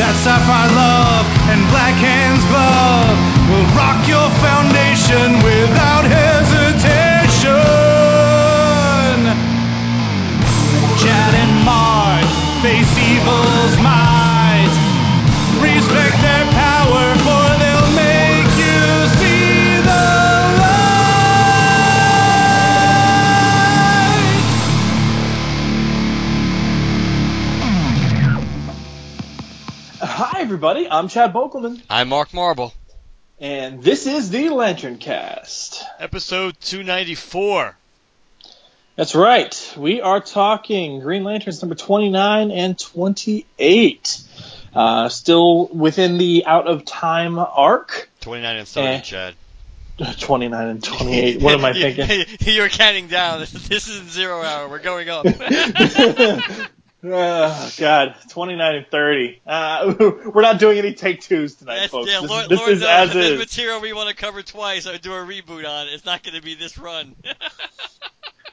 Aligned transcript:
That 0.00 0.16
sapphire 0.16 0.72
love 0.72 1.28
and 1.52 1.60
black 1.68 1.92
hands 1.92 2.40
glove 2.48 3.20
will 3.52 3.68
rock 3.76 4.08
your 4.08 4.32
foundation 4.40 5.36
without 5.44 6.08
hesitation. 6.08 7.52
Chad 10.96 11.34
and 11.36 11.52
Mark 11.68 12.24
face 12.64 12.96
evil's 12.96 13.76
might. 13.84 14.19
Everybody. 30.62 30.90
I'm 30.90 31.08
Chad 31.08 31.32
Bokelman, 31.32 31.80
I'm 31.88 32.10
Mark 32.10 32.34
Marble. 32.34 32.74
and 33.40 33.82
this 33.82 34.06
is 34.06 34.28
the 34.28 34.50
Lantern 34.50 34.98
Cast. 34.98 35.82
Episode 35.98 36.54
294. 36.60 37.74
That's 38.94 39.14
right. 39.14 39.74
We 39.78 40.02
are 40.02 40.20
talking 40.20 41.00
Green 41.00 41.24
Lanterns 41.24 41.62
number 41.62 41.74
29 41.74 42.50
and 42.50 42.78
28. 42.78 44.20
Uh, 44.74 45.08
still 45.08 45.66
within 45.68 46.18
the 46.18 46.44
out 46.44 46.68
of 46.68 46.84
time 46.84 47.38
arc. 47.38 48.10
29 48.20 48.56
and 48.58 48.68
30, 48.68 48.86
Eh. 48.86 49.00
Chad. 49.00 49.34
29 50.20 50.66
and 50.66 50.84
28. 50.84 51.40
What 51.40 51.54
am 51.54 51.64
I 51.64 51.72
thinking? 51.96 52.26
You're 52.54 52.68
counting 52.68 53.06
down. 53.06 53.40
This, 53.40 53.52
this 53.52 53.88
isn't 53.88 54.10
zero 54.10 54.42
hour. 54.42 54.68
We're 54.68 54.80
going 54.80 55.08
up. 55.08 55.24
Oh, 57.02 57.72
God. 57.78 58.14
29 58.28 58.74
and 58.74 58.86
30. 58.86 59.40
Uh, 59.46 59.94
we're 60.34 60.42
not 60.42 60.58
doing 60.58 60.78
any 60.78 60.92
take 60.92 61.20
twos 61.20 61.54
tonight, 61.54 61.80
That's, 61.80 61.92
folks. 61.92 62.10
yeah, 62.10 62.20
this 62.20 62.30
Lord, 62.30 62.48
this 62.48 62.58
Lord 62.58 62.72
is 62.72 62.80
knows 62.80 62.88
as 62.88 63.12
the 63.14 63.32
is. 63.34 63.38
material 63.38 63.80
we 63.80 63.92
want 63.92 64.10
to 64.10 64.14
cover 64.14 64.42
twice 64.42 64.86
or 64.86 64.98
do 64.98 65.12
a 65.12 65.16
reboot 65.16 65.66
on. 65.68 65.88
It's 65.88 66.04
not 66.04 66.22
going 66.22 66.34
to 66.34 66.42
be 66.42 66.54
this 66.54 66.76
run. 66.76 67.16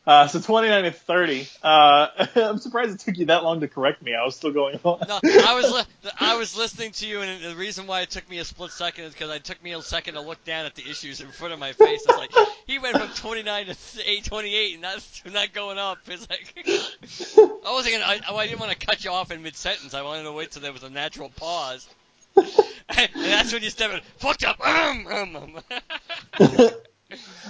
Uh, 0.07 0.25
so 0.25 0.39
29 0.39 0.85
and 0.85 0.95
30. 0.95 1.49
Uh, 1.61 2.07
I'm 2.35 2.59
surprised 2.59 2.93
it 2.93 2.99
took 2.99 3.17
you 3.17 3.25
that 3.25 3.43
long 3.43 3.59
to 3.59 3.67
correct 3.67 4.01
me. 4.01 4.15
I 4.15 4.23
was 4.23 4.37
still 4.37 4.53
going 4.53 4.79
on. 4.85 5.05
No, 5.05 5.19
I 5.21 5.53
was 5.53 5.69
li- 5.69 6.11
I 6.17 6.37
was 6.37 6.55
listening 6.55 6.93
to 6.93 7.05
you, 7.05 7.19
and 7.19 7.43
the 7.43 7.57
reason 7.57 7.87
why 7.87 8.01
it 8.01 8.09
took 8.09 8.29
me 8.29 8.39
a 8.39 8.45
split 8.45 8.71
second 8.71 9.03
is 9.03 9.13
because 9.13 9.29
it 9.35 9.43
took 9.43 9.61
me 9.61 9.73
a 9.73 9.81
second 9.81 10.13
to 10.13 10.21
look 10.21 10.41
down 10.45 10.65
at 10.65 10.75
the 10.75 10.89
issues 10.89 11.19
in 11.19 11.27
front 11.27 11.53
of 11.53 11.59
my 11.59 11.73
face. 11.73 12.05
It's 12.07 12.17
like 12.17 12.31
he 12.65 12.79
went 12.79 12.97
from 12.97 13.09
29 13.09 13.65
to 13.65 13.75
8, 14.05 14.23
28, 14.23 14.75
and 14.75 14.83
that's 14.85 15.23
not 15.33 15.51
going 15.51 15.77
up. 15.77 15.97
It's 16.07 16.29
like 16.29 16.53
I 17.65 17.73
wasn't 17.73 17.95
gonna. 17.95 18.05
I, 18.05 18.33
I 18.33 18.47
didn't 18.47 18.61
want 18.61 18.71
to 18.71 18.85
cut 18.85 19.03
you 19.03 19.11
off 19.11 19.29
in 19.31 19.43
mid 19.43 19.57
sentence. 19.57 19.93
I 19.93 20.03
wanted 20.03 20.23
to 20.23 20.31
wait 20.31 20.51
till 20.51 20.61
there 20.61 20.71
was 20.71 20.83
a 20.83 20.89
natural 20.89 21.29
pause. 21.35 21.85
and 22.37 23.09
that's 23.13 23.51
when 23.51 23.61
you 23.61 23.69
step 23.69 23.91
in. 23.91 23.99
Fucked 24.19 24.45
up. 24.45 24.65
Um, 24.65 25.07
um, 25.07 25.61
um. 26.39 26.69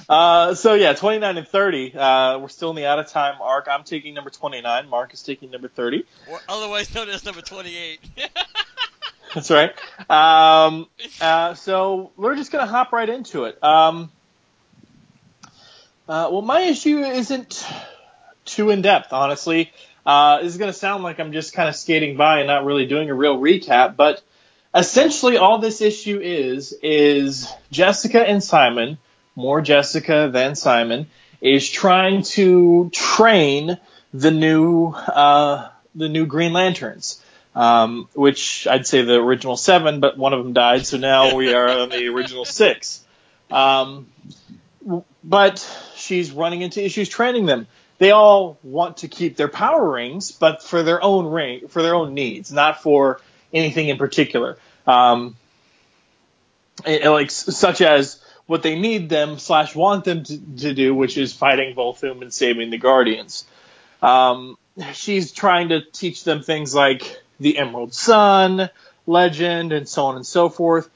Uh, 0.08 0.54
so 0.54 0.74
yeah, 0.74 0.94
29 0.94 1.38
and 1.38 1.48
30. 1.48 1.94
Uh, 1.96 2.40
we're 2.40 2.48
still 2.48 2.70
in 2.70 2.76
the 2.76 2.86
out 2.86 3.00
of 3.00 3.08
time 3.08 3.42
arc. 3.42 3.68
I'm 3.70 3.84
taking 3.84 4.14
number 4.14 4.30
29. 4.30 4.90
Mark 4.90 5.14
is 5.14 5.24
taking 5.24 5.52
number 5.52 5.68
30. 5.68 6.06
or 6.30 6.40
otherwise 6.48 6.94
known 6.94 7.10
as 7.10 7.26
number 7.26 7.42
28. 7.42 8.00
That's 9.34 9.52
right. 9.52 9.72
Um, 10.10 10.88
uh, 11.20 11.54
so 11.56 12.12
we're 12.16 12.36
just 12.36 12.52
gonna 12.52 12.66
hop 12.66 12.94
right 12.94 13.10
into 13.10 13.46
it. 13.46 13.62
Um, 13.64 14.12
uh, 16.08 16.30
well, 16.32 16.42
my 16.42 16.62
issue 16.62 17.00
isn't 17.00 17.68
too 18.46 18.70
in 18.70 18.82
depth, 18.82 19.12
honestly. 19.12 19.72
Uh, 20.06 20.42
this 20.42 20.54
is 20.54 20.58
gonna 20.58 20.72
sound 20.72 21.04
like 21.04 21.20
I'm 21.20 21.34
just 21.34 21.54
kind 21.54 21.68
of 21.68 21.76
skating 21.76 22.16
by 22.16 22.40
and 22.40 22.48
not 22.48 22.64
really 22.64 22.86
doing 22.86 23.10
a 23.10 23.14
real 23.14 23.38
recap, 23.38 23.96
but 23.98 24.24
essentially 24.74 25.38
all 25.38 25.60
this 25.60 25.82
issue 25.82 26.20
is 26.22 26.74
is 26.82 27.52
Jessica 27.72 28.22
and 28.22 28.44
Simon, 28.44 28.98
more 29.38 29.62
Jessica 29.62 30.30
than 30.34 30.56
Simon, 30.56 31.08
is 31.40 31.70
trying 31.70 32.24
to 32.24 32.90
train 32.92 33.78
the 34.14 34.32
new 34.32 34.88
uh, 34.88 35.70
the 35.96 36.10
new 36.10 36.26
Green 36.26 36.52
Lanterns 36.52 37.22
um, 37.58 38.08
which 38.14 38.68
I'd 38.68 38.86
say 38.86 39.02
the 39.02 39.16
original 39.16 39.58
seven, 39.58 40.00
but 40.00 40.16
one 40.16 40.32
of 40.32 40.44
them 40.44 40.54
died, 40.54 40.86
so 40.86 40.98
now 40.98 41.34
we 41.36 41.56
are 41.56 41.68
on 41.68 41.90
the 41.90 42.06
original 42.08 42.46
six. 42.46 43.04
Um, 43.50 44.06
but 45.24 45.58
she's 45.96 46.32
running 46.32 46.62
into 46.62 46.86
issues 46.86 47.10
training 47.10 47.48
them. 47.48 47.66
They 47.98 48.12
all 48.12 48.60
want 48.62 48.98
to 48.98 49.08
keep 49.08 49.38
their 49.38 49.48
power 49.48 49.90
rings, 49.92 50.32
but 50.32 50.62
for 50.62 50.84
their 50.84 51.02
own 51.04 51.26
ring, 51.26 51.68
for 51.68 51.82
their 51.82 51.96
own 51.96 52.14
needs, 52.14 52.52
not 52.54 52.84
for 52.84 53.22
anything 53.52 53.88
in 53.90 53.98
particular. 53.98 54.60
Um, 54.86 55.36
and- 56.86 57.02
and 57.02 57.12
like 57.12 57.32
such 57.32 57.82
as 57.82 58.24
what 58.48 58.64
they 58.64 58.80
need 58.80 59.10
them 59.10 59.38
slash 59.38 59.76
want 59.76 60.06
them 60.06 60.24
to, 60.24 60.40
to 60.58 60.74
do, 60.74 60.96
which 60.96 61.18
is 61.18 61.34
fighting 61.34 61.76
Volthoom 61.76 62.22
and 62.22 62.34
saving 62.34 62.70
the 62.70 62.78
Guardians. 62.78 63.46
Um, 64.02 64.58
she's 64.94 65.32
trying 65.32 65.70
to 65.70 65.82
teach 65.82 66.24
them 66.24 66.42
things 66.42 66.74
like 66.74 67.22
the 67.40 67.58
Emerald 67.58 67.94
Sun 67.94 68.70
legend 69.06 69.74
and 69.74 69.88
so 69.88 70.06
on 70.06 70.16
and 70.16 70.26
so 70.26 70.50
forth. 70.50 70.90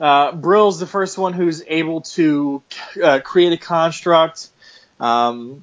Uh, 0.00 0.32
Brill's 0.32 0.80
the 0.80 0.86
first 0.86 1.16
one 1.18 1.32
who's 1.32 1.62
able 1.66 2.00
to 2.00 2.62
uh, 3.02 3.20
create 3.20 3.52
a 3.52 3.56
construct. 3.56 4.48
Um, 4.98 5.62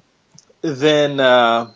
then 0.62 1.20
uh, 1.20 1.72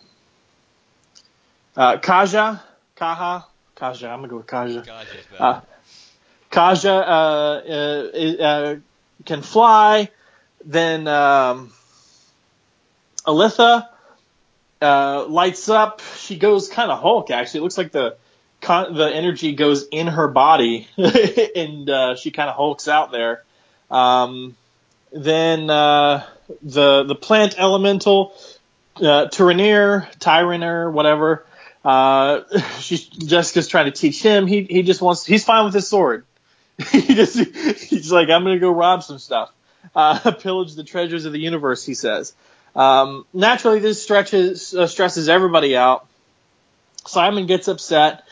uh, 1.75 1.97
Kaja, 1.97 2.61
Kaha, 2.97 3.45
Kaja. 3.75 4.09
I'm 4.09 4.19
gonna 4.19 4.27
go 4.27 4.37
with 4.37 4.47
Kaja. 4.47 4.85
God, 4.85 5.07
yes, 5.13 5.25
man. 5.31 5.41
Uh, 5.41 5.61
Kaja 6.51 7.01
uh, 7.01 8.41
uh, 8.41 8.43
uh, 8.43 8.75
can 9.25 9.41
fly. 9.41 10.09
Then 10.63 11.07
um, 11.07 11.71
Alitha 13.25 13.89
uh, 14.81 15.25
lights 15.27 15.69
up. 15.69 16.01
She 16.17 16.37
goes 16.37 16.69
kind 16.69 16.91
of 16.91 16.99
Hulk. 16.99 17.31
Actually, 17.31 17.59
it 17.59 17.63
looks 17.63 17.77
like 17.77 17.91
the 17.91 18.17
con- 18.61 18.93
the 18.93 19.07
energy 19.07 19.53
goes 19.53 19.87
in 19.91 20.07
her 20.07 20.27
body, 20.27 20.87
and 20.97 21.89
uh, 21.89 22.15
she 22.15 22.31
kind 22.31 22.49
of 22.49 22.55
hulks 22.55 22.87
out 22.87 23.11
there. 23.11 23.43
Um, 23.89 24.55
then 25.11 25.69
uh, 25.69 26.25
the 26.61 27.03
the 27.03 27.15
plant 27.15 27.55
elemental, 27.57 28.33
uh, 28.97 29.27
Tyranneer, 29.27 30.09
Tyranner, 30.19 30.91
whatever. 30.91 31.45
Uh, 31.83 32.41
she's 32.79 33.05
Jessica's 33.05 33.67
trying 33.67 33.85
to 33.85 33.91
teach 33.91 34.21
him. 34.21 34.47
He 34.47 34.63
he 34.63 34.81
just 34.81 35.01
wants. 35.01 35.25
He's 35.25 35.45
fine 35.45 35.65
with 35.65 35.73
his 35.73 35.87
sword. 35.87 36.25
he 36.91 37.15
just 37.15 37.37
he's 37.37 38.11
like 38.11 38.29
I'm 38.29 38.43
gonna 38.43 38.59
go 38.59 38.71
rob 38.71 39.03
some 39.03 39.19
stuff, 39.19 39.51
uh, 39.95 40.31
pillage 40.39 40.75
the 40.75 40.83
treasures 40.83 41.25
of 41.25 41.33
the 41.33 41.39
universe. 41.39 41.85
He 41.85 41.93
says. 41.93 42.33
Um, 42.75 43.25
naturally, 43.33 43.79
this 43.79 44.03
stretches 44.03 44.73
uh, 44.73 44.87
stresses 44.87 45.29
everybody 45.29 45.77
out. 45.77 46.05
Simon 47.07 47.45
gets 47.45 47.67
upset. 47.69 48.23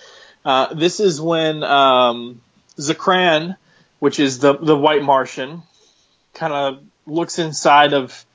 Uh, 0.44 0.74
this 0.74 1.00
is 1.00 1.22
when 1.22 1.64
um, 1.64 2.42
Zakran, 2.78 3.56
which 4.00 4.20
is 4.20 4.40
the 4.40 4.58
the 4.58 4.78
White 4.78 5.04
Martian, 5.04 5.64
kind 6.34 6.52
of 6.52 6.84
looks 7.06 7.40
inside 7.40 7.94
of 7.94 8.26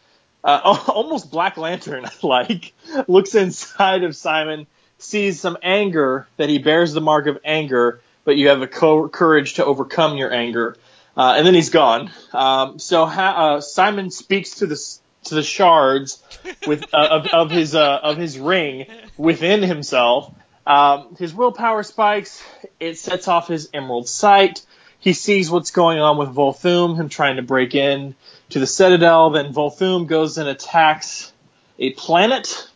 uh, 0.43 0.61
almost 0.89 1.31
Black 1.31 1.57
Lantern 1.59 2.07
like 2.23 2.73
looks 3.07 3.35
inside 3.35 4.05
of 4.05 4.17
Simon, 4.17 4.67
sees 4.99 5.41
some 5.41 5.59
anger 5.63 6.27
that 6.39 6.49
he 6.49 6.59
bears 6.59 6.93
the 6.93 7.01
mark 7.01 7.27
of 7.27 7.39
anger, 7.45 8.01
but 8.29 8.37
you 8.37 8.49
have 8.49 8.61
the 8.61 8.67
co- 8.67 9.09
courage 9.09 9.55
to 9.55 9.65
overcome 9.65 10.19
your 10.19 10.31
anger, 10.31 10.77
uh, 11.17 11.37
and 11.39 11.47
then 11.47 11.55
he's 11.55 11.71
gone. 11.71 12.11
Um, 12.35 12.79
so 12.79 13.07
ha- 13.07 13.55
uh, 13.57 13.61
Simon 13.63 14.11
speaks 14.11 14.57
to 14.57 14.67
the 14.67 14.77
to 15.25 15.35
the 15.35 15.43
shards 15.43 16.23
with 16.67 16.85
uh, 16.93 17.09
of, 17.11 17.27
of 17.29 17.51
his 17.51 17.75
uh, 17.75 18.01
of 18.03 18.19
his 18.19 18.39
ring 18.39 18.85
within 19.17 19.63
himself. 19.63 20.31
Um, 20.67 21.17
his 21.19 21.33
willpower 21.33 21.83
spikes. 21.83 22.45
It 22.79 22.99
sets 22.99 23.29
off 23.29 23.49
his 23.49 23.71
emerald 23.73 24.11
sight. 24.11 24.61
He 25.01 25.15
sees 25.15 25.51
what's 25.51 25.71
going 25.71 25.99
on 25.99 26.19
with 26.19 26.29
Volthoom, 26.29 27.01
him 27.01 27.09
trying 27.09 27.37
to 27.37 27.43
break 27.43 27.75
in 27.75 28.15
to 28.51 28.59
the 28.59 28.67
Citadel. 28.67 29.31
Then 29.31 29.55
Volthoom 29.55 30.07
goes 30.07 30.37
and 30.37 30.51
attacks 30.51 31.33
a 31.79 31.95
planet 31.95 32.69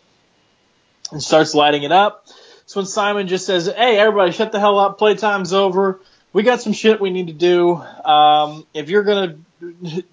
and 1.11 1.23
starts 1.23 1.55
lighting 1.55 1.83
it 1.83 1.93
up. 1.93 2.22
So 2.67 2.81
when 2.81 2.87
Simon 2.87 3.29
just 3.29 3.47
says, 3.47 3.67
"Hey, 3.67 3.99
everybody, 3.99 4.33
shut 4.33 4.53
the 4.53 4.61
hell 4.61 4.79
up. 4.79 4.99
Playtime's 4.99 5.53
over. 5.53 6.01
We 6.33 6.43
got 6.43 6.63
some 6.63 6.73
shit 6.73 7.01
we 7.01 7.11
need 7.11 7.27
to 7.27 7.33
do. 7.33 7.75
Um, 7.75 8.67
if 8.73 8.89
you're 8.89 9.03
gonna 9.03 9.37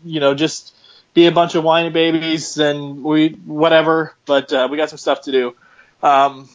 you 0.03 0.19
know, 0.19 0.33
just 0.33 0.75
be 1.13 1.25
a 1.25 1.31
bunch 1.31 1.55
of 1.55 1.63
whiny 1.63 1.89
babies 1.89 2.57
and 2.57 3.03
we 3.03 3.29
whatever. 3.29 4.13
But 4.25 4.51
uh, 4.53 4.67
we 4.69 4.77
got 4.77 4.89
some 4.89 4.97
stuff 4.97 5.21
to 5.21 5.31
do. 5.31 5.55
Um, 6.01 6.49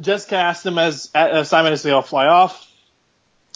Jessica 0.00 0.36
asked 0.36 0.64
them 0.64 0.78
as 0.78 1.10
uh, 1.14 1.44
Simon 1.44 1.72
as 1.72 1.82
they 1.82 1.90
all 1.90 2.02
fly 2.02 2.26
off, 2.26 2.70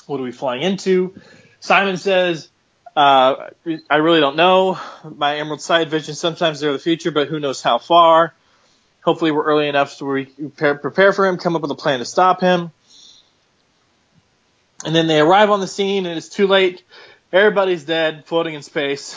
"What 0.06 0.20
are 0.20 0.25
we 0.25 0.32
flying 0.32 0.62
into?" 0.62 1.14
Simon 1.61 1.96
says, 1.96 2.49
uh, 2.96 3.50
"I 3.90 3.96
really 3.96 4.20
don't 4.20 4.37
know. 4.37 4.79
My 5.05 5.37
Emerald 5.37 5.61
Sight 5.61 5.88
vision. 5.88 6.14
Sometimes 6.14 6.61
they're 6.61 6.72
the 6.72 6.79
future, 6.79 7.11
but 7.11 7.29
who 7.29 7.40
knows 7.40 7.62
how 7.62 7.79
far." 7.79 8.34
Hopefully, 9.06 9.31
we're 9.31 9.44
early 9.44 9.69
enough 9.69 9.93
so 9.93 10.05
we 10.05 10.25
prepare 10.25 11.12
for 11.12 11.25
him, 11.25 11.38
come 11.38 11.55
up 11.55 11.62
with 11.62 11.70
a 11.70 11.76
plan 11.76 12.00
to 12.00 12.05
stop 12.05 12.41
him. 12.41 12.73
And 14.85 14.93
then 14.94 15.06
they 15.06 15.20
arrive 15.20 15.49
on 15.50 15.61
the 15.61 15.69
scene, 15.69 16.06
and 16.06 16.19
it's 16.19 16.29
too 16.29 16.49
late. 16.49 16.82
Everybody's 17.32 17.85
dead, 17.85 18.25
floating 18.26 18.55
in 18.55 18.62
space. 18.62 19.17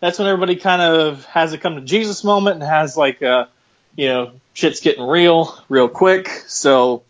That's 0.00 0.18
when 0.18 0.28
everybody 0.28 0.56
kind 0.56 0.82
of 0.82 1.24
has 1.24 1.54
a 1.54 1.58
come 1.58 1.76
to 1.76 1.80
Jesus 1.80 2.24
moment 2.24 2.56
and 2.56 2.62
has 2.62 2.94
like 2.94 3.22
a, 3.22 3.48
you 3.96 4.08
know, 4.08 4.32
shit's 4.52 4.80
getting 4.80 5.06
real, 5.06 5.58
real 5.70 5.88
quick. 5.88 6.28
So 6.46 7.02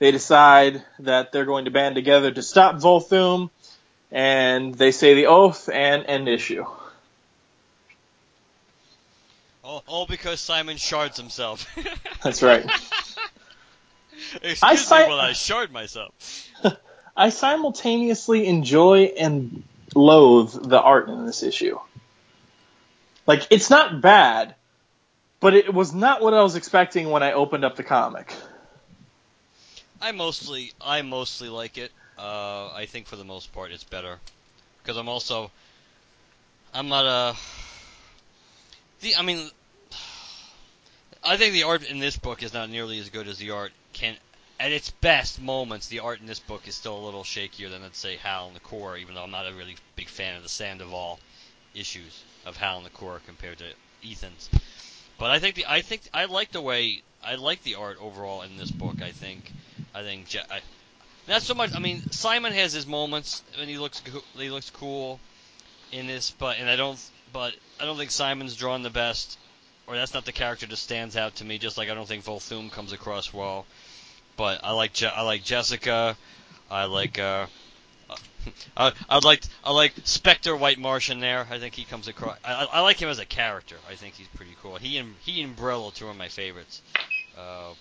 they 0.00 0.10
decide 0.10 0.82
that 0.98 1.30
they're 1.30 1.44
going 1.44 1.66
to 1.66 1.70
band 1.70 1.94
together 1.94 2.32
to 2.32 2.42
stop 2.42 2.76
Volthoom, 2.76 3.50
and 4.10 4.74
they 4.74 4.90
say 4.90 5.14
the 5.14 5.26
oath 5.26 5.68
and 5.68 6.04
end 6.06 6.28
issue. 6.28 6.64
All, 9.68 9.84
all 9.86 10.06
because 10.06 10.40
Simon 10.40 10.78
shards 10.78 11.18
himself. 11.18 11.68
That's 12.22 12.42
right. 12.42 12.64
Excuse 14.42 14.90
I 14.90 15.02
me 15.02 15.08
while 15.10 15.20
I 15.20 15.34
shard 15.34 15.70
myself. 15.70 16.10
I 17.16 17.28
simultaneously 17.28 18.46
enjoy 18.46 19.12
and 19.18 19.62
loathe 19.94 20.70
the 20.70 20.80
art 20.80 21.10
in 21.10 21.26
this 21.26 21.42
issue. 21.42 21.78
Like, 23.26 23.46
it's 23.50 23.68
not 23.68 24.00
bad, 24.00 24.54
but 25.38 25.52
it 25.52 25.74
was 25.74 25.92
not 25.92 26.22
what 26.22 26.32
I 26.32 26.42
was 26.42 26.56
expecting 26.56 27.10
when 27.10 27.22
I 27.22 27.32
opened 27.32 27.66
up 27.66 27.76
the 27.76 27.84
comic. 27.84 28.32
I 30.00 30.12
mostly, 30.12 30.72
I 30.80 31.02
mostly 31.02 31.50
like 31.50 31.76
it. 31.76 31.92
Uh, 32.18 32.72
I 32.72 32.86
think 32.86 33.06
for 33.06 33.16
the 33.16 33.24
most 33.24 33.52
part 33.52 33.70
it's 33.70 33.84
better 33.84 34.18
because 34.82 34.96
I'm 34.96 35.10
also, 35.10 35.50
I'm 36.72 36.88
not 36.88 37.04
a. 37.04 37.36
The, 39.00 39.14
I 39.14 39.22
mean, 39.22 39.48
I 41.24 41.36
think 41.36 41.52
the 41.52 41.64
art 41.64 41.82
in 41.82 41.98
this 41.98 42.16
book 42.16 42.42
is 42.42 42.54
not 42.54 42.70
nearly 42.70 42.98
as 42.98 43.10
good 43.10 43.28
as 43.28 43.38
the 43.38 43.50
art 43.50 43.72
can. 43.92 44.16
At 44.60 44.72
its 44.72 44.90
best 44.90 45.40
moments, 45.40 45.86
the 45.86 46.00
art 46.00 46.20
in 46.20 46.26
this 46.26 46.40
book 46.40 46.66
is 46.66 46.74
still 46.74 46.96
a 46.96 47.04
little 47.04 47.22
shakier 47.22 47.70
than, 47.70 47.82
let's 47.82 47.98
say, 47.98 48.16
Hal 48.16 48.48
and 48.48 48.56
the 48.56 48.60
Corps. 48.60 48.96
Even 48.96 49.14
though 49.14 49.22
I'm 49.22 49.30
not 49.30 49.46
a 49.46 49.52
really 49.52 49.76
big 49.94 50.08
fan 50.08 50.36
of 50.36 50.42
the 50.42 50.48
Sandoval 50.48 51.20
issues 51.74 52.24
of 52.44 52.56
Hal 52.56 52.78
and 52.78 52.86
the 52.86 52.90
Corps 52.90 53.20
compared 53.26 53.58
to 53.58 53.66
Ethan's. 54.04 54.48
But 55.18 55.30
I 55.30 55.38
think 55.38 55.56
the 55.56 55.66
I 55.66 55.82
think 55.82 56.02
I 56.14 56.26
like 56.26 56.52
the 56.52 56.60
way 56.60 57.02
I 57.22 57.34
like 57.34 57.62
the 57.62 57.74
art 57.74 57.98
overall 58.00 58.42
in 58.42 58.56
this 58.56 58.70
book. 58.70 59.02
I 59.02 59.10
think 59.10 59.52
I 59.94 60.02
think 60.02 60.28
Je- 60.28 60.38
I, 60.50 60.60
not 61.26 61.42
so 61.42 61.54
much. 61.54 61.74
I 61.74 61.78
mean, 61.78 62.02
Simon 62.10 62.52
has 62.52 62.72
his 62.72 62.86
moments 62.86 63.42
and 63.58 63.68
he 63.68 63.78
looks 63.78 64.00
he 64.36 64.50
looks 64.50 64.70
cool 64.70 65.20
in 65.92 66.06
this, 66.06 66.30
but 66.30 66.58
and 66.58 66.70
I 66.70 66.76
don't 66.76 67.00
but 67.32 67.54
I 67.80 67.84
don't 67.84 67.98
think 67.98 68.10
Simon's 68.10 68.56
drawn 68.56 68.82
the 68.82 68.90
best, 68.90 69.38
or 69.88 69.96
that's 69.96 70.14
not 70.14 70.24
the 70.24 70.32
character 70.32 70.66
that 70.66 70.76
stands 70.76 71.16
out 71.16 71.36
to 71.36 71.44
me. 71.44 71.58
Just 71.58 71.78
like 71.78 71.88
I 71.88 71.94
don't 71.94 72.06
think 72.06 72.24
Volthoom 72.24 72.70
comes 72.70 72.92
across 72.92 73.32
well. 73.32 73.66
But 74.36 74.60
I 74.62 74.72
like 74.72 74.92
Je- 74.92 75.06
I 75.06 75.22
like 75.22 75.42
Jessica. 75.42 76.16
I 76.70 76.84
like 76.84 77.18
uh, 77.18 77.46
I, 78.76 78.92
I 79.08 79.18
like 79.18 79.42
I 79.64 79.72
like 79.72 79.94
Spectre 80.04 80.54
White 80.54 80.78
Martian 80.78 81.20
there. 81.20 81.46
I 81.50 81.58
think 81.58 81.74
he 81.74 81.84
comes 81.84 82.06
across. 82.06 82.36
I, 82.44 82.68
I 82.70 82.80
like 82.80 83.00
him 83.00 83.08
as 83.08 83.18
a 83.18 83.24
character. 83.24 83.76
I 83.90 83.94
think 83.94 84.14
he's 84.14 84.28
pretty 84.28 84.54
cool. 84.62 84.76
He 84.76 84.98
and 84.98 85.14
he 85.20 85.42
and 85.42 85.56
Brill 85.56 85.86
are 85.86 85.90
two 85.90 86.08
of 86.08 86.16
my 86.16 86.28
favorites. 86.28 86.82
Uh, 87.36 87.72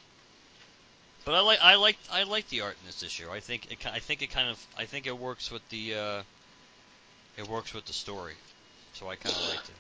but 1.26 1.36
I 1.36 1.42
like 1.42 1.60
I 1.62 1.76
like 1.76 1.98
I 2.10 2.24
like 2.24 2.48
the 2.48 2.62
art 2.62 2.78
in 2.82 2.88
this 2.88 3.04
issue. 3.04 3.30
I 3.30 3.42
think 3.42 3.70
it 3.70 3.86
I 3.86 4.00
think 4.00 4.22
it 4.22 4.32
kind 4.32 4.50
of 4.50 4.66
I 4.78 4.86
think 4.86 5.08
it 5.08 5.18
works 5.18 5.52
with 5.52 5.68
the 5.70 5.94
uh, 5.94 6.22
it 7.38 7.50
works 7.50 7.74
with 7.74 7.86
the 7.86 7.94
story. 7.94 8.36
So 8.94 9.10
I 9.10 9.16
kind 9.16 9.36
of 9.36 9.50
liked 9.50 9.68
it. 9.68 9.76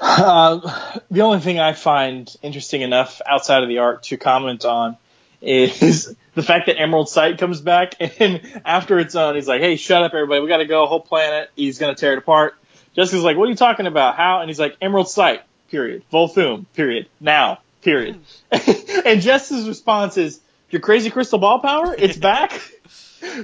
Uh, 0.00 0.98
the 1.10 1.22
only 1.22 1.40
thing 1.40 1.58
I 1.58 1.72
find 1.72 2.34
interesting 2.42 2.82
enough 2.82 3.20
outside 3.26 3.62
of 3.62 3.68
the 3.68 3.78
art 3.78 4.04
to 4.04 4.16
comment 4.16 4.64
on 4.64 4.96
is 5.40 6.14
the 6.34 6.42
fact 6.42 6.66
that 6.66 6.78
Emerald 6.78 7.08
Sight 7.08 7.38
comes 7.38 7.60
back 7.60 7.94
and 8.20 8.40
after 8.64 8.98
it's 8.98 9.14
on, 9.14 9.34
he's 9.34 9.48
like, 9.48 9.60
"Hey, 9.60 9.76
shut 9.76 10.02
up, 10.02 10.12
everybody! 10.14 10.40
We 10.40 10.48
got 10.48 10.58
to 10.58 10.66
go. 10.66 10.86
Whole 10.86 11.00
planet. 11.00 11.50
He's 11.54 11.78
gonna 11.78 11.94
tear 11.94 12.12
it 12.12 12.18
apart." 12.18 12.54
Jessica's 12.94 13.24
like, 13.24 13.36
"What 13.36 13.46
are 13.46 13.50
you 13.50 13.56
talking 13.56 13.86
about? 13.86 14.16
How?" 14.16 14.40
And 14.40 14.48
he's 14.48 14.58
like, 14.58 14.76
"Emerald 14.80 15.08
Sight. 15.08 15.42
Period. 15.70 16.02
Volthoom. 16.12 16.66
Period. 16.74 17.08
Now. 17.20 17.60
Period." 17.82 18.20
and 18.50 19.20
Jess's 19.20 19.68
response 19.68 20.16
is, 20.16 20.40
"Your 20.70 20.80
crazy 20.80 21.10
crystal 21.10 21.38
ball 21.38 21.60
power? 21.60 21.94
It's 21.96 22.16
back." 22.16 22.52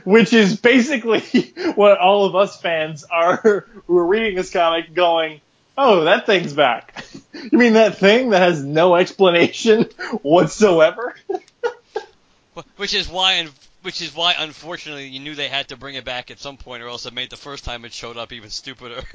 Which 0.05 0.35
is 0.35 0.61
basically 0.61 1.21
what 1.75 1.97
all 1.97 2.27
of 2.27 2.37
us 2.37 2.61
fans 2.61 3.03
are 3.05 3.65
who 3.87 3.97
are 3.97 4.07
reading 4.07 4.35
this 4.35 4.51
comic 4.51 4.93
going, 4.93 5.41
Oh, 5.83 6.05
that 6.05 6.27
thing's 6.27 6.53
back. 6.53 7.05
You 7.33 7.57
mean 7.57 7.73
that 7.73 7.97
thing 7.97 8.31
that 8.31 8.43
has 8.43 8.63
no 8.63 8.97
explanation 8.97 9.85
whatsoever? 10.21 11.15
Which 12.77 12.93
is 12.93 13.09
why, 13.09 13.35
and 13.35 13.51
which 13.83 14.03
is 14.03 14.15
why, 14.15 14.35
unfortunately, 14.39 15.07
you 15.07 15.21
knew 15.21 15.35
they 15.35 15.49
had 15.49 15.69
to 15.69 15.77
bring 15.79 15.95
it 15.95 16.05
back 16.05 16.31
at 16.31 16.39
some 16.39 16.59
point, 16.59 16.83
or 16.83 16.89
else 16.89 17.07
it 17.07 17.15
made 17.15 17.31
the 17.31 17.37
first 17.37 17.65
time 17.65 17.87
it 17.87 17.95
showed 17.95 18.19
up 18.19 18.33
even 18.33 18.51
stupider. 18.51 19.03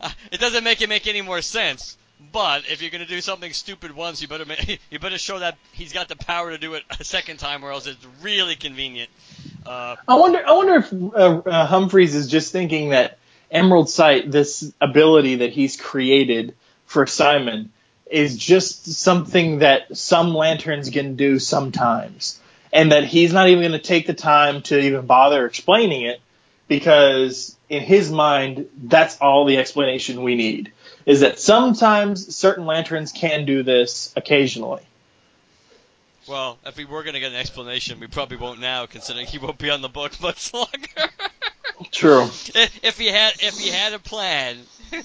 Uh, 0.00 0.10
it 0.32 0.40
doesn't 0.40 0.64
make 0.64 0.80
it 0.80 0.88
make 0.88 1.06
any 1.06 1.22
more 1.22 1.42
sense. 1.42 1.96
But 2.32 2.64
if 2.68 2.82
you're 2.82 2.90
gonna 2.90 3.06
do 3.06 3.20
something 3.20 3.52
stupid 3.52 3.94
once, 3.94 4.22
you 4.22 4.26
better 4.26 4.44
ma- 4.44 4.54
you 4.90 4.98
better 4.98 5.18
show 5.18 5.38
that 5.38 5.56
he's 5.72 5.92
got 5.92 6.08
the 6.08 6.16
power 6.16 6.50
to 6.50 6.58
do 6.58 6.74
it 6.74 6.82
a 6.98 7.04
second 7.04 7.36
time, 7.38 7.64
or 7.64 7.70
else 7.70 7.86
it's 7.86 8.04
really 8.22 8.56
convenient. 8.56 9.10
Uh, 9.64 9.96
I 10.08 10.14
wonder. 10.16 10.42
I 10.44 10.52
wonder 10.52 10.74
if 10.76 10.92
uh, 10.92 11.48
uh, 11.48 11.66
Humphries 11.66 12.14
is 12.14 12.28
just 12.28 12.50
thinking 12.50 12.90
that 12.90 13.18
Emerald 13.52 13.88
Sight, 13.88 14.30
this 14.30 14.72
ability 14.80 15.36
that 15.36 15.52
he's 15.52 15.76
created 15.76 16.54
for 16.86 17.06
Simon, 17.06 17.70
is 18.10 18.36
just 18.36 18.86
something 18.86 19.60
that 19.60 19.96
some 19.96 20.34
lanterns 20.34 20.90
can 20.90 21.16
do 21.16 21.38
sometimes, 21.38 22.40
and 22.72 22.92
that 22.92 23.04
he's 23.04 23.32
not 23.32 23.48
even 23.48 23.62
going 23.62 23.72
to 23.72 23.78
take 23.78 24.06
the 24.06 24.14
time 24.14 24.62
to 24.62 24.78
even 24.78 25.06
bother 25.06 25.46
explaining 25.46 26.02
it 26.02 26.20
because 26.68 27.56
in 27.68 27.82
his 27.82 28.10
mind, 28.10 28.68
that's 28.82 29.18
all 29.20 29.44
the 29.44 29.58
explanation 29.58 30.22
we 30.22 30.34
need. 30.34 30.72
Is 31.04 31.20
that 31.20 31.38
sometimes 31.38 32.34
certain 32.34 32.66
lanterns 32.66 33.12
can 33.12 33.44
do 33.44 33.62
this 33.62 34.12
occasionally. 34.16 34.82
Well, 36.32 36.58
if 36.64 36.78
we 36.78 36.86
were 36.86 37.02
gonna 37.02 37.20
get 37.20 37.30
an 37.32 37.38
explanation, 37.38 38.00
we 38.00 38.06
probably 38.06 38.38
won't 38.38 38.58
now, 38.58 38.86
considering 38.86 39.26
he 39.26 39.38
won't 39.38 39.58
be 39.58 39.68
on 39.68 39.82
the 39.82 39.88
book 39.90 40.18
much 40.20 40.52
longer. 40.54 41.10
True. 41.90 42.22
if, 42.24 42.80
if 42.82 42.98
he 42.98 43.08
had 43.08 43.34
if 43.40 43.58
he 43.58 43.68
had 43.68 43.92
a 43.92 43.98
plan, 43.98 44.56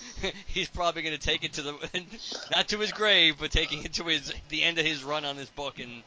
he's 0.48 0.70
probably 0.70 1.02
going 1.02 1.18
to 1.18 1.22
take 1.22 1.44
it 1.44 1.54
to 1.54 1.62
the 1.62 1.74
not 2.56 2.70
to 2.70 2.78
his 2.80 2.94
grave, 2.94 3.36
but 3.40 3.52
taking 3.52 3.84
it 3.84 3.94
to 3.94 4.06
his 4.06 4.34
the 4.48 4.64
end 4.64 4.78
of 4.80 4.86
his 4.86 5.04
run 5.04 5.26
on 5.26 5.36
this 5.36 5.50
book 5.50 5.80
and 5.80 6.02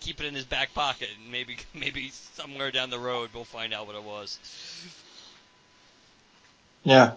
keep 0.00 0.20
it 0.20 0.26
in 0.26 0.34
his 0.34 0.44
back 0.44 0.74
pocket. 0.74 1.08
And 1.18 1.32
maybe 1.32 1.56
maybe 1.74 2.10
somewhere 2.34 2.70
down 2.70 2.90
the 2.90 2.98
road 2.98 3.30
we'll 3.34 3.44
find 3.44 3.72
out 3.72 3.86
what 3.86 3.96
it 3.96 4.04
was. 4.04 4.38
Yeah. 6.84 7.12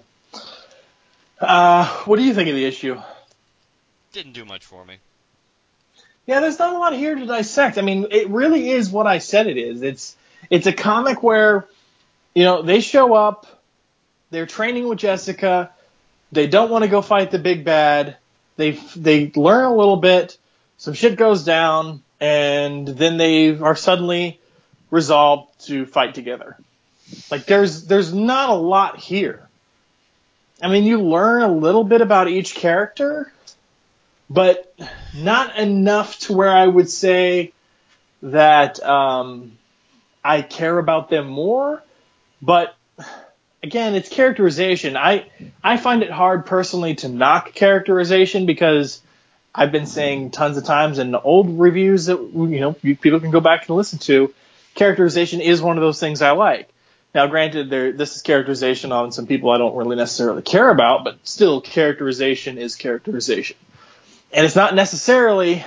Uh, 1.39 1.85
what 2.05 2.15
do 2.17 2.23
you 2.23 2.33
think 2.33 2.47
of 2.47 2.55
the 2.55 2.65
issue? 2.65 3.01
Didn't 4.13 4.33
do 4.33 4.45
much 4.45 4.63
for 4.63 4.85
me. 4.85 4.97
Yeah, 6.25 6.39
there's 6.39 6.57
not 6.57 6.73
a 6.73 6.77
lot 6.77 6.93
here 6.93 7.15
to 7.15 7.25
dissect. 7.25 7.77
I 7.77 7.81
mean, 7.81 8.07
it 8.11 8.29
really 8.29 8.69
is 8.71 8.89
what 8.89 9.05
I 9.07 9.19
said 9.19 9.47
it 9.47 9.57
is. 9.57 9.81
It's 9.81 10.15
it's 10.49 10.67
a 10.67 10.73
comic 10.73 11.21
where, 11.21 11.67
you 12.33 12.43
know, 12.43 12.61
they 12.61 12.81
show 12.81 13.13
up, 13.13 13.45
they're 14.31 14.45
training 14.45 14.87
with 14.87 14.99
Jessica, 14.99 15.71
they 16.31 16.47
don't 16.47 16.69
want 16.69 16.83
to 16.83 16.89
go 16.89 17.01
fight 17.01 17.31
the 17.31 17.39
big 17.39 17.63
bad. 17.63 18.17
They 18.57 18.71
they 18.95 19.31
learn 19.35 19.65
a 19.65 19.75
little 19.75 19.97
bit, 19.97 20.37
some 20.77 20.93
shit 20.93 21.15
goes 21.15 21.43
down, 21.43 22.01
and 22.19 22.87
then 22.87 23.17
they 23.17 23.57
are 23.57 23.75
suddenly 23.75 24.39
resolved 24.89 25.67
to 25.67 25.85
fight 25.85 26.15
together. 26.15 26.57
Like 27.29 27.45
there's 27.45 27.85
there's 27.85 28.13
not 28.13 28.49
a 28.49 28.53
lot 28.55 28.97
here. 28.97 29.47
I 30.61 30.69
mean, 30.69 30.85
you 30.85 31.01
learn 31.01 31.43
a 31.43 31.51
little 31.51 31.83
bit 31.83 32.01
about 32.01 32.29
each 32.29 32.55
character, 32.55 33.31
but 34.29 34.73
not 35.15 35.57
enough 35.57 36.19
to 36.19 36.33
where 36.33 36.49
I 36.51 36.65
would 36.65 36.89
say 36.89 37.53
that 38.21 38.83
um, 38.83 39.57
I 40.23 40.41
care 40.41 40.77
about 40.77 41.09
them 41.09 41.27
more. 41.27 41.83
But 42.41 42.75
again, 43.61 43.95
it's 43.95 44.09
characterization. 44.09 44.97
I 44.97 45.27
I 45.63 45.77
find 45.77 46.03
it 46.03 46.11
hard 46.11 46.45
personally 46.45 46.95
to 46.95 47.07
knock 47.07 47.53
characterization 47.53 48.45
because 48.45 49.01
I've 49.53 49.71
been 49.71 49.85
saying 49.85 50.31
tons 50.31 50.57
of 50.57 50.65
times 50.65 50.99
in 50.99 51.15
old 51.15 51.59
reviews 51.59 52.07
that 52.07 52.17
you 52.19 52.59
know 52.59 52.73
people 52.73 53.19
can 53.19 53.31
go 53.31 53.39
back 53.39 53.67
and 53.67 53.77
listen 53.77 53.99
to. 53.99 54.33
Characterization 54.73 55.39
is 55.39 55.61
one 55.61 55.77
of 55.77 55.81
those 55.81 55.99
things 55.99 56.21
I 56.21 56.31
like. 56.31 56.69
Now, 57.13 57.27
granted, 57.27 57.69
there 57.69 57.93
this 57.93 58.17
is 58.17 58.21
characterization 58.21 58.91
on 58.91 59.13
some 59.13 59.25
people 59.25 59.49
I 59.49 59.57
don't 59.57 59.75
really 59.75 59.95
necessarily 59.95 60.41
care 60.41 60.69
about, 60.69 61.05
but 61.05 61.17
still, 61.23 61.61
characterization 61.61 62.57
is 62.57 62.75
characterization, 62.75 63.55
and 64.35 64.45
it's 64.45 64.55
not 64.55 64.75
necessarily 64.75 65.63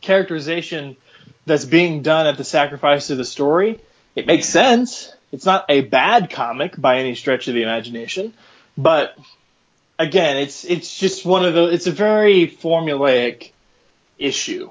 characterization 0.00 0.96
that's 1.46 1.64
being 1.64 2.02
done 2.02 2.26
at 2.26 2.36
the 2.36 2.44
sacrifice 2.44 3.08
of 3.10 3.18
the 3.18 3.24
story. 3.24 3.80
It 4.16 4.26
makes 4.26 4.48
sense. 4.48 5.14
It's 5.30 5.46
not 5.46 5.64
a 5.68 5.82
bad 5.82 6.30
comic 6.30 6.78
by 6.78 6.98
any 6.98 7.14
stretch 7.14 7.46
of 7.46 7.54
the 7.54 7.62
imagination, 7.62 8.34
but 8.76 9.16
again, 9.96 10.38
it's 10.38 10.64
it's 10.64 10.98
just 10.98 11.24
one 11.24 11.44
of 11.44 11.54
the 11.54 11.66
it's 11.66 11.86
a 11.86 11.92
very 11.92 12.48
formulaic 12.48 13.52
issue. 14.18 14.68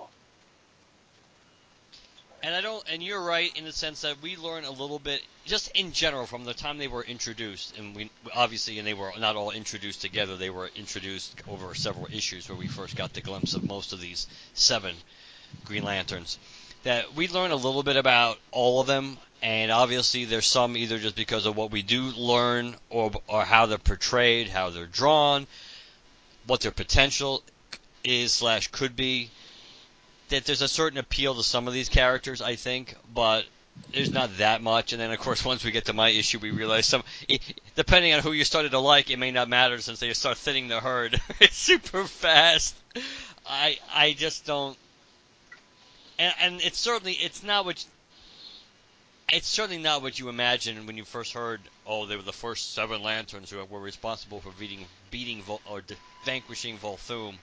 And 2.41 2.55
I 2.55 2.61
don't, 2.61 2.83
and 2.89 3.03
you're 3.03 3.21
right 3.21 3.55
in 3.57 3.65
the 3.65 3.73
sense 3.73 4.01
that 4.01 4.21
we 4.21 4.37
learn 4.37 4.63
a 4.63 4.71
little 4.71 4.99
bit, 4.99 5.21
just 5.45 5.69
in 5.75 5.91
general, 5.91 6.25
from 6.25 6.45
the 6.45 6.53
time 6.53 6.77
they 6.77 6.87
were 6.87 7.03
introduced, 7.03 7.77
and 7.77 7.93
we 7.95 8.09
obviously, 8.33 8.77
and 8.79 8.87
they 8.87 8.93
were 8.93 9.11
not 9.19 9.35
all 9.35 9.51
introduced 9.51 10.01
together. 10.01 10.37
They 10.37 10.49
were 10.49 10.69
introduced 10.75 11.41
over 11.49 11.75
several 11.75 12.07
issues 12.11 12.47
where 12.47 12.57
we 12.57 12.67
first 12.67 12.95
got 12.95 13.13
the 13.13 13.21
glimpse 13.21 13.55
of 13.55 13.67
most 13.67 13.91
of 13.91 13.99
these 13.99 14.25
seven 14.53 14.95
Green 15.65 15.83
Lanterns. 15.83 16.39
That 16.83 17.13
we 17.13 17.27
learn 17.27 17.51
a 17.51 17.57
little 17.57 17.83
bit 17.83 17.97
about 17.97 18.39
all 18.51 18.79
of 18.79 18.87
them, 18.87 19.17
and 19.41 19.69
obviously 19.69 20.23
there's 20.23 20.47
some 20.47 20.77
either 20.77 20.97
just 20.97 21.17
because 21.17 21.45
of 21.45 21.57
what 21.57 21.71
we 21.71 21.81
do 21.81 22.03
learn, 22.03 22.77
or 22.89 23.11
or 23.27 23.43
how 23.43 23.65
they're 23.65 23.77
portrayed, 23.77 24.47
how 24.47 24.69
they're 24.69 24.85
drawn, 24.85 25.45
what 26.47 26.61
their 26.61 26.71
potential 26.71 27.43
is 28.05 28.31
slash 28.31 28.69
could 28.69 28.95
be 28.95 29.29
that 30.29 30.45
there's 30.45 30.61
a 30.61 30.67
certain 30.67 30.97
appeal 30.97 31.35
to 31.35 31.43
some 31.43 31.67
of 31.67 31.73
these 31.73 31.89
characters, 31.89 32.41
I 32.41 32.55
think, 32.55 32.95
but 33.13 33.45
there's 33.93 34.13
not 34.13 34.37
that 34.37 34.61
much. 34.61 34.93
And 34.93 35.01
then, 35.01 35.11
of 35.11 35.19
course, 35.19 35.43
once 35.43 35.63
we 35.63 35.71
get 35.71 35.85
to 35.85 35.93
my 35.93 36.09
issue, 36.09 36.39
we 36.39 36.51
realize 36.51 36.85
some, 36.85 37.03
depending 37.75 38.13
on 38.13 38.21
who 38.21 38.31
you 38.31 38.43
started 38.43 38.71
to 38.71 38.79
like, 38.79 39.09
it 39.09 39.17
may 39.17 39.31
not 39.31 39.49
matter 39.49 39.79
since 39.79 39.99
they 39.99 40.13
start 40.13 40.37
thinning 40.37 40.67
the 40.67 40.79
herd 40.79 41.19
super 41.51 42.05
fast. 42.05 42.75
I 43.47 43.79
I 43.93 44.13
just 44.13 44.45
don't, 44.45 44.77
and 46.19 46.33
and 46.41 46.61
it's 46.61 46.77
certainly 46.77 47.13
it's 47.13 47.43
not 47.43 47.65
what. 47.65 47.83
It's 49.31 49.47
certainly 49.47 49.81
not 49.81 50.01
what 50.01 50.17
you 50.17 50.29
imagine 50.29 50.87
when 50.87 50.97
you 50.97 51.05
first 51.05 51.33
heard. 51.33 51.61
Oh, 51.85 52.05
they 52.05 52.15
were 52.15 52.23
the 52.23 52.33
first 52.33 52.73
seven 52.73 53.03
lanterns 53.03 53.51
who 53.51 53.63
were 53.65 53.79
responsible 53.79 54.39
for 54.39 54.51
beating, 54.59 54.85
beating 55.11 55.43
or 55.67 55.83
vanquishing 56.25 56.77
Volthoom 56.79 57.35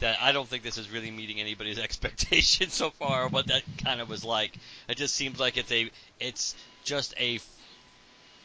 that 0.00 0.18
I 0.20 0.32
don't 0.32 0.48
think 0.48 0.62
this 0.62 0.78
is 0.78 0.90
really 0.90 1.10
meeting 1.10 1.40
anybody's 1.40 1.78
expectations 1.88 2.74
so 2.74 2.90
far. 2.90 3.28
What 3.28 3.46
that 3.48 3.62
kind 3.82 4.00
of 4.00 4.08
was 4.08 4.24
like, 4.24 4.56
it 4.88 4.96
just 4.96 5.14
seems 5.14 5.38
like 5.38 5.56
it's 5.56 5.72
a, 5.72 5.90
it's 6.20 6.54
just 6.84 7.14
a 7.18 7.40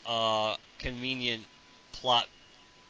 uh, 0.05 0.55
convenient 0.79 1.43
plot 1.91 2.27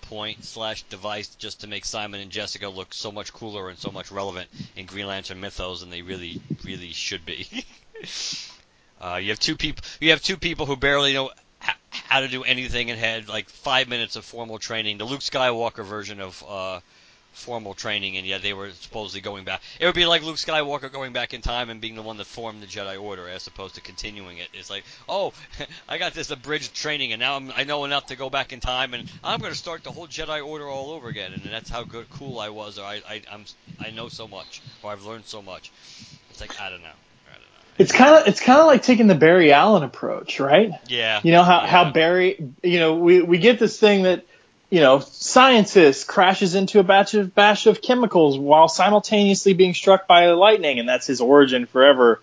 point 0.01 0.43
slash 0.43 0.83
device 0.83 1.27
just 1.35 1.61
to 1.61 1.67
make 1.67 1.85
Simon 1.85 2.19
and 2.19 2.31
Jessica 2.31 2.67
look 2.67 2.93
so 2.93 3.11
much 3.11 3.31
cooler 3.31 3.69
and 3.69 3.77
so 3.77 3.91
much 3.91 4.11
relevant 4.11 4.49
in 4.75 4.85
Green 4.85 5.07
Lantern 5.07 5.39
mythos 5.39 5.81
than 5.81 5.89
they 5.89 6.01
really, 6.01 6.41
really 6.63 6.91
should 6.91 7.25
be. 7.25 7.47
uh, 9.01 9.19
you 9.21 9.29
have 9.29 9.39
two 9.39 9.55
people, 9.55 9.83
you 9.99 10.09
have 10.09 10.21
two 10.21 10.37
people 10.37 10.65
who 10.65 10.75
barely 10.75 11.13
know 11.13 11.29
how 11.59 12.21
to 12.21 12.27
do 12.27 12.43
anything 12.43 12.89
and 12.89 12.99
had 12.99 13.29
like 13.29 13.49
five 13.49 13.87
minutes 13.87 14.15
of 14.15 14.25
formal 14.25 14.57
training. 14.57 14.97
The 14.97 15.05
Luke 15.05 15.19
Skywalker 15.21 15.85
version 15.85 16.19
of 16.19 16.43
uh, 16.47 16.79
formal 17.39 17.73
training, 17.73 18.17
and 18.17 18.25
yet 18.25 18.41
they 18.41 18.53
were 18.53 18.69
supposedly 18.71 19.21
going 19.21 19.45
back. 19.45 19.61
It 19.79 19.85
would 19.85 19.95
be 19.95 20.05
like 20.05 20.23
Luke 20.23 20.35
Skywalker 20.35 20.91
going 20.91 21.13
back 21.13 21.33
in 21.33 21.41
time 21.41 21.69
and 21.69 21.81
being 21.81 21.95
the 21.95 22.01
one 22.01 22.17
that 22.17 22.27
formed 22.27 22.61
the 22.61 22.67
Jedi 22.67 23.01
Order, 23.01 23.27
as 23.27 23.47
opposed 23.47 23.75
to 23.75 23.81
continuing 23.81 24.37
it. 24.37 24.49
It's 24.53 24.69
like, 24.69 24.83
oh, 25.07 25.33
I 25.89 25.97
got 25.97 26.13
this 26.13 26.29
abridged 26.29 26.75
training, 26.75 27.13
and 27.13 27.19
now 27.19 27.35
I'm, 27.35 27.51
I 27.55 27.63
know 27.63 27.85
enough 27.85 28.07
to 28.07 28.15
go 28.15 28.29
back 28.29 28.53
in 28.53 28.59
time, 28.59 28.93
and 28.93 29.09
I'm 29.23 29.39
going 29.39 29.53
to 29.53 29.57
start 29.57 29.83
the 29.83 29.91
whole 29.91 30.07
Jedi 30.07 30.45
Order 30.45 30.67
all 30.67 30.91
over 30.91 31.07
again. 31.07 31.33
And 31.33 31.43
that's 31.43 31.69
how 31.69 31.83
good, 31.83 32.09
cool 32.09 32.39
I 32.39 32.49
was, 32.49 32.77
or 32.77 32.85
I, 32.85 33.01
I, 33.07 33.21
I'm, 33.31 33.45
I 33.79 33.91
know 33.91 34.09
so 34.09 34.27
much, 34.27 34.61
or 34.83 34.91
I've 34.91 35.03
learned 35.03 35.25
so 35.25 35.41
much. 35.41 35.71
It's 36.29 36.41
like 36.41 36.59
I 36.61 36.69
don't 36.69 36.83
know. 36.83 36.89
It's 37.79 37.93
kind 37.93 38.13
of 38.13 38.27
it's 38.27 38.41
kind 38.41 38.59
of 38.59 38.67
like 38.67 38.83
taking 38.83 39.07
the 39.07 39.15
Barry 39.15 39.53
Allen 39.53 39.83
approach, 39.83 40.41
right? 40.41 40.73
Yeah. 40.87 41.21
You 41.23 41.31
know 41.31 41.43
how 41.43 41.61
yeah. 41.61 41.67
how 41.67 41.91
Barry, 41.91 42.51
you 42.61 42.77
know, 42.77 42.95
we 42.95 43.21
we 43.21 43.37
get 43.37 43.57
this 43.57 43.79
thing 43.79 44.03
that 44.03 44.25
you 44.69 44.81
know, 44.81 44.99
scientist 44.99 46.07
crashes 46.07 46.55
into 46.55 46.79
a 46.79 46.83
batch 46.83 47.13
of 47.15 47.33
bash 47.33 47.65
of 47.65 47.81
chemicals 47.81 48.37
while 48.37 48.67
simultaneously 48.67 49.53
being 49.53 49.73
struck 49.73 50.07
by 50.07 50.27
lightning, 50.31 50.79
and 50.79 50.87
that's 50.87 51.07
his 51.07 51.21
origin 51.21 51.65
forever. 51.65 52.21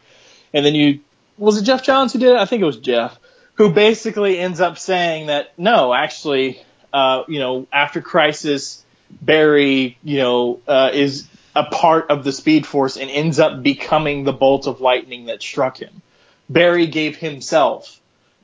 And 0.52 0.64
then 0.64 0.74
you 0.74 1.00
was 1.38 1.58
it 1.58 1.64
Geoff 1.64 1.82
Johns 1.82 2.12
who 2.12 2.18
did 2.18 2.30
it? 2.30 2.36
I 2.36 2.44
think 2.44 2.62
it 2.62 2.66
was 2.66 2.78
Geoff, 2.78 3.18
who 3.54 3.72
basically 3.72 4.38
ends 4.38 4.60
up 4.60 4.78
saying 4.78 5.26
that 5.26 5.58
no, 5.58 5.92
actually, 5.92 6.62
uh, 6.92 7.24
you 7.28 7.40
know, 7.40 7.66
after 7.72 8.00
Crisis, 8.00 8.84
Barry, 9.10 9.98
you 10.02 10.18
know, 10.18 10.60
uh, 10.68 10.90
is 10.92 11.28
a 11.54 11.64
part 11.64 12.10
of 12.10 12.22
the 12.22 12.32
Speed 12.32 12.66
Force 12.66 12.96
and 12.96 13.10
ends 13.10 13.38
up 13.38 13.62
becoming 13.62 14.24
the 14.24 14.32
bolt 14.32 14.66
of 14.66 14.80
lightning 14.80 15.26
that 15.26 15.42
struck 15.42 15.78
him. 15.78 16.02
Barry 16.48 16.86
gave 16.86 17.16
himself 17.16 18.00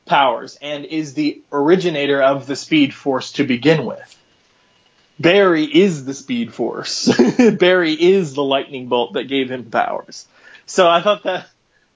powers 0.07 0.59
and 0.61 0.85
is 0.85 1.15
the 1.15 1.43
originator 1.53 2.23
of 2.23 2.47
the 2.47 2.57
Speed 2.57 2.95
Force 2.95 3.33
to 3.33 3.45
begin 3.45 3.85
with. 3.85 4.19
Barry 5.19 5.65
is 5.65 6.05
the 6.05 6.15
Speed 6.15 6.53
Force. 6.53 7.09
Barry 7.59 7.93
is 7.93 8.35
the 8.35 8.43
lightning 8.43 8.89
bolt 8.89 9.13
that 9.15 9.25
gave 9.25 9.51
him 9.51 9.65
powers. 9.65 10.27
So 10.67 10.89
I 10.89 11.01
thought 11.01 11.25
that, 11.25 11.47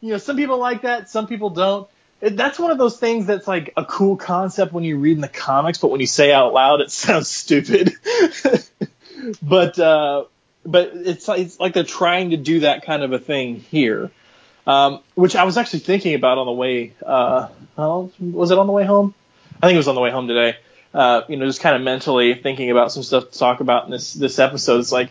you 0.01 0.13
know, 0.13 0.19
some 0.19 0.37
people 0.37 0.59
like 0.59 0.83
that, 0.83 1.11
some 1.11 1.27
people 1.27 1.51
don't. 1.51 1.89
That's 2.21 2.59
one 2.59 2.71
of 2.71 2.79
those 2.79 2.99
things 2.99 3.27
that's 3.27 3.47
like 3.47 3.73
a 3.77 3.85
cool 3.85 4.17
concept 4.17 4.73
when 4.73 4.85
you 4.85 4.99
read 4.99 5.17
in 5.17 5.21
the 5.21 5.29
comics, 5.29 5.79
but 5.79 5.91
when 5.91 6.01
you 6.01 6.07
say 6.07 6.33
out 6.33 6.53
loud, 6.53 6.81
it 6.81 6.91
sounds 6.93 7.29
stupid. 7.29 7.93
but, 9.43 9.79
uh, 9.79 10.25
but 10.65 10.93
it's 10.95 11.29
it's 11.29 11.61
like 11.61 11.75
they're 11.75 11.85
trying 11.85 12.31
to 12.31 12.37
do 12.37 12.61
that 12.61 12.85
kind 12.85 13.03
of 13.03 13.13
a 13.13 13.19
thing 13.19 13.61
here. 13.61 14.11
Um, 14.67 15.01
which 15.15 15.37
I 15.37 15.45
was 15.45 15.57
actually 15.57 15.81
thinking 15.81 16.15
about 16.15 16.39
on 16.39 16.47
the 16.47 16.53
way, 16.53 16.93
uh, 17.05 17.49
was 17.77 18.51
it 18.51 18.59
on 18.59 18.67
the 18.67 18.73
way 18.73 18.85
home? 18.85 19.15
I 19.63 19.67
think 19.67 19.75
it 19.75 19.79
was 19.79 19.89
on 19.89 19.95
the 19.95 20.01
way 20.01 20.11
home 20.11 20.27
today. 20.27 20.57
Uh, 20.93 21.23
you 21.29 21.37
know, 21.37 21.47
just 21.47 21.61
kind 21.61 21.77
of 21.77 21.83
mentally 21.83 22.35
thinking 22.35 22.71
about 22.71 22.91
some 22.91 23.03
stuff 23.03 23.31
to 23.31 23.39
talk 23.39 23.61
about 23.61 23.85
in 23.85 23.91
this, 23.91 24.13
this 24.15 24.39
episode. 24.39 24.81
It's 24.81 24.91
like, 24.91 25.11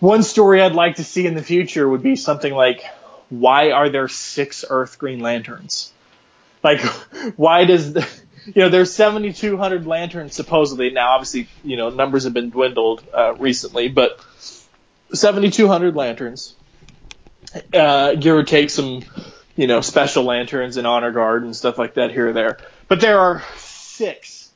one 0.00 0.22
story 0.22 0.62
I'd 0.62 0.74
like 0.74 0.96
to 0.96 1.04
see 1.04 1.26
in 1.26 1.34
the 1.34 1.42
future 1.42 1.88
would 1.88 2.02
be 2.02 2.16
something 2.16 2.52
like, 2.52 2.82
why 3.30 3.70
are 3.72 3.88
there 3.90 4.08
six 4.08 4.64
Earth 4.68 4.98
Green 4.98 5.20
Lanterns? 5.20 5.92
Like, 6.62 6.80
why 7.36 7.64
does 7.64 7.92
the, 7.92 8.08
you 8.46 8.62
know, 8.62 8.68
there's 8.70 8.92
7,200 8.92 9.86
lanterns 9.86 10.34
supposedly. 10.34 10.90
Now, 10.90 11.10
obviously, 11.10 11.48
you 11.62 11.76
know, 11.76 11.90
numbers 11.90 12.24
have 12.24 12.34
been 12.34 12.50
dwindled, 12.50 13.04
uh, 13.12 13.34
recently, 13.34 13.88
but 13.88 14.20
7,200 15.12 15.94
lanterns 15.94 16.54
uh, 17.72 18.14
give 18.14 18.34
or 18.34 18.44
take 18.44 18.70
some, 18.70 19.02
you 19.56 19.66
know, 19.66 19.80
special 19.80 20.24
lanterns 20.24 20.76
and 20.76 20.86
honor 20.86 21.12
guard 21.12 21.42
and 21.42 21.54
stuff 21.54 21.78
like 21.78 21.94
that 21.94 22.10
here 22.10 22.28
or 22.28 22.32
there. 22.32 22.58
But 22.88 23.00
there 23.00 23.18
are 23.18 23.42
six 23.56 24.50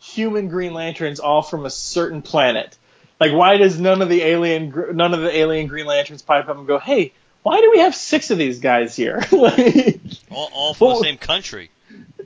human 0.00 0.48
Green 0.48 0.74
Lanterns, 0.74 1.20
all 1.20 1.42
from 1.42 1.66
a 1.66 1.70
certain 1.70 2.22
planet. 2.22 2.76
Like, 3.18 3.32
why 3.32 3.58
does 3.58 3.78
none 3.78 4.02
of 4.02 4.08
the 4.08 4.22
alien, 4.22 4.96
none 4.96 5.14
of 5.14 5.20
the 5.20 5.34
alien 5.34 5.66
Green 5.66 5.86
Lanterns 5.86 6.22
pipe 6.22 6.48
up 6.48 6.56
and 6.56 6.66
go, 6.66 6.78
"Hey, 6.78 7.12
why 7.42 7.60
do 7.60 7.70
we 7.70 7.80
have 7.80 7.94
six 7.94 8.30
of 8.30 8.38
these 8.38 8.60
guys 8.60 8.96
here?" 8.96 9.22
like, 9.32 10.00
all, 10.30 10.50
all 10.52 10.74
from 10.74 10.86
well, 10.86 10.98
the 10.98 11.04
same 11.04 11.18
country. 11.18 11.70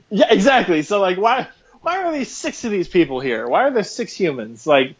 Yeah, 0.09 0.27
exactly. 0.29 0.83
So, 0.83 1.01
like, 1.01 1.17
why, 1.17 1.47
why 1.81 2.03
are 2.03 2.13
these 2.13 2.31
six 2.31 2.63
of 2.63 2.71
these 2.71 2.87
people 2.87 3.19
here? 3.19 3.47
Why 3.47 3.63
are 3.63 3.71
there 3.71 3.83
six 3.83 4.13
humans? 4.13 4.65
Like, 4.65 4.95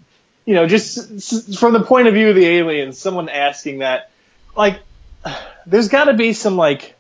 you 0.46 0.56
know, 0.56 0.68
just 0.68 1.58
from 1.58 1.74
the 1.74 1.84
point 1.84 2.08
of 2.08 2.14
view 2.14 2.30
of 2.30 2.36
the 2.36 2.46
aliens, 2.46 3.00
someone 3.00 3.30
asking 3.30 3.80
that, 3.80 4.12
like, 4.56 4.80
there's 5.65 5.89
got 5.89 6.05
to 6.05 6.13
be 6.13 6.34
some 6.34 6.58
like 6.58 6.96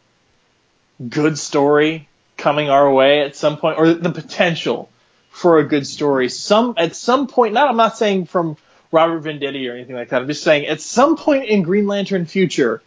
good 1.09 1.37
story 1.37 2.07
coming 2.37 2.69
our 2.69 2.91
way 2.91 3.21
at 3.21 3.35
some 3.35 3.57
point, 3.57 3.77
or 3.77 3.93
the 3.93 4.11
potential 4.11 4.89
for 5.29 5.59
a 5.59 5.63
good 5.63 5.85
story. 5.85 6.29
Some 6.29 6.75
at 6.77 6.95
some 6.95 7.27
point. 7.27 7.53
Not 7.53 7.69
I'm 7.69 7.77
not 7.77 7.97
saying 7.97 8.25
from 8.25 8.57
Robert 8.91 9.23
Venditti 9.23 9.69
or 9.69 9.75
anything 9.75 9.95
like 9.95 10.09
that. 10.09 10.21
I'm 10.21 10.27
just 10.27 10.43
saying 10.43 10.67
at 10.67 10.81
some 10.81 11.17
point 11.17 11.45
in 11.45 11.63
Green 11.63 11.87
Lantern 11.87 12.25
future 12.25 12.81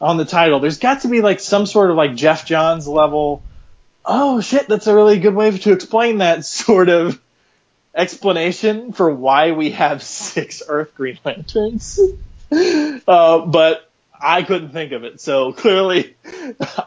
on 0.00 0.16
the 0.16 0.24
title, 0.24 0.60
there's 0.60 0.78
got 0.78 1.02
to 1.02 1.08
be 1.08 1.20
like 1.20 1.40
some 1.40 1.66
sort 1.66 1.90
of 1.90 1.96
like 1.96 2.16
Geoff 2.16 2.44
Johns 2.44 2.88
level. 2.88 3.42
Oh 4.04 4.40
shit, 4.40 4.68
that's 4.68 4.88
a 4.88 4.94
really 4.94 5.20
good 5.20 5.34
way 5.34 5.56
to 5.56 5.72
explain 5.72 6.18
that 6.18 6.44
sort 6.44 6.88
of 6.88 7.20
explanation 7.94 8.92
for 8.92 9.12
why 9.12 9.52
we 9.52 9.70
have 9.70 10.02
six 10.02 10.62
Earth 10.66 10.94
Green 10.94 11.18
Lanterns. 11.24 11.98
Uh, 13.08 13.46
but 13.46 13.90
I 14.22 14.44
couldn't 14.44 14.70
think 14.70 14.92
of 14.92 15.04
it. 15.04 15.20
So 15.20 15.52
clearly, 15.62 16.16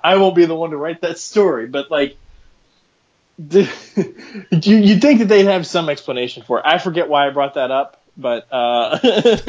I 0.03 0.17
won't 0.17 0.35
be 0.35 0.45
the 0.45 0.55
one 0.55 0.71
to 0.71 0.77
write 0.77 1.01
that 1.01 1.19
story. 1.19 1.67
But 1.67 1.91
like, 1.91 2.17
you 3.37 3.67
you'd 4.51 5.01
think 5.01 5.19
that 5.19 5.27
they'd 5.27 5.45
have 5.45 5.67
some 5.67 5.89
explanation 5.89 6.43
for 6.43 6.59
it. 6.59 6.65
I 6.65 6.77
forget 6.77 7.09
why 7.09 7.27
I 7.27 7.31
brought 7.31 7.55
that 7.55 7.69
up, 7.69 8.01
but 8.15 8.47
uh, 8.49 8.97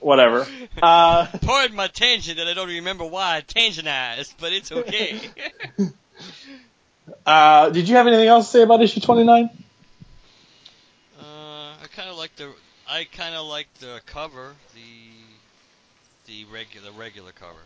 whatever. 0.00 0.44
Uh, 0.82 1.26
Pardon 1.42 1.76
my 1.76 1.86
tangent 1.86 2.38
that 2.38 2.48
I 2.48 2.54
don't 2.54 2.68
remember 2.68 3.04
why 3.04 3.36
I 3.36 3.40
tangentized, 3.42 4.34
but 4.40 4.52
it's 4.52 4.72
okay. 4.72 5.20
uh, 7.24 7.70
did 7.70 7.88
you 7.88 7.94
have 7.94 8.08
anything 8.08 8.26
else 8.26 8.46
to 8.46 8.58
say 8.58 8.62
about 8.62 8.82
issue 8.82 9.00
29? 9.00 9.48
uh, 11.20 11.22
I 11.22 11.86
kind 11.94 12.08
of 12.08 12.16
like 12.16 12.34
the 12.34 12.52
I 12.88 13.04
kind 13.04 13.34
of 13.34 13.46
like 13.46 13.72
the 13.80 14.00
cover, 14.04 14.54
the 16.32 16.44
regular 16.46 16.90
regular 16.92 17.32
cover. 17.32 17.60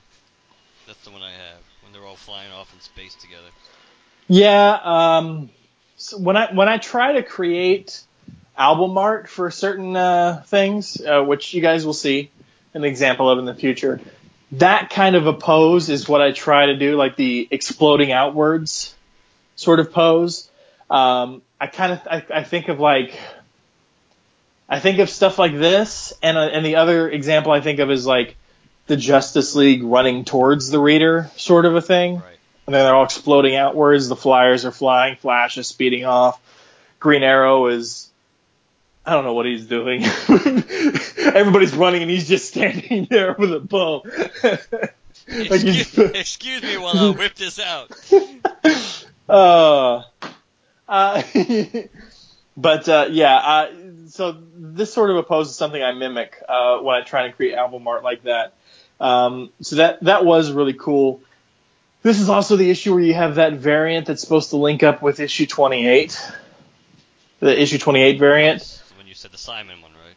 That's 0.87 1.03
the 1.05 1.11
one 1.11 1.23
I 1.23 1.31
have 1.31 1.61
when 1.83 1.93
they're 1.93 2.05
all 2.05 2.17
flying 2.17 2.51
off 2.53 2.73
in 2.75 2.81
space 2.81 3.15
together. 3.15 3.49
Yeah. 4.29 4.79
Um, 4.83 5.51
so 5.97 6.19
when 6.19 6.37
I 6.37 6.53
when 6.53 6.69
I 6.69 6.79
try 6.79 7.13
to 7.13 7.23
create 7.23 8.03
album 8.59 8.99
art 8.99 9.29
for 9.29 9.51
certain 9.51 9.97
uh, 9.97 10.43
things, 10.47 11.01
uh, 11.01 11.23
which 11.23 11.55
you 11.55 11.63
guys 11.63 11.87
will 11.87 11.95
see 11.95 12.31
an 12.75 12.85
example 12.85 13.31
of 13.31 13.39
in 13.39 13.45
the 13.45 13.55
future, 13.55 14.01
that 14.53 14.91
kind 14.91 15.15
of 15.15 15.27
a 15.27 15.33
pose 15.33 15.89
is 15.89 16.09
what 16.09 16.21
I 16.21 16.33
try 16.33 16.67
to 16.67 16.77
do, 16.77 16.97
like 16.97 17.15
the 17.15 17.47
exploding 17.51 18.11
outwards 18.11 18.95
sort 19.55 19.79
of 19.79 19.93
pose. 19.93 20.51
Um, 20.91 21.43
I 21.61 21.69
kind 21.69 21.93
of 21.93 22.01
I, 22.11 22.41
I 22.41 22.43
think 22.43 22.69
of 22.69 22.81
like 22.81 23.17
I 24.69 24.81
think 24.81 24.99
of 24.99 25.09
stuff 25.09 25.39
like 25.39 25.53
this, 25.53 26.13
and 26.21 26.37
uh, 26.37 26.41
and 26.41 26.67
the 26.67 26.77
other 26.77 27.09
example 27.09 27.53
I 27.53 27.61
think 27.61 27.79
of 27.79 27.93
is 27.93 28.05
like 28.05 28.37
the 28.87 28.97
Justice 28.97 29.55
League 29.55 29.83
running 29.83 30.25
towards 30.25 30.71
the 30.71 30.79
reader, 30.79 31.31
sort 31.37 31.65
of 31.65 31.75
a 31.77 31.83
thing. 31.83 32.17
Right. 32.17 32.39
And 32.67 32.75
then 32.75 32.85
they're 32.85 32.95
all 32.95 33.05
exploding 33.05 33.55
outwards. 33.57 34.09
The 34.09 34.17
flyers 34.17 34.65
are 34.65 34.73
flying. 34.73 35.17
Flash 35.17 35.57
is 35.59 35.67
speeding 35.69 36.05
off. 36.05 36.41
Green 36.99 37.23
Arrow 37.23 37.67
is, 37.69 38.09
I 39.05 39.13
don't 39.13 39.25
know 39.25 39.35
what 39.35 39.47
he's 39.47 39.67
doing. 39.67 40.05
Everybody's 40.29 41.75
running 41.75 42.03
and 42.03 42.11
he's 42.11 42.29
just 42.29 42.49
standing 42.49 43.07
there 43.11 43.35
with 43.39 43.53
a 43.53 43.61
bow. 43.61 44.05
Like 45.29 45.65
Excuse, 45.65 45.99
excuse 45.99 46.63
me 46.63 46.79
while 46.79 46.97
I 46.97 47.11
whip 47.11 47.35
this 47.35 47.59
out. 47.59 47.91
uh, 49.29 50.03
uh, 50.89 51.23
but 52.57 52.89
uh, 52.89 53.09
yeah, 53.11 53.35
uh, 53.37 53.73
so 54.09 54.37
this 54.57 54.93
sort 54.93 55.11
of 55.11 55.17
opposes 55.17 55.57
something 55.57 55.83
I 55.83 55.93
mimic 55.93 56.41
uh, 56.49 56.79
when 56.79 56.95
I 56.95 57.03
try 57.03 57.27
to 57.27 57.33
create 57.33 57.55
album 57.55 57.89
art 57.89 58.05
like 58.05 58.23
that. 58.23 58.55
Um, 59.01 59.51
so 59.61 59.77
that 59.77 60.03
that 60.05 60.25
was 60.25 60.51
really 60.51 60.73
cool. 60.73 61.21
This 62.03 62.21
is 62.21 62.29
also 62.29 62.57
the 62.57 62.71
issue 62.71 62.95
where 62.95 63.03
you 63.03 63.15
have 63.15 63.35
that 63.35 63.55
variant 63.55 64.07
that's 64.07 64.21
supposed 64.21 64.51
to 64.51 64.57
link 64.57 64.83
up 64.83 65.03
with 65.03 65.19
issue 65.19 65.47
28, 65.47 66.21
the 67.41 67.61
issue 67.61 67.79
28 67.79 68.19
variant. 68.19 68.83
When 68.97 69.09
you 69.09 69.15
said 69.15 69.33
the 69.33 69.39
Simon 69.39 69.83
one, 69.83 69.91
right? 69.93 70.15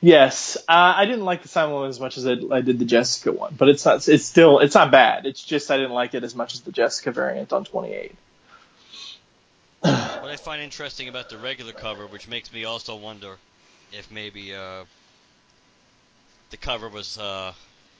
Yes, 0.00 0.56
uh, 0.68 0.94
I 0.96 1.06
didn't 1.06 1.24
like 1.24 1.42
the 1.42 1.48
Simon 1.48 1.74
one 1.74 1.88
as 1.88 1.98
much 1.98 2.18
as 2.18 2.26
I, 2.26 2.36
I 2.52 2.60
did 2.60 2.78
the 2.78 2.84
Jessica 2.84 3.32
one, 3.32 3.54
but 3.58 3.68
it's 3.68 3.84
not. 3.84 4.06
It's 4.06 4.24
still. 4.24 4.60
It's 4.60 4.74
not 4.74 4.90
bad. 4.90 5.26
It's 5.26 5.42
just 5.42 5.70
I 5.70 5.76
didn't 5.76 5.92
like 5.92 6.14
it 6.14 6.24
as 6.24 6.34
much 6.34 6.54
as 6.54 6.60
the 6.60 6.72
Jessica 6.72 7.10
variant 7.10 7.52
on 7.52 7.64
28. 7.64 8.14
What 9.80 9.92
I 9.92 10.36
find 10.36 10.62
interesting 10.62 11.08
about 11.08 11.28
the 11.28 11.36
regular 11.36 11.72
cover, 11.72 12.06
which 12.06 12.26
makes 12.26 12.52
me 12.52 12.64
also 12.64 12.96
wonder 12.96 13.36
if 13.92 14.10
maybe 14.10 14.54
uh, 14.54 14.84
the 16.50 16.56
cover 16.56 16.88
was 16.88 17.18
uh, 17.18 17.52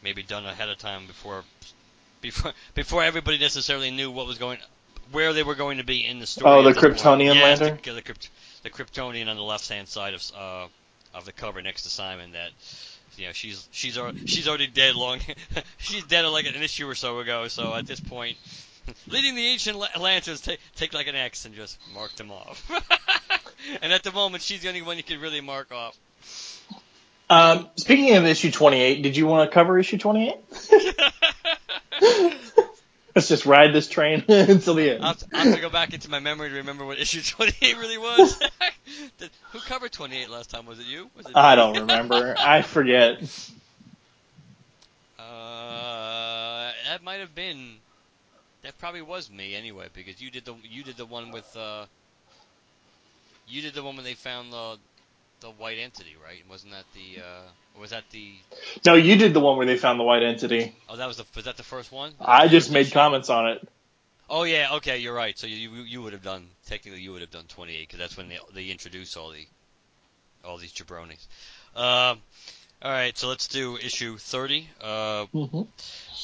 maybe 0.04 0.22
done 0.22 0.46
ahead 0.46 0.68
of 0.68 0.78
time 0.78 1.06
before 1.06 1.42
before 2.20 2.52
before 2.74 3.02
everybody 3.02 3.38
necessarily 3.38 3.90
knew 3.90 4.10
what 4.10 4.26
was 4.26 4.38
going 4.38 4.58
where 5.10 5.32
they 5.32 5.42
were 5.42 5.54
going 5.56 5.78
to 5.78 5.84
be 5.84 6.04
in 6.06 6.18
the 6.20 6.26
story. 6.26 6.50
Oh, 6.50 6.62
the 6.62 6.68
at 6.68 6.74
this 6.76 6.82
point. 6.82 6.96
Kryptonian 6.96 7.34
Yes, 7.34 7.60
lantern? 7.60 7.78
The, 7.82 7.92
the, 7.92 8.02
Krypt- 8.02 8.28
the 8.62 8.70
Kryptonian 8.70 9.28
on 9.28 9.36
the 9.36 9.42
left 9.42 9.68
hand 9.68 9.88
side 9.88 10.14
of 10.14 10.22
uh, 10.36 10.66
of 11.14 11.24
the 11.24 11.32
cover 11.32 11.60
next 11.62 11.82
to 11.82 11.90
Simon. 11.90 12.32
That 12.32 12.50
you 13.16 13.26
know 13.26 13.32
she's 13.32 13.66
she's 13.72 13.98
al- 13.98 14.14
she's 14.26 14.46
already 14.46 14.66
dead 14.68 14.94
long. 14.94 15.20
she's 15.78 16.04
dead 16.04 16.22
like 16.22 16.46
an 16.46 16.62
issue 16.62 16.88
or 16.88 16.94
so 16.94 17.18
ago. 17.18 17.48
So 17.48 17.74
at 17.74 17.86
this 17.86 18.00
point. 18.00 18.36
Leading 19.08 19.34
the 19.34 19.46
ancient 19.46 19.78
la- 19.78 19.88
lanterns, 19.98 20.42
take 20.42 20.60
take 20.76 20.92
like 20.92 21.06
an 21.06 21.16
X 21.16 21.46
and 21.46 21.54
just 21.54 21.78
mark 21.94 22.14
them 22.16 22.30
off. 22.30 22.70
and 23.80 23.94
at 23.94 24.02
the 24.02 24.12
moment, 24.12 24.42
she's 24.42 24.60
the 24.60 24.68
only 24.68 24.82
one 24.82 24.98
you 24.98 25.02
can 25.02 25.20
really 25.22 25.40
mark 25.40 25.72
off. 25.72 25.96
Um, 27.30 27.68
speaking 27.76 28.16
of 28.16 28.24
issue 28.26 28.50
28, 28.50 29.02
did 29.02 29.16
you 29.16 29.26
want 29.26 29.50
to 29.50 29.54
cover 29.54 29.78
issue 29.78 29.98
28? 29.98 30.34
Let's 33.14 33.28
just 33.28 33.46
ride 33.46 33.72
this 33.72 33.88
train 33.88 34.24
until 34.28 34.74
the 34.74 34.94
end. 34.94 35.02
I'll, 35.02 35.08
have 35.10 35.18
to, 35.18 35.26
I'll 35.32 35.44
have 35.44 35.54
to 35.54 35.60
go 35.60 35.70
back 35.70 35.94
into 35.94 36.10
my 36.10 36.18
memory 36.18 36.48
to 36.50 36.56
remember 36.56 36.84
what 36.84 36.98
issue 37.00 37.22
28 37.22 37.78
really 37.78 37.98
was. 37.98 38.38
Did- 39.18 39.30
Who 39.52 39.60
covered 39.60 39.92
28 39.92 40.28
last 40.30 40.50
time? 40.50 40.66
Was 40.66 40.80
it 40.80 40.86
you? 40.86 41.08
Was 41.16 41.26
it 41.26 41.32
I 41.36 41.54
don't 41.54 41.78
remember. 41.78 42.34
I 42.36 42.62
forget. 42.62 43.22
Uh, 45.18 46.72
that 46.88 47.02
might 47.04 47.20
have 47.20 47.34
been. 47.34 47.76
That 48.62 48.76
probably 48.78 49.02
was 49.02 49.30
me 49.30 49.54
anyway, 49.54 49.86
because 49.94 50.20
you 50.20 50.30
did 50.30 50.44
the 50.44 50.54
you 50.68 50.82
did 50.82 50.96
the 50.96 51.06
one 51.06 51.30
with 51.30 51.56
uh. 51.56 51.86
You 53.46 53.60
did 53.62 53.74
the 53.74 53.82
one 53.82 53.94
when 53.96 54.04
they 54.04 54.14
found 54.14 54.52
the 54.52 54.78
the 55.44 55.50
white 55.50 55.78
entity, 55.78 56.16
right? 56.24 56.42
Wasn't 56.48 56.72
that 56.72 56.84
the 56.94 57.20
uh? 57.20 57.80
Was 57.80 57.90
that 57.90 58.04
the? 58.10 58.32
No, 58.86 58.94
you 58.94 59.16
did 59.16 59.34
the 59.34 59.40
one 59.40 59.58
where 59.58 59.66
they 59.66 59.76
found 59.76 60.00
the 60.00 60.04
white 60.04 60.22
entity. 60.22 60.74
Oh, 60.88 60.96
that 60.96 61.06
was 61.06 61.18
the. 61.18 61.24
Was 61.36 61.44
that 61.44 61.58
the 61.58 61.62
first 61.62 61.92
one? 61.92 62.12
I 62.18 62.48
just 62.48 62.72
made 62.72 62.90
comments 62.90 63.28
on 63.28 63.48
it. 63.50 63.68
Oh 64.30 64.44
yeah, 64.44 64.68
okay, 64.76 64.98
you're 64.98 65.14
right. 65.14 65.38
So 65.38 65.46
you 65.46 65.70
you, 65.84 66.00
would 66.02 66.14
have 66.14 66.22
done 66.22 66.46
technically 66.66 67.02
you 67.02 67.12
would 67.12 67.20
have 67.20 67.30
done 67.30 67.44
28 67.46 67.86
because 67.86 67.98
that's 67.98 68.16
when 68.16 68.28
they 68.28 68.38
they 68.54 68.68
introduce 68.70 69.18
all 69.18 69.30
the 69.30 69.46
all 70.44 70.56
these 70.56 70.72
jabronis. 70.72 71.26
Um, 71.76 72.22
all 72.82 72.90
right, 72.90 73.16
so 73.16 73.28
let's 73.28 73.48
do 73.48 73.76
issue 73.76 74.16
30. 74.16 74.68
Uh, 74.80 75.26
Mm-hmm. 75.34 75.62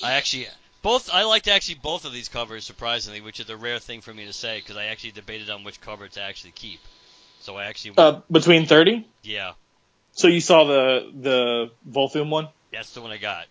I 0.04 0.12
actually 0.12 0.46
both 0.80 1.10
I 1.12 1.24
liked 1.24 1.46
actually 1.46 1.78
both 1.82 2.06
of 2.06 2.12
these 2.14 2.30
covers 2.30 2.64
surprisingly, 2.64 3.20
which 3.20 3.38
is 3.38 3.50
a 3.50 3.56
rare 3.56 3.78
thing 3.78 4.00
for 4.00 4.14
me 4.14 4.24
to 4.24 4.32
say 4.32 4.60
because 4.60 4.78
I 4.78 4.86
actually 4.86 5.10
debated 5.12 5.50
on 5.50 5.62
which 5.62 5.82
cover 5.82 6.08
to 6.08 6.22
actually 6.22 6.52
keep. 6.52 6.80
So 7.50 7.56
I 7.56 7.64
actually 7.64 7.94
Uh, 7.96 8.20
between 8.30 8.66
30? 8.66 9.04
yeah, 9.24 9.54
So 10.12 10.28
you 10.28 10.40
saw 10.40 10.62
the 10.62 11.10
the 11.12 11.70
Volthoom 11.88 12.30
one? 12.30 12.48
that's 12.70 12.94
the 12.94 13.00
one 13.00 13.10
I 13.10 13.16
got. 13.16 13.46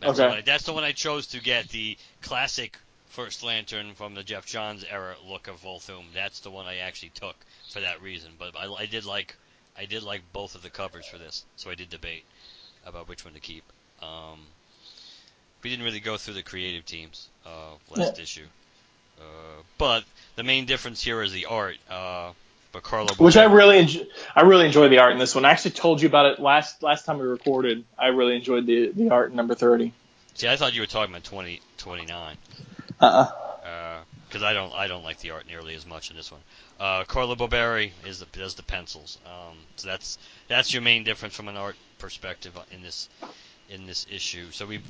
That's 0.00 0.12
Okay. 0.12 0.22
the 0.24 0.28
one 0.28 0.38
I, 0.38 0.40
that's 0.42 0.64
the 0.64 0.74
one 0.74 0.84
I 0.84 0.92
chose 0.92 1.28
to 1.28 1.40
get 1.40 1.70
the 1.70 1.96
classic 2.20 2.76
First 3.08 3.42
Lantern 3.42 3.94
from 3.94 4.14
the 4.14 4.22
Geoff 4.22 4.44
Johns 4.44 4.84
era 4.84 5.16
look 5.26 5.48
of 5.48 5.62
Volthoom. 5.62 6.12
That's 6.14 6.40
the 6.40 6.50
one 6.50 6.66
I 6.66 6.76
actually 6.88 7.12
took 7.14 7.36
for 7.72 7.80
that 7.80 8.02
reason. 8.02 8.32
But 8.38 8.54
I, 8.54 8.70
I 8.70 8.84
did 8.84 9.06
like 9.06 9.34
I 9.78 9.86
did 9.86 10.02
like 10.02 10.20
both 10.34 10.54
of 10.54 10.60
the 10.60 10.70
covers 10.70 11.06
for 11.06 11.16
this, 11.16 11.46
so 11.56 11.70
I 11.70 11.74
did 11.74 11.88
debate 11.88 12.24
about 12.84 13.08
which 13.08 13.24
one 13.24 13.32
to 13.32 13.40
keep. 13.40 13.64
Um, 14.02 14.40
we 15.62 15.70
didn't 15.70 15.86
really 15.86 16.00
go 16.00 16.18
through 16.18 16.34
the 16.34 16.42
creative 16.42 16.84
teams 16.84 17.30
uh, 17.46 17.76
last 17.96 18.18
issue, 18.18 18.46
uh, 19.18 19.62
but 19.78 20.04
the 20.36 20.42
main 20.42 20.66
difference 20.66 21.02
here 21.02 21.22
is 21.22 21.32
the 21.32 21.46
art. 21.46 21.78
Uh, 21.88 22.32
but 22.72 22.82
Carlo, 22.82 23.12
Which 23.18 23.36
I 23.36 23.44
really 23.44 23.78
enjoy, 23.78 24.06
I 24.34 24.42
really 24.42 24.66
enjoy 24.66 24.88
the 24.88 24.98
art 24.98 25.12
in 25.12 25.18
this 25.18 25.34
one. 25.34 25.44
I 25.44 25.50
actually 25.50 25.72
told 25.72 26.00
you 26.00 26.08
about 26.08 26.26
it 26.26 26.40
last 26.40 26.82
last 26.82 27.04
time 27.04 27.18
we 27.18 27.26
recorded. 27.26 27.84
I 27.98 28.08
really 28.08 28.36
enjoyed 28.36 28.66
the 28.66 28.90
the 28.94 29.10
art 29.10 29.30
in 29.30 29.36
number 29.36 29.54
30. 29.54 29.92
see, 30.34 30.48
I 30.48 30.56
thought 30.56 30.74
you 30.74 30.80
were 30.80 30.86
talking 30.86 31.12
about 31.12 31.24
20, 31.24 31.60
29. 31.78 32.36
Uh-uh. 33.00 34.00
because 34.28 34.42
I 34.44 34.52
don't 34.52 34.72
I 34.72 34.86
don't 34.86 35.02
like 35.02 35.18
the 35.18 35.32
art 35.32 35.46
nearly 35.46 35.74
as 35.74 35.86
much 35.86 36.10
in 36.10 36.16
this 36.16 36.30
one. 36.30 36.40
Uh, 36.78 37.04
Carlo 37.04 37.34
Barberi 37.34 37.90
is 38.06 38.20
the, 38.20 38.26
does 38.26 38.54
the 38.54 38.62
pencils, 38.62 39.18
um, 39.26 39.56
so 39.76 39.88
that's 39.88 40.18
that's 40.48 40.72
your 40.72 40.82
main 40.82 41.04
difference 41.04 41.34
from 41.34 41.48
an 41.48 41.56
art 41.56 41.76
perspective 41.98 42.56
in 42.70 42.82
this 42.82 43.08
in 43.68 43.86
this 43.86 44.06
issue. 44.10 44.50
So 44.50 44.66
we 44.66 44.80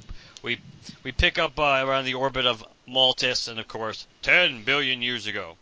we 0.42 0.58
we 1.02 1.12
pick 1.12 1.38
up 1.38 1.58
uh, 1.58 1.82
around 1.86 2.04
the 2.04 2.14
orbit 2.14 2.46
of 2.46 2.64
Maltus, 2.86 3.48
and 3.48 3.58
of 3.58 3.68
course, 3.68 4.06
10 4.22 4.64
billion 4.64 5.02
years 5.02 5.26
ago. 5.26 5.56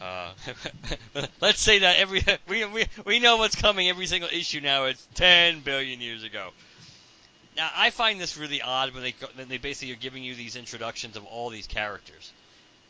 Uh, 0.00 0.30
let's 1.40 1.60
say 1.60 1.80
that 1.80 1.96
every 1.96 2.22
we, 2.48 2.64
we 2.66 2.86
we 3.04 3.18
know 3.18 3.36
what's 3.36 3.56
coming 3.56 3.88
every 3.88 4.06
single 4.06 4.30
issue 4.32 4.60
now. 4.60 4.84
It's 4.84 5.06
10 5.14 5.60
billion 5.60 6.00
years 6.00 6.22
ago. 6.22 6.50
Now 7.56 7.70
I 7.74 7.90
find 7.90 8.20
this 8.20 8.36
really 8.36 8.62
odd 8.62 8.94
when 8.94 9.02
they 9.02 9.14
when 9.34 9.48
they 9.48 9.58
basically 9.58 9.92
are 9.94 9.98
giving 9.98 10.22
you 10.22 10.34
these 10.34 10.54
introductions 10.56 11.16
of 11.16 11.24
all 11.24 11.50
these 11.50 11.66
characters. 11.66 12.32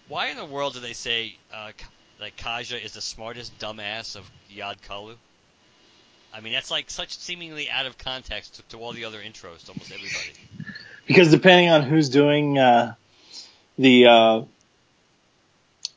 Why 0.08 0.28
in 0.28 0.36
the 0.36 0.44
world 0.44 0.74
do 0.74 0.80
they 0.80 0.92
say 0.92 1.36
uh, 1.52 1.72
like 2.20 2.36
Kaja 2.36 2.82
is 2.82 2.92
the 2.92 3.00
smartest 3.00 3.58
dumbass 3.58 4.16
of 4.16 4.30
Yad 4.54 4.80
Kalu? 4.86 5.16
I 6.34 6.40
mean 6.40 6.52
that's 6.52 6.70
like 6.70 6.90
such 6.90 7.16
seemingly 7.16 7.70
out 7.70 7.86
of 7.86 7.96
context 7.96 8.56
to, 8.56 8.62
to 8.76 8.78
all 8.78 8.92
the 8.92 9.06
other 9.06 9.20
intros 9.20 9.64
to 9.64 9.72
almost 9.72 9.90
everybody. 9.92 10.74
Because 11.06 11.30
depending 11.30 11.70
on 11.70 11.84
who's 11.84 12.10
doing 12.10 12.58
uh, 12.58 12.94
the 13.78 14.06
uh, 14.06 14.42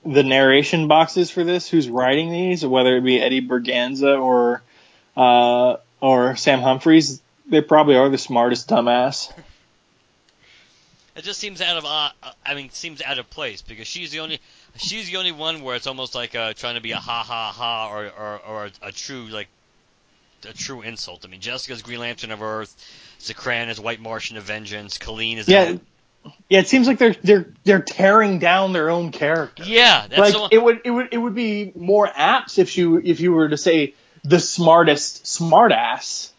the 0.05 0.23
narration 0.23 0.87
boxes 0.87 1.29
for 1.29 1.43
this, 1.43 1.69
who's 1.69 1.89
writing 1.89 2.31
these, 2.31 2.65
whether 2.65 2.97
it 2.97 3.01
be 3.01 3.21
Eddie 3.21 3.47
Berganza 3.47 4.19
or 4.19 4.61
uh, 5.15 5.77
or 5.99 6.35
Sam 6.35 6.61
Humphries, 6.61 7.21
they 7.47 7.61
probably 7.61 7.95
are 7.95 8.09
the 8.09 8.17
smartest 8.17 8.69
dumbass. 8.69 9.31
It 11.15 11.23
just 11.23 11.39
seems 11.39 11.61
out 11.61 11.77
of 11.77 11.85
uh, 11.85 12.09
I 12.45 12.55
mean 12.55 12.69
seems 12.69 13.01
out 13.01 13.19
of 13.19 13.29
place 13.29 13.61
because 13.61 13.87
she's 13.87 14.11
the 14.11 14.21
only 14.21 14.39
she's 14.77 15.07
the 15.07 15.17
only 15.17 15.33
one 15.33 15.61
where 15.61 15.75
it's 15.75 15.87
almost 15.87 16.15
like 16.15 16.35
uh, 16.35 16.53
trying 16.53 16.75
to 16.75 16.81
be 16.81 16.91
a 16.91 16.97
ha 16.97 17.23
ha 17.23 17.53
ha 17.55 17.93
or 17.93 18.05
or, 18.05 18.39
or 18.47 18.65
a, 18.65 18.71
a 18.87 18.91
true 18.91 19.27
like 19.27 19.47
a 20.49 20.53
true 20.53 20.81
insult. 20.81 21.25
I 21.25 21.27
mean, 21.27 21.41
Jessica's 21.41 21.81
Green 21.81 21.99
Lantern 21.99 22.31
of 22.31 22.41
Earth, 22.41 22.75
Zakran 23.19 23.69
is 23.69 23.79
White 23.79 23.99
Martian 23.99 24.37
of 24.37 24.43
Vengeance, 24.43 24.97
Colleen 24.97 25.37
is 25.37 25.47
Yeah, 25.47 25.75
yeah. 26.49 26.59
It 26.59 26.67
seems 26.67 26.87
like 26.87 26.97
they're 26.97 27.15
they're 27.23 27.53
they're 27.63 27.81
tearing 27.81 28.39
down 28.39 28.73
their 28.73 28.89
own 28.89 29.11
character. 29.11 29.63
yeah. 29.65 30.07
That's 30.07 30.35
like 30.35 30.53
it 30.53 30.61
would 30.61 30.81
it 30.85 30.91
would 30.91 31.09
it 31.11 31.17
would 31.17 31.35
be 31.35 31.71
more 31.75 32.09
apt 32.13 32.57
if 32.59 32.77
you 32.77 33.01
if 33.03 33.19
you 33.19 33.31
were 33.31 33.49
to 33.49 33.57
say 33.57 33.95
the 34.23 34.39
smartest 34.39 35.25
smartass. 35.25 36.31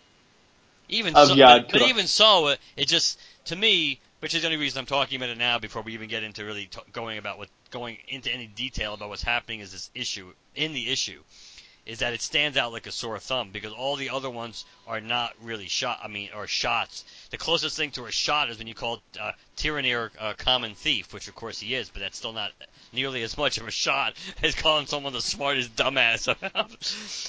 even 0.89 1.17
of 1.17 1.29
so, 1.29 1.35
Yad 1.35 1.63
but, 1.63 1.73
but 1.73 1.83
even 1.83 2.07
so, 2.07 2.49
it, 2.49 2.61
it 2.77 2.89
just 2.89 3.19
to 3.47 3.57
me, 3.57 4.01
which 4.21 4.35
is 4.35 4.43
the 4.43 4.49
only 4.49 4.59
reason 4.59 4.79
I'm 4.79 4.87
talking 4.87 5.17
about 5.17 5.31
it 5.31 5.39
now 5.39 5.59
before 5.59 5.83
we 5.83 5.95
even 5.95 6.09
get 6.09 6.23
into 6.23 6.45
really 6.45 6.67
t- 6.67 6.81
going 6.93 7.19
about 7.19 7.39
what 7.39 7.49
going 7.71 7.99
into 8.09 8.33
any 8.33 8.47
detail 8.47 8.95
about 8.95 9.09
what's 9.09 9.23
happening 9.23 9.61
is 9.61 9.73
this 9.73 9.91
issue 9.95 10.33
in 10.55 10.73
the 10.75 10.91
issue 10.91 11.21
is 11.85 11.99
that 11.99 12.13
it 12.13 12.23
stands 12.23 12.57
out 12.57 12.73
like 12.73 12.87
a 12.87 12.93
sore 12.93 13.19
thumb 13.19 13.51
because 13.51 13.73
all 13.73 13.97
the 13.97 14.11
other 14.11 14.31
ones 14.31 14.65
are 14.87 15.01
not 15.01 15.33
really 15.43 15.67
shot. 15.67 15.99
I 16.03 16.09
mean, 16.09 16.31
or 16.35 16.47
shots. 16.47 17.05
The 17.31 17.39
closest 17.39 17.77
thing 17.77 17.91
to 17.93 18.05
a 18.05 18.13
shot 18.13 18.51
is 18.51 18.59
when 18.59 18.69
you 18.69 18.75
call 18.75 19.03
uh, 19.21 19.33
Tyranneer 19.57 20.13
a 20.21 20.35
common 20.35 20.75
thief, 20.75 21.13
which 21.13 21.27
of 21.27 21.35
course 21.35 21.59
he 21.59 21.75
is, 21.75 21.89
but 21.89 22.01
that's 22.01 22.17
still 22.17 22.33
not 22.33 22.53
nearly 22.93 23.23
as 23.23 23.37
much 23.37 23.59
of 23.59 23.67
a 23.67 23.71
shot 23.71 24.15
as 24.43 24.55
calling 24.55 24.87
someone 24.87 25.13
the 25.13 25.21
smartest 25.21 25.75
dumbass 25.75 26.29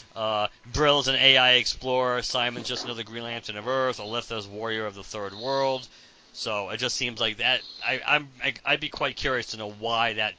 uh, 0.15 0.47
Brill's 0.71 1.07
an 1.07 1.15
AI 1.15 1.53
explorer. 1.53 2.21
Simon's 2.21 2.67
just 2.67 2.85
another 2.85 3.03
Green 3.03 3.23
Lantern 3.23 3.57
of 3.57 3.67
Earth. 3.67 3.99
Aletha's 3.99 4.47
warrior 4.47 4.85
of 4.85 4.93
the 4.93 5.03
Third 5.03 5.33
World. 5.33 5.87
So 6.33 6.69
it 6.69 6.77
just 6.77 6.95
seems 6.95 7.19
like 7.19 7.37
that. 7.37 7.61
I, 7.85 8.01
I'm 8.05 8.29
I, 8.43 8.53
I'd 8.65 8.79
be 8.79 8.89
quite 8.89 9.15
curious 9.15 9.47
to 9.47 9.57
know 9.57 9.71
why 9.71 10.13
that 10.13 10.33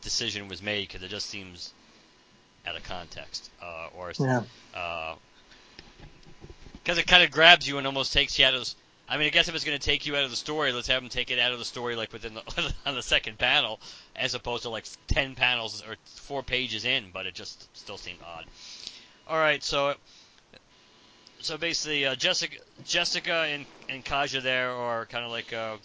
decision 0.00 0.48
was 0.48 0.62
made 0.62 0.88
because 0.88 1.02
it 1.02 1.08
just 1.08 1.28
seems 1.28 1.72
out 2.66 2.76
of 2.76 2.82
context, 2.84 3.50
uh, 3.62 3.88
or 3.96 4.12
Yeah. 4.18 4.42
because 6.74 6.98
it 6.98 7.06
kind 7.06 7.22
of 7.22 7.30
grabs 7.30 7.66
you 7.68 7.78
and 7.78 7.86
almost 7.86 8.12
takes 8.12 8.38
you 8.38 8.44
out 8.46 8.54
of. 8.54 8.64
The, 8.64 8.74
I 9.08 9.18
mean, 9.18 9.26
I 9.26 9.30
guess 9.30 9.48
if 9.48 9.54
it's 9.54 9.64
going 9.64 9.78
to 9.78 9.84
take 9.84 10.06
you 10.06 10.16
out 10.16 10.24
of 10.24 10.30
the 10.30 10.36
story, 10.36 10.72
let's 10.72 10.88
have 10.88 11.02
them 11.02 11.10
take 11.10 11.30
it 11.30 11.38
out 11.38 11.52
of 11.52 11.58
the 11.58 11.64
story 11.64 11.94
like 11.94 12.12
within 12.12 12.34
the 12.34 12.74
on 12.86 12.94
the 12.94 13.02
second 13.02 13.38
panel, 13.38 13.80
as 14.16 14.34
opposed 14.34 14.62
to 14.62 14.70
like 14.70 14.86
ten 15.08 15.34
panels 15.34 15.82
or 15.86 15.96
four 16.04 16.42
pages 16.42 16.84
in. 16.84 17.06
But 17.12 17.26
it 17.26 17.34
just 17.34 17.74
still 17.76 17.98
seemed 17.98 18.20
odd. 18.24 18.46
All 19.28 19.38
right, 19.38 19.62
so 19.62 19.94
so 21.40 21.58
basically, 21.58 22.06
uh, 22.06 22.14
Jessica, 22.14 22.56
Jessica 22.84 23.46
and 23.48 23.66
and 23.88 24.04
Kaja 24.04 24.42
there 24.42 24.70
are 24.70 25.06
kind 25.06 25.24
of 25.24 25.30
like. 25.30 25.52
Uh, 25.52 25.76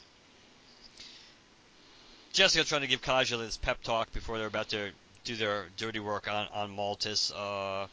Jessica 2.32 2.64
trying 2.64 2.82
to 2.82 2.88
give 2.88 3.02
Kaja 3.02 3.38
this 3.40 3.58
pep 3.58 3.82
talk 3.82 4.14
before 4.14 4.38
they're 4.38 4.48
about 4.48 4.70
to 4.70 4.92
do 5.30 5.36
their 5.36 5.66
dirty 5.78 6.00
work 6.00 6.28
on 6.28 6.48
on 6.54 6.76
Maltus. 6.76 7.32
Uh, 7.32 7.88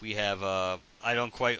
we 0.00 0.14
have 0.14 0.42
uh, 0.42 0.76
I 1.02 1.14
don't 1.14 1.32
quite. 1.32 1.58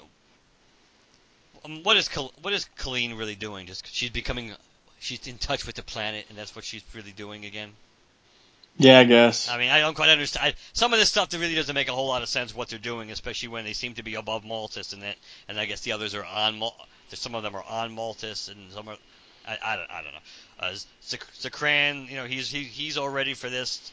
Um, 1.64 1.82
what 1.82 1.96
is 1.96 2.08
what 2.42 2.52
is 2.52 2.66
Colleen 2.76 3.14
really 3.14 3.34
doing? 3.34 3.66
Just 3.66 3.92
she's 3.92 4.10
becoming, 4.10 4.52
she's 5.00 5.26
in 5.26 5.38
touch 5.38 5.66
with 5.66 5.74
the 5.74 5.82
planet, 5.82 6.26
and 6.28 6.38
that's 6.38 6.54
what 6.54 6.64
she's 6.64 6.84
really 6.94 7.12
doing 7.12 7.44
again. 7.44 7.70
Yeah, 8.78 8.98
I 8.98 9.04
guess. 9.04 9.48
I 9.48 9.58
mean, 9.58 9.70
I 9.70 9.80
don't 9.80 9.94
quite 9.94 10.10
understand. 10.10 10.48
I, 10.48 10.54
some 10.74 10.92
of 10.92 10.98
this 10.98 11.08
stuff 11.08 11.30
that 11.30 11.38
really 11.38 11.54
doesn't 11.54 11.74
make 11.74 11.88
a 11.88 11.92
whole 11.92 12.08
lot 12.08 12.22
of 12.22 12.28
sense 12.28 12.54
what 12.54 12.68
they're 12.68 12.78
doing, 12.78 13.10
especially 13.10 13.48
when 13.48 13.64
they 13.64 13.72
seem 13.72 13.94
to 13.94 14.02
be 14.02 14.14
above 14.16 14.44
Maltus, 14.44 14.92
and 14.92 15.02
that, 15.02 15.16
and 15.48 15.58
I 15.58 15.64
guess 15.64 15.80
the 15.80 15.92
others 15.92 16.14
are 16.14 16.24
on. 16.24 16.62
Some 17.08 17.34
of 17.34 17.42
them 17.42 17.54
are 17.56 17.64
on 17.64 17.94
Maltus, 17.94 18.48
and 18.48 18.70
some 18.72 18.88
are. 18.88 18.98
I, 19.48 19.58
I, 19.64 19.76
don't, 19.76 19.90
I 19.90 20.02
don't 20.02 20.12
know. 20.12 20.18
Uh, 20.58 20.74
Zakran, 21.02 22.10
you 22.10 22.16
know, 22.16 22.26
he's 22.26 22.50
he, 22.50 22.64
he's 22.64 22.96
all 22.98 23.08
ready 23.08 23.34
for 23.34 23.48
this. 23.48 23.92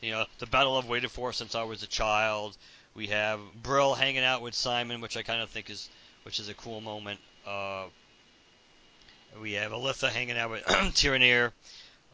You 0.00 0.12
know, 0.12 0.26
the 0.38 0.46
battle 0.46 0.76
I've 0.76 0.88
waited 0.88 1.10
for 1.10 1.32
since 1.32 1.54
I 1.54 1.62
was 1.64 1.82
a 1.82 1.86
child. 1.86 2.56
We 2.94 3.08
have 3.08 3.40
Brill 3.62 3.94
hanging 3.94 4.24
out 4.24 4.42
with 4.42 4.54
Simon, 4.54 5.00
which 5.00 5.16
I 5.16 5.22
kind 5.22 5.42
of 5.42 5.50
think 5.50 5.70
is, 5.70 5.88
which 6.24 6.38
is 6.40 6.48
a 6.48 6.54
cool 6.54 6.80
moment. 6.80 7.20
Uh, 7.46 7.84
we 9.40 9.52
have 9.52 9.72
Alytha 9.72 10.10
hanging 10.10 10.36
out 10.36 10.50
with 10.50 10.64
Tyranneer, 10.94 11.52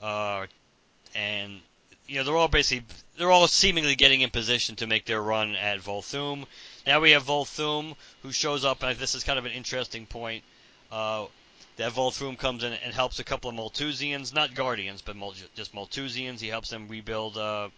uh, 0.00 0.46
and 1.14 1.60
you 2.06 2.16
know 2.16 2.24
they're 2.24 2.36
all 2.36 2.48
basically 2.48 2.84
they're 3.16 3.30
all 3.30 3.46
seemingly 3.46 3.94
getting 3.94 4.22
in 4.22 4.30
position 4.30 4.76
to 4.76 4.86
make 4.86 5.04
their 5.04 5.22
run 5.22 5.54
at 5.54 5.78
Volthoom. 5.78 6.46
Now 6.86 7.00
we 7.00 7.12
have 7.12 7.24
Volthoom 7.24 7.94
who 8.22 8.32
shows 8.32 8.64
up, 8.64 8.82
and 8.82 8.98
this 8.98 9.14
is 9.14 9.24
kind 9.24 9.38
of 9.38 9.44
an 9.44 9.52
interesting 9.52 10.06
point. 10.06 10.42
Uh, 10.90 11.26
that 11.76 11.92
Volthoom 11.92 12.38
comes 12.38 12.64
in 12.64 12.72
and 12.72 12.94
helps 12.94 13.18
a 13.18 13.24
couple 13.24 13.50
of 13.50 13.56
Malthusians, 13.56 14.34
not 14.34 14.54
Guardians, 14.54 15.02
but 15.02 15.16
just 15.54 15.74
Malthusians. 15.74 16.40
He 16.40 16.48
helps 16.48 16.70
them 16.70 16.88
rebuild 16.88 17.38
uh, 17.38 17.68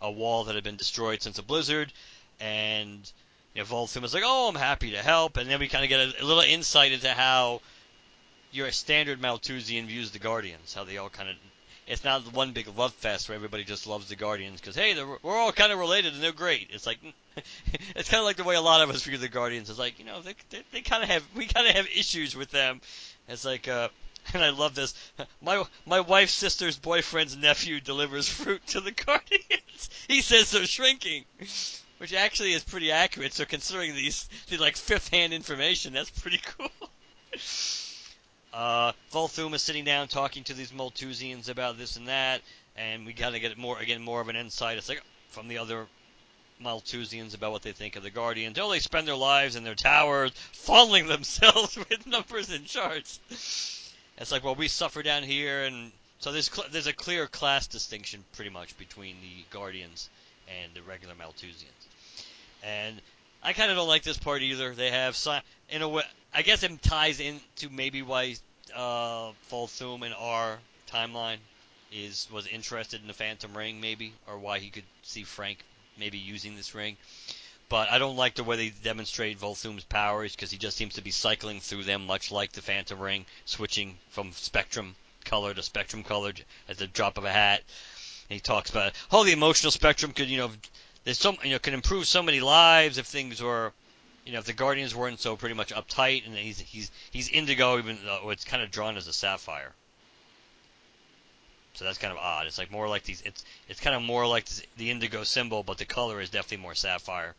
a 0.00 0.10
wall 0.10 0.44
that 0.44 0.54
had 0.54 0.64
been 0.64 0.76
destroyed 0.76 1.22
since 1.22 1.38
a 1.38 1.42
blizzard, 1.42 1.92
and 2.40 3.10
you 3.54 3.62
know, 3.62 3.66
Volthoom 3.66 4.04
is 4.04 4.12
like, 4.12 4.24
"Oh, 4.26 4.48
I'm 4.48 4.56
happy 4.56 4.92
to 4.92 5.02
help," 5.02 5.36
and 5.36 5.48
then 5.48 5.60
we 5.60 5.68
kind 5.68 5.84
of 5.84 5.88
get 5.88 6.00
a, 6.00 6.22
a 6.22 6.24
little 6.24 6.42
insight 6.42 6.92
into 6.92 7.08
how 7.08 7.60
your 8.50 8.70
standard 8.70 9.20
Malthusian 9.20 9.86
views 9.86 10.10
the 10.10 10.18
Guardians, 10.18 10.74
how 10.74 10.84
they 10.84 10.98
all 10.98 11.08
kind 11.10 11.28
of. 11.28 11.36
It's 11.86 12.02
not 12.02 12.32
one 12.32 12.52
big 12.52 12.66
love 12.78 12.94
fest 12.94 13.28
where 13.28 13.36
everybody 13.36 13.62
just 13.62 13.86
loves 13.86 14.08
the 14.08 14.16
Guardians 14.16 14.58
because 14.58 14.74
hey, 14.74 14.94
we're 15.22 15.36
all 15.36 15.52
kind 15.52 15.70
of 15.70 15.78
related 15.78 16.14
and 16.14 16.22
they're 16.22 16.32
great. 16.32 16.70
It's 16.72 16.86
like 16.86 16.98
it's 17.94 18.08
kind 18.08 18.20
of 18.20 18.24
like 18.24 18.36
the 18.36 18.44
way 18.44 18.54
a 18.54 18.60
lot 18.60 18.80
of 18.80 18.90
us 18.90 19.02
view 19.02 19.18
the 19.18 19.28
Guardians. 19.28 19.68
It's 19.68 19.78
like 19.78 19.98
you 19.98 20.06
know 20.06 20.22
they 20.22 20.34
they, 20.50 20.62
they 20.72 20.80
kind 20.80 21.02
of 21.02 21.10
have 21.10 21.22
we 21.36 21.46
kind 21.46 21.68
of 21.68 21.74
have 21.74 21.86
issues 21.86 22.34
with 22.34 22.50
them. 22.50 22.80
It's 23.28 23.44
like 23.44 23.68
uh, 23.68 23.88
and 24.34 24.42
I 24.42 24.50
love 24.50 24.74
this. 24.74 24.94
My 25.42 25.64
my 25.86 26.00
wife's 26.00 26.32
sister's 26.32 26.78
boyfriend's 26.78 27.36
nephew 27.36 27.80
delivers 27.80 28.28
fruit 28.28 28.66
to 28.68 28.80
the 28.80 28.90
Guardians. 29.06 29.90
he 30.08 30.20
says 30.20 30.50
they're 30.50 30.66
shrinking, 30.66 31.24
which 31.98 32.14
actually 32.14 32.52
is 32.52 32.64
pretty 32.64 32.90
accurate. 32.90 33.34
So 33.34 33.44
considering 33.44 33.94
these 33.94 34.28
these 34.48 34.60
like 34.60 34.76
fifth 34.76 35.08
hand 35.08 35.32
information, 35.32 35.92
that's 35.92 36.10
pretty 36.10 36.40
cool. 36.56 36.70
Uh, 38.52 38.92
Volthoom 39.12 39.54
is 39.54 39.62
sitting 39.62 39.84
down 39.84 40.08
talking 40.08 40.44
to 40.44 40.54
these 40.54 40.70
Malthusians 40.70 41.48
about 41.48 41.76
this 41.76 41.96
and 41.96 42.06
that, 42.08 42.40
and 42.76 43.04
we 43.04 43.12
of 43.12 43.34
get 43.34 43.58
more 43.58 43.78
again 43.78 44.02
more 44.02 44.20
of 44.20 44.28
an 44.28 44.36
insight. 44.36 44.78
It's 44.78 44.88
like 44.88 45.02
from 45.28 45.48
the 45.48 45.58
other 45.58 45.86
Malthusians 46.62 47.34
about 47.34 47.52
what 47.52 47.62
they 47.62 47.72
think 47.72 47.96
of 47.96 48.02
the 48.02 48.10
Guardians. 48.10 48.58
Oh, 48.58 48.70
they 48.70 48.78
spend 48.78 49.08
their 49.08 49.16
lives 49.16 49.56
in 49.56 49.64
their 49.64 49.74
towers, 49.74 50.32
fondling 50.52 51.06
themselves 51.06 51.76
with 51.90 52.06
numbers 52.06 52.50
and 52.50 52.64
charts. 52.64 53.20
It's 54.18 54.30
like, 54.30 54.44
well, 54.44 54.54
we 54.54 54.68
suffer 54.68 55.02
down 55.02 55.24
here, 55.24 55.64
and 55.64 55.90
so 56.20 56.32
there's 56.32 56.50
cl- 56.50 56.68
there's 56.70 56.86
a 56.86 56.92
clear 56.92 57.26
class 57.26 57.66
distinction 57.66 58.24
pretty 58.34 58.50
much 58.50 58.76
between 58.78 59.16
the 59.20 59.44
Guardians 59.50 60.08
and 60.62 60.72
the 60.74 60.82
regular 60.82 61.14
Malthusians. 61.14 61.86
And 62.62 63.00
I 63.42 63.52
kind 63.52 63.70
of 63.70 63.76
don't 63.76 63.88
like 63.88 64.04
this 64.04 64.16
part 64.16 64.42
either. 64.42 64.74
They 64.74 64.90
have 64.90 65.16
si- 65.16 65.40
in 65.68 65.82
a 65.82 65.88
way, 65.88 66.04
I 66.32 66.42
guess 66.42 66.62
it 66.62 66.82
ties 66.82 67.20
into 67.20 67.68
maybe 67.70 68.02
why 68.02 68.36
uh, 68.74 69.32
Volthoom 69.50 70.04
in 70.04 70.12
our 70.12 70.58
timeline 70.90 71.38
is 71.92 72.26
was 72.32 72.46
interested 72.46 73.00
in 73.00 73.06
the 73.06 73.12
Phantom 73.12 73.56
Ring, 73.56 73.80
maybe, 73.80 74.12
or 74.26 74.38
why 74.38 74.60
he 74.60 74.70
could 74.70 74.84
see 75.02 75.24
Frank 75.24 75.58
maybe 75.98 76.18
using 76.18 76.56
this 76.56 76.74
ring. 76.74 76.96
But 77.68 77.90
I 77.90 77.98
don't 77.98 78.16
like 78.16 78.34
the 78.34 78.44
way 78.44 78.56
they 78.56 78.68
demonstrate 78.68 79.38
Volthoom's 79.38 79.84
powers 79.84 80.36
because 80.36 80.50
he 80.50 80.58
just 80.58 80.76
seems 80.76 80.94
to 80.94 81.02
be 81.02 81.10
cycling 81.10 81.60
through 81.60 81.84
them, 81.84 82.06
much 82.06 82.30
like 82.30 82.52
the 82.52 82.62
Phantom 82.62 82.98
Ring, 83.00 83.26
switching 83.46 83.96
from 84.10 84.32
spectrum 84.32 84.94
color 85.24 85.54
to 85.54 85.62
spectrum 85.62 86.04
color 86.04 86.32
at 86.68 86.76
the 86.76 86.86
drop 86.86 87.18
of 87.18 87.24
a 87.24 87.32
hat. 87.32 87.62
And 88.28 88.36
he 88.36 88.40
talks 88.40 88.70
about, 88.70 88.92
oh, 89.10 89.24
the 89.24 89.32
emotional 89.32 89.70
spectrum 89.70 90.12
could, 90.12 90.28
you 90.28 90.38
know, 90.38 90.50
there's 91.04 91.18
so, 91.18 91.36
you 91.42 91.50
know, 91.50 91.58
can 91.58 91.74
improve 91.74 92.06
so 92.06 92.22
many 92.22 92.40
lives 92.40 92.98
if 92.98 93.06
things 93.06 93.42
were, 93.42 93.72
you 94.24 94.32
know, 94.32 94.38
if 94.38 94.44
the 94.44 94.52
Guardians 94.52 94.94
weren't 94.94 95.20
so 95.20 95.36
pretty 95.36 95.54
much 95.54 95.72
uptight, 95.72 96.26
and 96.26 96.34
he's 96.36 96.58
he's 96.58 96.90
he's 97.10 97.28
indigo, 97.28 97.78
even 97.78 97.98
though 98.04 98.30
it's 98.30 98.44
kind 98.44 98.62
of 98.62 98.70
drawn 98.70 98.96
as 98.96 99.06
a 99.06 99.12
sapphire. 99.12 99.72
So 101.74 101.84
that's 101.84 101.98
kind 101.98 102.12
of 102.12 102.18
odd. 102.18 102.46
It's 102.46 102.58
like 102.58 102.70
more 102.70 102.88
like 102.88 103.02
these. 103.02 103.22
It's 103.22 103.44
it's 103.68 103.80
kind 103.80 103.96
of 103.96 104.02
more 104.02 104.26
like 104.26 104.46
this, 104.46 104.62
the 104.76 104.90
indigo 104.90 105.24
symbol, 105.24 105.62
but 105.62 105.78
the 105.78 105.84
color 105.84 106.20
is 106.20 106.30
definitely 106.30 106.62
more 106.62 106.74
sapphire. 106.74 107.34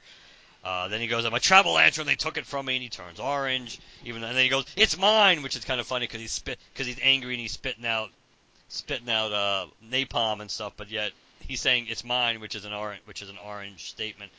Uh, 0.63 0.87
then 0.87 0.99
he 0.99 1.07
goes, 1.07 1.29
"My 1.29 1.39
travel 1.39 1.73
lantern, 1.73 2.05
they 2.05 2.15
took 2.15 2.37
it 2.37 2.45
from 2.45 2.65
me," 2.65 2.75
and 2.75 2.83
he 2.83 2.89
turns 2.89 3.19
orange. 3.19 3.79
Even 4.03 4.23
and 4.23 4.35
then 4.35 4.43
he 4.43 4.49
goes, 4.49 4.65
"It's 4.75 4.97
mine," 4.97 5.41
which 5.41 5.55
is 5.55 5.63
kind 5.63 5.79
of 5.79 5.87
funny 5.87 6.05
because 6.05 6.21
he's 6.21 6.31
spit 6.31 6.59
because 6.73 6.87
he's 6.87 6.99
angry 7.01 7.33
and 7.33 7.41
he's 7.41 7.53
spitting 7.53 7.85
out 7.85 8.11
spitting 8.67 9.09
out 9.09 9.31
uh, 9.31 9.67
napalm 9.89 10.41
and 10.41 10.51
stuff, 10.51 10.73
but 10.75 10.89
yet 10.89 11.11
he's 11.39 11.61
saying 11.61 11.87
it's 11.89 12.03
mine, 12.03 12.39
which 12.39 12.55
is 12.55 12.65
an 12.65 12.73
orange, 12.73 13.01
which 13.05 13.21
is 13.21 13.29
an 13.29 13.37
orange 13.37 13.89
statement. 13.89 14.31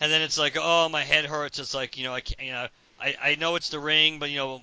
And 0.00 0.12
then 0.12 0.20
it's 0.22 0.38
like, 0.38 0.56
oh, 0.60 0.88
my 0.88 1.02
head 1.02 1.24
hurts. 1.24 1.58
It's 1.58 1.74
like, 1.74 1.96
you 1.96 2.04
know, 2.04 2.14
I 2.14 2.22
you 2.38 2.52
know, 2.52 2.68
I, 3.00 3.16
I 3.22 3.34
know 3.36 3.56
it's 3.56 3.70
the 3.70 3.80
ring, 3.80 4.18
but 4.18 4.30
you 4.30 4.36
know, 4.36 4.62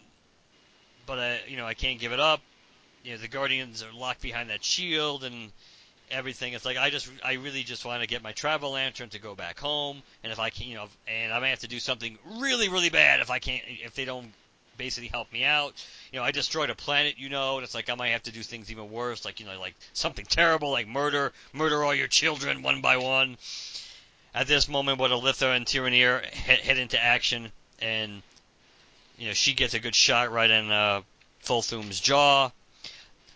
but 1.06 1.20
I, 1.20 1.40
you 1.48 1.58
know, 1.58 1.66
I 1.66 1.74
can't 1.74 2.00
give 2.00 2.12
it 2.12 2.20
up. 2.20 2.42
You 3.04 3.12
know, 3.12 3.18
the 3.18 3.28
Guardians 3.28 3.84
are 3.84 3.94
locked 3.94 4.22
behind 4.22 4.50
that 4.50 4.64
shield 4.64 5.24
and 5.24 5.52
everything. 6.10 6.54
It's 6.54 6.66
like 6.66 6.78
I 6.78 6.90
just, 6.90 7.10
I 7.24 7.34
really 7.34 7.64
just 7.64 7.86
want 7.86 8.02
to 8.02 8.08
get 8.08 8.24
my 8.24 8.32
travel 8.32 8.72
lantern 8.72 9.10
to 9.10 9.20
go 9.20 9.36
back 9.36 9.60
home. 9.60 10.02
And 10.24 10.32
if 10.32 10.40
I 10.40 10.50
can, 10.50 10.68
you 10.68 10.76
know, 10.76 10.88
and 11.08 11.34
I 11.34 11.40
may 11.40 11.50
have 11.50 11.60
to 11.60 11.68
do 11.68 11.80
something 11.80 12.18
really, 12.38 12.70
really 12.70 12.90
bad 12.90 13.20
if 13.20 13.30
I 13.30 13.40
can't, 13.40 13.64
if 13.68 13.94
they 13.96 14.06
don't 14.06 14.32
basically 14.78 15.10
help 15.10 15.32
me 15.32 15.44
out. 15.44 15.74
You 16.12 16.20
know, 16.20 16.26
I 16.26 16.32
destroyed 16.32 16.70
a 16.70 16.76
planet, 16.76 17.16
you 17.18 17.30
know, 17.30 17.56
and 17.56 17.64
it's 17.64 17.76
like 17.76 17.90
I 17.90 17.96
might 17.96 18.10
have 18.10 18.24
to 18.24 18.32
do 18.32 18.42
things 18.42 18.72
even 18.72 18.92
worse, 18.92 19.26
like 19.26 19.40
you 19.40 19.46
know, 19.46 19.60
like 19.60 19.76
something 19.94 20.26
terrible, 20.26 20.72
like 20.72 20.88
murder, 20.88 21.32
murder 21.52 21.84
all 21.84 21.94
your 21.94 22.08
children 22.08 22.64
one 22.64 22.82
by 22.82 22.98
one. 22.98 23.38
at 24.34 24.48
this 24.48 24.68
moment, 24.68 25.00
what 25.00 25.12
Alitha 25.12 25.52
and 25.52 25.66
Tyranneer 25.66 26.22
head, 26.34 26.60
head 26.60 26.78
into 26.78 27.02
action, 27.02 27.52
and 27.80 28.22
you 29.18 29.28
know 29.28 29.34
she 29.34 29.54
gets 29.54 29.74
a 29.74 29.80
good 29.80 29.96
shot 29.96 30.32
right 30.32 30.50
in 30.50 30.72
uh, 30.72 31.02
Volthoom's 31.46 32.00
jaw. 32.00 32.50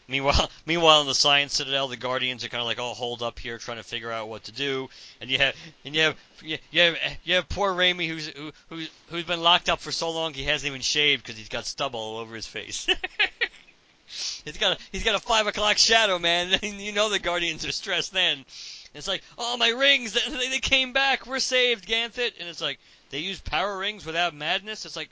Meanwhile, 0.08 0.50
meanwhile 0.66 1.02
in 1.02 1.08
the 1.08 1.16
Science 1.16 1.56
Citadel, 1.56 1.88
the 1.88 1.98
Guardians 1.98 2.44
are 2.44 2.50
kind 2.50 2.62
of 2.62 2.68
like 2.68 2.80
all 2.80 2.94
holed 2.94 3.22
up 3.22 3.40
here, 3.40 3.58
trying 3.58 3.78
to 3.78 3.84
figure 3.84 4.12
out 4.12 4.30
what 4.30 4.46
to 4.46 4.52
do. 4.52 4.90
And 5.20 5.30
you 5.30 5.38
have, 5.40 5.56
and 5.84 5.96
you 5.96 6.02
have, 6.02 6.18
you 6.42 6.82
have, 6.82 6.98
you 7.24 7.36
have 7.36 7.50
poor 7.50 7.74
Rami, 7.74 8.08
who's 8.08 8.28
who, 8.28 8.52
who's 8.70 8.90
who's 9.10 9.26
been 9.26 9.42
locked 9.42 9.70
up 9.70 9.80
for 9.80 9.92
so 9.92 10.12
long 10.12 10.34
he 10.34 10.44
hasn't 10.44 10.70
even 10.70 10.82
shaved 10.82 11.24
because 11.24 11.38
he's 11.38 11.50
got 11.50 11.66
stubble 11.66 12.00
all 12.00 12.18
over 12.18 12.36
his 12.36 12.48
face. 12.48 12.88
he's 14.46 14.58
got 14.58 14.80
a, 14.80 14.84
he's 14.92 15.04
got 15.04 15.16
a 15.16 15.20
five 15.20 15.48
o'clock 15.48 15.78
shadow, 15.78 16.20
man. 16.20 16.58
you 16.64 16.94
know 16.94 17.10
the 17.10 17.20
Guardians 17.20 17.66
are 17.66 17.72
stressed 17.72 18.14
then. 18.14 18.46
It's 18.94 19.08
like, 19.08 19.22
oh 19.38 19.58
my 19.58 19.70
rings, 19.70 20.14
they, 20.14 20.50
they 20.50 20.60
came 20.60 20.94
back, 20.94 21.28
we're 21.28 21.40
saved, 21.40 21.88
Ganthet. 21.88 22.32
And 22.40 22.48
it's 22.48 22.62
like 22.62 22.80
they 23.10 23.20
use 23.20 23.40
power 23.42 23.78
rings 23.78 24.06
without 24.06 24.34
madness. 24.34 24.86
It's 24.86 24.96
like, 24.96 25.10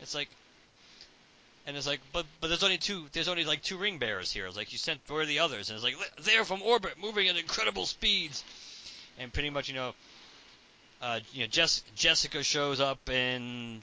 it's 0.00 0.14
like 0.14 0.28
and 1.66 1.76
it's 1.76 1.86
like, 1.86 2.00
but 2.12 2.26
but 2.40 2.48
there's 2.48 2.62
only 2.62 2.78
two. 2.78 3.06
There's 3.12 3.28
only 3.28 3.44
like 3.44 3.62
two 3.62 3.78
ring 3.78 3.98
bearers 3.98 4.32
here. 4.32 4.46
It's 4.46 4.56
like 4.56 4.72
you 4.72 4.78
sent 4.78 5.00
where 5.08 5.22
are 5.22 5.26
the 5.26 5.38
others? 5.40 5.70
And 5.70 5.76
it's 5.76 5.84
like 5.84 5.96
they're 6.22 6.44
from 6.44 6.62
orbit, 6.62 6.94
moving 7.00 7.28
at 7.28 7.36
incredible 7.36 7.86
speeds. 7.86 8.44
And 9.18 9.32
pretty 9.32 9.50
much, 9.50 9.68
you 9.68 9.74
know, 9.74 9.94
uh, 11.00 11.20
you 11.32 11.42
know, 11.42 11.46
Jess, 11.46 11.82
Jessica 11.94 12.42
shows 12.42 12.80
up 12.80 12.98
and 13.08 13.80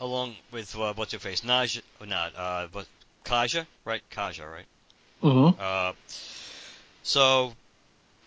along 0.00 0.34
with 0.50 0.76
uh, 0.76 0.92
what's 0.94 1.12
her 1.12 1.18
face, 1.18 1.40
Naja, 1.42 1.82
or 2.00 2.06
not, 2.06 2.32
uh, 2.36 2.66
but 2.72 2.86
Kaja, 3.24 3.66
right? 3.84 4.02
Kaja, 4.10 4.50
right? 4.50 4.66
Mm-hmm. 5.22 5.60
Uh, 5.60 5.92
so 7.02 7.52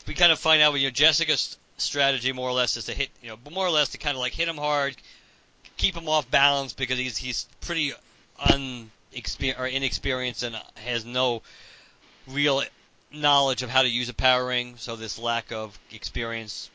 we 0.07 0.13
kind 0.13 0.31
of 0.31 0.39
find 0.39 0.61
out, 0.61 0.73
you 0.79 0.87
know, 0.87 0.91
Jessica's 0.91 1.57
strategy 1.77 2.31
more 2.31 2.49
or 2.49 2.53
less 2.53 2.77
is 2.77 2.85
to 2.85 2.93
hit, 2.93 3.09
you 3.21 3.29
know, 3.29 3.37
more 3.51 3.65
or 3.65 3.69
less 3.69 3.89
to 3.89 3.97
kind 3.97 4.15
of 4.15 4.21
like 4.21 4.33
hit 4.33 4.47
him 4.47 4.57
hard, 4.57 4.95
keep 5.77 5.95
him 5.95 6.09
off 6.09 6.29
balance 6.29 6.73
because 6.73 6.97
he's 6.97 7.17
he's 7.17 7.47
pretty 7.61 7.93
unexperienced 8.39 9.59
or 9.59 9.67
inexperienced 9.67 10.43
and 10.43 10.59
has 10.75 11.05
no 11.05 11.41
real 12.27 12.63
knowledge 13.11 13.63
of 13.63 13.69
how 13.69 13.83
to 13.83 13.87
use 13.87 14.09
a 14.09 14.13
power 14.13 14.45
ring. 14.45 14.75
So 14.77 14.95
this 14.95 15.17
lack 15.17 15.51
of 15.51 15.77
experience 15.91 16.69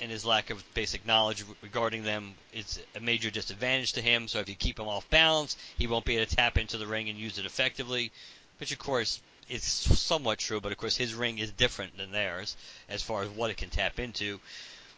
and 0.00 0.10
his 0.10 0.24
lack 0.24 0.50
of 0.50 0.62
basic 0.74 1.06
knowledge 1.06 1.44
regarding 1.62 2.04
them 2.04 2.34
is 2.52 2.80
a 2.94 3.00
major 3.00 3.30
disadvantage 3.30 3.92
to 3.94 4.02
him. 4.02 4.28
So 4.28 4.40
if 4.40 4.48
you 4.48 4.54
keep 4.54 4.78
him 4.78 4.88
off 4.88 5.08
balance, 5.10 5.56
he 5.76 5.86
won't 5.86 6.04
be 6.04 6.16
able 6.16 6.26
to 6.26 6.36
tap 6.36 6.58
into 6.58 6.78
the 6.78 6.86
ring 6.86 7.08
and 7.08 7.18
use 7.18 7.38
it 7.38 7.46
effectively. 7.46 8.10
Which 8.58 8.72
of 8.72 8.78
course 8.78 9.20
is 9.48 9.64
somewhat 9.64 10.38
true, 10.38 10.60
but 10.60 10.72
of 10.72 10.78
course 10.78 10.96
his 10.96 11.14
ring 11.14 11.38
is 11.38 11.50
different 11.50 11.96
than 11.96 12.12
theirs 12.12 12.56
as 12.88 13.02
far 13.02 13.22
as 13.22 13.28
what 13.30 13.50
it 13.50 13.56
can 13.56 13.70
tap 13.70 13.98
into. 13.98 14.40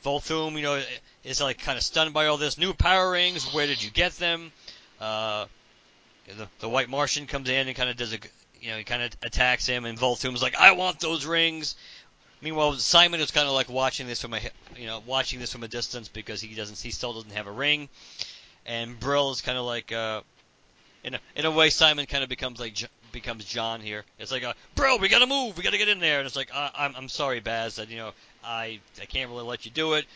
Volthoom, 0.02 0.52
you 0.52 0.62
know, 0.62 0.82
is 1.24 1.40
like 1.40 1.58
kind 1.58 1.78
of 1.78 1.84
stunned 1.84 2.12
by 2.12 2.26
all 2.26 2.36
this 2.36 2.58
new 2.58 2.72
power 2.72 3.10
rings. 3.10 3.52
Where 3.52 3.66
did 3.66 3.82
you 3.82 3.90
get 3.90 4.12
them? 4.12 4.52
Uh, 5.00 5.46
the, 6.26 6.48
the 6.60 6.68
White 6.68 6.88
Martian 6.88 7.26
comes 7.26 7.48
in 7.48 7.68
and 7.68 7.76
kind 7.76 7.90
of 7.90 7.96
does 7.96 8.12
a, 8.12 8.18
you 8.60 8.70
know, 8.70 8.78
he 8.78 8.84
kind 8.84 9.02
of 9.02 9.10
attacks 9.22 9.66
him, 9.66 9.84
and 9.84 9.98
Volthoom's 9.98 10.42
like, 10.42 10.56
I 10.56 10.72
want 10.72 11.00
those 11.00 11.26
rings. 11.26 11.76
Meanwhile, 12.40 12.74
Simon 12.74 13.20
is 13.20 13.30
kind 13.30 13.46
of 13.46 13.54
like 13.54 13.68
watching 13.68 14.06
this 14.06 14.20
from 14.20 14.34
a, 14.34 14.40
you 14.76 14.86
know, 14.86 15.02
watching 15.06 15.38
this 15.38 15.52
from 15.52 15.62
a 15.62 15.68
distance 15.68 16.08
because 16.08 16.40
he 16.40 16.54
doesn't, 16.54 16.78
he 16.78 16.90
still 16.90 17.12
doesn't 17.12 17.32
have 17.32 17.46
a 17.46 17.52
ring, 17.52 17.88
and 18.66 18.98
Brill 18.98 19.30
is 19.30 19.40
kind 19.40 19.58
of 19.58 19.64
like, 19.64 19.92
uh, 19.92 20.22
in 21.04 21.14
a, 21.14 21.20
in 21.36 21.44
a 21.44 21.50
way, 21.50 21.70
Simon 21.70 22.06
kind 22.06 22.22
of 22.22 22.28
becomes 22.28 22.60
like 22.60 22.76
becomes 23.12 23.44
John 23.44 23.80
here. 23.80 24.04
It's 24.18 24.32
like, 24.32 24.44
uh, 24.44 24.54
bro, 24.74 24.96
we 24.96 25.08
gotta 25.08 25.26
move, 25.26 25.56
we 25.56 25.62
gotta 25.62 25.78
get 25.78 25.88
in 25.88 26.00
there, 26.00 26.18
and 26.18 26.26
it's 26.26 26.36
like, 26.36 26.50
uh, 26.54 26.70
I'm 26.74 26.94
I'm 26.96 27.08
sorry, 27.08 27.40
Baz, 27.40 27.76
that 27.76 27.90
you 27.90 27.96
know 27.96 28.12
I 28.44 28.80
I 29.00 29.04
can't 29.06 29.30
really 29.30 29.44
let 29.44 29.64
you 29.64 29.70
do 29.70 29.94
it. 29.94 30.06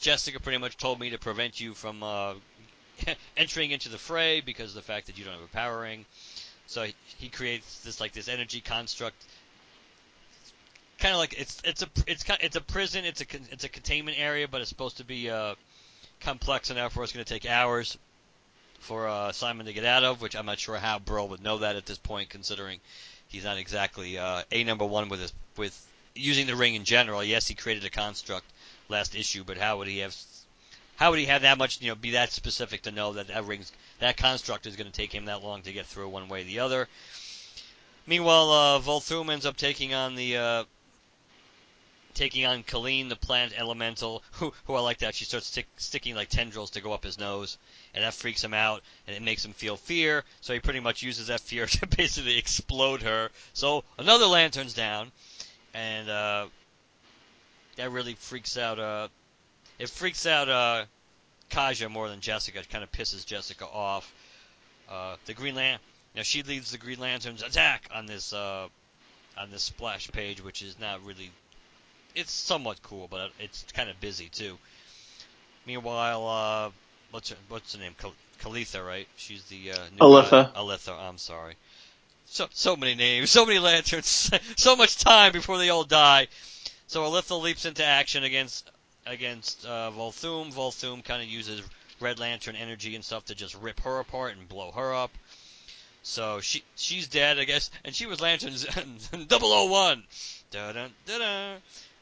Jessica 0.00 0.40
pretty 0.40 0.58
much 0.58 0.76
told 0.76 1.00
me 1.00 1.10
to 1.10 1.18
prevent 1.18 1.60
you 1.60 1.74
from 1.74 2.02
uh, 2.02 2.34
entering 3.36 3.70
into 3.70 3.88
the 3.88 3.98
fray 3.98 4.40
because 4.40 4.70
of 4.70 4.74
the 4.76 4.82
fact 4.82 5.06
that 5.06 5.18
you 5.18 5.24
don't 5.24 5.34
have 5.34 5.42
a 5.42 5.48
power 5.48 5.80
ring. 5.80 6.04
So 6.66 6.84
he, 6.84 6.94
he 7.18 7.28
creates 7.28 7.80
this 7.80 8.00
like 8.00 8.12
this 8.12 8.28
energy 8.28 8.60
construct, 8.60 9.16
kind 10.98 11.14
of 11.14 11.18
like 11.18 11.34
it's 11.38 11.60
it's 11.64 11.82
a 11.82 11.88
it's 12.06 12.22
kind 12.22 12.38
it's 12.42 12.56
a 12.56 12.60
prison. 12.60 13.04
It's 13.04 13.20
a 13.20 13.24
it's 13.50 13.64
a 13.64 13.68
containment 13.68 14.18
area, 14.20 14.46
but 14.46 14.60
it's 14.60 14.70
supposed 14.70 14.98
to 14.98 15.04
be 15.04 15.30
uh, 15.30 15.54
complex 16.20 16.70
enough 16.70 16.94
where 16.94 17.02
it's 17.02 17.12
going 17.12 17.24
to 17.24 17.32
take 17.32 17.50
hours 17.50 17.98
for 18.78 19.08
uh, 19.08 19.32
Simon 19.32 19.66
to 19.66 19.72
get 19.72 19.84
out 19.84 20.04
of. 20.04 20.22
Which 20.22 20.36
I'm 20.36 20.46
not 20.46 20.60
sure 20.60 20.76
how 20.76 20.98
Brill 21.00 21.28
would 21.28 21.42
know 21.42 21.58
that 21.58 21.76
at 21.76 21.86
this 21.86 21.98
point, 21.98 22.28
considering 22.28 22.78
he's 23.26 23.44
not 23.44 23.58
exactly 23.58 24.18
uh, 24.18 24.42
a 24.52 24.62
number 24.62 24.84
one 24.84 25.08
with 25.08 25.20
his 25.20 25.32
with 25.56 25.86
using 26.14 26.46
the 26.46 26.56
ring 26.56 26.74
in 26.74 26.84
general. 26.84 27.22
Yes, 27.22 27.46
he 27.46 27.54
created 27.54 27.84
a 27.84 27.90
construct 27.90 28.46
last 28.88 29.14
issue, 29.14 29.44
but 29.44 29.56
how 29.56 29.78
would 29.78 29.88
he 29.88 29.98
have? 29.98 30.16
How 30.96 31.10
would 31.10 31.18
he 31.18 31.26
have 31.26 31.42
that 31.42 31.58
much? 31.58 31.80
You 31.80 31.88
know, 31.88 31.94
be 31.94 32.12
that 32.12 32.32
specific 32.32 32.82
to 32.82 32.90
know 32.90 33.14
that 33.14 33.28
that 33.28 33.44
rings 33.44 33.72
that 34.00 34.16
construct 34.16 34.66
is 34.66 34.76
going 34.76 34.90
to 34.90 34.96
take 34.96 35.14
him 35.14 35.26
that 35.26 35.42
long 35.42 35.62
to 35.62 35.72
get 35.72 35.86
through 35.86 36.08
one 36.08 36.28
way 36.28 36.42
or 36.42 36.44
the 36.44 36.60
other. 36.60 36.88
Meanwhile, 38.06 38.50
uh, 38.50 38.80
Volthoom 38.80 39.30
ends 39.30 39.46
up 39.46 39.56
taking 39.56 39.94
on 39.94 40.14
the 40.14 40.36
uh, 40.36 40.64
taking 42.14 42.44
on 42.44 42.62
Colleen, 42.62 43.08
the 43.08 43.16
plant 43.16 43.52
elemental, 43.56 44.22
who, 44.32 44.52
who 44.64 44.74
I 44.74 44.80
like 44.80 44.98
that. 44.98 45.14
She 45.14 45.24
starts 45.24 45.46
stick, 45.46 45.66
sticking 45.76 46.14
like 46.14 46.28
tendrils 46.28 46.70
to 46.70 46.80
go 46.80 46.92
up 46.92 47.04
his 47.04 47.18
nose, 47.18 47.56
and 47.94 48.04
that 48.04 48.14
freaks 48.14 48.42
him 48.42 48.54
out, 48.54 48.82
and 49.06 49.16
it 49.16 49.22
makes 49.22 49.44
him 49.44 49.52
feel 49.52 49.76
fear. 49.76 50.24
So 50.40 50.52
he 50.52 50.60
pretty 50.60 50.80
much 50.80 51.02
uses 51.02 51.28
that 51.28 51.40
fear 51.40 51.66
to 51.66 51.86
basically 51.86 52.36
explode 52.36 53.02
her. 53.02 53.30
So 53.52 53.84
another 53.98 54.26
lantern's 54.26 54.74
down 54.74 55.12
and 55.74 56.08
uh, 56.08 56.46
that 57.76 57.90
really 57.90 58.14
freaks 58.14 58.56
out. 58.56 58.78
Uh, 58.78 59.08
it 59.78 59.88
freaks 59.88 60.26
out 60.26 60.48
uh, 60.48 60.84
Kaja 61.50 61.90
more 61.90 62.08
than 62.08 62.20
Jessica. 62.20 62.58
It 62.58 62.68
kind 62.68 62.84
of 62.84 62.92
pisses 62.92 63.24
Jessica 63.24 63.66
off. 63.66 64.12
Uh, 64.90 65.16
the 65.26 65.34
Green 65.34 65.54
Lantern, 65.54 65.80
know, 66.16 66.22
she 66.22 66.42
leads 66.42 66.72
the 66.72 66.78
Green 66.78 66.98
Lantern's 66.98 67.42
attack 67.42 67.88
on 67.94 68.06
this 68.06 68.32
uh, 68.32 68.66
on 69.38 69.50
this 69.50 69.62
splash 69.62 70.10
page, 70.10 70.42
which 70.42 70.62
is 70.62 70.78
not 70.78 71.04
really. 71.04 71.30
It's 72.14 72.32
somewhat 72.32 72.82
cool, 72.82 73.06
but 73.08 73.30
it's 73.38 73.64
kind 73.72 73.88
of 73.88 74.00
busy 74.00 74.28
too. 74.28 74.58
Meanwhile, 75.64 76.26
uh, 76.26 76.70
what's 77.12 77.30
her, 77.30 77.36
what's 77.48 77.74
her 77.74 77.80
name? 77.80 77.94
Kalitha, 78.40 78.84
right? 78.84 79.06
She's 79.16 79.44
the 79.44 79.72
uh, 79.72 79.76
new 79.92 79.98
Alitha. 80.00 80.52
Alitha. 80.56 80.92
I'm 80.92 81.18
sorry 81.18 81.54
so 82.30 82.46
so 82.52 82.76
many 82.76 82.94
names, 82.94 83.30
so 83.30 83.44
many 83.44 83.58
lanterns, 83.58 84.30
so 84.56 84.76
much 84.76 84.96
time 84.96 85.32
before 85.32 85.58
they 85.58 85.68
all 85.68 85.84
die. 85.84 86.28
So 86.86 87.04
Alitha 87.04 87.34
leaps 87.34 87.64
into 87.64 87.84
action 87.84 88.24
against 88.24 88.70
against 89.04 89.66
uh, 89.66 89.90
Volthoom. 89.90 90.52
Volthoom 90.52 91.04
kind 91.04 91.22
of 91.22 91.28
uses 91.28 91.62
Red 92.00 92.18
Lantern 92.18 92.56
energy 92.56 92.94
and 92.94 93.04
stuff 93.04 93.24
to 93.26 93.34
just 93.34 93.54
rip 93.56 93.80
her 93.80 93.98
apart 93.98 94.36
and 94.36 94.48
blow 94.48 94.70
her 94.70 94.94
up. 94.94 95.10
So 96.02 96.40
she 96.40 96.62
she's 96.76 97.08
dead, 97.08 97.38
I 97.38 97.44
guess, 97.44 97.70
and 97.84 97.94
she 97.94 98.06
was 98.06 98.20
Lantern's 98.20 98.64
001. 99.12 100.04
Da-dun, 100.50 100.90
da-dun. 101.06 101.58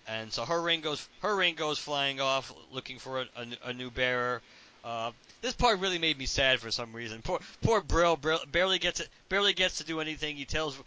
And 0.07 0.33
so 0.33 0.45
her 0.45 0.61
ring 0.61 0.81
goes 0.81 1.07
her 1.21 1.35
ring 1.35 1.55
goes 1.55 1.79
flying 1.79 2.21
off, 2.21 2.53
looking 2.71 2.99
for 2.99 3.23
a, 3.23 3.27
a, 3.37 3.71
a 3.71 3.73
new 3.73 3.91
bearer. 3.91 4.41
Uh, 4.85 5.12
this 5.40 5.55
part 5.55 5.81
really 5.81 5.98
made 5.98 6.18
me 6.18 6.27
sad 6.27 6.61
for 6.61 6.70
some 6.70 6.92
reason. 6.92 7.22
Poor 7.22 7.40
poor 7.62 7.81
Brill, 7.81 8.16
Brill 8.16 8.40
barely 8.51 8.79
gets 8.79 9.01
it, 9.01 9.09
barely 9.29 9.53
gets 9.53 9.79
to 9.79 9.85
do 9.85 10.01
anything. 10.01 10.37
He 10.37 10.44
tells 10.44 10.79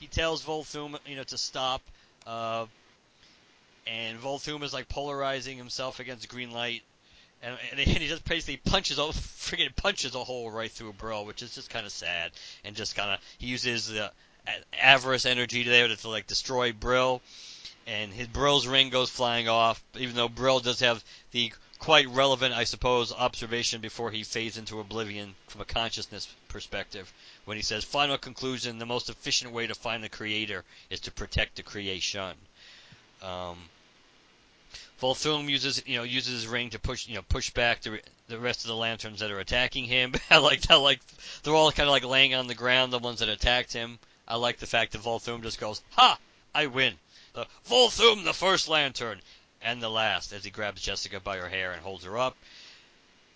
he 0.00 0.06
tells 0.06 0.44
Volthoom 0.44 0.98
you 1.06 1.16
know 1.16 1.24
to 1.24 1.38
stop. 1.38 1.82
Uh, 2.26 2.66
and 3.86 4.20
Volthoom 4.20 4.62
is 4.62 4.72
like 4.72 4.88
polarizing 4.88 5.56
himself 5.56 6.00
against 6.00 6.28
green 6.28 6.52
light, 6.52 6.82
and, 7.42 7.56
and 7.70 7.80
he 7.80 8.08
just 8.08 8.24
basically 8.24 8.58
punches 8.58 8.98
a 8.98 9.02
freaking 9.02 9.74
punches 9.74 10.14
a 10.14 10.24
hole 10.24 10.50
right 10.50 10.70
through 10.70 10.92
Brill, 10.94 11.24
which 11.24 11.42
is 11.42 11.54
just 11.54 11.70
kind 11.70 11.86
of 11.86 11.92
sad. 11.92 12.32
And 12.64 12.76
just 12.76 12.96
kind 12.96 13.10
of 13.10 13.20
he 13.38 13.46
uses 13.46 13.88
the 13.88 14.10
avarice 14.80 15.26
energy 15.26 15.62
there 15.62 15.88
to, 15.88 15.96
to 15.96 16.08
like 16.08 16.26
destroy 16.26 16.72
Brill, 16.72 17.22
and 17.86 18.12
his 18.12 18.26
Brill's 18.28 18.66
ring 18.66 18.90
goes 18.90 19.10
flying 19.10 19.48
off. 19.48 19.82
Even 19.96 20.14
though 20.14 20.28
Brill 20.28 20.60
does 20.60 20.80
have 20.80 21.04
the 21.32 21.52
quite 21.82 22.08
relevant, 22.10 22.54
I 22.54 22.62
suppose, 22.62 23.12
observation 23.12 23.80
before 23.80 24.12
he 24.12 24.22
fades 24.22 24.56
into 24.56 24.78
oblivion 24.78 25.34
from 25.48 25.62
a 25.62 25.64
consciousness 25.64 26.32
perspective 26.46 27.12
when 27.44 27.56
he 27.56 27.62
says, 27.64 27.82
"Final 27.82 28.16
conclusion: 28.18 28.78
the 28.78 28.86
most 28.86 29.10
efficient 29.10 29.52
way 29.52 29.66
to 29.66 29.74
find 29.74 30.04
the 30.04 30.08
creator 30.08 30.64
is 30.90 31.00
to 31.00 31.10
protect 31.10 31.56
the 31.56 31.64
creation." 31.64 32.36
Um, 33.20 33.68
Volthoom 35.00 35.50
uses, 35.50 35.82
you 35.84 35.96
know, 35.96 36.04
uses 36.04 36.42
his 36.42 36.46
ring 36.46 36.70
to 36.70 36.78
push, 36.78 37.08
you 37.08 37.16
know, 37.16 37.22
push 37.22 37.50
back 37.50 37.80
the 37.82 38.00
the 38.28 38.38
rest 38.38 38.60
of 38.60 38.68
the 38.68 38.76
lanterns 38.76 39.18
that 39.18 39.32
are 39.32 39.40
attacking 39.40 39.86
him. 39.86 40.14
I 40.30 40.36
like 40.36 40.64
how 40.64 40.78
like 40.78 41.00
they're 41.42 41.52
all 41.52 41.72
kind 41.72 41.88
of 41.88 41.92
like 41.92 42.04
laying 42.04 42.32
on 42.32 42.46
the 42.46 42.54
ground, 42.54 42.92
the 42.92 43.00
ones 43.00 43.18
that 43.18 43.28
attacked 43.28 43.72
him. 43.72 43.98
I 44.28 44.36
like 44.36 44.58
the 44.58 44.68
fact 44.68 44.92
that 44.92 45.02
Volthoom 45.02 45.42
just 45.42 45.58
goes, 45.58 45.82
"Ha! 45.94 46.16
I 46.54 46.66
win." 46.66 46.94
The 47.32 47.48
Volthoom, 47.68 48.22
the 48.22 48.34
first 48.34 48.68
lantern, 48.68 49.20
and 49.64 49.82
the 49.82 49.88
last 49.88 50.32
as 50.32 50.44
he 50.44 50.50
grabs 50.50 50.82
Jessica 50.82 51.20
by 51.20 51.38
her 51.38 51.48
hair 51.48 51.72
and 51.72 51.82
holds 51.82 52.04
her 52.04 52.18
up. 52.18 52.36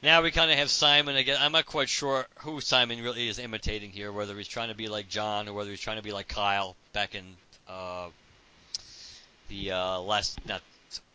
Now 0.02 0.22
we 0.22 0.30
kind 0.30 0.50
of 0.50 0.58
have 0.58 0.70
Simon 0.70 1.16
again. 1.16 1.38
I'm 1.40 1.52
not 1.52 1.66
quite 1.66 1.88
sure 1.88 2.26
who 2.40 2.60
Simon 2.60 3.02
really 3.02 3.28
is 3.28 3.38
imitating 3.38 3.90
here, 3.90 4.12
whether 4.12 4.36
he's 4.36 4.48
trying 4.48 4.68
to 4.68 4.74
be 4.74 4.88
like 4.88 5.08
John 5.08 5.48
or 5.48 5.54
whether 5.54 5.70
he's 5.70 5.80
trying 5.80 5.96
to 5.96 6.02
be 6.02 6.12
like 6.12 6.28
Kyle 6.28 6.76
back 6.92 7.14
in 7.14 7.24
uh, 7.68 8.08
the 9.48 9.72
uh, 9.72 10.00
last 10.00 10.38
not 10.46 10.62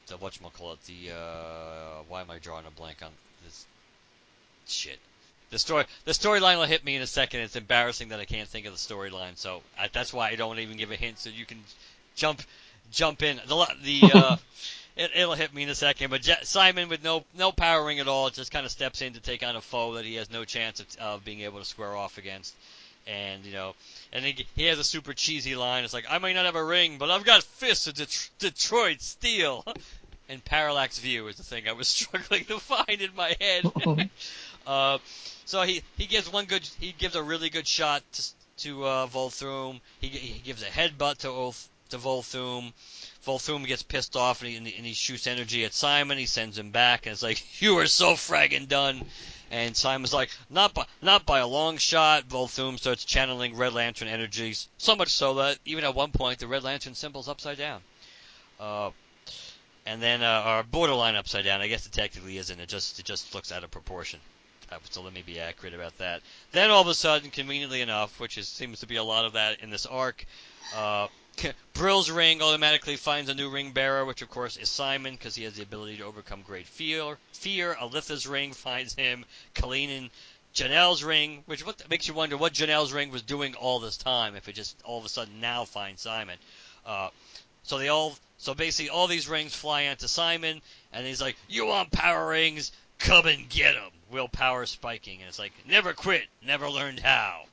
the 0.08 0.18
whatchamacallit, 0.18 0.84
the 0.86 1.16
uh, 1.16 2.04
why 2.08 2.22
am 2.22 2.32
I 2.32 2.40
drawing 2.40 2.66
a 2.66 2.72
blank 2.72 2.98
on 3.02 3.12
this 3.46 3.66
shit? 4.68 5.00
The 5.52 5.60
story, 5.60 5.86
the 6.06 6.12
storyline 6.12 6.58
will 6.58 6.66
hit 6.66 6.84
me 6.84 6.96
in 6.96 7.02
a 7.02 7.08
second. 7.08 7.42
It's 7.42 7.56
embarrassing 7.56 8.10
that 8.10 8.20
I 8.20 8.26
can't 8.26 8.48
think 8.48 8.66
of 8.66 8.74
the 8.74 8.80
storyline, 8.80 9.38
so 9.38 9.62
I, 9.78 9.90
that's 9.92 10.14
why 10.14 10.30
I 10.30 10.36
don't 10.36 10.60
even 10.60 10.78
give 10.78 10.92
a 10.92 10.96
hint, 10.96 11.20
so 11.20 11.30
you 11.30 11.46
can 11.46 11.60
jump, 12.16 12.42
jump 12.92 13.22
in. 13.22 13.40
The 13.48 13.68
the 13.84 14.12
uh, 14.14 14.38
it, 14.96 15.12
it'll 15.16 15.36
hit 15.36 15.54
me 15.54 15.64
in 15.64 15.70
a 15.70 15.76
second. 15.76 16.10
But 16.10 16.22
Je- 16.22 16.44
Simon, 16.44 16.90
with 16.90 17.04
no 17.04 17.24
no 17.38 17.52
power 17.52 17.86
ring 17.86 18.00
at 18.00 18.08
all, 18.08 18.30
just 18.30 18.52
kind 18.52 18.66
of 18.66 18.72
steps 18.72 19.02
in 19.02 19.14
to 19.14 19.20
take 19.20 19.44
on 19.44 19.56
a 19.56 19.62
foe 19.62 19.94
that 19.94 20.06
he 20.06 20.16
has 20.16 20.32
no 20.32 20.46
chance 20.46 20.80
of, 20.80 20.88
of 21.00 21.26
being 21.26 21.42
able 21.42 21.60
to 21.60 21.66
square 21.66 21.96
off 21.96 22.18
against. 22.18 22.54
And 23.08 23.44
you 23.46 23.54
know, 23.54 23.74
and 24.14 24.24
he, 24.24 24.46
he 24.56 24.66
has 24.66 24.80
a 24.80 24.84
super 24.84 25.14
cheesy 25.14 25.56
line. 25.56 25.84
It's 25.84 25.94
like, 25.94 26.06
I 26.10 26.20
may 26.20 26.34
not 26.34 26.46
have 26.46 26.56
a 26.56 26.64
ring, 26.64 26.98
but 26.98 27.10
I've 27.10 27.26
got 27.26 27.44
fists 27.44 27.88
of 27.88 27.96
Det- 27.96 28.30
Detroit 28.40 29.02
steel. 29.02 29.64
And 30.30 30.42
parallax 30.46 30.98
view 30.98 31.28
is 31.28 31.36
the 31.36 31.44
thing 31.44 31.68
I 31.68 31.74
was 31.74 31.88
struggling 31.90 32.46
to 32.46 32.58
find 32.58 33.02
in 33.02 33.14
my 33.18 33.36
head. 33.42 33.66
uh, 34.66 34.98
so 35.44 35.64
he, 35.64 35.82
he 35.98 36.06
gives 36.06 36.32
one 36.32 36.46
good, 36.46 36.66
he 36.80 36.96
gives 36.98 37.18
a 37.18 37.24
really 37.24 37.50
good 37.50 37.68
shot 37.68 38.02
to 38.14 38.24
to 38.62 38.86
uh, 38.86 39.08
Volthoom. 39.08 39.80
He, 40.00 40.08
he 40.08 40.40
gives 40.40 40.62
a 40.62 40.66
headbutt 40.66 41.18
to 41.20 41.30
Ulf, 41.30 41.68
to 41.90 41.98
Volthoom. 41.98 42.74
Volthoom 43.26 43.66
gets 43.66 43.84
pissed 43.84 44.16
off 44.16 44.42
and 44.42 44.50
he, 44.52 44.76
and 44.76 44.86
he 44.86 44.94
shoots 44.94 45.28
energy 45.28 45.66
at 45.66 45.74
Simon. 45.74 46.18
He 46.18 46.26
sends 46.26 46.58
him 46.58 46.72
back 46.72 47.06
and 47.06 47.14
it's 47.14 47.24
like, 47.24 47.44
you 47.62 47.78
are 47.80 47.88
so 47.88 48.14
fragging 48.14 48.68
done. 48.68 49.06
And 49.52 49.76
Simon's 49.76 50.14
like, 50.14 50.30
not 50.50 50.74
by, 50.74 50.86
not 51.02 51.26
by 51.26 51.40
a 51.40 51.48
long 51.48 51.78
shot. 51.78 52.28
Volthoom 52.30 52.78
starts 52.78 53.04
channeling 53.04 53.58
Red 53.58 53.74
Lantern 53.74 54.08
energies, 54.08 54.70
so 54.78 54.96
much 54.96 55.10
so 55.10 55.36
that 55.36 55.60
even 55.66 55.84
at 55.84 55.94
one 55.94 56.12
point 56.12 56.40
the 56.40 56.48
Red 56.48 56.64
Lantern 56.64 56.96
symbol's 56.96 57.28
upside 57.28 57.58
down. 57.58 57.82
Uh, 58.60 58.92
and 59.86 60.02
then 60.02 60.24
uh, 60.24 60.26
our 60.46 60.64
borderline 60.64 61.16
upside 61.16 61.46
down. 61.46 61.62
I 61.62 61.68
guess 61.68 61.86
it 61.86 61.92
technically 61.92 62.38
isn't. 62.38 62.60
It 62.60 62.70
just 62.70 63.00
it 63.00 63.06
just 63.06 63.34
looks 63.34 63.52
out 63.52 63.64
of 63.64 63.72
proportion. 63.72 64.20
Uh, 64.72 64.78
so 64.90 65.02
let 65.02 65.14
me 65.14 65.24
be 65.26 65.40
accurate 65.40 65.74
about 65.74 65.98
that. 65.98 66.22
Then 66.52 66.70
all 66.70 66.82
of 66.82 66.88
a 66.88 66.94
sudden, 66.94 67.30
conveniently 67.30 67.82
enough, 67.82 68.20
which 68.20 68.38
is, 68.38 68.48
seems 68.48 68.80
to 68.80 68.88
be 68.88 68.96
a 68.96 69.04
lot 69.04 69.26
of 69.26 69.34
that 69.34 69.60
in 69.60 69.70
this 69.70 69.86
arc, 69.86 70.26
uh, 70.76 71.08
Brill's 71.74 72.12
ring 72.12 72.42
automatically 72.42 72.96
finds 72.96 73.30
a 73.30 73.34
new 73.34 73.50
ring 73.50 73.72
bearer, 73.72 74.06
which 74.06 74.22
of 74.22 74.30
course 74.30 74.58
is 74.58 74.70
Simon, 74.70 75.16
because 75.16 75.36
he 75.36 75.44
has 75.46 75.54
the 75.54 75.64
ability 75.64 75.98
to 75.98 76.04
overcome 76.04 76.42
great 76.44 76.68
fear. 76.68 77.18
Fear. 77.34 77.76
Alytha's 77.76 78.28
ring 78.28 78.54
finds 78.54 78.94
him. 78.94 79.26
And 79.64 80.10
Janelle's 80.54 81.04
ring, 81.04 81.44
which 81.46 81.66
what, 81.66 81.90
makes 81.90 82.08
you 82.08 82.14
wonder 82.14 82.38
what 82.38 82.54
Janelle's 82.54 82.92
ring 82.92 83.12
was 83.12 83.22
doing 83.22 83.56
all 83.56 83.80
this 83.80 83.98
time, 83.98 84.36
if 84.36 84.50
it 84.50 84.54
just 84.54 84.76
all 84.84 85.00
of 85.00 85.06
a 85.06 85.10
sudden 85.10 85.40
now 85.40 85.66
finds 85.66 86.02
Simon. 86.02 86.38
Uh, 86.86 87.10
so 87.64 87.78
they 87.78 87.88
all, 87.88 88.16
so 88.38 88.54
basically 88.54 88.90
all 88.90 89.08
these 89.08 89.30
rings 89.30 89.56
fly 89.56 89.88
onto 89.88 90.08
Simon, 90.08 90.62
and 90.92 91.08
he's 91.08 91.22
like, 91.22 91.38
"You 91.48 91.68
want 91.68 91.92
power 91.92 92.28
rings? 92.28 92.72
Come 93.00 93.28
and 93.28 93.48
get 93.50 93.74
them." 93.76 93.92
Willpower 94.10 94.66
spiking, 94.66 95.22
and 95.22 95.30
it's 95.30 95.40
like, 95.40 95.54
"Never 95.66 95.94
quit, 95.94 96.28
never 96.42 96.70
learned 96.70 97.00
how." 97.00 97.46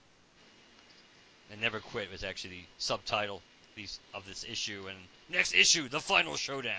And 1.50 1.60
"Never 1.60 1.78
quit" 1.78 2.10
was 2.10 2.24
actually 2.24 2.50
the 2.50 2.64
subtitle 2.78 3.42
these, 3.78 4.00
of 4.12 4.26
this 4.26 4.44
issue, 4.44 4.86
and 4.88 4.98
next 5.30 5.54
issue, 5.54 5.88
the 5.88 6.00
final 6.00 6.36
showdown. 6.36 6.74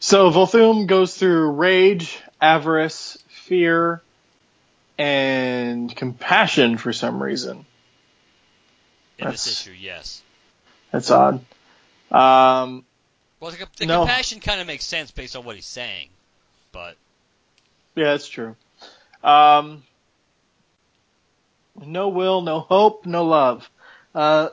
So 0.00 0.30
Volthoom 0.30 0.86
goes 0.86 1.16
through 1.16 1.50
rage, 1.52 2.18
avarice, 2.40 3.18
fear, 3.28 4.00
and 4.98 5.94
compassion 5.94 6.78
for 6.78 6.92
some 6.92 7.22
reason. 7.22 7.64
In 9.18 9.30
this 9.30 9.46
issue, 9.46 9.72
yes. 9.78 10.22
That's 10.90 11.10
odd. 11.10 11.44
Um, 12.10 12.84
Well, 13.38 13.52
the, 13.52 13.68
the 13.76 13.86
No. 13.86 14.00
compassion 14.00 14.40
kind 14.40 14.60
of 14.60 14.66
makes 14.66 14.84
sense 14.84 15.10
based 15.10 15.36
on 15.36 15.44
what 15.44 15.54
he's 15.56 15.66
saying, 15.66 16.08
but 16.72 16.96
yeah, 17.94 18.04
that's 18.06 18.28
true. 18.28 18.56
Um, 19.22 19.84
no 21.84 22.08
will, 22.08 22.40
no 22.40 22.60
hope, 22.60 23.06
no 23.06 23.24
love. 23.24 23.70
Uh, 24.14 24.48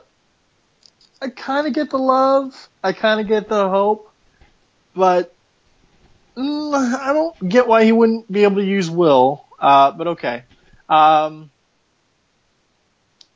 I 1.20 1.28
kind 1.28 1.66
of 1.66 1.74
get 1.74 1.90
the 1.90 1.98
love. 1.98 2.68
I 2.82 2.92
kind 2.92 3.20
of 3.20 3.28
get 3.28 3.48
the 3.48 3.68
hope, 3.68 4.10
but 4.94 5.34
mm, 6.36 6.74
I 6.74 7.12
don't 7.12 7.48
get 7.48 7.66
why 7.68 7.84
he 7.84 7.92
wouldn't 7.92 8.30
be 8.30 8.44
able 8.44 8.56
to 8.56 8.64
use 8.64 8.90
will. 8.90 9.44
Uh, 9.58 9.90
but 9.92 10.06
okay. 10.08 10.44
Um, 10.88 11.50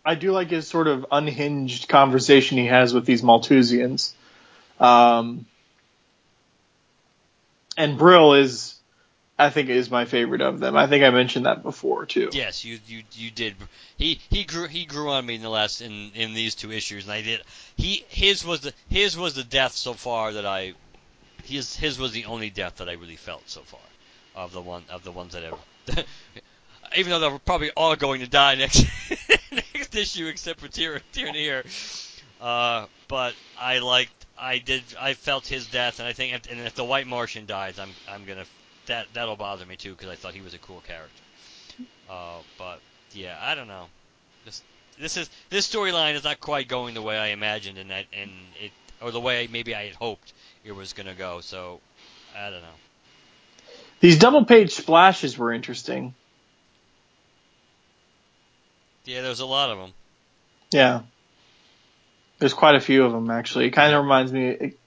I 0.04 0.14
do 0.14 0.32
like 0.32 0.50
his 0.50 0.66
sort 0.66 0.86
of 0.88 1.06
unhinged 1.10 1.88
conversation 1.88 2.58
he 2.58 2.66
has 2.66 2.92
with 2.92 3.06
these 3.06 3.22
Malthusians. 3.22 4.12
Um, 4.80 5.46
and 7.76 7.98
Brill 7.98 8.34
is, 8.34 8.74
I 9.36 9.50
think, 9.50 9.68
is 9.68 9.90
my 9.90 10.04
favorite 10.04 10.40
of 10.40 10.60
them. 10.60 10.76
I 10.76 10.86
think 10.86 11.02
I 11.02 11.10
mentioned 11.10 11.46
that 11.46 11.62
before 11.62 12.06
too. 12.06 12.30
Yes, 12.32 12.64
you 12.64 12.78
you 12.86 13.02
you 13.12 13.30
did. 13.30 13.56
He 13.96 14.20
he 14.30 14.44
grew 14.44 14.68
he 14.68 14.84
grew 14.84 15.10
on 15.10 15.26
me 15.26 15.34
in 15.34 15.42
the 15.42 15.48
last 15.48 15.80
in 15.80 16.12
in 16.14 16.34
these 16.34 16.54
two 16.54 16.70
issues, 16.70 17.04
and 17.04 17.12
I 17.12 17.22
did. 17.22 17.42
He 17.76 18.04
his 18.08 18.44
was 18.44 18.60
the 18.60 18.72
his 18.88 19.16
was 19.16 19.34
the 19.34 19.42
death 19.42 19.72
so 19.72 19.94
far 19.94 20.32
that 20.32 20.46
I 20.46 20.74
his 21.42 21.74
his 21.74 21.98
was 21.98 22.12
the 22.12 22.26
only 22.26 22.50
death 22.50 22.76
that 22.76 22.88
I 22.88 22.92
really 22.92 23.16
felt 23.16 23.48
so 23.48 23.62
far 23.62 23.80
of 24.36 24.52
the 24.52 24.60
one 24.60 24.84
of 24.88 25.02
the 25.02 25.10
ones 25.10 25.32
that 25.32 25.42
have. 25.42 25.58
Even 26.96 27.10
though 27.10 27.18
they're 27.18 27.38
probably 27.40 27.72
all 27.72 27.96
going 27.96 28.20
to 28.20 28.28
die 28.28 28.54
next 28.54 28.86
next 29.52 29.96
issue, 29.96 30.26
except 30.26 30.60
for 30.60 30.68
Tyr 30.68 31.00
Tyranneer. 31.12 31.64
Uh, 32.40 32.86
but 33.08 33.34
I 33.58 33.78
liked, 33.78 34.26
I 34.38 34.58
did, 34.58 34.82
I 35.00 35.14
felt 35.14 35.46
his 35.46 35.66
death, 35.66 35.98
and 35.98 36.06
I 36.06 36.12
think, 36.12 36.34
if, 36.34 36.50
and 36.50 36.60
if 36.60 36.74
the 36.74 36.84
White 36.84 37.06
Martian 37.06 37.46
dies, 37.46 37.78
I'm, 37.78 37.88
I'm 38.08 38.26
gonna, 38.26 38.44
that, 38.86 39.06
that'll 39.14 39.36
bother 39.36 39.66
me 39.66 39.76
too, 39.76 39.92
because 39.92 40.08
I 40.08 40.14
thought 40.14 40.34
he 40.34 40.40
was 40.40 40.54
a 40.54 40.58
cool 40.58 40.82
character. 40.86 41.22
Uh, 42.08 42.38
but 42.58 42.80
yeah, 43.12 43.36
I 43.40 43.54
don't 43.54 43.68
know. 43.68 43.86
This, 44.44 44.62
this 44.98 45.16
is, 45.16 45.30
this 45.50 45.68
storyline 45.68 46.14
is 46.14 46.24
not 46.24 46.40
quite 46.40 46.68
going 46.68 46.94
the 46.94 47.02
way 47.02 47.18
I 47.18 47.28
imagined, 47.28 47.78
and 47.78 47.90
that, 47.90 48.06
and 48.12 48.30
it, 48.62 48.72
or 49.00 49.10
the 49.10 49.20
way 49.20 49.48
maybe 49.50 49.74
I 49.74 49.86
had 49.86 49.94
hoped 49.94 50.32
it 50.64 50.72
was 50.72 50.92
gonna 50.92 51.14
go. 51.14 51.40
So, 51.40 51.80
I 52.36 52.50
don't 52.50 52.62
know. 52.62 52.68
These 54.00 54.18
double 54.18 54.44
page 54.44 54.72
splashes 54.74 55.38
were 55.38 55.52
interesting. 55.52 56.14
Yeah, 59.04 59.22
there's 59.22 59.40
a 59.40 59.46
lot 59.46 59.70
of 59.70 59.78
them. 59.78 59.92
Yeah. 60.70 61.00
There's 62.38 62.54
quite 62.54 62.74
a 62.74 62.80
few 62.80 63.04
of 63.04 63.12
them 63.12 63.30
actually. 63.30 63.66
It 63.66 63.70
kind 63.70 63.94
of 63.94 64.02
reminds 64.02 64.32
me, 64.32 64.48
it 64.48 64.78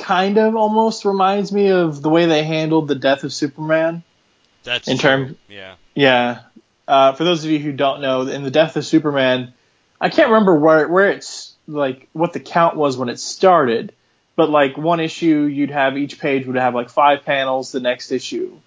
kind 0.00 0.38
of 0.38 0.56
almost 0.56 1.04
reminds 1.04 1.52
me 1.52 1.68
of 1.68 2.02
the 2.02 2.08
way 2.08 2.26
they 2.26 2.42
handled 2.42 2.88
the 2.88 2.94
death 2.94 3.24
of 3.24 3.32
Superman. 3.32 4.02
That's 4.64 4.88
In 4.88 4.98
terms, 4.98 5.36
yeah. 5.48 5.74
Yeah. 5.94 6.40
Uh, 6.88 7.12
for 7.12 7.24
those 7.24 7.44
of 7.44 7.50
you 7.50 7.58
who 7.58 7.72
don't 7.72 8.00
know, 8.00 8.22
in 8.22 8.42
the 8.42 8.50
death 8.50 8.76
of 8.76 8.84
Superman, 8.84 9.54
I 10.00 10.08
can't 10.08 10.30
remember 10.30 10.56
where 10.56 10.88
where 10.88 11.10
it's 11.10 11.54
like 11.68 12.08
what 12.12 12.32
the 12.32 12.40
count 12.40 12.76
was 12.76 12.96
when 12.96 13.08
it 13.08 13.20
started, 13.20 13.92
but 14.34 14.50
like 14.50 14.76
one 14.76 14.98
issue 14.98 15.42
you'd 15.42 15.70
have 15.70 15.96
each 15.96 16.18
page 16.18 16.46
would 16.46 16.56
have 16.56 16.74
like 16.74 16.90
five 16.90 17.24
panels, 17.24 17.70
the 17.70 17.80
next 17.80 18.10
issue 18.10 18.58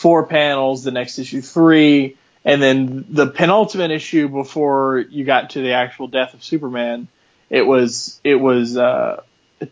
four 0.00 0.24
panels, 0.24 0.82
the 0.82 0.90
next 0.90 1.18
issue 1.18 1.42
three, 1.42 2.16
and 2.42 2.62
then 2.62 3.04
the 3.10 3.26
penultimate 3.26 3.90
issue 3.90 4.28
before 4.28 5.04
you 5.10 5.24
got 5.26 5.50
to 5.50 5.60
the 5.60 5.72
actual 5.72 6.08
death 6.08 6.32
of 6.32 6.42
Superman, 6.42 7.06
it 7.50 7.60
was 7.62 8.18
it 8.24 8.36
was 8.36 8.78
uh, 8.78 9.22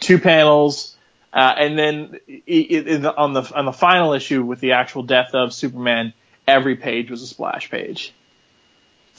two 0.00 0.18
panels, 0.18 0.94
uh, 1.38 1.55
and 1.57 1.79
then 1.79 2.18
i 2.29 2.68
i 2.72 3.07
i 3.07 3.14
on 3.16 3.33
the 3.33 3.42
on 3.55 3.64
the 3.64 3.72
final 3.72 4.12
issue 4.12 4.42
with 4.42 4.59
the 4.59 4.72
actual 4.72 5.05
death 5.05 5.35
of 5.35 5.55
Superman, 5.55 6.12
every 6.48 6.74
page 6.74 7.12
was 7.12 7.22
a 7.22 7.29
splash 7.29 7.70
page 7.70 8.12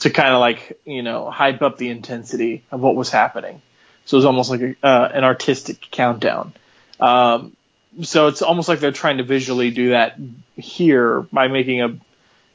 to 0.00 0.10
kind 0.10 0.34
of 0.34 0.40
like 0.40 0.78
you 0.84 1.02
know 1.02 1.30
hype 1.30 1.62
up 1.62 1.78
the 1.78 1.88
intensity 1.88 2.62
of 2.70 2.80
what 2.80 2.94
was 2.94 3.08
happening. 3.08 3.62
So 4.04 4.16
it 4.16 4.18
was 4.18 4.24
almost 4.26 4.50
like 4.50 4.60
a, 4.60 4.76
uh, 4.82 5.10
an 5.14 5.24
artistic 5.24 5.80
countdown. 5.90 6.52
Um, 6.98 7.56
so 8.02 8.26
it's 8.26 8.42
almost 8.42 8.68
like 8.68 8.80
they're 8.80 8.92
trying 8.92 9.16
to 9.16 9.24
visually 9.24 9.70
do 9.70 9.90
that 9.90 10.18
here 10.56 11.22
by 11.32 11.48
making 11.48 11.80
a 11.80 11.98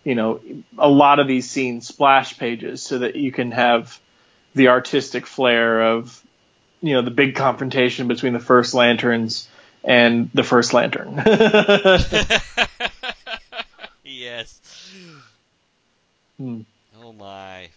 you 0.04 0.14
know 0.14 0.42
a 0.78 0.90
lot 0.90 1.18
of 1.20 1.28
these 1.28 1.50
scenes 1.50 1.88
splash 1.88 2.38
pages 2.38 2.84
so 2.84 3.00
that 3.00 3.16
you 3.16 3.32
can 3.32 3.50
have 3.50 4.00
the 4.54 4.68
artistic 4.68 5.26
flair 5.26 5.82
of 5.82 6.24
you 6.82 6.94
know 6.94 7.02
the 7.02 7.18
big 7.24 7.34
confrontation 7.34 8.08
between 8.08 8.34
the 8.34 8.46
first 8.54 8.76
lanterns 8.76 9.50
and 9.86 10.30
the 10.34 10.44
first 10.44 10.74
lantern. 10.74 11.16
yes. 14.04 14.60
Hmm. 16.38 16.62
Oh 17.02 17.14
my. 17.14 17.70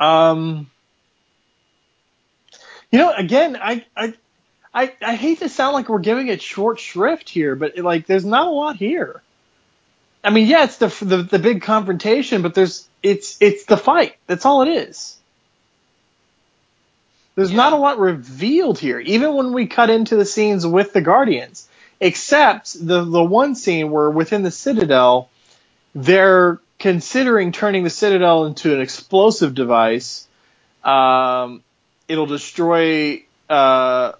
Um, 0.00 0.70
you 2.90 2.98
know, 2.98 3.12
again, 3.12 3.56
I, 3.56 3.86
I, 3.96 4.14
I, 4.74 4.92
I 5.00 5.14
hate 5.14 5.38
to 5.38 5.48
sound 5.48 5.74
like 5.74 5.88
we're 5.88 6.00
giving 6.00 6.28
it 6.28 6.42
short 6.42 6.80
shrift 6.80 7.30
here, 7.30 7.54
but 7.54 7.78
like, 7.78 8.06
there's 8.06 8.24
not 8.24 8.48
a 8.48 8.50
lot 8.50 8.76
here. 8.76 9.22
I 10.24 10.30
mean, 10.30 10.46
yeah, 10.46 10.64
it's 10.64 10.78
the, 10.78 10.88
the 11.04 11.22
the 11.22 11.38
big 11.38 11.60
confrontation, 11.60 12.40
but 12.40 12.54
there's 12.54 12.88
it's 13.02 13.36
it's 13.40 13.66
the 13.66 13.76
fight. 13.76 14.16
That's 14.26 14.46
all 14.46 14.62
it 14.62 14.68
is. 14.68 15.18
There's 17.36 17.50
Yeah. 17.50 17.56
not 17.56 17.72
a 17.72 17.76
lot 17.76 17.98
revealed 17.98 18.78
here, 18.78 19.00
even 19.00 19.34
when 19.34 19.52
we 19.52 19.66
cut 19.66 19.90
into 19.90 20.16
the 20.16 20.24
scenes 20.24 20.66
with 20.66 20.92
the 20.92 21.00
Guardians, 21.00 21.68
except 22.00 22.74
the 22.86 23.04
the 23.04 23.22
one 23.24 23.54
scene 23.54 23.90
where 23.90 24.10
within 24.10 24.42
the 24.42 24.50
Citadel, 24.50 25.28
they're 25.94 26.60
considering 26.78 27.50
turning 27.52 27.82
the 27.84 27.90
Citadel 27.90 28.46
into 28.46 28.74
an 28.74 28.80
explosive 28.80 29.54
device. 29.54 30.26
Um, 30.84 31.62
it'll 32.08 32.26
destroy. 32.26 33.24
Uh, 33.48 34.12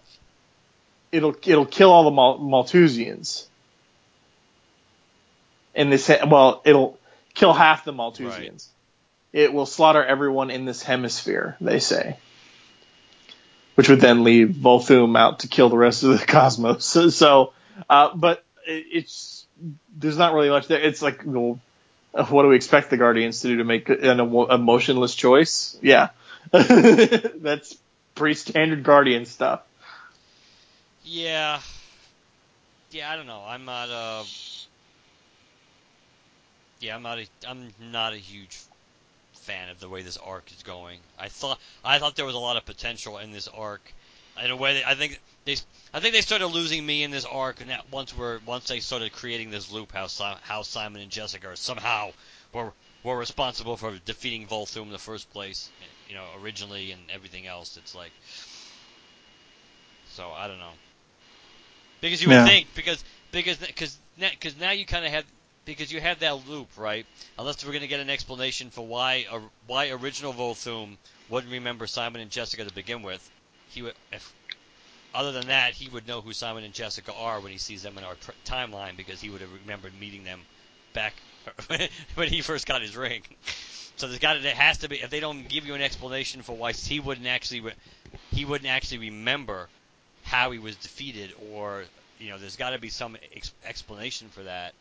it'll 1.12 1.36
it'll 1.46 1.66
kill 1.66 1.90
all 1.92 2.04
the 2.04 2.10
Mal- 2.10 2.38
Malthusians. 2.38 3.44
In 5.74 5.90
this, 5.90 6.06
he- 6.06 6.14
well, 6.26 6.62
it'll 6.64 6.98
kill 7.34 7.52
half 7.52 7.84
the 7.84 7.92
Malthusians. 7.92 8.66
It 9.32 9.52
will 9.52 9.66
slaughter 9.66 10.04
everyone 10.04 10.50
in 10.50 10.64
this 10.64 10.82
hemisphere. 10.82 11.56
They 11.60 11.80
say 11.80 12.16
which 13.74 13.88
would 13.88 14.00
then 14.00 14.24
leave 14.24 14.48
Volthoom 14.48 15.18
out 15.18 15.40
to 15.40 15.48
kill 15.48 15.68
the 15.68 15.76
rest 15.76 16.02
of 16.02 16.18
the 16.18 16.26
cosmos. 16.26 16.96
So, 17.14 17.52
uh, 17.88 18.14
but 18.14 18.44
it, 18.66 18.86
it's 18.92 19.46
there's 19.96 20.18
not 20.18 20.34
really 20.34 20.50
much 20.50 20.68
there. 20.68 20.80
It's 20.80 21.02
like, 21.02 21.22
well, 21.24 21.58
uh, 22.14 22.24
what 22.26 22.42
do 22.42 22.48
we 22.48 22.56
expect 22.56 22.90
the 22.90 22.96
Guardians 22.96 23.40
to 23.40 23.48
do 23.48 23.56
to 23.58 23.64
make 23.64 23.88
an 23.88 24.20
emotionless 24.20 25.14
choice? 25.14 25.76
Yeah, 25.82 26.10
that's 26.52 27.76
pretty 28.14 28.34
standard 28.34 28.82
Guardian 28.82 29.26
stuff. 29.26 29.62
Yeah. 31.04 31.60
Yeah, 32.90 33.10
I 33.10 33.16
don't 33.16 33.26
know. 33.26 33.42
I'm 33.46 33.64
not 33.64 33.90
uh 33.90 34.22
Yeah, 36.80 36.94
I'm 36.94 37.02
not 37.02 37.18
a 37.18 37.26
I'm 37.48 37.72
not 37.90 38.12
a 38.12 38.16
huge 38.16 38.58
fan 39.44 39.68
of 39.68 39.80
the 39.80 39.88
way 39.88 40.02
this 40.02 40.16
arc 40.18 40.52
is 40.52 40.62
going. 40.62 41.00
I 41.18 41.28
thought 41.28 41.60
I 41.84 41.98
thought 41.98 42.16
there 42.16 42.26
was 42.26 42.34
a 42.34 42.38
lot 42.38 42.56
of 42.56 42.64
potential 42.64 43.18
in 43.18 43.32
this 43.32 43.48
arc. 43.48 43.94
In 44.42 44.50
a 44.50 44.56
way, 44.56 44.82
I 44.84 44.94
think 44.94 45.20
they 45.44 45.56
I 45.92 46.00
think 46.00 46.14
they 46.14 46.20
started 46.22 46.48
losing 46.48 46.84
me 46.86 47.02
in 47.04 47.10
this 47.10 47.24
arc, 47.24 47.60
and 47.60 47.70
that 47.70 47.88
once 47.90 48.14
we're 48.14 48.40
once 48.40 48.66
they 48.66 48.80
started 48.80 49.12
creating 49.12 49.50
this 49.50 49.70
loop, 49.70 49.92
how 49.92 50.08
how 50.42 50.62
Simon 50.62 51.02
and 51.02 51.10
Jessica 51.12 51.48
are 51.48 51.56
somehow 51.56 52.12
were 52.52 52.74
were 53.02 53.18
responsible 53.18 53.76
for 53.76 53.98
defeating 53.98 54.46
Volthoom 54.48 54.84
in 54.84 54.90
the 54.90 54.98
first 54.98 55.30
place, 55.30 55.72
you 56.06 56.14
know, 56.14 56.32
originally 56.34 56.90
and 56.92 57.10
everything 57.10 57.46
else. 57.46 57.76
It's 57.76 57.94
like, 57.94 58.14
so 60.04 60.32
I 60.32 60.46
don't 60.48 60.58
know, 60.58 60.74
because 62.00 62.22
you 62.22 62.28
would 62.28 62.38
Yeah. 62.38 62.44
think 62.44 62.74
because 62.74 63.04
because 63.30 63.58
because 63.58 64.00
because 64.18 64.56
now 64.56 64.70
you 64.70 64.86
kind 64.86 65.04
of 65.04 65.10
have 65.12 65.24
because 65.64 65.92
you 65.92 66.00
have 66.00 66.20
that 66.20 66.48
loop 66.48 66.68
right. 66.76 67.06
Unless 67.38 67.64
we're 67.64 67.72
going 67.72 67.82
to 67.82 67.88
get 67.88 68.00
an 68.00 68.10
explanation 68.10 68.70
for 68.70 68.86
why 68.86 69.26
uh, 69.30 69.40
why 69.66 69.90
original 69.90 70.32
Volthoom 70.32 70.96
wouldn't 71.28 71.52
remember 71.52 71.86
Simon 71.86 72.20
and 72.20 72.30
Jessica 72.30 72.64
to 72.64 72.74
begin 72.74 73.02
with, 73.02 73.30
he 73.70 73.82
would 73.82 73.94
if 74.12 74.32
other 75.14 75.32
than 75.32 75.46
that, 75.46 75.74
he 75.74 75.88
would 75.88 76.08
know 76.08 76.20
who 76.20 76.32
Simon 76.32 76.64
and 76.64 76.74
Jessica 76.74 77.12
are 77.14 77.40
when 77.40 77.52
he 77.52 77.58
sees 77.58 77.82
them 77.82 77.96
in 77.98 78.04
our 78.04 78.16
pr- 78.16 78.32
timeline 78.44 78.96
because 78.96 79.20
he 79.20 79.30
would 79.30 79.40
have 79.40 79.52
remembered 79.52 79.92
meeting 80.00 80.24
them 80.24 80.40
back 80.92 81.14
when 82.14 82.28
he 82.28 82.40
first 82.40 82.66
got 82.66 82.82
his 82.82 82.96
ring. 82.96 83.22
So 83.96 84.08
there's 84.08 84.18
got 84.18 84.34
to, 84.34 84.40
there 84.40 84.54
has 84.54 84.78
to 84.78 84.88
be 84.88 85.00
if 85.00 85.10
they 85.10 85.20
don't 85.20 85.48
give 85.48 85.66
you 85.66 85.74
an 85.74 85.82
explanation 85.82 86.42
for 86.42 86.56
why 86.56 86.72
he 86.72 86.98
wouldn't 86.98 87.28
actually 87.28 87.60
re- 87.60 87.74
he 88.32 88.44
wouldn't 88.44 88.68
actually 88.68 88.98
remember 88.98 89.68
how 90.24 90.50
he 90.50 90.58
was 90.58 90.74
defeated 90.76 91.32
or 91.52 91.84
you 92.18 92.30
know 92.30 92.38
there's 92.38 92.56
got 92.56 92.70
to 92.70 92.78
be 92.78 92.88
some 92.88 93.16
ex- 93.36 93.52
explanation 93.64 94.28
for 94.30 94.42
that 94.42 94.74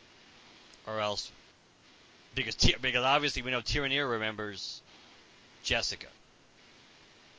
or 0.87 0.99
else 0.99 1.31
because 2.35 2.55
because 2.81 3.03
obviously 3.03 3.41
we 3.41 3.51
know 3.51 3.61
Tyranneer 3.61 4.09
remembers 4.09 4.81
Jessica. 5.63 6.07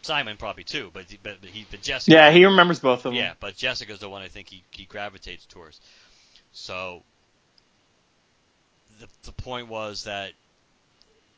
Simon 0.03 0.37
probably 0.37 0.65
too, 0.65 0.91
but 0.93 1.07
but, 1.23 1.41
but 1.41 1.51
he 1.51 1.67
but 1.71 1.83
Jessica 1.83 2.15
Yeah, 2.15 2.31
he 2.31 2.45
remembers 2.45 2.79
both 2.81 2.99
of 3.01 3.05
them. 3.05 3.15
yeah, 3.15 3.33
but 3.41 3.57
Jessica's 3.57 4.01
the 4.01 4.09
one 4.09 4.23
I 4.23 4.29
think 4.29 4.49
he, 4.49 4.63
he 4.71 4.85
gravitates 4.85 5.47
towards. 5.47 5.81
So 6.53 7.03
the 9.01 9.09
the 9.25 9.33
point 9.33 9.69
was 9.69 10.05
that 10.05 10.33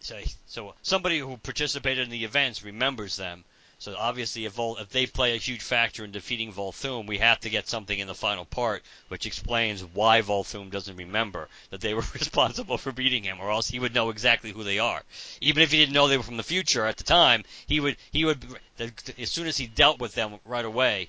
so 0.00 0.18
so 0.46 0.74
somebody 0.82 1.18
who 1.18 1.36
participated 1.38 2.04
in 2.04 2.10
the 2.10 2.24
events 2.24 2.64
remembers 2.64 3.16
them. 3.16 3.44
So 3.86 3.94
obviously, 3.96 4.46
if 4.46 4.54
Vol, 4.54 4.78
if 4.78 4.88
they 4.88 5.06
play 5.06 5.36
a 5.36 5.38
huge 5.38 5.62
factor 5.62 6.04
in 6.04 6.10
defeating 6.10 6.52
Volthoom, 6.52 7.06
we 7.06 7.18
have 7.18 7.38
to 7.38 7.48
get 7.48 7.68
something 7.68 7.96
in 7.96 8.08
the 8.08 8.16
final 8.16 8.44
part 8.44 8.82
which 9.06 9.26
explains 9.26 9.84
why 9.84 10.22
Volthoom 10.22 10.72
doesn't 10.72 10.96
remember 10.96 11.48
that 11.70 11.82
they 11.82 11.94
were 11.94 12.02
responsible 12.12 12.78
for 12.78 12.90
beating 12.90 13.22
him, 13.22 13.38
or 13.38 13.52
else 13.52 13.68
he 13.68 13.78
would 13.78 13.94
know 13.94 14.10
exactly 14.10 14.50
who 14.50 14.64
they 14.64 14.80
are. 14.80 15.04
Even 15.40 15.62
if 15.62 15.70
he 15.70 15.76
didn't 15.76 15.94
know 15.94 16.08
they 16.08 16.16
were 16.16 16.24
from 16.24 16.36
the 16.36 16.42
future 16.42 16.84
at 16.84 16.96
the 16.96 17.04
time, 17.04 17.44
he 17.68 17.78
would 17.78 17.96
he 18.10 18.24
would 18.24 18.44
as 18.80 19.30
soon 19.30 19.46
as 19.46 19.56
he 19.56 19.68
dealt 19.68 20.00
with 20.00 20.16
them 20.16 20.40
right 20.44 20.64
away, 20.64 21.06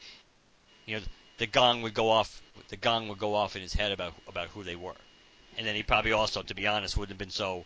you 0.85 0.97
know, 0.97 1.03
the 1.39 1.47
gong 1.47 1.81
would 1.81 1.95
go 1.95 2.11
off. 2.11 2.43
The 2.67 2.77
gong 2.77 3.07
would 3.07 3.17
go 3.17 3.33
off 3.33 3.55
in 3.55 3.63
his 3.63 3.73
head 3.73 3.91
about 3.91 4.13
about 4.27 4.49
who 4.49 4.63
they 4.63 4.75
were, 4.75 5.01
and 5.57 5.65
then 5.65 5.73
he 5.73 5.81
probably 5.81 6.11
also, 6.11 6.43
to 6.43 6.53
be 6.53 6.67
honest, 6.67 6.95
wouldn't 6.95 7.13
have 7.13 7.17
been 7.17 7.31
so. 7.31 7.65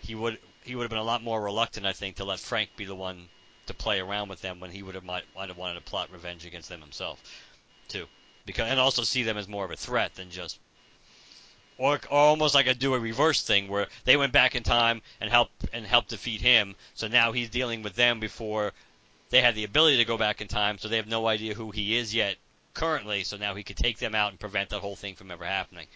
He 0.00 0.14
would 0.14 0.38
he 0.62 0.74
would 0.74 0.82
have 0.82 0.90
been 0.90 0.98
a 0.98 1.04
lot 1.04 1.22
more 1.22 1.40
reluctant, 1.40 1.86
I 1.86 1.94
think, 1.94 2.16
to 2.16 2.26
let 2.26 2.38
Frank 2.38 2.76
be 2.76 2.84
the 2.84 2.94
one 2.94 3.30
to 3.66 3.74
play 3.74 4.00
around 4.00 4.28
with 4.28 4.40
them 4.40 4.60
when 4.60 4.70
he 4.70 4.82
would 4.82 4.94
have 4.94 5.04
might, 5.04 5.24
might 5.34 5.48
have 5.48 5.58
wanted 5.58 5.74
to 5.74 5.80
plot 5.82 6.10
revenge 6.12 6.44
against 6.44 6.68
them 6.68 6.80
himself, 6.80 7.22
too, 7.88 8.06
because 8.46 8.70
and 8.70 8.80
also 8.80 9.02
see 9.02 9.22
them 9.22 9.38
as 9.38 9.48
more 9.48 9.64
of 9.64 9.70
a 9.70 9.76
threat 9.76 10.14
than 10.14 10.30
just. 10.30 10.58
Or, 11.78 12.00
or 12.10 12.18
almost 12.18 12.54
like 12.54 12.66
a 12.66 12.74
do 12.74 12.94
a 12.94 13.00
reverse 13.00 13.42
thing 13.42 13.68
where 13.68 13.88
they 14.04 14.16
went 14.16 14.32
back 14.32 14.54
in 14.54 14.62
time 14.62 15.02
and 15.20 15.30
helped 15.30 15.64
and 15.72 15.86
helped 15.86 16.10
defeat 16.10 16.40
him. 16.40 16.76
So 16.94 17.08
now 17.08 17.32
he's 17.32 17.48
dealing 17.48 17.82
with 17.82 17.94
them 17.94 18.20
before 18.20 18.72
they 19.30 19.40
had 19.40 19.54
the 19.54 19.64
ability 19.64 19.96
to 19.96 20.04
go 20.04 20.18
back 20.18 20.40
in 20.40 20.48
time, 20.48 20.78
so 20.78 20.88
they 20.88 20.98
have 20.98 21.08
no 21.08 21.26
idea 21.26 21.54
who 21.54 21.70
he 21.70 21.96
is 21.96 22.14
yet 22.14 22.36
currently. 22.74 23.24
So 23.24 23.36
now 23.36 23.54
he 23.54 23.62
could 23.62 23.78
take 23.78 23.98
them 23.98 24.14
out 24.14 24.30
and 24.30 24.38
prevent 24.38 24.70
that 24.70 24.80
whole 24.80 24.96
thing 24.96 25.14
from 25.14 25.30
ever 25.30 25.44
happening. 25.44 25.86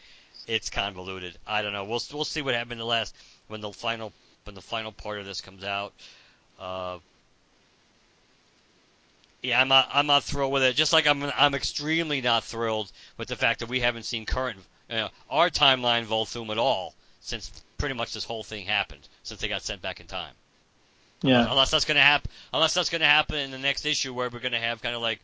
It's 0.46 0.70
convoluted. 0.70 1.36
I 1.46 1.62
don't 1.62 1.72
know. 1.72 1.84
We'll 1.84 2.02
we'll 2.12 2.24
see 2.24 2.42
what 2.42 2.54
happens 2.54 2.72
in 2.72 2.78
the 2.78 2.86
last 2.86 3.14
when 3.48 3.60
the 3.60 3.72
final 3.72 4.12
when 4.44 4.54
the 4.54 4.62
final 4.62 4.92
part 4.92 5.18
of 5.18 5.26
this 5.26 5.40
comes 5.40 5.64
out. 5.64 5.92
Uh, 6.58 6.98
yeah, 9.42 9.60
I'm 9.60 9.68
not 9.68 9.88
I'm 9.92 10.06
not 10.06 10.24
thrilled 10.24 10.52
with 10.52 10.62
it. 10.62 10.74
Just 10.74 10.92
like 10.92 11.06
I'm 11.06 11.24
I'm 11.36 11.54
extremely 11.54 12.20
not 12.20 12.44
thrilled 12.44 12.90
with 13.16 13.28
the 13.28 13.36
fact 13.36 13.60
that 13.60 13.68
we 13.68 13.80
haven't 13.80 14.04
seen 14.04 14.26
current 14.26 14.58
uh, 14.90 15.08
our 15.30 15.50
timeline 15.50 16.04
Volthoom 16.06 16.50
at 16.50 16.58
all 16.58 16.94
since 17.20 17.50
pretty 17.78 17.94
much 17.94 18.12
this 18.12 18.24
whole 18.24 18.42
thing 18.42 18.66
happened 18.66 19.08
since 19.22 19.40
they 19.40 19.48
got 19.48 19.62
sent 19.62 19.82
back 19.82 20.00
in 20.00 20.06
time. 20.06 20.32
Yeah. 21.22 21.50
Unless 21.50 21.70
that's 21.70 21.84
going 21.84 21.96
to 21.96 22.02
happen, 22.02 22.30
unless 22.52 22.74
that's 22.74 22.90
going 22.90 23.00
to 23.00 23.06
happen 23.06 23.36
in 23.36 23.50
the 23.50 23.58
next 23.58 23.86
issue 23.86 24.12
where 24.12 24.28
we're 24.28 24.40
going 24.40 24.52
to 24.52 24.58
have 24.58 24.82
kind 24.82 24.94
of 24.94 25.02
like, 25.02 25.20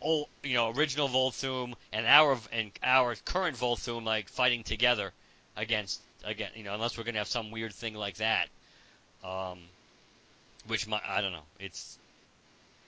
old, 0.00 0.28
you 0.42 0.54
know, 0.54 0.70
original 0.70 1.08
Volthoom 1.08 1.74
and 1.92 2.06
our 2.06 2.38
and 2.52 2.70
our 2.82 3.14
current 3.24 3.56
Volthoom 3.56 4.04
like 4.04 4.28
fighting 4.28 4.62
together 4.62 5.12
against 5.56 6.00
again, 6.24 6.50
you 6.54 6.62
know, 6.62 6.74
unless 6.74 6.96
we're 6.96 7.04
going 7.04 7.14
to 7.14 7.20
have 7.20 7.28
some 7.28 7.50
weird 7.50 7.72
thing 7.72 7.94
like 7.94 8.16
that. 8.16 8.48
Um, 9.24 9.58
which 10.66 10.86
might, 10.86 11.02
I 11.06 11.20
don't 11.20 11.32
know. 11.32 11.44
It's 11.58 11.98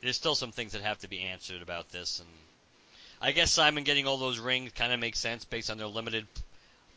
there's 0.07 0.17
still 0.17 0.35
some 0.35 0.53
things 0.53 0.73
that 0.73 0.83
have 0.83 0.99
to 0.99 1.09
be 1.09 1.21
answered 1.21 1.63
about 1.63 1.91
this, 1.91 2.21
and 2.21 2.29
I 3.21 3.33
guess 3.33 3.51
Simon 3.51 3.85
getting 3.85 4.07
all 4.07 4.19
those 4.19 4.39
rings 4.39 4.73
kind 4.73 4.93
of 4.93 5.01
makes 5.01 5.19
sense 5.19 5.45
based 5.45 5.71
on 5.71 5.79
their 5.79 5.87
limited 5.87 6.27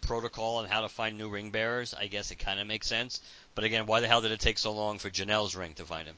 protocol 0.02 0.60
and 0.60 0.70
how 0.70 0.82
to 0.82 0.90
find 0.90 1.18
new 1.18 1.30
ring 1.30 1.52
bearers. 1.52 1.94
I 1.94 2.08
guess 2.08 2.32
it 2.32 2.40
kind 2.40 2.60
of 2.60 2.68
makes 2.68 2.88
sense. 2.88 3.22
But 3.56 3.64
again, 3.64 3.86
why 3.86 4.00
the 4.00 4.08
hell 4.08 4.22
did 4.22 4.32
it 4.32 4.40
take 4.40 4.58
so 4.58 4.72
long 4.72 5.00
for 5.00 5.10
Janelle's 5.10 5.56
ring 5.56 5.74
to 5.76 5.86
find 5.86 6.08
him? 6.08 6.16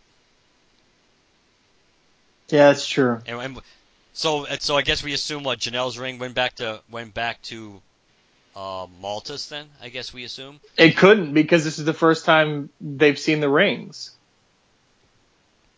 Yeah, 2.50 2.68
that's 2.68 2.88
true. 2.88 3.22
And, 3.26 3.40
and 3.40 3.60
so, 4.14 4.46
and 4.46 4.62
so 4.62 4.76
I 4.76 4.82
guess 4.82 5.04
we 5.04 5.14
assume 5.14 5.44
what 5.44 5.60
Janelle's 5.60 5.98
ring 5.98 6.20
went 6.20 6.36
back 6.36 6.56
to 6.56 6.82
went 6.90 7.14
back 7.14 7.42
to 7.44 7.82
uh, 8.56 8.88
Maltus. 9.02 9.48
Then 9.48 9.68
I 9.82 9.90
guess 9.90 10.14
we 10.14 10.24
assume. 10.24 10.60
It 10.78 10.98
couldn't 10.98 11.34
because 11.34 11.64
this 11.64 11.80
is 11.80 11.86
the 11.86 11.94
first 11.94 12.26
time 12.26 12.70
they've 12.82 13.18
seen 13.18 13.40
the 13.40 13.50
rings. 13.50 14.12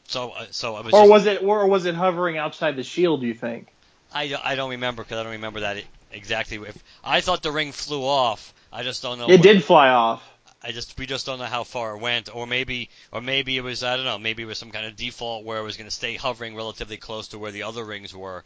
So, 0.07 0.31
uh, 0.31 0.45
so 0.51 0.75
I 0.75 0.81
was. 0.81 0.93
Or 0.93 1.01
just- 1.01 1.09
was 1.09 1.25
it 1.25 1.43
or 1.43 1.67
was 1.67 1.85
it 1.85 1.95
hovering 1.95 2.37
outside 2.37 2.75
the 2.75 2.83
shield, 2.83 3.21
do 3.21 3.27
you 3.27 3.33
think? 3.33 3.67
I, 4.13 4.35
I 4.43 4.55
don't 4.55 4.71
remember 4.71 5.03
because 5.03 5.17
I 5.17 5.23
don't 5.23 5.31
remember 5.33 5.61
that 5.61 5.83
exactly. 6.11 6.57
If 6.57 6.77
I 7.03 7.21
thought 7.21 7.41
the 7.41 7.51
ring 7.51 7.71
flew 7.71 8.03
off, 8.05 8.53
I 8.71 8.83
just 8.83 9.01
don't 9.01 9.17
know. 9.17 9.25
It 9.25 9.31
what- 9.31 9.41
did 9.41 9.63
fly 9.63 9.89
off. 9.89 10.29
I 10.65 10.71
just 10.71 10.97
we 10.97 11.05
just 11.05 11.25
don't 11.25 11.39
know 11.39 11.45
how 11.45 11.65
far 11.65 11.95
it 11.95 11.99
went, 11.99 12.33
or 12.33 12.47
maybe 12.47 12.89
or 13.11 13.19
maybe 13.21 13.57
it 13.57 13.61
was 13.63 13.83
I 13.83 13.97
don't 13.97 14.05
know. 14.05 14.17
Maybe 14.17 14.43
it 14.43 14.45
was 14.45 14.57
some 14.57 14.71
kind 14.71 14.85
of 14.85 14.95
default 14.95 15.43
where 15.43 15.57
it 15.57 15.63
was 15.63 15.75
going 15.75 15.89
to 15.89 15.95
stay 15.95 16.15
hovering 16.15 16.55
relatively 16.55 16.95
close 16.97 17.29
to 17.29 17.39
where 17.39 17.51
the 17.51 17.63
other 17.63 17.83
rings 17.83 18.15
were. 18.15 18.45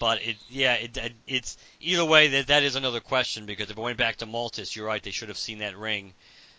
But 0.00 0.22
it 0.22 0.36
yeah 0.48 0.74
it 0.74 0.96
it- 0.96 1.12
it's 1.28 1.56
either 1.80 2.04
way 2.04 2.28
that 2.28 2.48
that 2.48 2.64
is 2.64 2.74
another 2.74 2.98
question 2.98 3.46
because 3.46 3.70
if 3.70 3.78
it 3.78 3.80
went 3.80 3.96
back 3.98 4.16
to 4.16 4.26
Maltus, 4.26 4.74
you're 4.74 4.86
right. 4.86 5.00
They 5.02 5.12
should 5.12 5.28
have 5.28 5.38
seen 5.38 5.58
that 5.58 5.76
ring. 5.76 6.14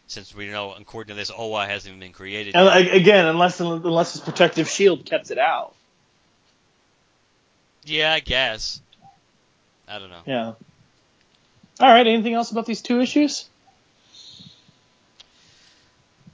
Since 0.08 0.36
we 0.36 0.48
know, 0.50 0.74
according 0.74 1.10
to 1.10 1.16
this, 1.16 1.32
Oa 1.36 1.66
hasn't 1.66 1.90
even 1.90 2.00
been 2.00 2.12
created. 2.14 2.56
And 2.56 2.86
yet. 2.86 2.96
again, 2.96 3.26
unless 3.26 3.60
unless 3.60 4.14
his 4.14 4.22
protective 4.22 4.70
shield 4.70 5.06
kept 5.06 5.32
it 5.32 5.38
out. 5.38 5.74
Yeah, 7.86 8.14
I 8.14 8.20
guess. 8.20 8.82
I 9.88 10.00
don't 10.00 10.10
know. 10.10 10.22
Yeah. 10.26 10.54
All 11.80 11.90
right. 11.90 12.06
Anything 12.06 12.34
else 12.34 12.52
about 12.52 12.66
these 12.66 12.82
two 12.82 13.00
issues? 13.02 13.50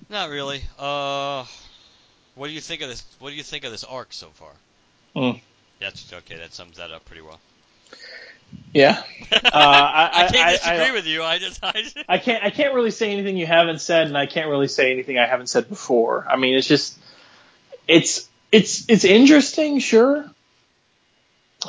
Not 0.09 0.29
really. 0.29 0.61
Uh, 0.77 1.45
What 2.35 2.47
do 2.47 2.53
you 2.53 2.61
think 2.61 2.81
of 2.81 2.89
this? 2.89 3.03
What 3.19 3.29
do 3.29 3.35
you 3.35 3.43
think 3.43 3.63
of 3.65 3.71
this 3.71 3.83
arc 3.83 4.11
so 4.11 4.27
far? 4.33 4.51
Mm. 5.15 5.41
That's 5.79 6.11
okay. 6.11 6.37
That 6.37 6.53
sums 6.53 6.77
that 6.77 6.91
up 6.91 7.05
pretty 7.05 7.21
well. 7.21 7.39
Yeah. 8.73 9.01
Uh, 9.31 9.37
I, 9.53 10.09
I, 10.13 10.27
can't 10.31 10.47
I- 10.47 10.51
disagree 10.53 10.85
I- 10.85 10.91
with 10.91 11.05
you. 11.07 11.23
I 11.23 11.37
just, 11.39 11.63
I 11.63 11.71
just 11.81 11.97
I 12.07 12.17
can't 12.17 12.43
I 12.43 12.49
can't 12.49 12.73
really 12.73 12.91
say 12.91 13.11
anything 13.11 13.37
you 13.37 13.45
haven't 13.47 13.79
said, 13.81 14.07
and 14.07 14.17
I 14.17 14.25
can't 14.25 14.49
really 14.49 14.67
say 14.67 14.91
anything 14.91 15.17
I 15.17 15.25
haven't 15.25 15.47
said 15.47 15.69
before. 15.69 16.25
I 16.29 16.35
mean, 16.37 16.55
it's 16.55 16.67
just 16.67 16.97
it's 17.87 18.27
it's 18.51 18.89
it's 18.89 19.03
interesting, 19.05 19.79
sure, 19.79 20.25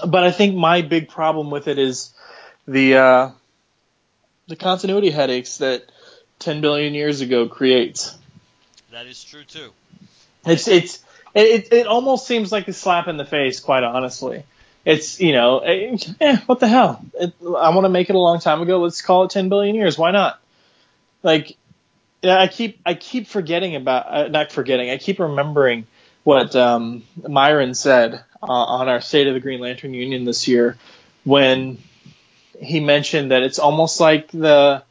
but 0.07 0.25
I 0.25 0.31
think 0.31 0.55
my 0.57 0.83
big 0.83 1.09
problem 1.09 1.51
with 1.51 1.69
it 1.69 1.79
is 1.79 2.11
the 2.67 2.97
uh, 2.97 3.31
the 4.49 4.57
continuity 4.57 5.11
headaches 5.11 5.59
that 5.59 5.85
10 6.41 6.61
billion 6.61 6.95
years 6.95 7.21
ago 7.21 7.49
creates. 7.49 8.17
that 8.93 9.07
is 9.07 9.23
true 9.23 9.45
too. 9.45 9.71
It's 10.47 10.69
it's 10.69 11.05
it, 11.35 11.73
it 11.73 11.87
almost 11.87 12.27
seems 12.27 12.51
like 12.51 12.67
a 12.69 12.73
slap 12.73 13.07
in 13.09 13.17
the 13.19 13.25
face, 13.27 13.61
quite 13.61 13.85
honestly. 13.85 14.43
It's 14.85 15.21
you 15.21 15.33
know, 15.33 15.59
eh, 15.61 15.97
eh, 16.21 16.37
what 16.47 16.61
the 16.61 16.69
hell? 16.69 17.05
It, 17.15 17.35
I 17.43 17.71
want 17.71 17.85
to 17.85 17.91
make 17.91 18.09
it 18.09 18.17
a 18.17 18.19
long 18.19 18.41
time 18.41 18.63
ago. 18.63 18.81
Let's 18.81 19.03
call 19.03 19.25
it 19.25 19.31
10 19.31 19.49
billion 19.49 19.75
years. 19.75 19.99
Why 19.99 20.11
not? 20.11 20.41
Like, 21.23 21.57
I 22.25 22.49
keep 22.49 22.81
I 22.85 22.95
keep 22.95 23.27
forgetting 23.27 23.77
about 23.77 24.07
uh, 24.09 24.29
not 24.29 24.53
forgetting. 24.53 24.91
I 24.91 24.97
keep 24.97 25.19
remembering 25.19 25.87
what 26.25 26.55
um, 26.57 27.03
Myron 27.17 27.75
said 27.75 28.25
uh, 28.43 28.47
on 28.47 28.89
our 28.89 29.01
State 29.01 29.27
of 29.27 29.35
the 29.35 29.41
Green 29.41 29.61
Lantern 29.61 29.95
Union 29.95 30.25
this 30.25 30.49
year 30.49 30.77
when 31.25 31.79
he 32.61 32.81
mentioned 32.81 33.31
that 33.31 33.43
it's 33.43 33.59
almost 33.59 34.01
like 34.01 34.29
the 34.29 34.83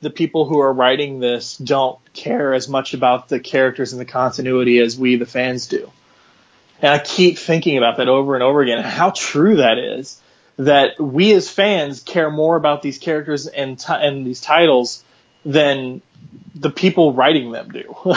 the 0.00 0.10
people 0.10 0.44
who 0.44 0.60
are 0.60 0.72
writing 0.72 1.20
this 1.20 1.56
don't 1.56 1.98
care 2.12 2.52
as 2.54 2.68
much 2.68 2.94
about 2.94 3.28
the 3.28 3.40
characters 3.40 3.92
and 3.92 4.00
the 4.00 4.04
continuity 4.06 4.78
as 4.78 4.98
we 4.98 5.16
the 5.16 5.26
fans 5.26 5.66
do. 5.66 5.90
And 6.82 6.92
I 6.92 6.98
keep 6.98 7.38
thinking 7.38 7.78
about 7.78 7.96
that 7.98 8.08
over 8.08 8.34
and 8.34 8.42
over 8.42 8.60
again. 8.62 8.82
How 8.82 9.10
true 9.10 9.56
that 9.56 9.78
is. 9.78 10.20
That 10.58 10.98
we 10.98 11.32
as 11.32 11.50
fans 11.50 12.00
care 12.00 12.30
more 12.30 12.56
about 12.56 12.80
these 12.80 12.98
characters 12.98 13.46
and 13.46 13.78
ti- 13.78 13.92
and 13.92 14.26
these 14.26 14.40
titles 14.40 15.04
than 15.44 16.00
the 16.54 16.70
people 16.70 17.12
writing 17.12 17.52
them 17.52 17.70
do. 17.70 17.94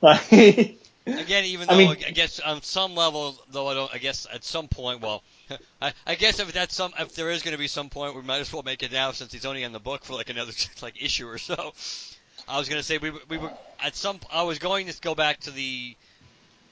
like, 0.00 0.78
Again, 1.06 1.44
even 1.44 1.68
though 1.68 1.74
I 1.74 1.78
mean- 1.78 1.96
I 2.06 2.10
guess 2.10 2.40
on 2.40 2.62
some 2.62 2.94
level, 2.94 3.36
though 3.50 3.68
I 3.68 3.74
don't, 3.74 3.94
I 3.94 3.98
guess 3.98 4.26
at 4.32 4.44
some 4.44 4.66
point, 4.66 5.00
well, 5.00 5.22
I, 5.82 5.92
I 6.06 6.14
guess 6.16 6.40
if 6.40 6.52
that's 6.52 6.74
some, 6.74 6.92
if 6.98 7.14
there 7.14 7.30
is 7.30 7.42
going 7.42 7.52
to 7.52 7.58
be 7.58 7.68
some 7.68 7.90
point, 7.90 8.16
we 8.16 8.22
might 8.22 8.40
as 8.40 8.52
well 8.52 8.62
make 8.64 8.82
it 8.82 8.90
now 8.92 9.12
since 9.12 9.32
he's 9.32 9.46
only 9.46 9.62
in 9.62 9.72
the 9.72 9.78
book 9.78 10.04
for 10.04 10.14
like 10.14 10.30
another 10.30 10.52
like 10.82 11.00
issue 11.00 11.28
or 11.28 11.38
so. 11.38 11.72
I 12.48 12.58
was 12.58 12.68
going 12.68 12.80
to 12.80 12.84
say 12.84 12.98
we 12.98 13.12
we 13.28 13.38
were 13.38 13.52
at 13.80 13.94
some. 13.96 14.20
I 14.32 14.42
was 14.42 14.58
going 14.58 14.86
to 14.86 15.00
go 15.00 15.14
back 15.14 15.40
to 15.40 15.50
the 15.50 15.96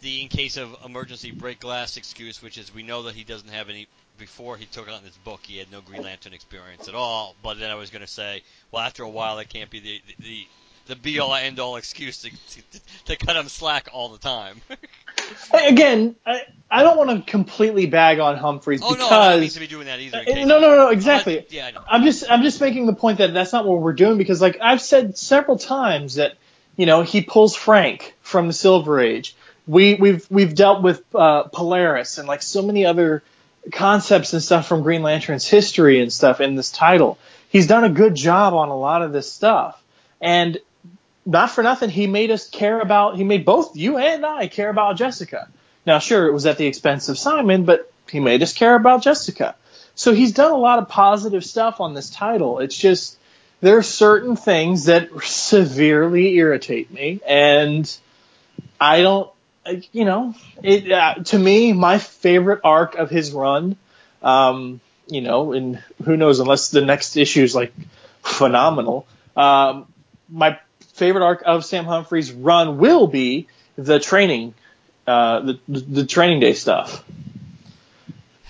the 0.04 0.22
in 0.22 0.28
case 0.28 0.56
of 0.56 0.76
emergency 0.84 1.32
break 1.32 1.58
glass 1.58 1.96
excuse, 1.96 2.42
which 2.42 2.58
is 2.58 2.72
we 2.72 2.82
know 2.82 3.04
that 3.04 3.14
he 3.14 3.24
doesn't 3.24 3.50
have 3.50 3.68
any. 3.68 3.88
Before 4.16 4.56
he 4.56 4.66
took 4.66 4.88
on 4.88 5.02
this 5.02 5.16
book, 5.24 5.40
he 5.42 5.58
had 5.58 5.72
no 5.72 5.80
Green 5.80 6.02
Lantern 6.02 6.34
experience 6.34 6.86
at 6.86 6.94
all. 6.94 7.34
But 7.42 7.58
then 7.58 7.68
I 7.72 7.74
was 7.74 7.90
going 7.90 8.02
to 8.02 8.06
say, 8.06 8.44
well, 8.70 8.82
after 8.84 9.02
a 9.02 9.08
while, 9.08 9.38
that 9.38 9.48
can't 9.48 9.70
be 9.70 9.80
the 9.80 10.00
the 10.20 10.46
the 10.86 10.94
be 10.94 11.18
all 11.18 11.34
end 11.34 11.58
all 11.58 11.74
excuse 11.76 12.22
to, 12.22 12.30
to 12.30 12.80
to 13.06 13.16
cut 13.16 13.34
him 13.34 13.48
slack 13.48 13.88
all 13.92 14.10
the 14.10 14.18
time. 14.18 14.60
again, 15.66 16.14
I, 16.24 16.42
I 16.70 16.82
don't 16.84 16.96
want 16.96 17.10
to 17.10 17.28
completely 17.28 17.86
bag 17.86 18.20
on 18.20 18.36
Humphries 18.36 18.82
Oh 18.84 18.90
no, 18.90 18.94
because 18.94 19.10
I 19.10 19.30
don't 19.32 19.40
need 19.40 19.50
to 19.52 19.60
be 19.60 19.66
doing 19.66 19.86
that 19.86 19.98
either. 19.98 20.18
Uh, 20.18 20.44
no, 20.44 20.56
of- 20.56 20.62
no, 20.62 20.76
no, 20.76 20.88
exactly. 20.90 21.40
Uh, 21.40 21.42
yeah, 21.48 21.70
I. 21.74 21.96
I'm 21.96 22.04
just 22.04 22.30
I'm 22.30 22.42
just 22.42 22.60
making 22.60 22.86
the 22.86 22.94
point 22.94 23.18
that 23.18 23.34
that's 23.34 23.52
not 23.52 23.66
what 23.66 23.80
we're 23.80 23.94
doing 23.94 24.18
because 24.18 24.40
like 24.40 24.58
I've 24.60 24.82
said 24.82 25.18
several 25.18 25.58
times 25.58 26.16
that 26.16 26.34
you 26.76 26.86
know 26.86 27.02
he 27.02 27.22
pulls 27.22 27.56
Frank 27.56 28.14
from 28.20 28.46
the 28.46 28.52
Silver 28.52 29.00
Age. 29.00 29.34
We 29.66 29.94
we've 29.94 30.26
we've 30.30 30.54
dealt 30.54 30.82
with 30.82 31.02
uh, 31.14 31.44
Polaris 31.44 32.18
and 32.18 32.28
like 32.28 32.42
so 32.42 32.62
many 32.62 32.84
other 32.84 33.22
concepts 33.72 34.32
and 34.32 34.42
stuff 34.42 34.66
from 34.68 34.82
Green 34.82 35.02
Lantern's 35.02 35.46
history 35.46 36.00
and 36.00 36.12
stuff 36.12 36.40
in 36.40 36.54
this 36.54 36.70
title. 36.70 37.18
He's 37.48 37.66
done 37.66 37.84
a 37.84 37.88
good 37.88 38.14
job 38.14 38.52
on 38.52 38.68
a 38.68 38.76
lot 38.76 39.02
of 39.02 39.12
this 39.12 39.30
stuff 39.32 39.82
and 40.20 40.58
not 41.24 41.50
for 41.50 41.62
nothing 41.62 41.88
he 41.88 42.06
made 42.06 42.30
us 42.30 42.48
care 42.48 42.80
about 42.80 43.16
he 43.16 43.24
made 43.24 43.46
both 43.46 43.76
you 43.76 43.96
and 43.96 44.26
I 44.26 44.48
care 44.48 44.68
about 44.68 44.96
Jessica. 44.96 45.48
Now 45.86 45.98
sure 45.98 46.26
it 46.26 46.32
was 46.32 46.44
at 46.44 46.58
the 46.58 46.66
expense 46.66 47.08
of 47.08 47.18
Simon 47.18 47.64
but 47.64 47.90
he 48.10 48.20
made 48.20 48.42
us 48.42 48.52
care 48.52 48.74
about 48.74 49.02
Jessica. 49.02 49.54
So 49.94 50.12
he's 50.12 50.32
done 50.32 50.52
a 50.52 50.56
lot 50.56 50.78
of 50.78 50.88
positive 50.88 51.44
stuff 51.44 51.80
on 51.80 51.94
this 51.94 52.10
title. 52.10 52.58
It's 52.58 52.76
just 52.76 53.16
there 53.60 53.78
are 53.78 53.82
certain 53.82 54.36
things 54.36 54.86
that 54.86 55.08
severely 55.22 56.34
irritate 56.34 56.90
me, 56.90 57.20
and 57.26 57.90
I 58.80 59.00
don't, 59.00 59.30
you 59.92 60.04
know, 60.04 60.34
it 60.62 60.90
uh, 60.90 61.14
to 61.24 61.38
me 61.38 61.72
my 61.72 61.98
favorite 61.98 62.60
arc 62.64 62.96
of 62.96 63.10
his 63.10 63.32
run, 63.32 63.76
um, 64.22 64.80
you 65.06 65.20
know, 65.20 65.52
and 65.52 65.82
who 66.04 66.16
knows 66.16 66.40
unless 66.40 66.70
the 66.70 66.80
next 66.80 67.16
issue 67.16 67.42
is 67.42 67.54
like 67.54 67.72
phenomenal. 68.22 69.06
Um, 69.36 69.86
my 70.28 70.58
favorite 70.94 71.24
arc 71.24 71.42
of 71.44 71.64
Sam 71.64 71.84
Humphries' 71.84 72.32
run 72.32 72.78
will 72.78 73.06
be 73.06 73.48
the 73.76 73.98
training, 73.98 74.54
uh, 75.06 75.40
the 75.40 75.60
the 75.68 76.06
training 76.06 76.40
day 76.40 76.54
stuff. 76.54 77.04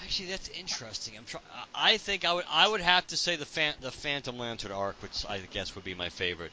Actually, 0.03 0.29
that's 0.29 0.49
interesting. 0.49 1.15
I'm 1.17 1.25
try- 1.25 1.41
I 1.75 1.97
think 1.97 2.25
I 2.25 2.33
would 2.35 2.45
I 2.51 2.69
would 2.69 2.81
have 2.81 3.07
to 3.09 3.17
say 3.17 3.37
the 3.37 3.47
fan- 3.47 3.75
the 3.81 3.91
Phantom 3.91 4.39
Lantern 4.39 4.73
arc, 4.73 5.01
which 5.03 5.25
I 5.29 5.39
guess 5.51 5.75
would 5.75 5.85
be 5.85 5.95
my 5.95 6.09
favorite 6.09 6.53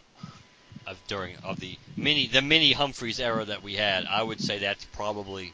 of 0.87 0.97
during 1.07 1.35
of 1.37 1.59
the 1.59 1.77
mini 1.95 2.27
the 2.27 2.41
mini 2.41 2.73
Humphries 2.73 3.19
era 3.19 3.45
that 3.45 3.63
we 3.63 3.75
had. 3.75 4.05
I 4.05 4.21
would 4.23 4.41
say 4.41 4.59
that's 4.59 4.85
probably 4.85 5.53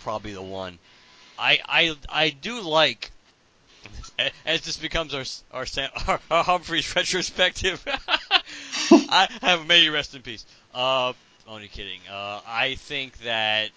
probably 0.00 0.32
the 0.32 0.42
one. 0.42 0.78
I 1.38 1.60
I 1.66 1.96
I 2.08 2.30
do 2.30 2.60
like 2.60 3.10
as 4.46 4.62
this 4.62 4.76
becomes 4.76 5.14
our 5.14 5.24
our 5.52 5.66
Sam, 5.66 5.90
our, 6.08 6.20
our 6.30 6.44
Humphries 6.44 6.94
retrospective. 6.94 7.84
I 8.90 9.28
have 9.42 9.66
may 9.66 9.80
you 9.80 9.92
rest 9.92 10.14
in 10.14 10.22
peace. 10.22 10.44
Uh, 10.74 11.12
only 11.46 11.68
kidding. 11.68 12.00
Uh, 12.10 12.40
I 12.46 12.76
think 12.76 13.18
that 13.18 13.70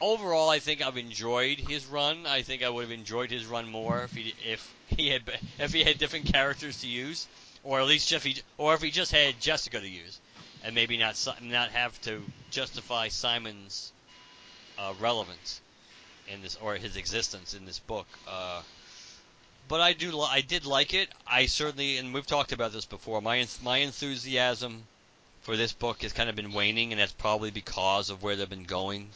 overall, 0.00 0.50
I 0.50 0.58
think 0.58 0.82
I've 0.82 0.96
enjoyed 0.96 1.58
his 1.58 1.86
run. 1.86 2.26
I 2.26 2.42
think 2.42 2.62
I 2.62 2.68
would 2.68 2.82
have 2.82 2.90
enjoyed 2.90 3.30
his 3.30 3.46
run 3.46 3.70
more 3.70 4.04
if 4.04 4.12
he 4.12 4.34
if 4.44 4.74
he 4.88 5.08
had 5.08 5.22
if 5.58 5.72
he 5.72 5.84
had 5.84 5.98
different 5.98 6.26
characters 6.26 6.80
to 6.82 6.88
use, 6.88 7.26
or 7.64 7.80
at 7.80 7.86
least 7.86 8.12
if 8.12 8.24
he 8.24 8.36
or 8.58 8.74
if 8.74 8.82
he 8.82 8.90
just 8.90 9.12
had 9.12 9.40
Jessica 9.40 9.80
to 9.80 9.88
use, 9.88 10.18
and 10.64 10.74
maybe 10.74 10.96
not 10.96 11.16
not 11.42 11.70
have 11.70 12.00
to 12.02 12.22
justify 12.50 13.08
Simon's 13.08 13.92
uh, 14.78 14.92
relevance 15.00 15.60
in 16.28 16.42
this 16.42 16.56
or 16.60 16.74
his 16.76 16.96
existence 16.96 17.54
in 17.54 17.64
this 17.64 17.78
book. 17.78 18.06
Uh, 18.28 18.62
but 19.68 19.80
I 19.80 19.92
do 19.92 20.20
I 20.20 20.40
did 20.40 20.66
like 20.66 20.94
it. 20.94 21.08
I 21.26 21.46
certainly 21.46 21.98
and 21.98 22.12
we've 22.12 22.26
talked 22.26 22.52
about 22.52 22.72
this 22.72 22.84
before. 22.84 23.20
My 23.20 23.46
my 23.62 23.78
enthusiasm 23.78 24.84
for 25.42 25.56
this 25.56 25.72
book 25.72 26.02
has 26.02 26.12
kind 26.12 26.28
of 26.28 26.36
been 26.36 26.52
waning, 26.52 26.92
and 26.92 27.00
that's 27.00 27.12
probably 27.12 27.50
because 27.50 28.10
of 28.10 28.22
where 28.22 28.36
they've 28.36 28.48
been 28.48 28.64
going 28.64 29.10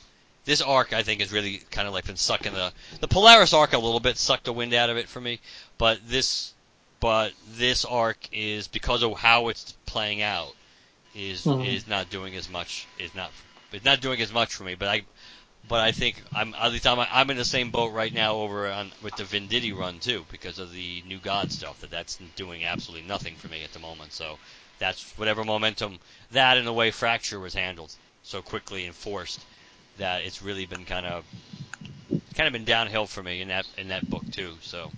this 0.46 0.62
arc 0.62 0.92
I 0.92 1.02
think 1.02 1.20
has 1.20 1.32
really 1.32 1.60
kind 1.70 1.86
of 1.86 1.92
like 1.92 2.06
been 2.06 2.16
sucking 2.16 2.54
the 2.54 2.72
the 3.00 3.08
Polaris 3.08 3.52
arc 3.52 3.74
a 3.74 3.78
little 3.78 4.00
bit 4.00 4.16
sucked 4.16 4.44
the 4.44 4.52
wind 4.52 4.72
out 4.72 4.88
of 4.88 4.96
it 4.96 5.08
for 5.08 5.20
me, 5.20 5.40
but 5.76 5.98
this 6.06 6.54
but 7.00 7.32
this 7.42 7.84
arc 7.84 8.28
is 8.32 8.68
because 8.68 9.02
of 9.02 9.18
how 9.18 9.48
it's 9.48 9.72
playing 9.86 10.22
out 10.22 10.56
is 11.14 11.46
Mhm. 11.46 11.56
is 11.58 11.86
not 11.86 12.08
doing 12.10 12.34
as 12.36 12.48
much 12.48 12.88
is 12.96 13.14
not 13.14 13.32
it's 13.72 13.84
not 13.84 14.00
doing 14.00 14.20
as 14.20 14.32
much 14.32 14.54
for 14.54 14.64
me, 14.64 14.74
but 14.74 14.88
I 14.88 15.02
but 15.64 15.80
I 15.80 15.92
think 15.92 16.22
I'm 16.32 16.54
at 16.54 16.72
least 16.72 16.86
I'm 16.86 17.00
I'm 17.00 17.30
in 17.30 17.36
the 17.36 17.44
same 17.44 17.70
boat 17.70 17.92
right 17.92 18.12
now 18.12 18.36
over 18.36 18.70
on 18.70 18.92
with 19.02 19.16
the 19.16 19.24
Venditti 19.24 19.74
run 19.76 20.00
too 20.00 20.26
because 20.30 20.58
of 20.58 20.72
the 20.72 21.02
New 21.02 21.18
God 21.20 21.50
stuff 21.50 21.80
that 21.80 21.90
that's 21.90 22.16
doing 22.16 22.64
absolutely 22.64 23.06
nothing 23.06 23.36
for 23.36 23.48
me 23.48 23.62
at 23.62 23.72
the 23.72 23.78
moment. 23.80 24.12
So 24.12 24.38
that's 24.78 25.12
whatever 25.16 25.44
momentum 25.44 26.00
that 26.30 26.56
and 26.58 26.66
the 26.66 26.72
way 26.72 26.90
Fracture 26.90 27.40
was 27.40 27.54
handled 27.54 27.96
so 28.22 28.42
quickly 28.42 28.86
and 28.86 28.94
forced 28.96 29.46
that 29.96 30.22
it's 30.22 30.42
really 30.42 30.66
been 30.66 30.84
kind 30.84 31.06
of 31.06 31.26
kind 32.34 32.46
of 32.46 32.52
been 32.52 32.64
downhill 32.64 33.06
for 33.06 33.22
me 33.22 33.40
in 33.40 33.48
that 33.48 33.66
in 33.78 33.88
that 33.88 34.08
book 34.08 34.30
too. 34.30 34.58
So 34.62 34.92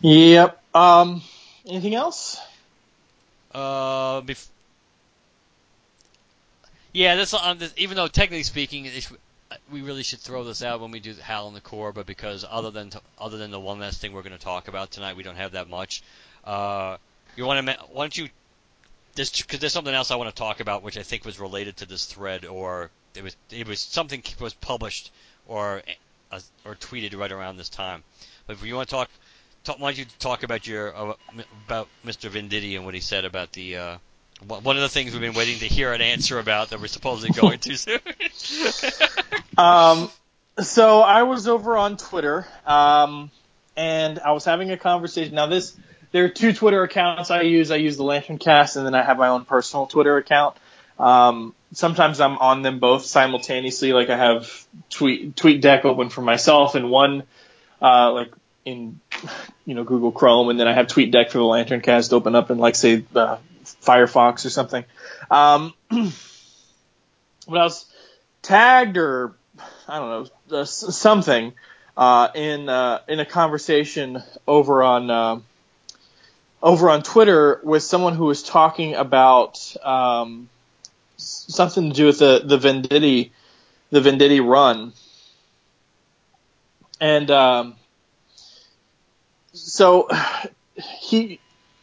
Yep. 0.00 0.62
Um. 0.74 1.22
Anything 1.66 1.94
else? 1.94 2.40
uh, 3.54 4.20
bef- 4.22 4.48
yeah, 6.92 7.16
this, 7.16 7.34
um, 7.34 7.58
this 7.58 7.72
even 7.76 7.96
though 7.96 8.08
technically 8.08 8.42
speaking, 8.42 8.88
we 9.72 9.82
really 9.82 10.02
should 10.02 10.20
throw 10.20 10.44
this 10.44 10.62
out 10.62 10.80
when 10.80 10.90
we 10.90 11.00
do 11.00 11.14
Hal 11.14 11.48
and 11.48 11.56
the 11.56 11.60
Corps, 11.60 11.92
but 11.92 12.06
because 12.06 12.44
other 12.48 12.70
than 12.70 12.90
other 13.18 13.38
than 13.38 13.50
the 13.50 13.60
one 13.60 13.80
last 13.80 14.00
thing 14.00 14.12
we're 14.12 14.22
going 14.22 14.36
to 14.36 14.42
talk 14.42 14.68
about 14.68 14.90
tonight, 14.90 15.16
we 15.16 15.22
don't 15.22 15.36
have 15.36 15.52
that 15.52 15.68
much. 15.68 16.02
Uh, 16.44 16.96
you 17.36 17.44
want 17.44 17.66
to 17.66 17.78
why 17.92 18.04
don't 18.04 18.16
you 18.16 18.28
this 19.14 19.42
because 19.42 19.60
there's 19.60 19.72
something 19.72 19.94
else 19.94 20.10
I 20.10 20.16
want 20.16 20.34
to 20.34 20.36
talk 20.36 20.60
about, 20.60 20.82
which 20.82 20.96
I 20.96 21.02
think 21.02 21.24
was 21.24 21.40
related 21.40 21.76
to 21.78 21.86
this 21.86 22.06
thread, 22.06 22.44
or 22.44 22.90
it 23.14 23.22
was 23.22 23.36
it 23.50 23.66
was 23.66 23.80
something 23.80 24.22
was 24.40 24.54
published 24.54 25.10
or 25.46 25.82
uh, 26.32 26.40
or 26.64 26.74
tweeted 26.76 27.16
right 27.16 27.32
around 27.32 27.56
this 27.56 27.68
time. 27.68 28.02
But 28.46 28.56
if 28.56 28.64
you 28.64 28.74
want 28.74 28.88
to 28.88 28.94
talk, 28.94 29.10
talk 29.64 29.78
why 29.78 29.90
don't 29.90 29.98
you 29.98 30.04
talk 30.18 30.42
about 30.42 30.66
your 30.66 30.96
uh, 30.96 31.14
about 31.66 31.88
Mr. 32.04 32.30
Venditti 32.30 32.76
and 32.76 32.84
what 32.84 32.94
he 32.94 33.00
said 33.00 33.24
about 33.24 33.52
the 33.52 33.76
uh, 33.76 33.98
One 34.46 34.76
of 34.76 34.82
the 34.82 34.88
things 34.88 35.12
we've 35.12 35.20
been 35.20 35.34
waiting 35.34 35.58
to 35.58 35.66
hear 35.66 35.92
an 35.92 36.00
answer 36.00 36.38
about 36.38 36.70
that 36.70 36.80
we're 36.80 36.86
supposedly 36.88 37.38
going 37.38 37.58
to 37.60 37.76
soon. 37.76 38.00
Um, 39.58 40.10
so 40.58 41.00
I 41.00 41.24
was 41.24 41.46
over 41.46 41.76
on 41.76 41.98
Twitter, 41.98 42.46
um, 42.64 43.30
and 43.76 44.18
I 44.18 44.32
was 44.32 44.44
having 44.44 44.70
a 44.70 44.78
conversation. 44.78 45.34
Now 45.34 45.46
this, 45.46 45.76
there 46.12 46.24
are 46.24 46.28
two 46.30 46.54
Twitter 46.54 46.82
accounts 46.82 47.30
I 47.30 47.42
use. 47.42 47.70
I 47.70 47.76
use 47.76 47.98
the 47.98 48.02
Lantern 48.02 48.38
Cast, 48.38 48.76
and 48.76 48.86
then 48.86 48.94
I 48.94 49.02
have 49.02 49.18
my 49.18 49.28
own 49.28 49.44
personal 49.44 49.86
Twitter 49.86 50.16
account. 50.16 50.56
Um, 50.98 51.54
sometimes 51.72 52.20
I'm 52.20 52.38
on 52.38 52.62
them 52.62 52.78
both 52.78 53.04
simultaneously. 53.04 53.92
Like 53.92 54.08
I 54.08 54.16
have 54.16 54.66
tweet 54.90 55.36
tweet 55.36 55.60
deck 55.60 55.84
open 55.84 56.08
for 56.08 56.22
myself 56.22 56.74
and 56.74 56.90
one, 56.90 57.24
uh, 57.82 58.12
like 58.12 58.32
in, 58.70 59.00
you 59.66 59.74
know, 59.74 59.84
Google 59.84 60.12
Chrome, 60.12 60.48
and 60.48 60.58
then 60.58 60.68
I 60.68 60.72
have 60.72 60.86
TweetDeck 60.86 61.30
for 61.30 61.38
the 61.38 61.44
Lantern 61.44 61.80
Cast 61.80 62.12
open 62.12 62.34
up 62.34 62.50
in 62.50 62.58
like 62.58 62.74
say 62.74 63.04
uh, 63.14 63.36
Firefox 63.64 64.46
or 64.46 64.50
something. 64.50 64.84
Um, 65.30 65.74
I 65.90 66.12
was 67.48 67.84
tagged 68.42 68.96
or 68.96 69.34
I 69.88 69.98
don't 69.98 70.30
know 70.50 70.58
uh, 70.58 70.64
something 70.64 71.52
uh, 71.96 72.28
in 72.34 72.68
uh, 72.68 73.00
in 73.08 73.20
a 73.20 73.26
conversation 73.26 74.22
over 74.46 74.82
on 74.82 75.10
uh, 75.10 75.40
over 76.62 76.90
on 76.90 77.02
Twitter 77.02 77.60
with 77.62 77.82
someone 77.82 78.14
who 78.14 78.26
was 78.26 78.42
talking 78.42 78.94
about 78.94 79.76
um, 79.84 80.48
something 81.16 81.90
to 81.90 81.94
do 81.94 82.06
with 82.06 82.18
the 82.18 82.42
the 82.44 82.58
Venditti 82.58 83.30
the 83.90 84.00
Venditti 84.00 84.46
run, 84.46 84.92
and 87.00 87.30
um, 87.30 87.76
so 89.52 90.08
he. 90.74 91.40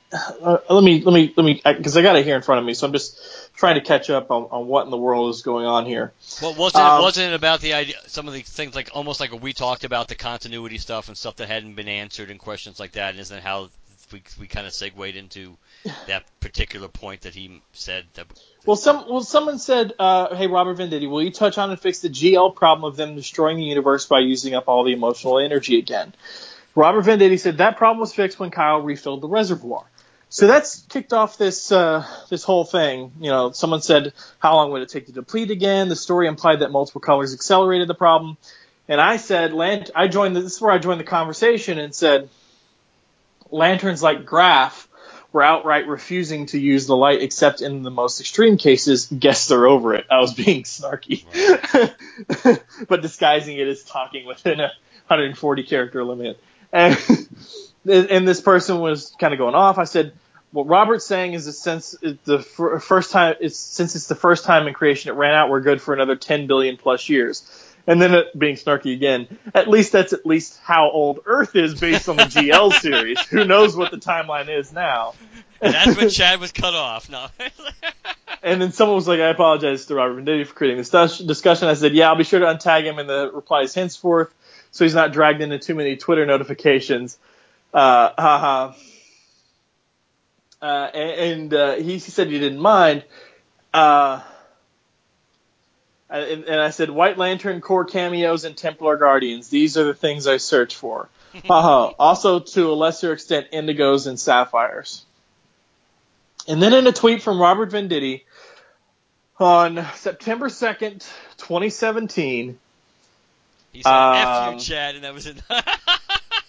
Uh, 0.09 0.59
let 0.70 0.86
me 0.86 1.01
let 1.01 1.13
me 1.13 1.34
let 1.36 1.43
me 1.43 1.61
because 1.65 1.97
I 1.97 2.01
got 2.01 2.15
it 2.15 2.24
here 2.24 2.38
in 2.38 2.41
front 2.41 2.59
of 2.59 2.65
me, 2.65 2.74
so 2.74 2.88
I'm 2.88 2.93
just 2.93 3.20
trying 3.55 3.76
to 3.76 3.82
catch 3.82 4.09
up 4.09 4.32
on, 4.32 4.43
on 4.51 4.68
what 4.68 4.86
in 4.86 4.91
the 4.91 4.97
world 4.97 5.36
is 5.36 5.41
going 5.41 5.65
on 5.65 5.86
here. 5.86 6.13
Well, 6.41 6.53
wasn't 6.53 6.86
Um, 6.86 7.01
it, 7.01 7.03
wasn't 7.03 7.34
it 7.34 7.36
about 7.36 7.59
the 7.59 7.74
idea? 7.74 7.95
Some 8.07 8.26
of 8.28 8.34
the 8.34 8.41
things 8.41 8.74
like 8.74 8.91
almost 8.93 9.20
like 9.20 9.34
we 9.41 9.51
talked 9.51 9.84
about 9.84 10.07
the 10.07 10.15
continuity 10.15 10.78
stuff 10.78 11.09
and 11.09 11.18
stuff 11.18 11.36
that 11.38 11.49
hadn't 11.49 11.76
been 11.76 11.89
answered 11.89 12.32
and 12.32 12.39
questions 12.39 12.80
like 12.80 12.93
that. 12.93 13.11
And 13.11 13.20
isn't 13.20 13.43
how 13.43 13.70
we 14.13 14.22
we 14.39 14.47
kind 14.47 14.65
of 14.65 14.74
segued 14.74 15.18
into 15.18 15.57
that 16.07 16.24
particular 16.39 16.88
point 16.88 17.22
that 17.22 17.36
he 17.36 17.61
said 17.74 18.05
that? 18.13 18.28
Well, 18.65 18.78
some 18.78 19.09
well, 19.09 19.22
someone 19.22 19.59
said, 19.59 19.93
uh, 19.99 20.36
"Hey, 20.36 20.47
Robert 20.47 20.78
Venditti, 20.78 21.09
will 21.09 21.22
you 21.22 21.32
touch 21.32 21.57
on 21.57 21.70
and 21.70 21.80
fix 21.80 21.99
the 21.99 22.09
GL 22.09 22.55
problem 22.55 22.89
of 22.89 22.95
them 22.95 23.15
destroying 23.15 23.57
the 23.57 23.63
universe 23.63 24.05
by 24.05 24.20
using 24.20 24.55
up 24.55 24.70
all 24.70 24.86
the 24.86 24.93
emotional 24.93 25.39
energy 25.39 25.78
again?" 25.80 26.13
Robert 26.78 27.05
Venditti 27.05 27.39
said 27.39 27.57
that 27.57 27.75
problem 27.75 27.99
was 27.99 28.13
fixed 28.13 28.39
when 28.39 28.51
Kyle 28.51 28.82
refilled 28.82 29.21
the 29.21 29.28
reservoir. 29.28 29.84
So 30.30 30.45
that's 30.45 30.84
kicked 30.84 31.11
off 31.11 31.39
this 31.39 31.71
uh, 31.71 32.05
this 32.30 32.43
whole 32.43 32.65
thing. 32.65 33.13
You 33.19 33.32
know, 33.32 33.51
someone 33.51 33.82
said, 33.82 34.13
"How 34.38 34.53
long 34.53 34.71
would 34.71 34.84
it 34.84 34.89
take 34.89 35.07
to 35.07 35.11
deplete 35.11 35.49
again?" 35.49 35.89
The 35.89 35.95
story 35.95 36.28
implied 36.28 36.59
that 36.59 36.69
multiple 36.69 37.01
colors 37.01 37.34
accelerated 37.34 37.88
the 37.88 37.95
problem, 37.95 38.38
and 38.88 39.01
I 39.01 39.17
said, 39.17 39.53
"Lant." 39.53 39.89
I 39.95 40.07
joined. 40.07 40.36
The, 40.36 40.41
this 40.41 40.53
is 40.53 40.61
where 40.61 40.71
I 40.71 40.78
joined 40.78 40.99
the 40.99 41.05
conversation 41.05 41.80
and 41.80 41.95
said, 41.95 42.30
"Lanterns 43.49 44.03
like 44.03 44.25
Graph." 44.25 44.88
Were 45.34 45.43
outright 45.43 45.88
refusing 45.88 46.45
to 46.47 46.59
use 46.59 46.88
the 46.88 46.95
light 46.95 47.21
except 47.21 47.61
in 47.61 47.84
the 47.84 47.91
most 47.91 48.21
extreme 48.21 48.57
cases. 48.57 49.07
Guess 49.07 49.49
they're 49.49 49.67
over 49.67 49.93
it. 49.93 50.05
I 50.09 50.21
was 50.21 50.34
being 50.34 50.63
snarky, 50.63 51.25
but 52.88 53.01
disguising 53.01 53.57
it 53.57 53.67
as 53.67 53.84
talking 53.84 54.25
within 54.25 54.61
a 54.61 54.71
140 55.07 55.63
character 55.63 56.03
limit. 56.05 56.39
And, 57.89 58.11
and 58.11 58.28
this 58.28 58.41
person 58.41 58.80
was 58.80 59.15
kind 59.18 59.34
of 59.34 59.38
going 59.38 59.55
off. 59.55 59.78
I 59.78 59.86
said, 59.86 60.11
what 60.51 60.68
Robert's 60.68 61.05
saying 61.05 61.34
is 61.34 61.45
that 61.45 61.53
since 61.53 61.95
it's 62.01 62.24
the 62.26 62.39
first 62.39 63.11
time, 63.11 63.36
it's, 63.39 63.57
since 63.57 63.95
it's 63.95 64.07
the 64.07 64.15
first 64.15 64.43
time 64.45 64.68
in 64.68 64.74
creation 64.74 65.11
it 65.11 65.13
ran 65.13 65.34
out, 65.34 65.49
we're 65.49 65.61
good 65.61 65.82
for 65.82 65.93
another 65.93 66.15
10 66.15 66.47
billion 66.47 66.78
plus 66.78 67.07
years. 67.09 67.43
And 67.86 68.01
then 68.01 68.13
it, 68.13 68.38
being 68.38 68.55
snarky 68.55 68.93
again, 68.93 69.28
at 69.53 69.70
least 69.70 69.93
that's 69.93 70.11
at 70.11 70.26
least 70.26 70.59
how 70.61 70.91
old 70.91 71.22
Earth 71.26 71.55
is 71.55 71.80
based 71.80 72.09
on 72.09 72.18
the 72.18 72.24
GL 72.24 72.74
series. 72.82 73.22
Who 73.28 73.45
knows 73.45 73.76
what 73.76 73.91
the 73.91 73.97
timeline 73.97 74.49
is 74.49 74.74
now? 74.74 75.13
And 75.61 75.74
that's 75.74 75.97
when 75.97 76.09
Chad 76.09 76.41
was 76.41 76.51
cut 76.51 76.74
off. 76.74 77.09
No. 77.09 77.28
And 78.43 78.61
then 78.61 78.72
someone 78.72 78.95
was 78.95 79.07
like, 79.07 79.20
I 79.20 79.30
apologize 79.30 79.88
to 79.88 79.95
Robert 79.95 80.24
Venditti 80.24 80.45
for 80.45 80.53
creating 80.53 80.78
this 80.78 81.18
discussion. 81.18 81.68
I 81.68 81.74
said, 81.74 81.93
yeah, 81.93 82.07
I'll 82.07 82.15
be 82.15 82.24
sure 82.24 82.39
to 82.39 82.45
untag 82.45 82.84
him 82.84 82.99
in 82.99 83.07
the 83.07 83.32
replies 83.34 83.74
henceforth 83.74 84.32
so 84.72 84.86
he's 84.86 84.95
not 84.95 85.13
dragged 85.13 85.41
into 85.41 85.59
too 85.59 85.76
many 85.76 85.95
Twitter 85.95 86.26
notifications. 86.26 87.18
Uh, 87.74 88.11
haha. 88.18 88.74
Uh, 90.61 90.65
and, 90.65 91.53
uh, 91.53 91.76
he, 91.76 91.93
he 91.93 91.99
said 91.99 92.28
he 92.28 92.39
didn't 92.39 92.59
mind. 92.59 93.03
Uh, 93.74 94.22
and, 96.09 96.45
and 96.45 96.61
I 96.61 96.70
said, 96.70 96.89
White 96.89 97.18
Lantern 97.18 97.61
Corps 97.61 97.86
cameos 97.86 98.45
and 98.45 98.55
Templar 98.55 98.97
Guardians. 98.97 99.49
These 99.49 99.78
are 99.78 99.84
the 99.84 99.93
things 99.93 100.28
I 100.28 100.38
search 100.38 100.76
for. 100.76 101.09
Haha. 101.45 101.93
also, 101.99 102.39
to 102.39 102.72
a 102.72 102.74
lesser 102.74 103.13
extent, 103.13 103.47
indigos 103.51 104.07
and 104.07 104.20
sapphires. 104.20 105.05
And 106.47 106.61
then 106.61 106.74
in 106.74 106.88
a 106.88 106.93
tweet 106.93 107.22
from 107.22 107.41
Robert 107.41 107.72
Venditti 107.72 108.24
on 109.38 109.86
September 109.95 110.47
2nd, 110.47 111.05
2017, 111.38 112.57
he 113.78 113.84
said, 113.84 113.91
"F 113.91 114.28
Um, 114.28 114.53
you, 114.55 114.59
Chad," 114.59 114.95
and 114.95 115.03
that 115.03 115.13
was 115.13 115.28
it. 115.28 115.38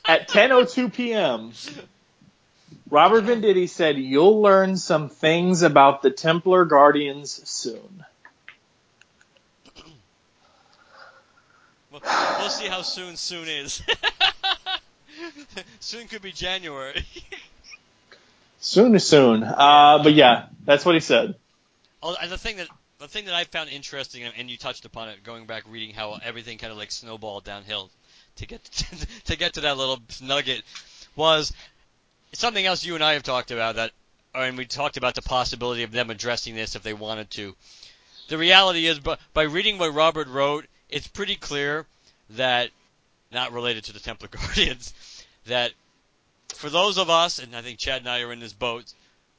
at 0.09 0.29
10:02 0.29 0.93
p.m., 0.95 1.53
Robert 2.91 3.24
Venditti 3.24 3.68
said, 3.68 3.99
"You'll 3.99 4.41
learn 4.41 4.79
some 4.79 5.11
things 5.11 5.61
about 5.61 6.01
the 6.01 6.11
Templar 6.11 6.64
Guardians 6.64 7.47
soon." 7.47 8.05
Well, 11.93 12.01
we'll 12.39 12.49
see 12.49 12.66
how 12.66 12.81
soon 12.81 13.16
soon 13.16 13.47
is. 13.47 13.83
soon 15.81 16.09
could 16.09 16.22
be 16.22 16.33
January. 16.33 17.05
Soon 18.61 18.95
is 18.95 19.07
soon. 19.07 19.43
Uh, 19.43 20.01
but 20.03 20.14
yeah, 20.14 20.47
that's 20.64 20.87
what 20.87 20.95
he 20.95 21.01
said. 21.01 21.35
Oh, 22.03 22.16
the 22.26 22.39
thing 22.39 22.57
that 22.57 22.68
the 22.99 23.09
thing 23.09 23.26
that 23.26 23.34
I 23.34 23.44
found 23.44 23.70
interesting, 23.70 24.24
and- 24.24 24.51
you 24.51 24.57
touched 24.57 24.84
upon 24.84 25.09
it, 25.09 25.22
going 25.22 25.46
back 25.46 25.64
reading 25.68 25.94
how 25.94 26.18
everything 26.22 26.59
kind 26.59 26.72
of 26.72 26.78
like 26.78 26.90
snowballed 26.90 27.44
downhill 27.44 27.90
to 28.36 28.46
get 28.46 28.64
to, 28.64 29.07
to 29.26 29.36
get 29.36 29.55
to 29.55 29.62
that 29.62 29.76
little 29.76 30.01
nugget, 30.20 30.62
was 31.14 31.53
something 32.32 32.64
else 32.64 32.84
you 32.84 32.94
and 32.94 33.05
I 33.05 33.14
have 33.14 33.22
talked 33.22 33.51
about 33.51 33.76
that, 33.76 33.92
and 34.34 34.59
we 34.59 34.66
talked 34.66 34.96
about 34.96 35.14
the 35.14 35.22
possibility 35.22 35.84
of 35.84 35.92
them 35.92 36.11
addressing 36.11 36.55
this 36.55 36.74
if 36.74 36.82
they 36.82 36.92
wanted 36.92 37.30
to. 37.32 37.55
The 38.28 38.38
reality 38.38 38.86
is, 38.86 38.99
but 38.99 39.20
by 39.32 39.44
reading 39.44 39.78
what 39.78 39.94
Robert 39.94 40.28
wrote, 40.28 40.66
it's 40.88 41.07
pretty 41.07 41.36
clear 41.36 41.86
that, 42.30 42.70
not 43.32 43.53
related 43.53 43.84
to 43.84 43.92
the 43.92 44.01
Templar 44.01 44.28
Guardians, 44.30 44.92
that 45.46 45.72
for 46.55 46.68
those 46.68 46.99
of 46.99 47.11
us, 47.11 47.38
and 47.38 47.55
I 47.55 47.62
think 47.62 47.78
Chad 47.78 48.01
and 48.03 48.09
I 48.09 48.22
are 48.22 48.32
in 48.32 48.40
this 48.40 48.53
boat, 48.53 48.92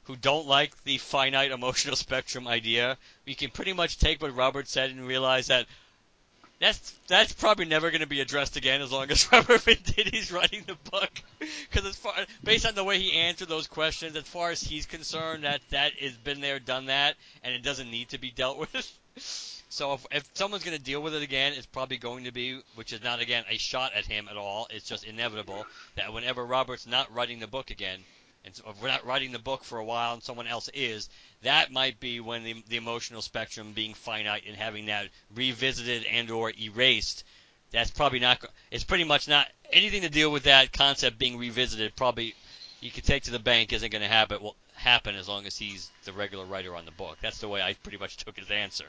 who 0.09 0.15
don't 0.15 0.47
like 0.47 0.83
the 0.85 0.97
finite 0.97 1.51
emotional 1.51 1.95
spectrum 2.07 2.47
idea, 2.47 2.97
we 3.27 3.35
can 3.35 3.51
pretty 3.51 3.73
much 3.73 3.99
take 3.99 4.19
what 4.19 4.35
Robert 4.35 4.67
said 4.67 4.89
and 4.89 5.07
realize 5.07 5.47
that 5.47 5.67
that's 6.59 6.93
that's 7.07 7.31
probably 7.31 7.65
never 7.65 7.91
going 7.91 8.01
to 8.01 8.07
be 8.07 8.19
addressed 8.19 8.57
again 8.57 8.81
as 8.81 8.91
long 8.91 9.11
as 9.11 9.27
Robert 9.31 9.61
Venditti's 9.61 10.31
writing 10.31 10.63
the 10.65 10.75
book. 10.89 11.11
Because 11.39 11.87
as 11.87 11.95
far 11.95 12.13
based 12.43 12.65
on 12.65 12.73
the 12.73 12.83
way 12.83 12.97
he 12.97 13.13
answered 13.13 13.49
those 13.49 13.67
questions, 13.67 14.15
as 14.15 14.23
far 14.23 14.49
as 14.49 14.63
he's 14.63 14.87
concerned, 14.87 15.43
that 15.43 15.61
that 15.69 15.93
has 15.93 16.13
been 16.13 16.41
there, 16.41 16.57
done 16.57 16.87
that, 16.87 17.15
and 17.43 17.53
it 17.53 17.61
doesn't 17.61 17.91
need 17.91 18.09
to 18.09 18.17
be 18.17 18.31
dealt 18.31 18.57
with. 18.73 18.99
So 19.69 19.93
if, 19.93 20.07
if 20.11 20.27
someone's 20.33 20.63
going 20.63 20.75
to 20.75 20.83
deal 20.83 21.03
with 21.03 21.13
it 21.13 21.21
again, 21.21 21.53
it's 21.55 21.67
probably 21.67 21.97
going 21.97 22.23
to 22.23 22.31
be, 22.31 22.59
which 22.73 22.93
is 22.93 23.03
not 23.03 23.21
again 23.21 23.43
a 23.47 23.59
shot 23.59 23.93
at 23.93 24.07
him 24.07 24.27
at 24.27 24.37
all. 24.37 24.67
It's 24.71 24.89
just 24.89 25.03
inevitable 25.03 25.67
that 25.95 26.11
whenever 26.11 26.43
Robert's 26.43 26.87
not 26.87 27.13
writing 27.13 27.39
the 27.39 27.45
book 27.45 27.69
again, 27.69 27.99
and 28.45 28.55
so 28.55 28.63
if 28.69 28.81
we're 28.81 28.87
not 28.87 29.05
writing 29.05 29.31
the 29.31 29.39
book 29.39 29.63
for 29.63 29.77
a 29.77 29.85
while 29.85 30.13
and 30.13 30.23
someone 30.23 30.47
else 30.47 30.69
is, 30.73 31.09
that 31.43 31.71
might 31.71 31.99
be 31.99 32.19
when 32.19 32.43
the, 32.43 32.63
the 32.67 32.77
emotional 32.77 33.21
spectrum 33.21 33.73
being 33.73 33.93
finite 33.93 34.43
and 34.47 34.55
having 34.55 34.87
that 34.87 35.09
revisited 35.35 36.05
and 36.05 36.31
or 36.31 36.51
erased. 36.59 37.23
That's 37.71 37.91
probably 37.91 38.19
not. 38.19 38.43
It's 38.71 38.83
pretty 38.83 39.03
much 39.03 39.27
not 39.27 39.47
anything 39.71 40.01
to 40.01 40.09
deal 40.09 40.31
with 40.31 40.43
that 40.43 40.71
concept 40.71 41.19
being 41.19 41.37
revisited. 41.37 41.95
Probably 41.95 42.33
you 42.81 42.91
could 42.91 43.03
take 43.03 43.23
to 43.23 43.31
the 43.31 43.39
bank 43.39 43.73
isn't 43.73 43.91
going 43.91 44.01
to 44.01 44.07
happen. 44.07 44.41
Will 44.41 44.55
happen 44.73 45.15
as 45.15 45.27
long 45.27 45.45
as 45.45 45.57
he's 45.57 45.91
the 46.05 46.13
regular 46.13 46.45
writer 46.45 46.75
on 46.75 46.85
the 46.85 46.91
book. 46.91 47.17
That's 47.21 47.39
the 47.39 47.49
way 47.49 47.61
I 47.61 47.73
pretty 47.73 47.97
much 47.97 48.17
took 48.17 48.37
his 48.37 48.49
answer. 48.49 48.85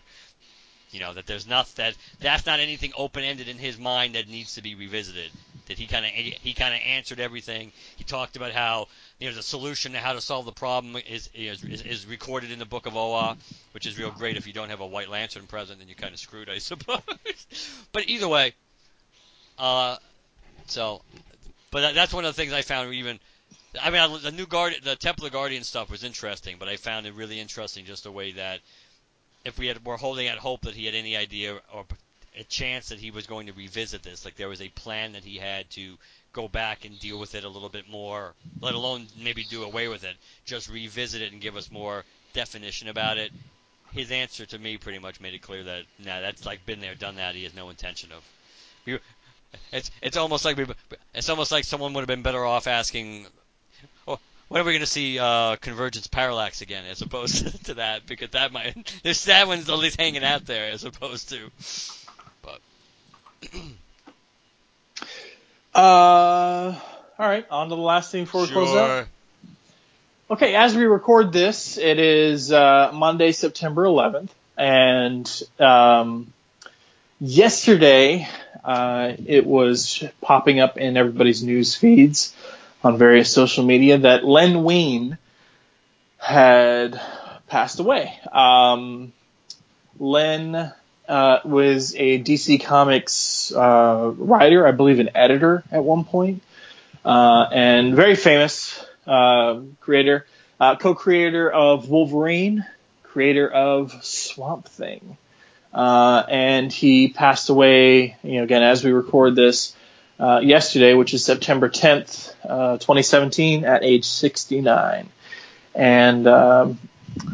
You 0.93 1.01
know 1.01 1.13
that 1.15 1.27
there's 1.27 1.47
not 1.47 1.67
that 1.77 1.95
that's 2.19 2.47
not 2.47 2.61
anything 2.61 2.93
open 2.97 3.23
ended 3.23 3.49
in 3.49 3.59
his 3.59 3.79
mind 3.79 4.15
that 4.15 4.29
needs 4.29 4.55
to 4.55 4.63
be 4.63 4.75
revisited. 4.75 5.31
That 5.71 5.79
he 5.79 5.87
kind 5.87 6.05
of 6.05 6.11
he 6.11 6.53
kind 6.53 6.75
of 6.75 6.81
answered 6.85 7.21
everything. 7.21 7.71
He 7.95 8.03
talked 8.03 8.35
about 8.35 8.51
how 8.51 8.89
you 9.21 9.29
know 9.29 9.37
the 9.37 9.43
solution 9.43 9.93
to 9.93 9.99
how 9.99 10.15
to 10.15 10.21
solve 10.21 10.45
the 10.45 10.51
problem 10.51 10.97
is 11.09 11.31
is, 11.33 11.63
is, 11.63 12.07
recorded 12.07 12.51
in 12.51 12.59
the 12.59 12.67
book 12.67 12.87
of 12.87 12.97
Oa, 12.97 13.37
which 13.71 13.87
is 13.87 13.97
real 13.97 14.11
great 14.11 14.37
if 14.37 14.49
you 14.49 14.53
don't 14.53 14.71
have 14.71 14.81
a 14.81 14.87
White 14.87 15.09
Lantern 15.09 15.47
present, 15.47 15.79
then 15.79 15.87
you're 15.87 15.95
kind 15.95 16.13
of 16.13 16.19
screwed, 16.19 16.49
I 16.49 16.59
suppose. 16.71 17.01
but 17.93 18.09
either 18.09 18.27
way, 18.27 18.53
uh, 19.61 19.99
so, 20.67 21.03
but 21.71 21.83
that, 21.83 21.95
that's 21.95 22.13
one 22.13 22.25
of 22.25 22.35
the 22.35 22.43
things 22.43 22.53
I 22.53 22.63
found 22.63 22.93
even 22.93 23.21
I 23.81 23.91
mean, 23.91 24.23
the 24.23 24.33
new 24.33 24.47
guard, 24.47 24.75
the 24.83 24.97
Templar 24.97 25.31
Guardian 25.31 25.63
stuff 25.63 25.89
was 25.89 26.03
interesting, 26.03 26.57
but 26.59 26.69
I 26.69 26.79
found 26.79 27.07
it 27.07 27.15
really 27.15 27.39
interesting 27.39 27.85
just 27.85 28.03
the 28.03 28.11
way 28.11 28.33
that 28.33 28.59
if 29.45 29.57
we 29.57 29.69
had 29.69 29.85
were 29.87 29.97
holding 29.97 30.27
out 30.27 30.39
hope 30.39 30.63
that 30.63 30.75
he 30.75 30.87
had 30.87 30.97
any 30.97 31.17
idea 31.17 31.61
or 31.73 31.85
a 32.39 32.45
chance 32.45 32.91
that 32.91 32.99
he 32.99 33.11
was 33.11 33.27
going 33.27 33.47
to 33.47 33.53
revisit 33.53 34.03
this, 34.03 34.25
like 34.25 34.37
there 34.37 34.49
was 34.49 34.61
a 34.61 34.69
plan 34.69 35.13
that 35.13 35.25
he 35.25 35.37
had 35.37 35.69
to 35.71 35.97
go 36.33 36.49
back 36.49 36.85
and 36.85 36.99
deal 37.01 37.19
with 37.19 37.35
it 37.35 37.45
a 37.45 37.49
little 37.49 37.69
bit 37.69 37.89
more, 37.89 38.35
let 38.61 38.75
alone 38.75 39.07
maybe 39.19 39.45
do 39.45 39.65
away 39.65 39.89
with 39.89 40.05
it, 40.05 40.17
just 40.45 40.71
revisit 40.71 41.23
it 41.23 41.33
and 41.33 41.41
give 41.41 41.57
us 41.57 41.71
more 41.71 42.05
definition 42.33 42.89
about 42.89 43.19
it. 43.19 43.33
His 43.93 44.13
answer 44.13 44.47
to 44.47 44.59
me 44.59 44.77
pretty 44.77 45.01
much 45.01 45.21
made 45.21 45.35
it 45.35 45.43
clear 45.43 45.65
that 45.65 45.83
nah, 45.99 46.21
that's 46.21 46.47
like 46.47 46.65
been 46.65 46.81
there, 46.81 46.95
done 46.95 47.17
that. 47.17 47.35
He 47.35 47.43
has 47.43 47.55
no 47.55 47.71
intention 47.71 48.11
of. 48.13 48.23
It's 49.73 49.91
it's 50.01 50.17
almost 50.17 50.45
like 50.45 50.59
it's 51.13 51.29
almost 51.29 51.51
like 51.51 51.65
someone 51.65 51.93
would 51.95 52.03
have 52.03 52.09
been 52.09 52.23
better 52.23 52.45
off 52.45 52.69
asking, 52.69 53.27
oh, 54.07 54.21
when 54.47 54.61
are 54.61 54.65
we 54.65 54.73
going 54.73 54.81
to 54.81 54.87
see 54.87 55.19
uh, 55.19 55.57
Convergence 55.57 56.07
Parallax 56.07 56.61
again, 56.61 56.85
as 56.85 57.03
opposed 57.03 57.65
to 57.67 57.75
that, 57.75 58.07
because 58.07 58.31
that 58.31 58.53
might 58.53 59.01
there's 59.03 59.25
that 59.25 59.49
one's 59.49 59.69
at 59.69 59.79
least 59.79 60.01
hanging 60.01 60.23
out 60.23 60.47
there, 60.47 60.71
as 60.71 60.85
opposed 60.85 61.31
to. 61.31 61.51
Uh, 65.73 66.75
all 67.19 67.29
right, 67.29 67.47
on 67.49 67.69
to 67.69 67.77
the 67.77 67.81
last 67.81 68.11
thing 68.11 68.25
before 68.25 68.43
we 68.43 68.49
close 68.49 68.77
out. 68.77 69.07
Okay, 70.29 70.57
as 70.57 70.75
we 70.75 70.85
record 70.85 71.33
this, 71.33 71.79
it 71.79 71.99
is 72.01 72.51
uh, 72.51 72.91
Monday, 72.93 73.31
September 73.31 73.85
11th, 73.85 74.31
and 74.57 75.43
um, 75.61 76.33
yesterday 77.21 78.29
uh, 78.65 79.13
it 79.27 79.47
was 79.47 80.03
popping 80.21 80.59
up 80.59 80.77
in 80.77 80.97
everybody's 80.97 81.43
news 81.43 81.77
feeds 81.77 82.35
on 82.83 82.99
various 82.99 83.33
social 83.33 83.65
media 83.65 83.99
that 83.99 84.25
Len 84.25 84.65
Wein 84.65 85.19
had 86.19 87.01
passed 87.47 87.79
away. 87.79 88.19
Um, 88.33 89.13
Len 89.99 90.73
uh, 91.11 91.41
was 91.45 91.95
a 91.97 92.23
DC 92.23 92.63
Comics 92.63 93.53
uh, 93.53 94.13
writer, 94.17 94.65
I 94.65 94.71
believe 94.71 95.01
an 95.01 95.11
editor 95.17 95.65
at 95.73 95.83
one 95.83 96.05
point, 96.05 96.41
uh, 97.05 97.47
and 97.53 97.97
very 97.97 98.15
famous 98.15 98.83
uh, 99.09 99.61
creator, 99.81 100.25
uh, 100.61 100.77
co-creator 100.77 101.51
of 101.51 101.89
Wolverine, 101.89 102.65
creator 103.03 103.51
of 103.51 104.05
Swamp 104.05 104.69
Thing, 104.69 105.17
uh, 105.75 106.23
and 106.29 106.73
he 106.73 107.09
passed 107.09 107.51
away. 107.51 108.17
You 108.23 108.39
know, 108.39 108.45
again 108.45 108.63
as 108.63 108.85
we 108.85 108.93
record 108.93 109.35
this 109.35 109.75
yesterday, 110.21 110.95
which 110.95 111.13
is 111.13 111.25
September 111.25 111.69
10th, 111.69 112.35
2017, 112.43 113.65
at 113.65 113.83
age 113.83 114.05
69, 114.05 115.09
and 115.75 116.27
um, 116.29 116.79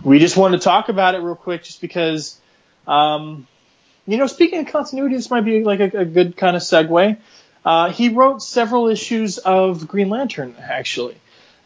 we 0.03 0.19
just 0.19 0.39
wanted 0.39 0.63
to 0.63 0.65
talk 0.65 0.89
about 0.89 1.15
it 1.15 1.19
real 1.19 1.37
quick, 1.37 1.63
just 1.63 1.83
because. 1.83 2.41
Um, 2.87 3.47
you 4.07 4.19
know, 4.19 4.27
speaking 4.27 4.61
of 4.61 4.67
continuity, 4.69 5.17
this 5.17 5.31
might 5.31 5.45
be 5.45 5.65
like 5.65 5.81
a, 5.81 6.01
a 6.01 6.05
good 6.05 6.37
kind 6.37 6.57
of 6.57 6.63
segue. 6.63 7.17
Uh, 7.65 7.91
he 7.91 8.11
wrote 8.11 8.43
several 8.43 8.89
issues 8.89 9.39
of 9.39 9.89
Green 9.89 10.09
Lantern, 10.09 10.55
actually. 10.61 11.17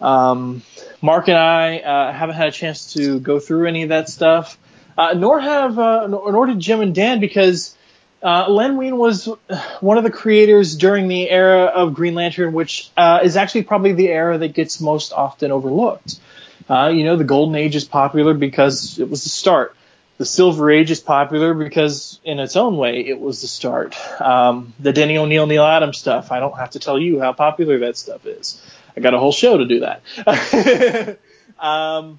Um, 0.01 0.63
Mark 1.03 1.29
and 1.29 1.37
I 1.37 1.79
uh, 1.79 2.13
haven't 2.13 2.37
had 2.37 2.49
a 2.49 2.53
chance 2.53 2.95
to 2.95 3.21
go 3.21 3.39
through 3.39 3.67
any 3.69 3.83
of 3.83 3.91
that 3.91 4.09
stuff, 4.09 4.59
uh, 4.97 5.13
nor 5.13 5.39
have 5.39 5.79
uh, 5.79 6.07
nor 6.07 6.47
did 6.47 6.59
Jim 6.59 6.81
and 6.81 6.95
Dan 6.95 7.21
because 7.21 7.77
uh, 8.23 8.49
Len 8.49 8.79
Wein 8.79 8.97
was 8.97 9.29
one 9.81 9.99
of 9.99 10.05
the 10.05 10.11
creators 10.11 10.75
during 10.75 11.09
the 11.09 11.29
era 11.29 11.65
of 11.65 11.93
Green 11.93 12.15
Lantern, 12.15 12.55
which 12.55 12.91
uh, 12.97 13.21
is 13.23 13.37
actually 13.37 13.65
probably 13.65 13.93
the 13.93 14.09
era 14.09 14.39
that 14.39 14.55
gets 14.55 14.81
most 14.81 15.13
often 15.13 15.53
overlooked. 15.53 16.19
you 16.71 17.05
know, 17.05 17.17
the 17.17 17.25
Golden 17.25 17.57
Age 17.57 17.77
is 17.77 17.85
popular 17.85 18.33
because 18.33 18.99
it 18.99 19.11
was 19.11 19.23
the 19.23 19.31
start 19.31 19.77
the 20.21 20.27
Silver 20.27 20.71
Age 20.71 20.91
is 20.91 21.01
popular 21.01 21.55
because, 21.55 22.21
in 22.25 22.41
its 22.41 22.55
own 22.55 22.77
way, 22.77 23.07
it 23.07 23.19
was 23.19 23.41
the 23.41 23.47
start. 23.47 23.97
Um, 24.21 24.75
the 24.79 24.93
Denny 24.93 25.17
O'Neil, 25.17 25.47
Neal 25.47 25.65
Adams 25.65 25.97
stuff, 25.97 26.31
I 26.31 26.41
don't 26.41 26.59
have 26.59 26.73
to 26.73 26.79
tell 26.79 26.99
you 26.99 27.21
how 27.21 27.33
popular 27.33 27.79
that 27.79 27.97
stuff 27.97 28.27
is. 28.27 28.61
I 28.95 29.01
got 29.01 29.15
a 29.15 29.19
whole 29.19 29.33
show 29.33 29.57
to 29.57 29.65
do 29.65 29.81
that. 29.81 31.19
um, 31.59 32.19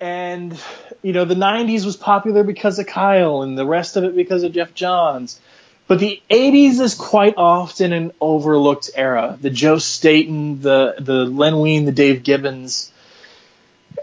and, 0.00 0.58
you 1.02 1.12
know, 1.12 1.26
the 1.26 1.34
90s 1.34 1.84
was 1.84 1.98
popular 1.98 2.44
because 2.44 2.78
of 2.78 2.86
Kyle 2.86 3.42
and 3.42 3.58
the 3.58 3.66
rest 3.66 3.98
of 3.98 4.04
it 4.04 4.16
because 4.16 4.42
of 4.42 4.52
Geoff 4.52 4.72
Johns. 4.72 5.38
But 5.86 5.98
the 5.98 6.22
80s 6.30 6.80
is 6.80 6.94
quite 6.94 7.34
often 7.36 7.92
an 7.92 8.12
overlooked 8.22 8.88
era. 8.94 9.36
The 9.38 9.50
Joe 9.50 9.76
Staton, 9.76 10.62
the, 10.62 10.94
the 10.98 11.26
Len 11.26 11.58
Wein, 11.58 11.84
the 11.84 11.92
Dave 11.92 12.22
Gibbons, 12.22 12.90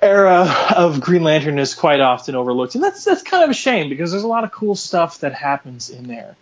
era 0.02 0.74
of 0.76 1.02
Green 1.02 1.24
Lantern 1.24 1.60
is 1.60 1.74
quite 1.74 2.00
often 2.00 2.36
overlooked, 2.36 2.76
and 2.76 2.84
that's 2.84 3.04
that's 3.04 3.24
kind 3.24 3.44
of 3.44 3.50
a 3.50 3.54
shame 3.54 3.90
because 3.90 4.12
there's 4.12 4.24
a 4.24 4.28
lot 4.28 4.44
of 4.44 4.52
cool 4.52 4.76
stuff 4.76 5.20
that 5.20 5.34
happens 5.34 5.90
in 5.90 6.08
there. 6.08 6.36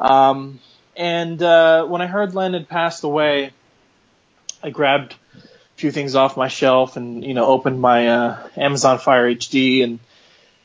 Um, 0.00 0.60
and 0.96 1.42
uh, 1.42 1.84
when 1.86 2.00
I 2.00 2.06
heard 2.06 2.34
Len 2.34 2.54
had 2.54 2.68
passed 2.68 3.04
away, 3.04 3.50
I 4.62 4.70
grabbed 4.70 5.12
a 5.12 5.76
few 5.76 5.90
things 5.90 6.14
off 6.14 6.36
my 6.36 6.48
shelf 6.48 6.96
and 6.96 7.24
you 7.24 7.34
know 7.34 7.46
opened 7.46 7.80
my 7.80 8.08
uh, 8.08 8.48
Amazon 8.56 8.98
Fire 8.98 9.32
HD 9.32 9.84
and 9.84 9.98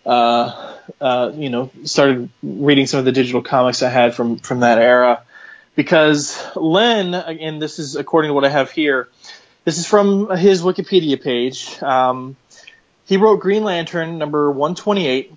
uh, 0.06 0.78
uh, 1.00 1.32
you 1.36 1.50
know 1.50 1.72
started 1.84 2.30
reading 2.42 2.88
some 2.88 3.00
of 3.00 3.06
the 3.06 3.12
digital 3.12 3.42
comics 3.42 3.84
I 3.84 3.90
had 3.90 4.16
from 4.16 4.38
from 4.38 4.62
that 4.62 4.78
era 4.80 5.24
because 5.76 6.42
Len, 6.56 7.14
and 7.14 7.62
this 7.62 7.80
is 7.80 7.96
according 7.96 8.30
to 8.30 8.34
what 8.34 8.46
I 8.46 8.50
have 8.50 8.72
here. 8.72 9.10
This 9.64 9.78
is 9.78 9.86
from 9.86 10.36
his 10.36 10.64
Wikipedia 10.64 11.22
page. 11.22 11.80
Um, 11.84 12.36
he 13.06 13.18
wrote 13.18 13.42
Green 13.42 13.64
Lantern 13.64 14.18
number 14.18 14.50
128, 14.50 15.32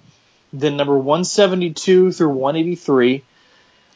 then 0.54 0.78
number 0.78 0.96
172 0.96 2.10
through 2.10 2.28
183, 2.30 3.22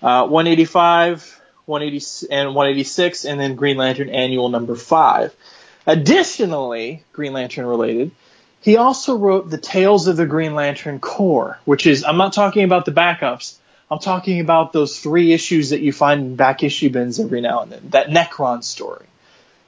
uh, 0.02 0.26
185, 0.26 1.40
180 1.64 2.26
and 2.30 2.48
186, 2.54 3.24
and 3.24 3.40
then 3.40 3.54
Green 3.54 3.78
Lantern 3.78 4.10
Annual 4.10 4.50
number 4.50 4.76
five. 4.76 5.34
Additionally, 5.86 7.04
Green 7.14 7.32
Lantern 7.32 7.64
related, 7.64 8.10
he 8.60 8.76
also 8.76 9.16
wrote 9.16 9.48
the 9.48 9.56
Tales 9.56 10.08
of 10.08 10.18
the 10.18 10.26
Green 10.26 10.54
Lantern 10.54 11.00
Corps, 11.00 11.58
which 11.64 11.86
is 11.86 12.04
I'm 12.04 12.18
not 12.18 12.34
talking 12.34 12.64
about 12.64 12.84
the 12.84 12.92
backups. 12.92 13.56
I'm 13.90 13.98
talking 13.98 14.40
about 14.40 14.74
those 14.74 14.98
three 14.98 15.32
issues 15.32 15.70
that 15.70 15.80
you 15.80 15.90
find 15.90 16.20
in 16.20 16.36
back 16.36 16.62
issue 16.62 16.90
bins 16.90 17.18
every 17.18 17.40
now 17.40 17.62
and 17.62 17.72
then. 17.72 17.88
That 17.90 18.08
Nekron 18.08 18.62
story. 18.62 19.06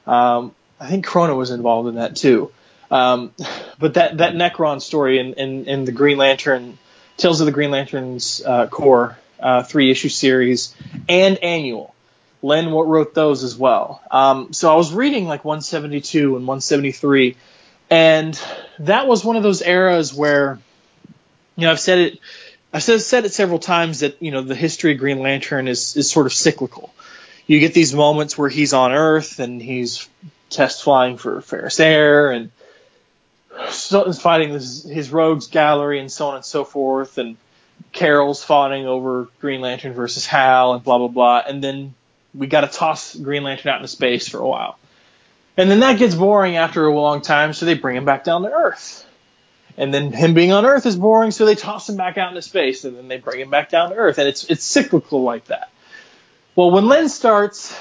Um, 0.07 0.55
I 0.79 0.89
think 0.89 1.07
Krona 1.07 1.37
was 1.37 1.51
involved 1.51 1.89
in 1.89 1.97
that 1.97 2.17
too. 2.17 2.51
Um, 2.91 3.33
but 3.79 3.95
that 3.95 4.19
that 4.19 4.35
Nekron 4.35 4.83
story 4.83 5.19
in, 5.19 5.35
in, 5.35 5.67
in 5.67 5.85
the 5.85 5.93
Green 5.93 6.19
Lantern 6.19 6.79
Tales 7.17 7.41
of 7.41 7.47
the 7.47 7.53
Green 7.53 7.71
Lanterns 7.71 8.43
uh, 8.45 8.67
Corps 8.67 9.19
uh, 9.39 9.63
three 9.63 9.91
issue 9.91 10.09
series 10.09 10.75
and 11.09 11.39
annual. 11.39 11.95
Len 12.43 12.73
wrote 12.73 13.15
those 13.15 13.45
as 13.45 13.57
well. 13.57 14.03
Um, 14.11 14.53
so 14.53 14.73
I 14.73 14.77
was 14.77 14.93
reading 14.93 15.27
like 15.27 15.45
172 15.45 16.37
and 16.37 16.47
173, 16.47 17.37
and 17.91 18.41
that 18.79 19.07
was 19.07 19.25
one 19.25 19.37
of 19.37 19.43
those 19.43 19.61
eras 19.61 20.15
where, 20.15 20.59
you 21.57 21.67
know, 21.67 21.73
I've 21.73 21.81
said 21.81 21.99
it, 21.99 22.19
I've 22.73 22.83
said, 22.83 23.03
said 23.03 23.25
it 23.27 23.35
several 23.35 23.59
times 23.59 24.01
that 24.01 24.23
you 24.23 24.31
know 24.31 24.43
the 24.43 24.55
history 24.55 24.93
of 24.93 24.99
Green 24.99 25.21
Lantern 25.21 25.69
is 25.69 25.97
is 25.97 26.11
sort 26.11 26.27
of 26.27 26.33
cyclical. 26.33 26.95
You 27.51 27.59
get 27.59 27.75
these 27.75 27.93
moments 27.93 28.39
where 28.39 28.49
he's 28.49 28.73
on 28.73 28.93
Earth 28.93 29.41
and 29.41 29.61
he's 29.61 30.09
test 30.51 30.85
flying 30.85 31.17
for 31.17 31.41
Ferris 31.41 31.81
Air 31.81 32.31
and 32.31 32.53
Sultan's 33.71 34.23
fighting 34.23 34.53
this, 34.53 34.85
his 34.85 35.11
rogues 35.11 35.49
gallery 35.49 35.99
and 35.99 36.13
so 36.13 36.29
on 36.29 36.37
and 36.37 36.45
so 36.45 36.63
forth, 36.63 37.19
and 37.19 37.37
Carol's 37.91 38.45
fighting 38.45 38.87
over 38.87 39.27
Green 39.41 39.61
Lantern 39.61 39.95
versus 39.95 40.27
Hal 40.27 40.75
and 40.75 40.85
blah 40.85 40.99
blah 40.99 41.09
blah, 41.09 41.43
and 41.45 41.61
then 41.61 41.95
we 42.37 42.47
got 42.47 42.61
to 42.61 42.69
toss 42.69 43.17
Green 43.17 43.43
Lantern 43.43 43.73
out 43.73 43.79
into 43.79 43.89
space 43.89 44.29
for 44.29 44.39
a 44.39 44.47
while, 44.47 44.79
and 45.57 45.69
then 45.69 45.81
that 45.81 45.99
gets 45.99 46.15
boring 46.15 46.55
after 46.55 46.87
a 46.87 46.95
long 46.95 47.21
time, 47.21 47.53
so 47.53 47.67
they 47.67 47.75
bring 47.75 47.97
him 47.97 48.05
back 48.05 48.23
down 48.23 48.43
to 48.43 48.53
Earth, 48.53 49.05
and 49.77 49.93
then 49.93 50.13
him 50.13 50.35
being 50.35 50.53
on 50.53 50.65
Earth 50.65 50.87
is 50.87 50.95
boring, 50.95 51.33
so 51.33 51.47
they 51.47 51.57
toss 51.57 51.89
him 51.89 51.97
back 51.97 52.17
out 52.17 52.29
into 52.29 52.43
space, 52.43 52.85
and 52.85 52.97
then 52.97 53.09
they 53.09 53.19
bring 53.19 53.41
him 53.41 53.51
back 53.51 53.71
down 53.71 53.91
to 53.91 53.97
Earth, 53.97 54.19
and 54.19 54.29
it's 54.29 54.45
it's 54.45 54.63
cyclical 54.63 55.25
like 55.25 55.47
that. 55.47 55.69
Well, 56.61 56.73
when 56.73 56.89
Len 56.89 57.09
starts, 57.09 57.75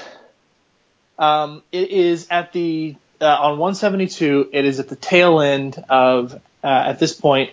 um, 1.18 1.62
it 1.70 1.90
is 1.90 2.28
at 2.30 2.54
the 2.54 2.96
uh, 3.20 3.26
on 3.26 3.58
172, 3.58 4.48
it 4.54 4.64
is 4.64 4.80
at 4.80 4.88
the 4.88 4.96
tail 4.96 5.42
end 5.42 5.84
of, 5.90 6.32
uh, 6.64 6.66
at 6.66 6.98
this 6.98 7.12
point, 7.12 7.50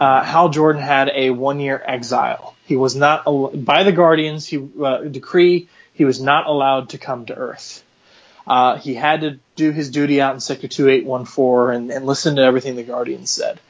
uh, 0.00 0.24
Hal 0.24 0.48
Jordan 0.48 0.80
had 0.80 1.10
a 1.14 1.28
one 1.28 1.60
year 1.60 1.78
exile. 1.84 2.56
He 2.64 2.76
was 2.76 2.96
not, 2.96 3.24
by 3.26 3.82
the 3.82 3.92
Guardians, 3.92 4.46
he, 4.46 4.66
uh, 4.82 5.02
decree, 5.02 5.68
he 5.92 6.06
was 6.06 6.18
not 6.18 6.46
allowed 6.46 6.88
to 6.88 6.98
come 6.98 7.26
to 7.26 7.34
Earth. 7.34 7.84
Uh, 8.46 8.78
he 8.78 8.94
had 8.94 9.20
to 9.20 9.38
do 9.56 9.70
his 9.70 9.90
duty 9.90 10.22
out 10.22 10.32
in 10.32 10.40
Sector 10.40 10.68
2814 10.68 11.76
and, 11.76 11.90
and 11.90 12.06
listen 12.06 12.36
to 12.36 12.42
everything 12.42 12.76
the 12.76 12.84
Guardians 12.84 13.30
said. 13.30 13.60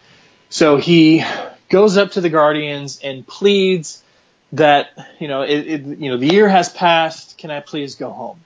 So 0.48 0.76
he 0.76 1.24
goes 1.68 1.96
up 1.96 2.12
to 2.12 2.20
the 2.20 2.30
Guardians 2.30 3.00
and 3.02 3.26
pleads 3.26 4.00
that, 4.56 4.90
you 5.18 5.28
know, 5.28 5.42
it, 5.42 5.66
it, 5.66 5.84
you 5.84 6.10
know, 6.10 6.16
the 6.16 6.32
year 6.32 6.48
has 6.48 6.68
passed. 6.68 7.38
Can 7.38 7.50
I 7.50 7.60
please 7.60 7.96
go 7.96 8.10
home? 8.10 8.40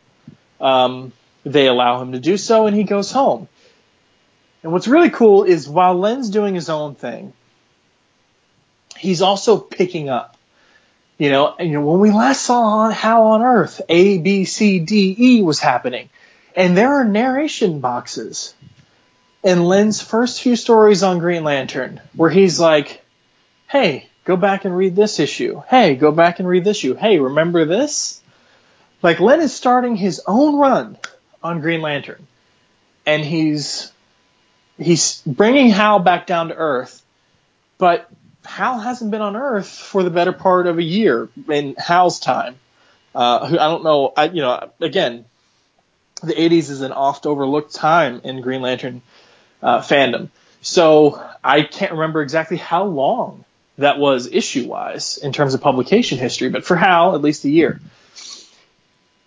Um, 0.60 1.12
they 1.44 1.66
allow 1.66 2.02
him 2.02 2.12
to 2.12 2.20
do 2.20 2.36
so, 2.36 2.66
and 2.66 2.76
he 2.76 2.84
goes 2.84 3.10
home. 3.12 3.48
And 4.62 4.72
what's 4.72 4.88
really 4.88 5.10
cool 5.10 5.44
is 5.44 5.68
while 5.68 5.94
Len's 5.94 6.30
doing 6.30 6.54
his 6.54 6.68
own 6.68 6.94
thing, 6.94 7.32
he's 8.96 9.22
also 9.22 9.58
picking 9.58 10.08
up. 10.08 10.36
You 11.16 11.30
know, 11.30 11.54
and, 11.58 11.68
you 11.68 11.74
know, 11.74 11.84
when 11.84 12.00
we 12.00 12.10
last 12.12 12.42
saw 12.42 12.62
on 12.62 12.92
Hal 12.92 13.22
on 13.22 13.42
Earth, 13.42 13.80
A, 13.88 14.18
B, 14.18 14.44
C, 14.44 14.78
D, 14.78 15.16
E 15.18 15.42
was 15.42 15.58
happening. 15.58 16.10
And 16.54 16.76
there 16.76 16.94
are 16.94 17.04
narration 17.04 17.80
boxes 17.80 18.54
in 19.42 19.64
Len's 19.64 20.00
first 20.00 20.42
few 20.42 20.56
stories 20.56 21.02
on 21.02 21.18
Green 21.18 21.44
Lantern 21.44 22.00
where 22.14 22.30
he's 22.30 22.58
like, 22.58 23.04
hey, 23.68 24.07
go 24.28 24.36
back 24.36 24.66
and 24.66 24.76
read 24.76 24.94
this 24.94 25.18
issue. 25.18 25.62
Hey, 25.68 25.96
go 25.96 26.12
back 26.12 26.38
and 26.38 26.46
read 26.46 26.62
this 26.62 26.76
issue. 26.76 26.94
Hey, 26.94 27.18
remember 27.18 27.64
this? 27.64 28.20
Like 29.02 29.20
Len 29.20 29.40
is 29.40 29.54
starting 29.54 29.96
his 29.96 30.20
own 30.26 30.58
run 30.58 30.98
on 31.42 31.62
Green 31.62 31.80
Lantern, 31.80 32.26
and 33.06 33.24
he's 33.24 33.90
he's 34.76 35.22
bringing 35.24 35.70
Hal 35.70 36.00
back 36.00 36.26
down 36.26 36.48
to 36.48 36.54
Earth, 36.54 37.02
but 37.78 38.10
Hal 38.44 38.78
hasn't 38.78 39.10
been 39.10 39.22
on 39.22 39.34
Earth 39.34 39.68
for 39.70 40.02
the 40.02 40.10
better 40.10 40.32
part 40.32 40.66
of 40.66 40.76
a 40.76 40.82
year 40.82 41.30
in 41.48 41.74
Hal's 41.78 42.20
time. 42.20 42.56
Uh, 43.14 43.48
I 43.50 43.68
don't 43.68 43.82
know. 43.82 44.12
I, 44.14 44.24
you 44.26 44.42
know, 44.42 44.70
again, 44.80 45.24
the 46.22 46.34
80s 46.34 46.68
is 46.68 46.82
an 46.82 46.92
oft 46.92 47.24
overlooked 47.24 47.74
time 47.74 48.20
in 48.24 48.42
Green 48.42 48.60
Lantern 48.60 49.00
uh, 49.62 49.80
fandom. 49.80 50.28
So 50.60 51.24
I 51.42 51.62
can't 51.62 51.92
remember 51.92 52.20
exactly 52.20 52.58
how 52.58 52.84
long 52.84 53.44
that 53.78 53.98
was 53.98 54.26
issue 54.26 54.66
wise 54.66 55.18
in 55.18 55.32
terms 55.32 55.54
of 55.54 55.60
publication 55.60 56.18
history, 56.18 56.50
but 56.50 56.64
for 56.64 56.76
Hal, 56.76 57.14
at 57.14 57.22
least 57.22 57.44
a 57.44 57.50
year. 57.50 57.80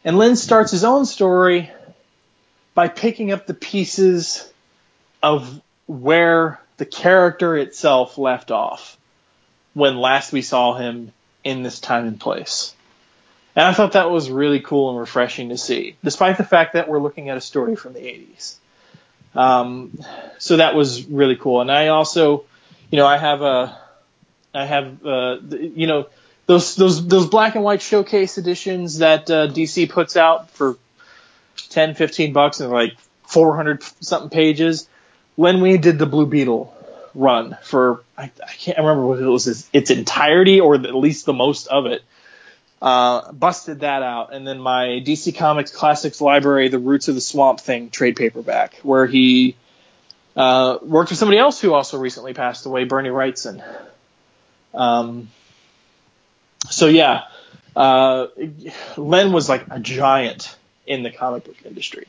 And 0.04 0.18
Len 0.18 0.36
starts 0.36 0.72
his 0.72 0.84
own 0.84 1.06
story 1.06 1.72
by 2.74 2.88
picking 2.88 3.32
up 3.32 3.48
the 3.48 3.54
pieces 3.54 4.52
of 5.24 5.62
where 5.88 6.60
the 6.78 6.86
character 6.86 7.56
itself 7.56 8.18
left 8.18 8.52
off 8.52 8.98
when 9.74 9.98
last 9.98 10.34
we 10.34 10.42
saw 10.42 10.74
him 10.74 11.14
in 11.44 11.64
this 11.64 11.80
time 11.80 12.06
and 12.06 12.20
place. 12.20 12.76
And 13.56 13.66
I 13.66 13.74
thought 13.74 13.94
that 13.94 14.10
was 14.10 14.30
really 14.30 14.60
cool 14.60 14.92
and 14.92 15.00
refreshing 15.00 15.50
to 15.50 15.58
see, 15.58 15.96
despite 16.04 16.38
the 16.38 16.44
fact 16.44 16.74
that 16.74 16.88
we're 16.88 17.02
looking 17.02 17.30
at 17.30 17.38
a 17.38 17.42
story 17.42 17.76
from 17.76 17.94
the 17.94 18.00
80s. 18.00 18.56
Um, 19.36 19.98
so 20.40 20.58
that 20.58 20.76
was 20.76 21.06
really 21.06 21.36
cool. 21.36 21.62
And 21.62 21.72
I 21.72 21.88
also, 21.88 22.46
you 22.90 22.98
know, 22.98 23.06
I 23.06 23.18
have 23.18 23.42
a, 23.42 23.81
I 24.54 24.66
have, 24.66 25.06
uh, 25.06 25.38
you 25.50 25.88
know, 25.88 26.08
those 26.46 26.76
those 26.76 27.08
those 27.08 27.28
black 27.28 27.56
and 27.56 27.64
white 27.64 27.82
showcase 27.82 28.38
editions 28.38 28.98
that 29.00 29.30
uh, 29.30 29.48
DC 29.48 29.90
puts 29.90 30.18
out 30.18 30.50
for 30.52 30.78
10, 31.70 31.96
15 31.96 32.34
bucks 32.34 32.60
and 32.60 32.72
like 32.72 32.98
400 33.28 33.84
something 34.02 34.30
pages. 34.30 34.88
When 35.36 35.62
we 35.62 35.78
did 35.78 35.98
the 35.98 36.06
Blue 36.06 36.26
Beetle 36.26 36.76
run 37.16 37.58
for, 37.64 38.04
I, 38.18 38.24
I 38.24 38.52
can't 38.54 38.78
remember 38.78 39.06
what 39.06 39.20
it 39.20 39.26
was 39.26 39.70
its 39.72 39.90
entirety 39.90 40.60
or 40.60 40.76
at 40.76 40.96
least 40.96 41.26
the 41.26 41.34
most 41.34 41.68
of 41.68 41.86
it. 41.86 42.04
Uh, 42.82 43.32
busted 43.32 43.82
that 43.82 44.02
out, 44.02 44.34
and 44.34 44.46
then 44.46 44.60
my 44.60 45.04
DC 45.06 45.38
Comics 45.38 45.70
Classics 45.70 46.20
Library, 46.20 46.68
The 46.68 46.80
Roots 46.80 47.10
of 47.10 47.16
the 47.16 47.22
Swamp 47.22 47.60
Thing 47.60 47.92
trade 47.92 48.16
paperback, 48.16 48.78
where 48.78 49.06
he 49.06 49.56
uh, 50.36 50.80
worked 50.82 51.12
with 51.12 51.20
somebody 51.20 51.38
else 51.38 51.62
who 51.62 51.76
also 51.76 52.00
recently 52.00 52.34
passed 52.34 52.66
away, 52.66 52.86
Bernie 52.86 53.10
Wrightson. 53.10 53.64
Um, 54.74 55.30
so 56.70 56.88
yeah, 56.88 57.24
uh, 57.76 58.28
Len 58.98 59.32
was 59.32 59.50
like 59.50 59.66
a 59.70 59.80
giant 59.80 60.56
in 60.86 61.04
the 61.04 61.12
comic 61.12 61.46
book 61.46 61.58
industry, 61.66 62.08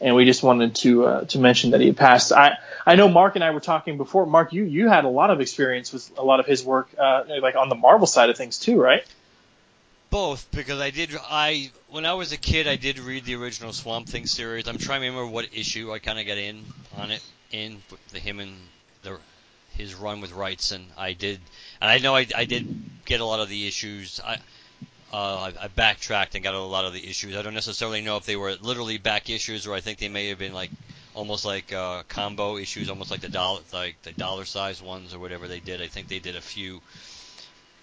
and 0.00 0.14
we 0.14 0.24
just 0.24 0.42
wanted 0.42 0.74
to 0.76 1.06
uh, 1.06 1.24
to 1.26 1.38
mention 1.38 1.70
that 1.70 1.80
he 1.80 1.88
had 1.88 1.96
passed. 1.96 2.32
I 2.32 2.58
I 2.86 2.96
know 2.96 3.08
Mark 3.08 3.34
and 3.34 3.44
I 3.44 3.50
were 3.50 3.60
talking 3.60 3.96
before. 3.96 4.26
Mark, 4.26 4.52
you 4.52 4.64
you 4.64 4.88
had 4.88 5.04
a 5.04 5.08
lot 5.08 5.30
of 5.30 5.40
experience 5.40 5.92
with 5.92 6.10
a 6.18 6.22
lot 6.22 6.40
of 6.40 6.46
his 6.46 6.64
work, 6.64 6.88
uh, 6.98 7.24
like 7.40 7.56
on 7.56 7.68
the 7.68 7.74
Marvel 7.74 8.06
side 8.06 8.30
of 8.30 8.36
things 8.36 8.58
too, 8.58 8.80
right? 8.80 9.04
Both, 10.10 10.50
because 10.52 10.80
I 10.80 10.90
did. 10.90 11.10
I 11.28 11.70
when 11.90 12.06
I 12.06 12.14
was 12.14 12.32
a 12.32 12.38
kid, 12.38 12.66
I 12.66 12.76
did 12.76 12.98
read 12.98 13.24
the 13.24 13.34
original 13.34 13.72
Swamp 13.72 14.08
Thing 14.08 14.26
series. 14.26 14.66
I'm 14.66 14.78
trying 14.78 15.02
to 15.02 15.08
remember 15.08 15.30
what 15.30 15.48
issue 15.52 15.92
I 15.92 15.98
kind 15.98 16.18
of 16.18 16.26
got 16.26 16.38
in 16.38 16.64
on 16.96 17.10
it 17.10 17.22
in 17.50 17.82
the 18.12 18.18
him 18.18 18.40
and 18.40 18.56
the 19.02 19.18
his 19.78 19.94
run 19.94 20.20
with 20.20 20.32
Wrightson. 20.32 20.84
I 20.96 21.12
did, 21.12 21.40
and 21.80 21.90
I 21.90 21.98
know 21.98 22.14
I, 22.14 22.26
I 22.36 22.44
did 22.44 22.66
get 23.04 23.20
a 23.20 23.24
lot 23.24 23.40
of 23.40 23.48
the 23.48 23.66
issues. 23.66 24.20
I 24.24 24.38
uh, 25.12 25.50
I, 25.58 25.64
I 25.64 25.68
backtracked 25.68 26.34
and 26.34 26.44
got 26.44 26.54
a 26.54 26.60
lot 26.60 26.84
of 26.84 26.92
the 26.92 27.08
issues. 27.08 27.34
I 27.34 27.42
don't 27.42 27.54
necessarily 27.54 28.02
know 28.02 28.16
if 28.18 28.26
they 28.26 28.36
were 28.36 28.54
literally 28.60 28.98
back 28.98 29.30
issues 29.30 29.66
or 29.66 29.74
I 29.74 29.80
think 29.80 29.98
they 29.98 30.08
may 30.08 30.28
have 30.28 30.38
been 30.38 30.52
like 30.52 30.70
almost 31.14 31.44
like 31.44 31.72
uh, 31.72 32.02
combo 32.08 32.58
issues, 32.58 32.90
almost 32.90 33.10
like 33.10 33.20
the 33.20 33.28
dollar 33.28 33.60
like 33.72 34.00
the 34.02 34.12
dollar 34.12 34.44
size 34.44 34.82
ones 34.82 35.14
or 35.14 35.18
whatever 35.18 35.48
they 35.48 35.60
did. 35.60 35.80
I 35.80 35.86
think 35.86 36.08
they 36.08 36.18
did 36.18 36.36
a 36.36 36.40
few 36.40 36.80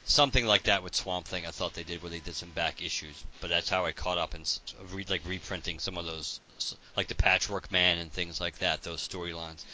something 0.05 0.45
like 0.45 0.63
that 0.63 0.83
with 0.83 0.95
Swamp 0.95 1.25
Thing. 1.25 1.45
I 1.45 1.51
thought 1.51 1.73
they 1.73 1.83
did 1.83 2.01
where 2.01 2.11
they 2.11 2.19
did 2.19 2.35
some 2.35 2.49
back 2.49 2.81
issues, 2.81 3.23
but 3.41 3.49
that's 3.49 3.69
how 3.69 3.85
I 3.85 3.91
caught 3.91 4.17
up 4.17 4.33
and 4.33 4.47
read 4.93 5.09
like 5.09 5.21
reprinting 5.25 5.79
some 5.79 5.97
of 5.97 6.05
those, 6.05 6.39
like 6.95 7.07
the 7.07 7.15
Patchwork 7.15 7.71
Man 7.71 7.97
and 7.97 8.11
things 8.11 8.39
like 8.39 8.59
that. 8.59 8.83
Those 8.83 9.05
storylines. 9.05 9.65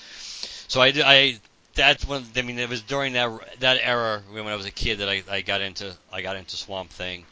So 0.70 0.82
I, 0.82 0.94
I 1.04 1.40
that's 1.74 2.06
when 2.06 2.26
I 2.36 2.42
mean 2.42 2.60
it 2.60 2.70
was 2.70 2.82
during 2.82 3.14
that 3.14 3.60
that 3.60 3.80
era 3.82 4.22
when 4.32 4.48
I 4.48 4.56
was 4.56 4.66
a 4.66 4.72
kid 4.72 5.00
that 5.00 5.10
I, 5.10 5.24
I 5.30 5.42
got 5.42 5.62
into 5.62 5.96
I 6.12 6.22
got 6.22 6.36
into 6.36 6.58
Swamp 6.58 6.90
Thing. 6.92 7.26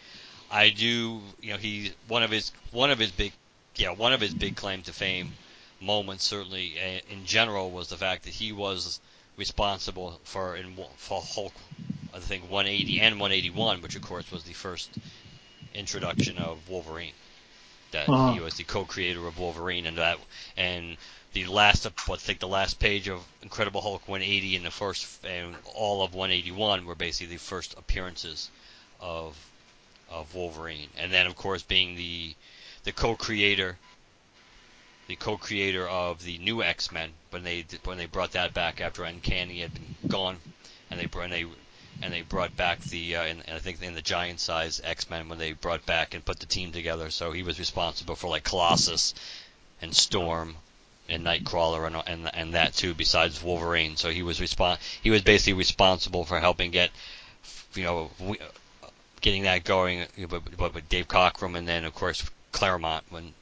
I 0.52 0.70
do 0.70 1.22
you 1.42 1.52
know 1.52 1.58
he 1.58 1.92
one 2.08 2.24
of 2.24 2.32
his 2.32 2.52
one 2.72 2.92
of 2.92 3.00
his 3.00 3.12
big 3.12 3.34
yeah 3.76 3.92
one 3.92 4.14
of 4.14 4.22
his 4.22 4.34
big 4.34 4.56
claim 4.56 4.82
to 4.84 4.94
fame 4.94 5.32
moments 5.82 6.26
certainly 6.26 6.78
eh, 6.80 7.00
in 7.10 7.26
general 7.26 7.72
was 7.72 7.90
the 7.90 7.98
fact 7.98 8.24
that 8.24 8.34
he 8.34 8.52
was 8.52 9.00
responsible 9.38 10.20
for 10.24 10.56
in 10.56 10.76
for 10.98 11.22
Hulk 11.22 11.54
I 12.14 12.20
think 12.20 12.44
180 12.50 13.00
and 13.02 13.20
181, 13.20 13.82
which 13.82 13.96
of 13.96 14.02
course 14.02 14.32
was 14.32 14.44
the 14.44 14.54
first 14.54 14.90
introduction 15.76 16.40
of 16.40 16.68
Wolverine. 16.68 17.14
That 17.92 18.08
uh-huh. 18.08 18.34
he 18.34 18.40
was 18.40 18.56
the 18.56 18.64
co-creator 18.64 19.26
of 19.28 19.40
Wolverine, 19.40 19.86
and 19.86 19.98
that 19.98 20.20
and 20.56 20.98
the 21.34 21.46
last 21.46 21.86
I 21.86 22.16
think 22.16 22.40
the 22.40 22.48
last 22.48 22.80
page 22.80 23.08
of 23.08 23.24
Incredible 23.42 23.82
Hulk 23.82 24.08
180 24.08 24.56
and 24.56 24.66
the 24.66 24.72
first 24.72 25.24
and 25.26 25.56
all 25.76 26.04
of 26.04 26.14
181 26.14 26.86
were 26.86 26.96
basically 26.96 27.36
the 27.36 27.40
first 27.40 27.78
appearances 27.78 28.50
of 29.00 29.38
of 30.10 30.34
Wolverine, 30.34 30.90
and 30.98 31.12
then 31.12 31.28
of 31.28 31.36
course 31.36 31.62
being 31.62 31.96
the 31.96 32.36
the 32.84 32.92
co-creator 32.92 33.78
the 35.08 35.16
co-creator 35.16 35.88
of 35.88 36.24
the 36.24 36.38
new 36.38 36.62
X-Men 36.62 37.12
when 37.32 37.44
they 37.44 37.66
when 37.84 37.98
they 37.98 38.06
brought 38.06 38.32
that 38.34 38.54
back 38.54 38.80
after 38.80 39.04
Uncanny 39.04 39.62
had 39.62 39.74
been 39.74 39.96
gone, 40.08 40.38
and 40.90 41.00
they 41.00 41.06
brought 41.08 41.26
and 41.26 41.34
they 41.34 41.46
and 42.02 42.14
they 42.14 42.22
brought 42.22 42.56
back 42.56 42.80
the 42.82 43.16
uh, 43.16 43.24
and, 43.24 43.44
and 43.48 43.56
I 43.56 43.60
think 43.60 43.82
in 43.82 43.94
the 43.94 44.02
giant 44.02 44.40
size 44.40 44.82
X 44.84 45.10
Men 45.10 45.30
when 45.30 45.40
they 45.40 45.54
brought 45.54 45.86
back 45.86 46.14
and 46.14 46.24
put 46.24 46.40
the 46.40 46.46
team 46.46 46.72
together. 46.72 47.10
So 47.10 47.32
he 47.32 47.44
was 47.44 47.60
responsible 47.60 48.16
for 48.16 48.30
like 48.30 48.44
Colossus 48.44 49.14
and 49.82 49.96
Storm 49.96 50.56
and 51.08 51.26
Nightcrawler 51.26 51.88
and 51.88 51.96
and 52.08 52.36
and 52.36 52.54
that 52.54 52.74
too. 52.74 52.94
Besides 52.94 53.44
Wolverine, 53.44 53.96
so 53.96 54.10
he 54.10 54.24
was 54.24 54.40
respon- 54.40 54.80
he 55.02 55.10
was 55.10 55.22
basically 55.22 55.54
responsible 55.54 56.26
for 56.26 56.40
helping 56.40 56.72
get 56.72 56.92
you 57.74 57.84
know 57.84 58.12
getting 59.22 59.44
that 59.44 59.64
going. 59.64 60.06
But 60.30 60.74
with 60.74 60.90
Dave 60.90 61.08
Cockrum 61.08 61.56
and 61.56 61.68
then 61.68 61.86
of 61.86 61.94
course 61.96 62.24
Claremont 62.52 63.04
when 63.10 63.34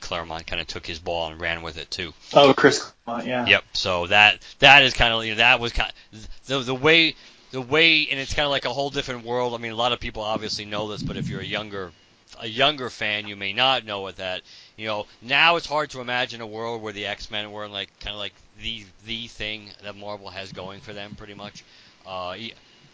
Claremont 0.00 0.46
kind 0.46 0.60
of 0.60 0.68
took 0.68 0.86
his 0.86 0.98
ball 0.98 1.30
and 1.30 1.40
ran 1.40 1.62
with 1.62 1.78
it 1.78 1.90
too. 1.90 2.12
Oh, 2.32 2.54
Chris 2.54 2.92
Claremont, 3.04 3.26
yeah. 3.26 3.46
Yep. 3.46 3.64
So 3.72 4.06
that 4.08 4.40
that 4.60 4.82
is 4.82 4.94
kind 4.94 5.12
of 5.12 5.24
you 5.24 5.32
know, 5.32 5.38
that 5.38 5.60
was 5.60 5.72
kind 5.72 5.92
of, 6.12 6.28
the 6.46 6.58
the 6.60 6.74
way 6.74 7.16
the 7.54 7.62
way, 7.62 8.08
and 8.10 8.18
it's 8.18 8.34
kind 8.34 8.46
of 8.46 8.50
like 8.50 8.64
a 8.64 8.72
whole 8.72 8.90
different 8.90 9.24
world. 9.24 9.54
I 9.54 9.58
mean, 9.58 9.70
a 9.70 9.76
lot 9.76 9.92
of 9.92 10.00
people 10.00 10.22
obviously 10.22 10.64
know 10.64 10.88
this, 10.88 11.04
but 11.04 11.16
if 11.16 11.28
you're 11.28 11.40
a 11.40 11.46
younger 11.46 11.92
a 12.40 12.48
younger 12.48 12.90
fan, 12.90 13.28
you 13.28 13.36
may 13.36 13.52
not 13.52 13.84
know 13.84 14.00
what 14.00 14.16
that. 14.16 14.42
You 14.76 14.88
know, 14.88 15.06
now 15.22 15.54
it's 15.54 15.66
hard 15.66 15.90
to 15.90 16.00
imagine 16.00 16.40
a 16.40 16.48
world 16.48 16.82
where 16.82 16.92
the 16.92 17.06
X 17.06 17.30
Men 17.30 17.52
were 17.52 17.68
like 17.68 17.96
kind 18.00 18.12
of 18.12 18.18
like 18.18 18.34
the 18.60 18.84
the 19.06 19.28
thing 19.28 19.70
that 19.84 19.94
Marvel 19.94 20.30
has 20.30 20.50
going 20.50 20.80
for 20.80 20.92
them, 20.92 21.14
pretty 21.14 21.34
much. 21.34 21.62
Uh, 22.04 22.36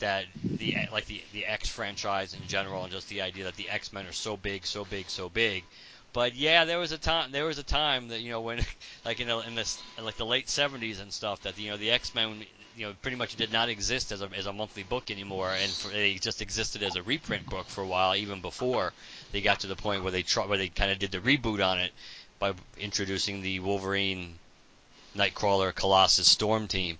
that 0.00 0.26
the 0.44 0.76
like 0.92 1.06
the 1.06 1.22
the 1.32 1.46
X 1.46 1.70
franchise 1.70 2.34
in 2.34 2.46
general, 2.46 2.82
and 2.82 2.92
just 2.92 3.08
the 3.08 3.22
idea 3.22 3.44
that 3.44 3.56
the 3.56 3.70
X 3.70 3.94
Men 3.94 4.04
are 4.06 4.12
so 4.12 4.36
big, 4.36 4.66
so 4.66 4.84
big, 4.84 5.08
so 5.08 5.30
big. 5.30 5.64
But 6.12 6.34
yeah, 6.34 6.66
there 6.66 6.78
was 6.78 6.92
a 6.92 6.98
time. 6.98 7.32
There 7.32 7.46
was 7.46 7.56
a 7.56 7.62
time 7.62 8.08
that 8.08 8.20
you 8.20 8.30
know 8.30 8.42
when, 8.42 8.60
like 9.06 9.20
you 9.20 9.24
know, 9.24 9.40
in 9.40 9.54
this 9.54 9.82
like 9.98 10.18
the 10.18 10.26
late 10.26 10.48
'70s 10.48 11.00
and 11.00 11.10
stuff, 11.10 11.40
that 11.44 11.58
you 11.58 11.70
know 11.70 11.78
the 11.78 11.92
X 11.92 12.14
Men 12.14 12.44
you 12.80 12.86
know 12.86 12.94
pretty 13.02 13.16
much 13.18 13.36
did 13.36 13.52
not 13.52 13.68
exist 13.68 14.10
as 14.10 14.22
a 14.22 14.30
as 14.34 14.46
a 14.46 14.52
monthly 14.52 14.82
book 14.82 15.10
anymore, 15.10 15.50
and 15.50 15.70
for, 15.70 15.88
they 15.88 16.14
just 16.14 16.40
existed 16.40 16.82
as 16.82 16.96
a 16.96 17.02
reprint 17.02 17.44
book 17.46 17.66
for 17.66 17.82
a 17.82 17.86
while, 17.86 18.16
even 18.16 18.40
before 18.40 18.94
they 19.32 19.42
got 19.42 19.60
to 19.60 19.66
the 19.66 19.76
point 19.76 20.02
where 20.02 20.10
they 20.10 20.22
try, 20.22 20.46
where 20.46 20.56
they 20.56 20.68
kind 20.68 20.90
of 20.90 20.98
did 20.98 21.12
the 21.12 21.18
reboot 21.18 21.64
on 21.64 21.78
it 21.78 21.92
by 22.38 22.54
introducing 22.78 23.42
the 23.42 23.60
Wolverine, 23.60 24.38
Nightcrawler, 25.14 25.74
Colossus, 25.74 26.26
Storm 26.26 26.68
team. 26.68 26.96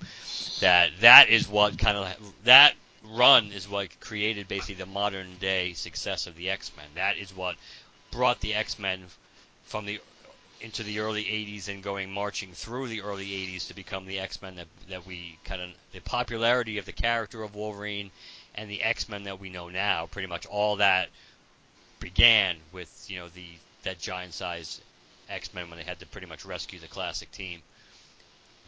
That 0.61 0.91
that 1.01 1.31
is 1.31 1.49
what 1.49 1.79
kind 1.79 1.97
of 1.97 2.35
that 2.45 2.75
run 3.03 3.47
is 3.47 3.67
what 3.67 3.99
created 4.01 4.49
basically 4.49 4.75
the 4.75 4.85
modern 4.85 5.37
day 5.41 5.73
success 5.73 6.27
of 6.27 6.37
the 6.37 6.51
X 6.51 6.71
Men. 6.77 6.87
That 6.95 7.17
is 7.17 7.35
what 7.35 7.57
brought 8.11 8.41
the 8.41 8.53
X 8.53 8.79
Men 8.79 9.07
from 9.65 9.87
the 9.87 10.01
into 10.61 10.83
the 10.83 11.01
early 11.01 11.25
80s 11.25 11.69
and 11.69 11.83
going 11.83 12.13
marching 12.13 12.53
through 12.53 12.89
the 12.89 13.03
early 13.03 13.27
80s 13.27 13.69
to 13.69 13.75
become 13.75 14.07
the 14.07 14.19
X-Men 14.19 14.57
that 14.57 14.67
that 14.89 15.07
we 15.07 15.39
kind 15.45 15.63
of 15.63 15.71
the 15.93 16.01
popularity 16.01 16.79
of 16.79 16.85
the 16.85 16.93
character 16.93 17.43
of 17.43 17.55
Wolverine 17.55 18.11
and 18.55 18.71
the 18.71 18.83
X-Men 18.83 19.25
that 19.25 19.41
we 19.41 19.49
know 19.49 19.69
now. 19.69 20.07
Pretty 20.07 20.29
much 20.29 20.47
all 20.47 20.77
that 20.77 21.09
began 21.99 22.57
with 22.73 23.07
you 23.09 23.19
know 23.19 23.29
the 23.29 23.47
that 23.85 23.99
giant-sized 23.99 24.83
X-Men 25.29 25.71
when 25.71 25.79
they 25.79 25.85
had 25.85 26.01
to 26.01 26.07
pretty 26.07 26.27
much 26.27 26.45
rescue 26.45 26.79
the 26.79 26.89
classic 26.89 27.31
team. 27.33 27.63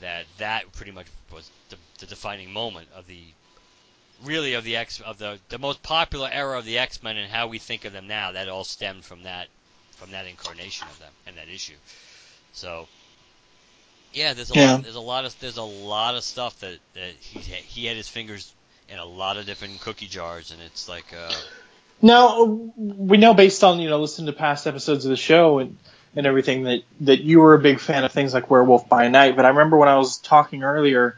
That 0.00 0.24
that 0.38 0.72
pretty 0.72 0.92
much 0.92 1.06
was 1.30 1.50
the, 1.68 1.76
the 1.98 2.06
defining 2.06 2.52
moment 2.52 2.88
of 2.94 3.06
the 3.06 3.22
really 4.22 4.54
of 4.54 4.64
the 4.64 4.76
X 4.76 5.00
of 5.00 5.18
the 5.18 5.38
the 5.50 5.58
most 5.58 5.82
popular 5.82 6.30
era 6.32 6.58
of 6.58 6.64
the 6.64 6.78
X-Men 6.78 7.18
and 7.18 7.30
how 7.30 7.48
we 7.48 7.58
think 7.58 7.84
of 7.84 7.92
them 7.92 8.06
now. 8.06 8.32
That 8.32 8.48
all 8.48 8.64
stemmed 8.64 9.04
from 9.04 9.24
that 9.24 9.48
from 9.96 10.10
that 10.12 10.26
incarnation 10.26 10.88
of 10.88 10.98
them 10.98 11.12
and 11.26 11.36
that 11.38 11.48
issue. 11.48 11.76
So 12.52 12.88
yeah, 14.12 14.34
there's 14.34 14.50
a 14.50 14.54
Yeah. 14.54 14.76
lot, 14.76 14.82
there's 14.82 14.94
a 14.96 15.00
lot 15.00 15.24
of 15.24 15.38
there's 15.40 15.56
a 15.58 15.62
lot 15.62 16.14
of 16.16 16.24
stuff 16.24 16.58
that, 16.60 16.78
that 16.94 17.14
he 17.20 17.40
he 17.40 17.86
had 17.86 17.96
his 17.96 18.08
fingers 18.08 18.54
in 18.88 18.98
a 18.98 19.04
lot 19.04 19.36
of 19.36 19.46
different 19.46 19.80
cookie 19.80 20.08
jars, 20.08 20.50
and 20.50 20.60
it's 20.62 20.88
like 20.88 21.12
uh, 21.12 21.42
Now 22.00 22.42
we 22.76 23.16
know 23.18 23.34
based 23.34 23.64
on 23.64 23.80
you 23.80 23.88
know 23.88 24.00
listening 24.00 24.26
to 24.26 24.32
past 24.32 24.66
episodes 24.66 25.04
of 25.04 25.10
the 25.10 25.16
show 25.16 25.58
and 25.58 25.78
and 26.16 26.26
everything 26.26 26.64
that 26.64 26.82
that 27.00 27.22
you 27.22 27.40
were 27.40 27.54
a 27.54 27.58
big 27.60 27.80
fan 27.80 28.04
of 28.04 28.12
things 28.12 28.34
like 28.34 28.50
Werewolf 28.50 28.88
by 28.88 29.08
Night. 29.08 29.36
But 29.36 29.44
I 29.46 29.50
remember 29.50 29.76
when 29.76 29.88
I 29.88 29.96
was 29.98 30.18
talking 30.18 30.62
earlier 30.64 31.16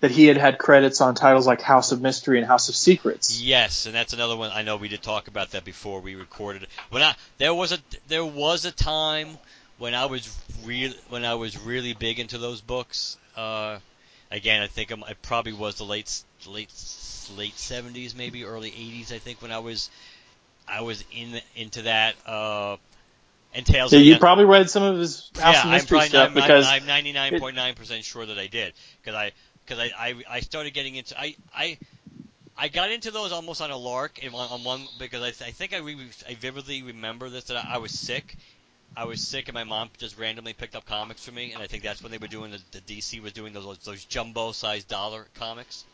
that 0.00 0.10
he 0.10 0.26
had 0.26 0.36
had 0.36 0.58
credits 0.58 1.00
on 1.00 1.14
titles 1.14 1.46
like 1.46 1.62
House 1.62 1.92
of 1.92 2.02
Mystery 2.02 2.38
and 2.38 2.46
House 2.46 2.68
of 2.68 2.76
Secrets. 2.76 3.40
Yes, 3.40 3.86
and 3.86 3.94
that's 3.94 4.12
another 4.12 4.36
one. 4.36 4.50
I 4.52 4.62
know 4.62 4.76
we 4.76 4.88
did 4.88 5.02
talk 5.02 5.28
about 5.28 5.52
that 5.52 5.64
before 5.64 6.00
we 6.00 6.14
recorded. 6.14 6.66
When 6.90 7.02
I 7.02 7.14
there 7.38 7.54
was 7.54 7.72
a 7.72 7.78
there 8.08 8.24
was 8.24 8.64
a 8.64 8.72
time 8.72 9.38
when 9.78 9.94
I 9.94 10.06
was 10.06 10.36
real 10.64 10.92
when 11.08 11.24
I 11.24 11.34
was 11.34 11.58
really 11.58 11.94
big 11.94 12.18
into 12.18 12.38
those 12.38 12.60
books. 12.60 13.16
Uh, 13.36 13.78
again, 14.30 14.62
I 14.62 14.66
think 14.66 14.90
I'm, 14.90 15.02
it 15.08 15.20
probably 15.22 15.52
was 15.54 15.76
the 15.76 15.84
late 15.84 16.22
late 16.46 16.70
late 17.36 17.56
seventies, 17.56 18.14
maybe 18.14 18.44
early 18.44 18.68
eighties. 18.68 19.12
I 19.12 19.18
think 19.18 19.40
when 19.40 19.50
I 19.52 19.60
was 19.60 19.90
I 20.68 20.82
was 20.82 21.02
in 21.12 21.40
into 21.54 21.82
that. 21.82 22.16
Uh, 22.26 22.76
and 23.54 23.64
Tales 23.64 23.90
So 23.90 23.96
you 23.96 24.18
probably 24.18 24.44
read 24.44 24.68
some 24.68 24.82
of 24.82 24.98
his 24.98 25.30
House 25.36 25.54
yeah, 25.54 25.60
of 25.60 25.66
I'm 25.66 25.72
Mystery 25.72 25.96
probably 25.96 26.08
stuff 26.08 26.28
I'm, 26.28 26.34
because 26.34 26.66
I'm 26.66 26.82
99.9% 26.82 28.04
sure 28.04 28.26
that 28.26 28.38
I 28.38 28.48
did 28.48 28.74
because 29.00 29.14
I 29.14 29.32
because 29.66 29.82
I, 29.82 29.90
I 29.98 30.14
I 30.28 30.40
started 30.40 30.74
getting 30.74 30.96
into 30.96 31.18
I 31.18 31.36
I 31.54 31.78
I 32.56 32.68
got 32.68 32.90
into 32.90 33.10
those 33.10 33.32
almost 33.32 33.60
on 33.60 33.70
a 33.70 33.76
lark 33.76 34.18
on 34.32 34.64
one 34.64 34.86
because 34.98 35.22
I, 35.22 35.46
I 35.46 35.50
think 35.50 35.74
I, 35.74 35.78
re, 35.78 36.08
I 36.26 36.34
vividly 36.34 36.82
remember 36.82 37.28
this 37.28 37.44
that 37.44 37.56
I, 37.56 37.74
I 37.74 37.78
was 37.78 37.92
sick. 37.92 38.36
I 38.96 39.04
was 39.04 39.20
sick 39.26 39.48
and 39.48 39.54
my 39.54 39.64
mom 39.64 39.90
just 39.98 40.18
randomly 40.18 40.54
picked 40.54 40.74
up 40.74 40.86
comics 40.86 41.24
for 41.24 41.32
me 41.32 41.52
and 41.52 41.62
I 41.62 41.66
think 41.66 41.82
that's 41.82 42.02
when 42.02 42.12
they 42.12 42.18
were 42.18 42.28
doing 42.28 42.52
the, 42.52 42.60
the 42.72 42.80
DC 42.80 43.22
was 43.22 43.32
doing 43.32 43.52
those 43.52 43.78
those 43.78 44.04
jumbo 44.04 44.52
sized 44.52 44.88
dollar 44.88 45.26
comics. 45.34 45.84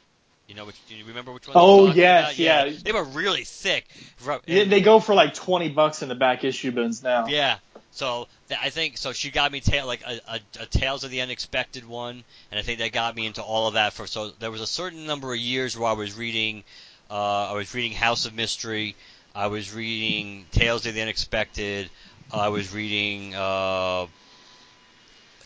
You 0.48 0.54
know, 0.56 0.66
which, 0.66 0.76
do 0.88 0.94
you 0.94 1.04
remember 1.06 1.32
which 1.32 1.46
one? 1.46 1.56
Oh, 1.58 1.86
yes, 1.86 2.24
about? 2.24 2.38
yeah. 2.38 2.70
They 2.82 2.92
were 2.92 3.04
really 3.04 3.44
thick. 3.44 3.86
Ru- 4.24 4.40
they, 4.44 4.62
and- 4.62 4.72
they 4.72 4.80
go 4.80 5.00
for 5.00 5.14
like 5.14 5.34
twenty 5.34 5.68
bucks 5.68 6.02
in 6.02 6.08
the 6.08 6.14
back 6.14 6.44
issue 6.44 6.72
bins 6.72 7.02
now. 7.02 7.26
yeah. 7.26 7.58
So 7.94 8.26
th- 8.48 8.58
I 8.62 8.70
think 8.70 8.96
so. 8.98 9.12
She 9.12 9.30
got 9.30 9.52
me 9.52 9.60
ta- 9.60 9.84
like 9.84 10.02
a, 10.06 10.18
a, 10.26 10.40
a 10.62 10.66
Tales 10.66 11.04
of 11.04 11.10
the 11.10 11.20
Unexpected 11.20 11.86
one, 11.86 12.24
and 12.50 12.58
I 12.58 12.62
think 12.62 12.78
that 12.80 12.92
got 12.92 13.14
me 13.14 13.26
into 13.26 13.42
all 13.42 13.66
of 13.68 13.74
that. 13.74 13.92
For 13.92 14.06
so 14.06 14.30
there 14.40 14.50
was 14.50 14.60
a 14.62 14.66
certain 14.66 15.06
number 15.06 15.32
of 15.32 15.38
years 15.38 15.78
where 15.78 15.88
I 15.88 15.92
was 15.92 16.16
reading, 16.16 16.64
uh, 17.10 17.50
I 17.50 17.52
was 17.52 17.74
reading 17.74 17.92
House 17.92 18.24
of 18.26 18.34
Mystery, 18.34 18.96
I 19.34 19.46
was 19.48 19.74
reading 19.74 20.46
Tales 20.52 20.86
of 20.86 20.94
the 20.94 21.02
Unexpected, 21.02 21.90
I 22.32 22.48
was 22.48 22.74
reading 22.74 23.34
uh, 23.34 24.06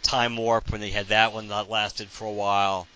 Time 0.03 0.37
Warp 0.37 0.71
when 0.71 0.81
they 0.81 0.91
had 0.91 1.09
that 1.09 1.33
one 1.33 1.49
that 1.49 1.69
lasted 1.69 2.09
for 2.09 2.27
a 2.27 2.33
while. 2.33 2.87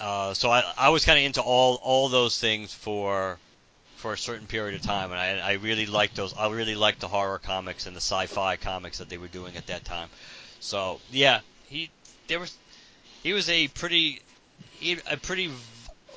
Uh, 0.00 0.34
so 0.34 0.50
I, 0.50 0.62
I 0.76 0.88
was 0.90 1.04
kind 1.04 1.18
of 1.18 1.24
into 1.24 1.40
all 1.40 1.80
all 1.82 2.08
those 2.08 2.38
things 2.38 2.72
for 2.72 3.38
for 3.96 4.12
a 4.12 4.18
certain 4.18 4.46
period 4.46 4.74
of 4.74 4.82
time, 4.82 5.10
and 5.10 5.20
I, 5.20 5.38
I 5.38 5.52
really 5.54 5.86
liked 5.86 6.16
those. 6.16 6.34
I 6.34 6.50
really 6.50 6.74
liked 6.74 7.00
the 7.00 7.08
horror 7.08 7.38
comics 7.38 7.86
and 7.86 7.96
the 7.96 8.00
sci-fi 8.00 8.56
comics 8.56 8.98
that 8.98 9.08
they 9.08 9.18
were 9.18 9.28
doing 9.28 9.56
at 9.56 9.66
that 9.68 9.84
time. 9.84 10.08
So 10.60 11.00
yeah, 11.10 11.40
he 11.68 11.90
there 12.28 12.40
was 12.40 12.56
he 13.22 13.32
was 13.32 13.48
a 13.48 13.68
pretty 13.68 14.20
he 14.80 14.98
a 15.10 15.16
pretty 15.16 15.50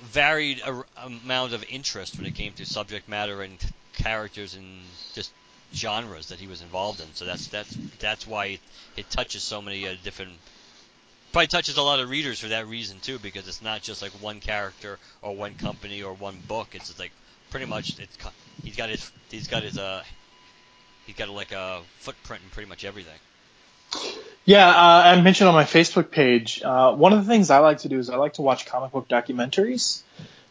varied 0.02 0.62
ar- 0.62 0.86
amount 1.04 1.54
of 1.54 1.64
interest 1.70 2.18
when 2.18 2.26
it 2.26 2.34
came 2.34 2.54
to 2.54 2.66
subject 2.66 3.08
matter 3.08 3.42
and 3.42 3.58
characters 3.94 4.56
and 4.56 4.82
just 5.14 5.32
genres 5.74 6.28
that 6.28 6.40
he 6.40 6.48
was 6.48 6.62
involved 6.62 7.00
in. 7.00 7.08
So 7.14 7.26
that's 7.26 7.48
that's 7.48 7.78
that's 8.00 8.28
why 8.28 8.46
it, 8.46 8.60
it 8.98 9.10
touches 9.10 9.44
so 9.44 9.62
many 9.62 9.88
uh, 9.88 9.96
different. 10.04 10.34
Probably 11.32 11.48
touches 11.48 11.78
a 11.78 11.84
lot 11.84 12.00
of 12.00 12.10
readers 12.10 12.40
for 12.40 12.48
that 12.48 12.68
reason 12.68 13.00
too, 13.00 13.20
because 13.20 13.48
it's 13.48 13.62
not 13.62 13.82
just 13.82 14.02
like 14.02 14.12
one 14.14 14.40
character 14.40 14.98
or 15.22 15.36
one 15.36 15.56
company 15.56 16.02
or 16.02 16.14
one 16.14 16.40
book. 16.48 16.70
It's 16.74 16.88
just 16.88 17.00
like 17.00 17.12
pretty 17.52 17.68
much 17.68 18.00
it's 18.00 18.18
he's 18.64 18.76
got 18.76 18.90
his 18.90 19.12
he's 19.30 19.48
got 19.48 19.64
his 19.64 19.78
uh 19.78 20.04
he's 21.06 21.16
got 21.16 21.30
like 21.30 21.52
a 21.52 21.82
footprint 22.00 22.44
in 22.44 22.50
pretty 22.50 22.68
much 22.70 22.84
everything. 22.84 23.20
Yeah, 24.46 24.68
uh, 24.68 25.04
I 25.06 25.22
mentioned 25.22 25.48
on 25.48 25.54
my 25.54 25.64
Facebook 25.64 26.10
page. 26.10 26.62
Uh, 26.64 26.94
one 26.94 27.14
of 27.14 27.24
the 27.24 27.32
things 27.32 27.52
I 27.52 27.60
like 27.60 27.80
to 27.80 27.90
do 27.90 28.00
is 28.00 28.10
I 28.10 28.16
like 28.16 28.34
to 28.34 28.42
watch 28.42 28.66
comic 28.66 28.92
book 28.92 29.08
documentaries. 29.08 30.02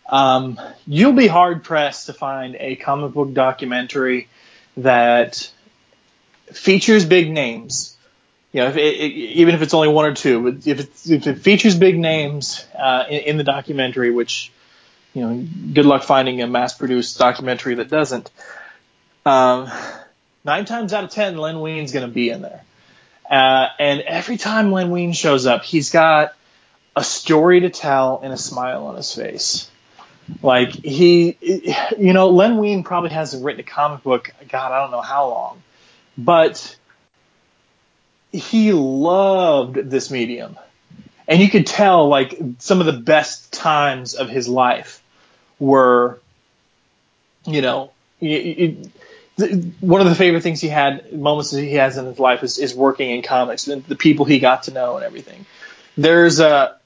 Um, 0.09 0.61
you'll 0.87 1.13
be 1.13 1.27
hard 1.27 1.65
pressed 1.65 2.07
to 2.07 2.13
find 2.13 2.57
a 2.59 2.77
comic 2.77 3.13
book 3.13 3.35
documentary 3.35 4.29
that 4.77 5.51
features 6.53 7.05
big 7.05 7.31
names. 7.31 7.97
You 8.53 8.63
know, 8.63 8.69
if 8.69 8.77
it, 8.77 8.81
it, 8.81 9.13
even 9.13 9.55
if 9.55 9.63
it's 9.63 9.75
only 9.75 9.89
one 9.89 10.07
or 10.07 10.15
two, 10.15 10.49
if 10.49 10.67
it, 10.67 10.91
if 11.07 11.27
it 11.27 11.39
features 11.39 11.77
big 11.77 11.99
names 11.99 12.67
uh, 12.77 13.05
in, 13.09 13.21
in 13.21 13.37
the 13.37 13.45
documentary, 13.45 14.11
which 14.11 14.53
you 15.15 15.23
know, 15.23 15.47
good 15.75 15.87
luck 15.87 16.03
finding 16.03 16.41
a 16.43 16.47
mass-produced 16.47 17.19
documentary 17.19 17.75
that 17.77 17.89
doesn't. 17.89 18.31
Um, 19.27 19.71
nine 20.45 20.65
times 20.65 20.93
out 20.93 21.05
of 21.05 21.11
ten, 21.11 21.37
Len 21.37 21.61
Wein's 21.61 21.93
going 21.93 22.07
to 22.07 22.13
be 22.13 22.31
in 22.31 22.43
there. 22.43 22.63
Uh, 23.31 23.69
and 23.79 24.01
every 24.01 24.39
time 24.39 24.73
Len 24.73 24.91
Wein 24.91 25.13
shows 25.13 25.47
up, 25.47 25.65
he's 25.65 25.91
got 25.91 26.35
a 26.97 27.05
story 27.05 27.61
to 27.61 27.71
tell 27.71 28.21
and 28.23 28.33
a 28.33 28.39
smile 28.39 28.87
on 28.87 28.97
his 28.97 29.15
face. 29.15 29.71
Like 30.43 30.71
he, 30.71 31.37
you 31.99 32.13
know, 32.13 32.31
Len 32.31 32.57
Wein 32.57 32.85
probably 32.85 33.11
hasn't 33.11 33.45
written 33.45 33.61
a 33.61 33.65
comic 33.65 34.03
book, 34.03 34.33
God, 34.49 34.73
I 34.73 34.81
don't 34.81 34.91
know 34.91 35.01
how 35.01 35.29
long, 35.29 35.63
but 36.17 36.77
he 38.33 38.73
loved 38.73 39.77
this 39.77 40.11
medium. 40.11 40.59
And 41.27 41.41
you 41.41 41.49
could 41.49 41.67
tell 41.67 42.09
like 42.09 42.39
some 42.59 42.81
of 42.81 42.87
the 42.87 42.93
best 42.93 43.53
times 43.53 44.15
of 44.15 44.29
his 44.29 44.49
life 44.49 45.03
were, 45.59 46.21
you 47.45 47.61
know, 47.61 47.91
it, 48.21 48.27
it, 48.27 48.91
one 49.81 50.01
of 50.01 50.09
the 50.09 50.15
favorite 50.15 50.43
things 50.43 50.61
he 50.61 50.69
had, 50.69 51.13
moments 51.13 51.51
that 51.51 51.61
he 51.63 51.75
has 51.75 51.97
in 51.97 52.07
his 52.07 52.19
life 52.19 52.43
is, 52.43 52.59
is 52.59 52.75
working 52.75 53.11
in 53.11 53.23
comics 53.23 53.69
and 53.69 53.85
the 53.85 53.95
people 53.95 54.25
he 54.25 54.39
got 54.39 54.65
to 54.65 54.73
know 54.73 54.97
and 54.97 55.05
everything. 55.05 55.47
There's 55.97 56.41
a, 56.41 56.77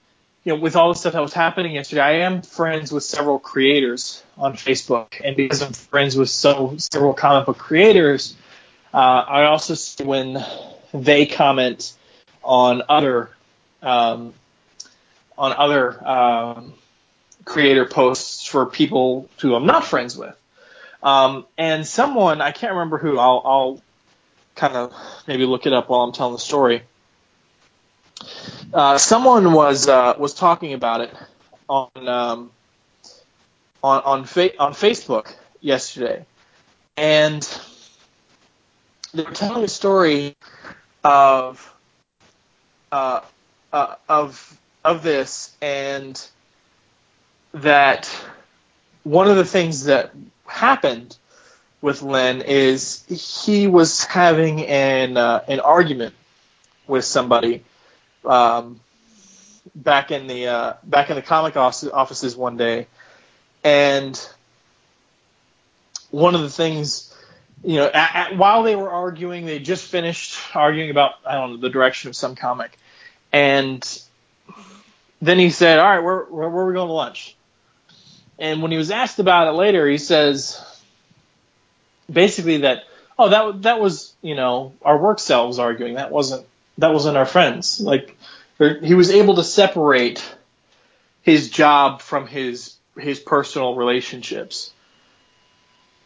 you 0.44 0.52
know, 0.52 0.60
with 0.60 0.74
all 0.74 0.92
the 0.92 0.98
stuff 0.98 1.12
that 1.12 1.22
was 1.22 1.32
happening 1.32 1.72
yesterday, 1.72 2.02
I 2.02 2.12
am 2.12 2.42
friends 2.42 2.90
with 2.90 3.04
several 3.04 3.38
creators 3.38 4.22
on 4.36 4.54
Facebook, 4.54 5.20
and 5.22 5.36
because 5.36 5.62
I'm 5.62 5.72
friends 5.72 6.16
with 6.16 6.30
so 6.30 6.74
several 6.78 7.14
comic 7.14 7.46
book 7.46 7.58
creators, 7.58 8.34
uh, 8.92 8.96
I 8.96 9.44
also 9.44 9.74
see 9.74 10.02
when 10.02 10.44
they 10.92 11.26
comment 11.26 11.92
on 12.42 12.82
other, 12.88 13.30
um, 13.82 14.34
on 15.36 15.52
other 15.52 16.06
um, 16.06 16.74
creator 17.44 17.86
posts 17.86 18.46
for 18.46 18.66
people 18.66 19.28
who 19.40 19.54
I'm 19.54 19.66
not 19.66 19.84
friends 19.84 20.16
with. 20.16 20.36
Um, 21.02 21.46
and 21.58 21.86
someone, 21.86 22.40
I 22.40 22.52
can't 22.52 22.72
remember 22.72 22.98
who, 22.98 23.18
I'll, 23.18 23.42
I'll 23.44 23.82
kind 24.54 24.76
of 24.76 24.94
maybe 25.26 25.46
look 25.46 25.66
it 25.66 25.72
up 25.72 25.88
while 25.88 26.00
I'm 26.00 26.12
telling 26.12 26.34
the 26.34 26.38
story. 26.38 26.82
Uh, 28.72 28.98
someone 28.98 29.52
was 29.52 29.88
uh, 29.88 30.14
was 30.18 30.34
talking 30.34 30.72
about 30.72 31.00
it 31.02 31.14
on 31.68 31.90
um, 32.08 32.50
on 33.82 34.02
on, 34.02 34.24
fa- 34.24 34.58
on 34.58 34.72
Facebook 34.72 35.34
yesterday, 35.60 36.24
and 36.96 37.46
they 39.12 39.24
were 39.24 39.32
telling 39.32 39.64
a 39.64 39.68
story 39.68 40.36
of 41.04 41.74
uh, 42.90 43.20
uh, 43.72 43.94
of 44.08 44.60
of 44.84 45.02
this, 45.02 45.54
and 45.60 46.20
that 47.54 48.08
one 49.04 49.28
of 49.28 49.36
the 49.36 49.44
things 49.44 49.84
that 49.84 50.12
happened 50.46 51.16
with 51.80 52.02
Len 52.02 52.42
is 52.42 53.04
he 53.08 53.66
was 53.66 54.04
having 54.04 54.66
an 54.66 55.16
uh, 55.16 55.44
an 55.48 55.60
argument 55.60 56.14
with 56.86 57.04
somebody 57.04 57.64
um, 58.24 58.80
back 59.74 60.10
in 60.10 60.26
the 60.26 60.46
uh, 60.48 60.72
back 60.84 61.10
in 61.10 61.16
the 61.16 61.22
comic 61.22 61.56
offices 61.56 62.36
one 62.36 62.56
day, 62.56 62.86
and 63.64 64.20
one 66.10 66.34
of 66.34 66.42
the 66.42 66.50
things 66.50 67.11
you 67.64 67.76
know, 67.76 67.86
at, 67.86 68.14
at, 68.14 68.36
while 68.36 68.62
they 68.62 68.76
were 68.76 68.90
arguing, 68.90 69.46
they 69.46 69.58
just 69.58 69.84
finished 69.86 70.38
arguing 70.54 70.90
about 70.90 71.14
I 71.24 71.34
don't 71.34 71.52
know 71.52 71.56
the 71.58 71.70
direction 71.70 72.08
of 72.08 72.16
some 72.16 72.34
comic, 72.34 72.76
and 73.32 73.82
then 75.20 75.38
he 75.38 75.50
said, 75.50 75.78
"All 75.78 75.88
right, 75.88 76.00
where 76.00 76.24
where, 76.24 76.48
where 76.48 76.64
are 76.64 76.66
we 76.66 76.74
going 76.74 76.88
to 76.88 76.92
lunch?" 76.92 77.36
And 78.38 78.62
when 78.62 78.72
he 78.72 78.78
was 78.78 78.90
asked 78.90 79.18
about 79.18 79.48
it 79.48 79.52
later, 79.52 79.88
he 79.88 79.98
says 79.98 80.60
basically 82.10 82.58
that 82.58 82.84
oh 83.18 83.28
that 83.28 83.62
that 83.62 83.80
was 83.80 84.12
you 84.22 84.34
know 84.34 84.74
our 84.82 84.98
work 84.98 85.20
selves 85.20 85.58
arguing. 85.58 85.94
That 85.94 86.10
wasn't 86.10 86.46
that 86.78 86.92
wasn't 86.92 87.16
our 87.16 87.26
friends. 87.26 87.80
Like 87.80 88.16
he 88.58 88.94
was 88.94 89.10
able 89.10 89.36
to 89.36 89.44
separate 89.44 90.22
his 91.22 91.50
job 91.50 92.00
from 92.00 92.26
his 92.26 92.76
his 92.98 93.20
personal 93.20 93.76
relationships 93.76 94.72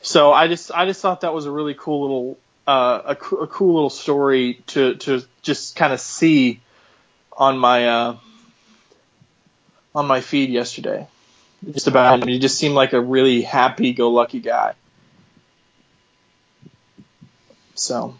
so 0.06 0.32
I 0.32 0.46
just 0.46 0.70
I 0.70 0.86
just 0.86 1.00
thought 1.00 1.22
that 1.22 1.34
was 1.34 1.46
a 1.46 1.50
really 1.50 1.74
cool 1.74 2.02
little 2.02 2.38
uh, 2.66 3.14
a, 3.16 3.34
a 3.34 3.46
cool 3.48 3.74
little 3.74 3.90
story 3.90 4.62
to 4.68 4.94
to 4.94 5.22
just 5.42 5.74
kind 5.74 5.92
of 5.92 6.00
see 6.00 6.60
on 7.32 7.58
my 7.58 7.88
uh, 7.88 8.16
on 9.94 10.06
my 10.06 10.20
feed 10.20 10.50
yesterday. 10.50 11.08
Just 11.72 11.88
about 11.88 12.22
him. 12.22 12.28
He 12.28 12.38
just 12.38 12.58
seemed 12.58 12.74
like 12.74 12.92
a 12.92 13.00
really 13.00 13.40
happy-go-lucky 13.42 14.40
guy. 14.40 14.74
So. 17.74 18.14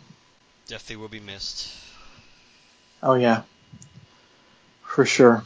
Definitely 0.67 0.97
will 0.97 1.09
be 1.09 1.21
missed. 1.21 1.73
Oh 3.03 3.15
yeah, 3.15 3.43
for 4.83 5.05
sure. 5.05 5.45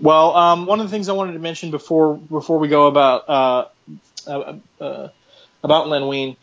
Well, 0.00 0.36
um, 0.36 0.66
one 0.66 0.78
of 0.78 0.86
the 0.86 0.90
things 0.90 1.08
I 1.08 1.12
wanted 1.12 1.32
to 1.32 1.40
mention 1.40 1.72
before 1.72 2.16
before 2.16 2.58
we 2.58 2.68
go 2.68 2.86
about 2.86 3.28
uh, 3.28 3.64
uh, 4.28 4.54
uh, 4.80 5.08
about 5.62 5.88
Len 5.88 6.06
Wein. 6.06 6.36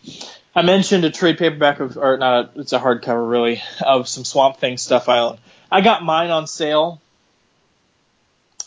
I 0.55 0.63
mentioned 0.63 1.05
a 1.05 1.11
trade 1.11 1.37
paperback 1.37 1.79
of, 1.79 1.97
or 1.97 2.17
not, 2.17 2.55
a, 2.55 2.59
it's 2.61 2.73
a 2.73 2.79
hardcover 2.79 3.29
really, 3.29 3.61
of 3.85 4.07
some 4.07 4.25
Swamp 4.25 4.57
Thing 4.57 4.77
stuff 4.77 5.07
I. 5.09 5.37
I 5.71 5.81
got 5.81 6.03
mine 6.03 6.31
on 6.31 6.47
sale 6.47 7.01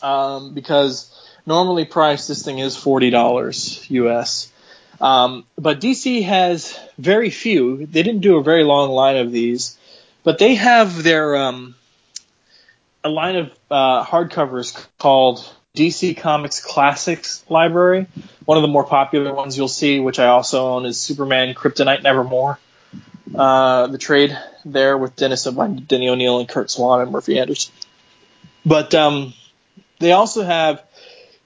um, 0.03 0.55
because 0.55 1.11
normally 1.47 1.85
price 1.85 2.27
this 2.27 2.45
thing 2.45 2.59
is 2.59 2.77
forty 2.77 3.11
dollars 3.11 3.85
US. 3.91 4.53
Um, 5.01 5.45
but 5.57 5.81
DC 5.81 6.25
has 6.25 6.79
very 6.99 7.31
few. 7.31 7.87
They 7.87 8.03
didn't 8.03 8.21
do 8.21 8.37
a 8.37 8.43
very 8.43 8.65
long 8.65 8.91
line 8.91 9.17
of 9.17 9.33
these, 9.33 9.79
but 10.25 10.39
they 10.39 10.57
have 10.57 11.03
their 11.03 11.37
um, 11.37 11.75
a 13.03 13.09
line 13.09 13.37
of 13.37 13.53
uh, 13.71 14.05
hardcovers 14.05 14.87
called 14.99 15.39
DC 15.75 16.17
Comics 16.19 16.61
Classics 16.61 17.45
Library. 17.49 18.07
One 18.51 18.57
of 18.57 18.63
the 18.63 18.69
more 18.69 18.83
popular 18.83 19.33
ones 19.33 19.57
you'll 19.57 19.69
see, 19.69 20.01
which 20.01 20.19
I 20.19 20.27
also 20.27 20.71
own, 20.71 20.85
is 20.85 21.01
Superman 21.01 21.55
Kryptonite 21.55 22.03
Nevermore. 22.03 22.59
Uh, 23.33 23.87
the 23.87 23.97
trade 23.97 24.37
there 24.65 24.99
with 24.99 25.15
Dennis 25.15 25.47
by 25.47 25.69
Denny 25.69 26.09
O'Neil 26.09 26.41
and 26.41 26.49
Curt 26.49 26.69
Swan 26.69 27.01
and 27.01 27.13
Murphy 27.13 27.39
Anderson. 27.39 27.73
But 28.67 28.93
um, 28.93 29.35
they 30.01 30.11
also 30.11 30.43
have 30.43 30.83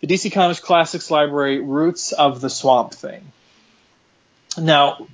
the 0.00 0.06
DC 0.06 0.32
Comics 0.32 0.60
Classics 0.60 1.10
Library 1.10 1.60
Roots 1.60 2.12
of 2.12 2.40
the 2.40 2.48
Swamp 2.48 2.94
Thing. 2.94 3.30
Now, 4.56 5.06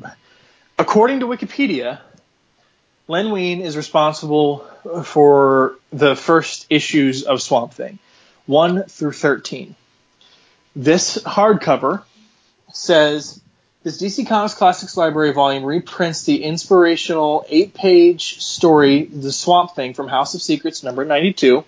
according 0.79 1.19
to 1.19 1.27
Wikipedia, 1.27 1.99
Len 3.09 3.33
Wein 3.33 3.63
is 3.63 3.77
responsible 3.77 4.59
for 5.03 5.75
the 5.93 6.15
first 6.15 6.69
issues 6.71 7.25
of 7.25 7.43
Swamp 7.43 7.75
Thing. 7.75 7.99
1 8.47 8.85
through 8.85 9.11
13. 9.11 9.75
This 10.75 11.19
hardcover 11.19 12.03
says 12.73 13.41
this 13.83 14.01
DC 14.01 14.29
Comics 14.29 14.55
Classics 14.55 14.97
Library 14.97 15.33
volume 15.33 15.65
reprints 15.65 16.25
the 16.25 16.45
inspirational 16.45 17.45
eight 17.49 17.75
page 17.75 18.41
story, 18.41 19.05
The 19.05 19.33
Swamp 19.33 19.75
Thing 19.75 19.95
from 19.95 20.07
House 20.07 20.35
of 20.35 20.43
Secrets, 20.43 20.83
number 20.83 21.05
92, 21.05 21.65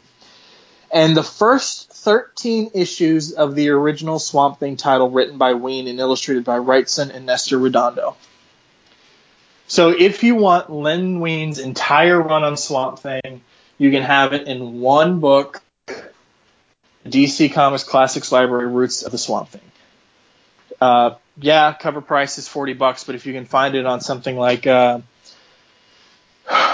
and 0.93 1.17
the 1.17 1.23
first 1.23 1.91
13 1.91 2.73
issues 2.75 3.33
of 3.33 3.55
the 3.55 3.71
original 3.71 4.19
Swamp 4.19 4.61
Thing 4.61 4.77
title 4.77 5.11
written 5.11 5.39
by 5.39 5.55
Wein 5.55 5.89
and 5.89 5.99
illustrated 5.99 6.45
by 6.45 6.59
Wrightson 6.59 7.15
and 7.15 7.25
Nestor 7.25 7.59
Redondo. 7.59 8.17
So 9.67 9.89
if 9.89 10.23
you 10.23 10.35
want 10.35 10.71
Len 10.71 11.19
Wein's 11.19 11.59
entire 11.59 12.21
run 12.21 12.45
on 12.45 12.59
Swamp 12.59 12.99
Thing, 12.99 13.41
you 13.79 13.91
can 13.91 14.03
have 14.03 14.35
it 14.35 14.47
in 14.47 14.81
one 14.81 15.21
book 15.21 15.62
DC 17.07 17.53
Comics 17.53 17.85
Classics 17.85 18.31
Library 18.31 18.69
Roots 18.69 19.03
of 19.03 19.13
the 19.13 19.19
Swamp 19.19 19.49
Thing. 19.49 19.63
Uh, 20.81 21.15
yeah, 21.37 21.73
cover 21.73 22.01
price 22.01 22.39
is 22.39 22.49
40 22.49 22.75
bucks, 22.75 23.05
but 23.05 23.15
if 23.15 23.27
you 23.27 23.33
can 23.33 23.45
find 23.45 23.75
it 23.75 23.87
on 23.87 24.01
something 24.01 24.37
like, 24.37 24.67
uh, 24.67 25.01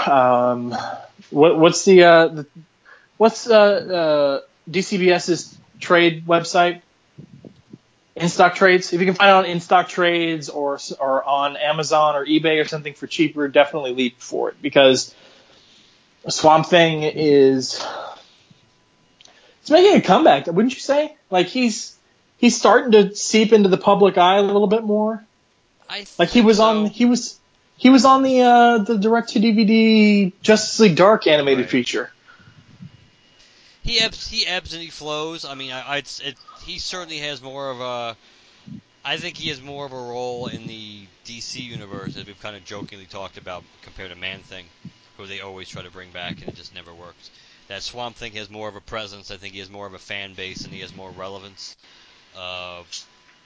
um, 0.07 0.75
what, 1.29 1.57
what's 1.57 1.85
the, 1.85 2.03
uh, 2.03 2.27
the 2.27 2.45
what's, 3.17 3.49
uh, 3.49 4.41
uh, 4.41 4.41
DCBS's 4.69 5.57
trade 5.79 6.25
website? 6.25 6.81
In 8.15 8.27
stock 8.27 8.55
trades. 8.55 8.91
If 8.91 8.99
you 8.99 9.05
can 9.05 9.15
find 9.15 9.29
it 9.29 9.33
on 9.33 9.45
in 9.45 9.61
stock 9.61 9.87
trades 9.87 10.49
or, 10.49 10.77
or 10.99 11.23
on 11.23 11.55
Amazon 11.55 12.17
or 12.17 12.25
eBay 12.25 12.61
or 12.61 12.67
something 12.67 12.93
for 12.93 13.07
cheaper, 13.07 13.47
definitely 13.47 13.93
leap 13.93 14.19
for 14.19 14.49
it 14.49 14.61
because 14.61 15.15
Swamp 16.27 16.65
Thing 16.65 17.03
is 17.03 17.81
he's 19.69 19.83
making 19.83 19.97
a 19.97 20.01
comeback, 20.01 20.47
wouldn't 20.47 20.73
you 20.73 20.79
say? 20.79 21.15
Like 21.29 21.47
he's 21.47 21.95
he's 22.37 22.57
starting 22.57 22.91
to 22.91 23.15
seep 23.15 23.53
into 23.53 23.69
the 23.69 23.77
public 23.77 24.17
eye 24.17 24.37
a 24.37 24.41
little 24.41 24.67
bit 24.67 24.83
more. 24.83 25.23
I 25.89 26.05
like 26.17 26.29
he 26.29 26.41
was 26.41 26.57
so. 26.57 26.65
on 26.65 26.85
he 26.87 27.05
was 27.05 27.39
he 27.77 27.89
was 27.89 28.05
on 28.05 28.23
the 28.23 28.41
uh, 28.41 28.77
the 28.79 28.97
direct 28.97 29.29
to 29.29 29.39
DVD 29.39 30.31
Justice 30.41 30.79
League 30.79 30.95
Dark 30.95 31.27
animated 31.27 31.65
right. 31.65 31.69
feature. 31.69 32.11
He 33.83 33.99
ebbs 33.99 34.27
he 34.27 34.45
ebbs 34.45 34.73
and 34.73 34.81
he 34.81 34.89
flows. 34.89 35.45
I 35.45 35.55
mean, 35.55 35.71
I, 35.71 35.81
I 35.81 35.97
it, 35.97 36.35
he 36.65 36.79
certainly 36.79 37.19
has 37.19 37.41
more 37.41 37.69
of 37.69 37.81
a. 37.81 38.17
I 39.05 39.17
think 39.17 39.37
he 39.37 39.49
has 39.49 39.61
more 39.61 39.85
of 39.85 39.93
a 39.93 39.95
role 39.95 40.47
in 40.47 40.67
the 40.67 41.07
DC 41.25 41.61
universe, 41.61 42.17
as 42.17 42.25
we've 42.25 42.39
kind 42.41 42.55
of 42.55 42.65
jokingly 42.65 43.05
talked 43.05 43.37
about, 43.37 43.63
compared 43.81 44.09
to 44.09 44.15
Man 44.15 44.39
Thing, 44.41 44.65
who 45.17 45.25
they 45.25 45.39
always 45.39 45.69
try 45.69 45.81
to 45.81 45.89
bring 45.89 46.11
back 46.11 46.41
and 46.41 46.49
it 46.49 46.55
just 46.55 46.75
never 46.75 46.93
works 46.93 47.31
that 47.69 47.83
Swamp 47.83 48.17
Thing 48.17 48.33
has 48.33 48.49
more 48.49 48.67
of 48.67 48.75
a 48.75 48.81
presence. 48.81 49.31
I 49.31 49.37
think 49.37 49.53
he 49.53 49.59
has 49.59 49.69
more 49.69 49.87
of 49.87 49.93
a 49.93 49.99
fan 49.99 50.33
base 50.33 50.65
and 50.65 50.73
he 50.73 50.81
has 50.81 50.93
more 50.93 51.11
relevance. 51.11 51.77
Uh, 52.35 52.83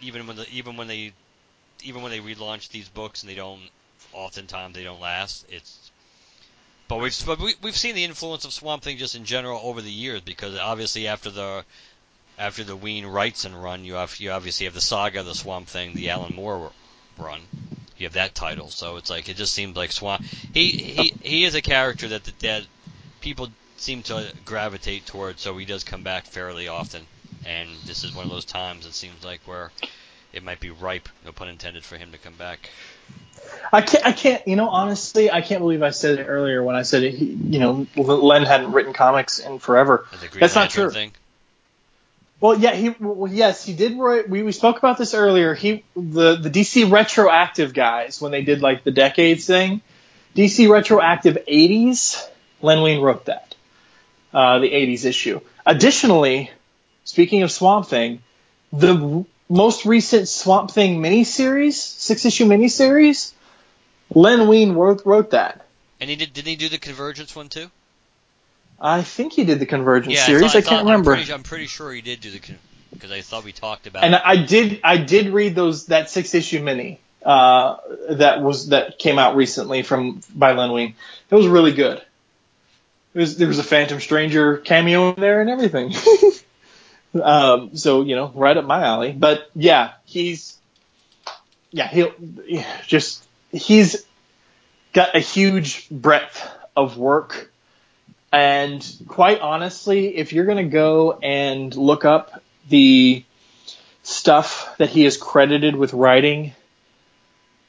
even 0.02 0.26
when 0.26 0.38
the, 0.38 0.50
even 0.50 0.76
when 0.78 0.88
they 0.88 1.14
even 1.84 2.02
when 2.02 2.12
they 2.12 2.20
relaunch 2.20 2.70
these 2.70 2.90
books 2.90 3.22
and 3.22 3.30
they 3.30 3.36
don't 3.36 3.62
oftentimes 4.14 4.76
they 4.76 4.84
don't 4.84 5.02
last. 5.02 5.46
It's 5.50 5.92
but 6.88 7.00
we've 7.00 7.26
but 7.26 7.40
we, 7.40 7.54
we've 7.62 7.78
seen 7.78 7.96
the 7.96 8.04
influence 8.04 8.46
of 8.46 8.54
Swamp 8.54 8.84
Thing 8.84 8.98
just 8.98 9.16
in 9.16 9.26
general 9.26 9.60
over 9.62 9.82
the 9.82 9.92
years 9.92 10.22
because 10.22 10.58
obviously 10.58 11.08
after 11.08 11.30
the 11.30 11.66
after 12.40 12.64
the 12.64 12.78
Wein 12.78 13.04
Wrightson 13.04 13.62
run, 13.62 13.84
you 13.84 13.96
have 13.96 14.18
you 14.20 14.32
obviously 14.32 14.66
have 14.66 14.74
the 14.74 14.82
saga 14.82 15.20
of 15.20 15.26
the 15.26 15.36
Swamp 15.36 15.68
Thing, 15.68 15.96
the 15.96 16.10
Alan 16.10 16.34
Moore 16.34 16.72
run. 17.18 17.42
You 17.98 18.06
have 18.08 18.14
that 18.14 18.36
title, 18.36 18.70
so 18.70 18.96
it's 18.98 19.10
like 19.10 19.28
it 19.28 19.36
just 19.36 19.54
seems 19.54 19.76
like 19.76 19.92
Swamp. 19.92 20.24
He 20.54 20.70
he 20.70 21.14
he 21.22 21.44
is 21.44 21.56
a 21.56 21.62
character 21.62 22.08
that 22.08 22.24
that 22.40 22.64
people 23.22 23.50
seem 23.84 24.02
to 24.04 24.32
gravitate 24.46 25.06
towards, 25.06 25.42
so 25.42 25.58
he 25.58 25.66
does 25.66 25.84
come 25.84 26.04
back 26.04 26.26
fairly 26.26 26.68
often. 26.68 27.06
And 27.46 27.70
this 27.86 28.04
is 28.04 28.16
one 28.16 28.26
of 28.26 28.32
those 28.32 28.46
times 28.46 28.86
it 28.86 28.94
seems 28.94 29.24
like 29.24 29.42
where 29.46 29.72
it 30.32 30.44
might 30.44 30.60
be 30.60 30.72
ripe, 30.72 31.10
no 31.26 31.32
pun 31.32 31.50
intended, 31.50 31.84
for 31.84 31.98
him 31.98 32.12
to 32.14 32.18
come 32.18 32.34
back. 32.34 32.70
I 33.72 33.82
can't, 33.82 34.06
I 34.06 34.12
can't, 34.14 34.48
you 34.48 34.56
know, 34.56 34.70
honestly, 34.70 35.30
I 35.30 35.42
can't 35.42 35.60
believe 35.60 35.84
I 35.84 35.90
said 35.90 36.20
it 36.20 36.24
earlier 36.24 36.64
when 36.64 36.76
I 36.76 36.84
said, 36.84 37.04
it, 37.04 37.14
he, 37.14 37.26
you 37.26 37.60
know, 37.60 37.86
Len 37.98 38.44
hadn't 38.44 38.72
written 38.72 38.94
comics 38.94 39.40
in 39.40 39.60
forever. 39.60 40.08
That's 40.40 40.56
not 40.56 40.70
true. 40.70 40.90
Thing? 40.90 41.12
Well, 42.40 42.58
yeah, 42.58 42.74
he, 42.74 42.90
well, 43.00 43.32
yes, 43.32 43.66
he 43.66 43.74
did 43.74 43.98
write. 43.98 44.30
We, 44.30 44.44
we 44.44 44.54
spoke 44.54 44.78
about 44.78 44.98
this 44.98 45.14
earlier. 45.14 45.54
He, 45.54 45.84
the 45.96 46.36
the 46.36 46.50
DC 46.50 46.92
retroactive 46.92 47.74
guys 47.74 48.20
when 48.20 48.32
they 48.32 48.44
did 48.44 48.62
like 48.62 48.84
the 48.84 48.92
decades 48.92 49.46
thing, 49.46 49.82
DC 50.36 50.70
retroactive 50.70 51.38
'80s. 51.48 52.28
Len 52.62 52.82
Wein 52.82 53.02
wrote 53.02 53.26
that 53.26 53.53
uh, 54.34 54.60
the 54.60 54.70
80s 54.70 55.06
issue. 55.06 55.42
Additionally, 55.66 56.52
speaking 57.04 57.44
of 57.44 57.52
Swamp 57.52 57.88
Thing, 57.88 58.22
the 58.72 59.26
most 59.50 59.86
recent 59.86 60.28
Swamp 60.28 60.72
Thing 60.72 61.02
miniseries, 61.02 61.74
six 61.74 62.26
issue 62.26 62.46
miniseries, 62.46 63.34
Len 64.14 64.48
Wein 64.48 64.74
wrote, 64.74 65.06
wrote 65.06 65.32
that. 65.32 65.66
And 66.00 66.10
he 66.10 66.16
did, 66.16 66.34
didn't 66.34 66.48
he 66.48 66.56
do 66.56 66.70
the 66.70 66.78
Convergence 66.78 67.36
one 67.36 67.50
too? 67.50 67.70
I 68.80 69.02
think 69.02 69.34
he 69.34 69.46
did 69.46 69.60
the 69.60 69.66
Convergence 69.66 70.16
yeah, 70.16 70.26
series. 70.26 70.44
I, 70.44 70.62
thought, 70.62 70.74
I, 70.74 70.76
can't 70.76 70.86
remember. 70.86 71.12
I'm 71.12 71.18
pretty, 71.18 71.34
I'm 71.34 71.44
pretty, 71.44 71.68
sure 71.68 71.92
he 71.92 72.02
did 72.02 72.20
do 72.20 72.32
the 72.32 72.42
because 72.92 73.12
I 73.12 73.22
thought 73.22 73.44
we 73.44 73.52
talked 73.52 73.88
about. 73.88 74.04
It. 74.04 74.08
And 74.08 74.16
it. 74.16 74.22
I 74.24 74.36
did, 74.38 74.82
I 74.84 74.98
did 74.98 75.30
read 75.30 75.56
those 75.56 75.88
that 75.88 76.10
six 76.10 76.34
issue 76.34 76.62
mini 76.62 77.00
uh, 77.26 77.78
that 78.10 78.42
was 78.42 78.70
that 78.70 79.00
came 79.00 79.20
out 79.20 79.36
recently 79.36 79.84
from 79.84 80.22
by 80.34 80.52
Len 80.54 80.72
Wein. 80.72 80.96
It 81.30 81.36
was 81.36 81.48
really 81.48 81.74
good. 81.74 82.02
Was, 83.14 83.38
there 83.38 83.48
was 83.48 83.60
a 83.60 83.64
Phantom 83.64 84.00
Stranger 84.00 84.58
cameo 84.58 85.14
in 85.14 85.22
there 85.22 85.42
and 85.42 85.50
everything. 85.50 85.94
um, 87.22 87.76
so 87.76 88.02
you 88.02 88.16
know, 88.16 88.32
right 88.34 88.58
up 88.58 88.66
my 88.66 88.84
alley. 88.84 89.12
But 89.12 89.50
yeah, 89.56 89.94
he's 90.06 90.58
yeah 91.72 91.88
he'll 91.88 92.14
just 92.88 93.24
he's 93.52 94.06
got 94.94 95.16
a 95.16 95.20
huge 95.20 95.90
breadth 95.90 96.50
of 96.76 96.98
work. 96.98 97.52
And 98.32 98.84
quite 99.08 99.42
honestly, 99.42 100.16
if 100.18 100.34
you're 100.34 100.46
going 100.46 100.58
to 100.58 100.72
go 100.72 101.20
and 101.22 101.76
look 101.76 102.04
up 102.04 102.42
the 102.68 103.24
stuff 104.02 104.76
that 104.78 104.90
he 104.90 105.06
is 105.06 105.18
credited 105.18 105.76
with 105.76 105.94
writing, 105.94 106.54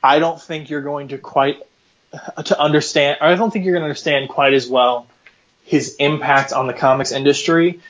I 0.03 0.21
don't 0.21 0.41
think 0.41 0.71
you're 0.71 0.83
going 0.83 1.09
to 1.09 1.19
quite 1.19 1.63
to 2.45 2.59
understand. 2.59 3.19
I 3.21 3.35
don't 3.35 3.53
think 3.53 3.67
you're 3.67 3.75
going 3.75 3.83
to 3.83 3.87
understand 3.87 4.31
quite 4.31 4.55
as 4.55 4.69
well 4.69 5.07
his 5.65 5.97
impact 5.97 6.53
on 6.53 6.67
the 6.67 6.75
comics 6.75 7.11
industry 7.11 7.81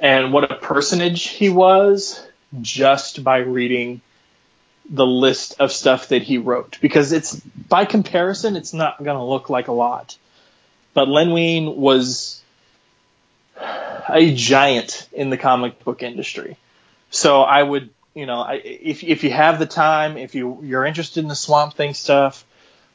and 0.00 0.32
what 0.32 0.50
a 0.50 0.54
personage 0.54 1.28
he 1.28 1.48
was 1.48 2.24
just 2.60 3.24
by 3.24 3.38
reading 3.38 4.00
the 4.88 5.06
list 5.06 5.56
of 5.58 5.72
stuff 5.72 6.08
that 6.08 6.22
he 6.22 6.38
wrote. 6.38 6.78
Because 6.80 7.12
it's 7.12 7.34
by 7.34 7.86
comparison 7.86 8.56
it's 8.56 8.74
not 8.74 9.02
going 9.02 9.16
to 9.16 9.24
look 9.24 9.48
like 9.48 9.68
a 9.68 9.72
lot. 9.72 10.16
But 10.92 11.08
len 11.08 11.32
wein 11.32 11.74
was 11.76 12.42
a 13.58 14.34
giant 14.34 15.08
in 15.12 15.30
the 15.30 15.38
comic 15.38 15.82
book 15.84 16.02
industry. 16.02 16.56
So 17.10 17.42
i 17.42 17.62
would 17.62 17.90
you 18.14 18.26
know 18.26 18.40
I, 18.40 18.54
if, 18.54 19.02
if 19.02 19.24
you 19.24 19.30
have 19.30 19.58
the 19.58 19.66
time 19.66 20.18
if 20.18 20.34
you 20.34 20.60
you're 20.62 20.84
interested 20.84 21.20
in 21.20 21.28
the 21.28 21.34
swamp 21.34 21.74
thing 21.74 21.94
stuff 21.94 22.44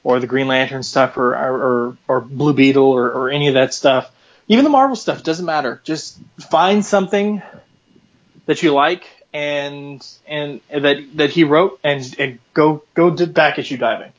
or 0.04 0.20
the 0.20 0.28
green 0.28 0.48
lantern 0.48 0.84
stuff 0.84 1.18
or 1.18 1.36
or, 1.36 1.98
or 2.08 2.22
blue 2.22 2.54
beetle 2.54 2.86
or, 2.92 3.10
or 3.10 3.30
any 3.30 3.48
of 3.48 3.56
that 3.56 3.74
stuff 3.74 4.12
even 4.48 4.64
the 4.64 4.70
marvel 4.70 4.96
stuff 4.96 5.24
doesn't 5.24 5.46
matter 5.46 5.82
just 5.84 6.18
find 6.50 6.86
something 6.86 7.42
that 8.46 8.64
you 8.64 8.74
like 8.74 9.06
and 9.34 10.06
and 10.26 10.62
that 10.70 11.06
that 11.16 11.30
he 11.32 11.44
wrote 11.44 11.80
and 11.84 12.16
and 12.20 12.40
go 12.54 12.84
go 12.94 13.12
back 13.28 13.60
issue 13.60 13.78
diving 13.78 14.14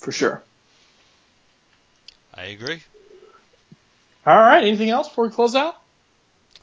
for 0.00 0.12
sure. 0.12 0.42
I 2.34 2.44
agree. 2.44 2.82
All 4.26 4.36
right. 4.36 4.62
Anything 4.64 4.90
else 4.90 5.08
before 5.08 5.26
we 5.26 5.30
close 5.30 5.54
out? 5.54 5.76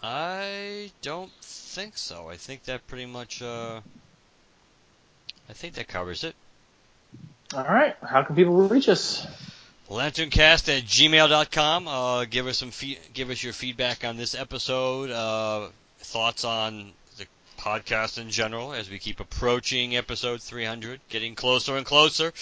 I 0.01 0.91
don't 1.01 1.31
think 1.41 1.97
so. 1.97 2.29
I 2.29 2.35
think 2.35 2.63
that 2.63 2.85
pretty 2.87 3.05
much. 3.05 3.41
Uh, 3.41 3.81
I 5.49 5.53
think 5.53 5.75
that 5.75 5.87
covers 5.87 6.23
it. 6.23 6.35
All 7.53 7.63
right. 7.63 7.95
How 8.01 8.23
can 8.23 8.35
people 8.35 8.67
reach 8.67 8.89
us? 8.89 9.25
Lanterncast 9.89 10.67
at 10.77 10.83
gmail.com. 10.83 11.87
Uh, 11.87 12.25
give 12.25 12.45
us 12.47 12.57
some 12.57 12.71
give 13.13 13.29
us 13.29 13.41
your 13.41 13.53
feedback 13.53 14.03
on 14.03 14.17
this 14.17 14.35
episode. 14.35 15.09
Uh, 15.11 15.69
thoughts 15.99 16.43
on 16.43 16.91
the 17.17 17.25
podcast 17.57 18.17
in 18.17 18.29
general 18.29 18.73
as 18.73 18.89
we 18.89 18.99
keep 18.99 19.21
approaching 19.21 19.95
episode 19.95 20.41
300, 20.41 20.99
getting 21.07 21.35
closer 21.35 21.77
and 21.77 21.85
closer. 21.85 22.33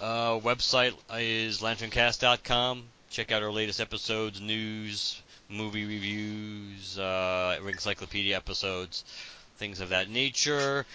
Uh, 0.00 0.40
website 0.40 0.94
is 1.18 1.60
lanterncast.com. 1.60 2.84
Check 3.10 3.32
out 3.32 3.42
our 3.42 3.52
latest 3.52 3.78
episodes, 3.78 4.40
news, 4.40 5.20
movie 5.50 5.84
reviews, 5.84 6.98
uh, 6.98 7.58
encyclopedia 7.68 8.34
episodes, 8.34 9.04
things 9.58 9.80
of 9.80 9.90
that 9.90 10.08
nature. 10.08 10.86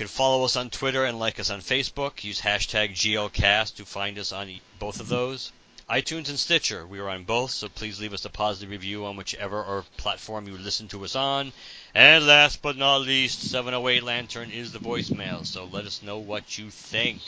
You 0.00 0.06
can 0.06 0.12
follow 0.16 0.44
us 0.46 0.56
on 0.56 0.70
Twitter 0.70 1.04
and 1.04 1.18
like 1.18 1.38
us 1.38 1.50
on 1.50 1.60
Facebook. 1.60 2.24
Use 2.24 2.40
hashtag 2.40 2.92
GLCast 2.92 3.76
to 3.76 3.84
find 3.84 4.18
us 4.18 4.32
on 4.32 4.50
both 4.78 4.98
of 4.98 5.08
those 5.08 5.52
iTunes 5.90 6.30
and 6.30 6.38
Stitcher. 6.38 6.86
We 6.86 7.00
are 7.00 7.10
on 7.10 7.24
both, 7.24 7.50
so 7.50 7.68
please 7.68 8.00
leave 8.00 8.14
us 8.14 8.24
a 8.24 8.30
positive 8.30 8.70
review 8.70 9.04
on 9.04 9.16
whichever 9.16 9.62
or 9.62 9.84
platform 9.98 10.48
you 10.48 10.56
listen 10.56 10.88
to 10.88 11.04
us 11.04 11.16
on. 11.16 11.52
And 11.94 12.26
last 12.26 12.62
but 12.62 12.78
not 12.78 13.02
least, 13.02 13.50
708 13.50 14.02
Lantern 14.02 14.50
is 14.50 14.72
the 14.72 14.78
voicemail, 14.78 15.44
so 15.44 15.66
let 15.66 15.84
us 15.84 16.02
know 16.02 16.16
what 16.16 16.56
you 16.56 16.70
think. 16.70 17.20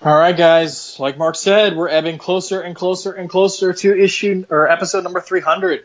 All 0.00 0.16
right, 0.16 0.34
guys. 0.34 0.98
Like 0.98 1.18
Mark 1.18 1.36
said, 1.36 1.76
we're 1.76 1.90
ebbing 1.90 2.16
closer 2.16 2.62
and 2.62 2.74
closer 2.74 3.12
and 3.12 3.28
closer 3.28 3.74
to 3.74 3.94
issue 3.94 4.46
or 4.48 4.70
episode 4.70 5.04
number 5.04 5.20
300. 5.20 5.84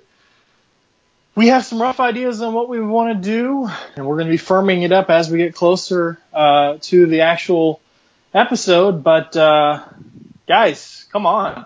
We 1.35 1.47
have 1.47 1.65
some 1.65 1.81
rough 1.81 1.99
ideas 1.99 2.41
on 2.43 2.53
what 2.53 2.69
we 2.69 2.79
want 2.79 3.23
to 3.23 3.29
do, 3.29 3.67
and 3.95 4.05
we're 4.05 4.17
going 4.17 4.27
to 4.27 4.31
be 4.31 4.37
firming 4.37 4.83
it 4.83 4.91
up 4.91 5.09
as 5.09 5.31
we 5.31 5.39
get 5.39 5.55
closer 5.55 6.19
uh, 6.31 6.77
to 6.81 7.07
the 7.07 7.21
actual 7.21 7.81
episode. 8.35 9.03
But 9.03 9.35
uh, 9.35 9.83
guys, 10.47 11.07
come 11.11 11.25
on. 11.25 11.65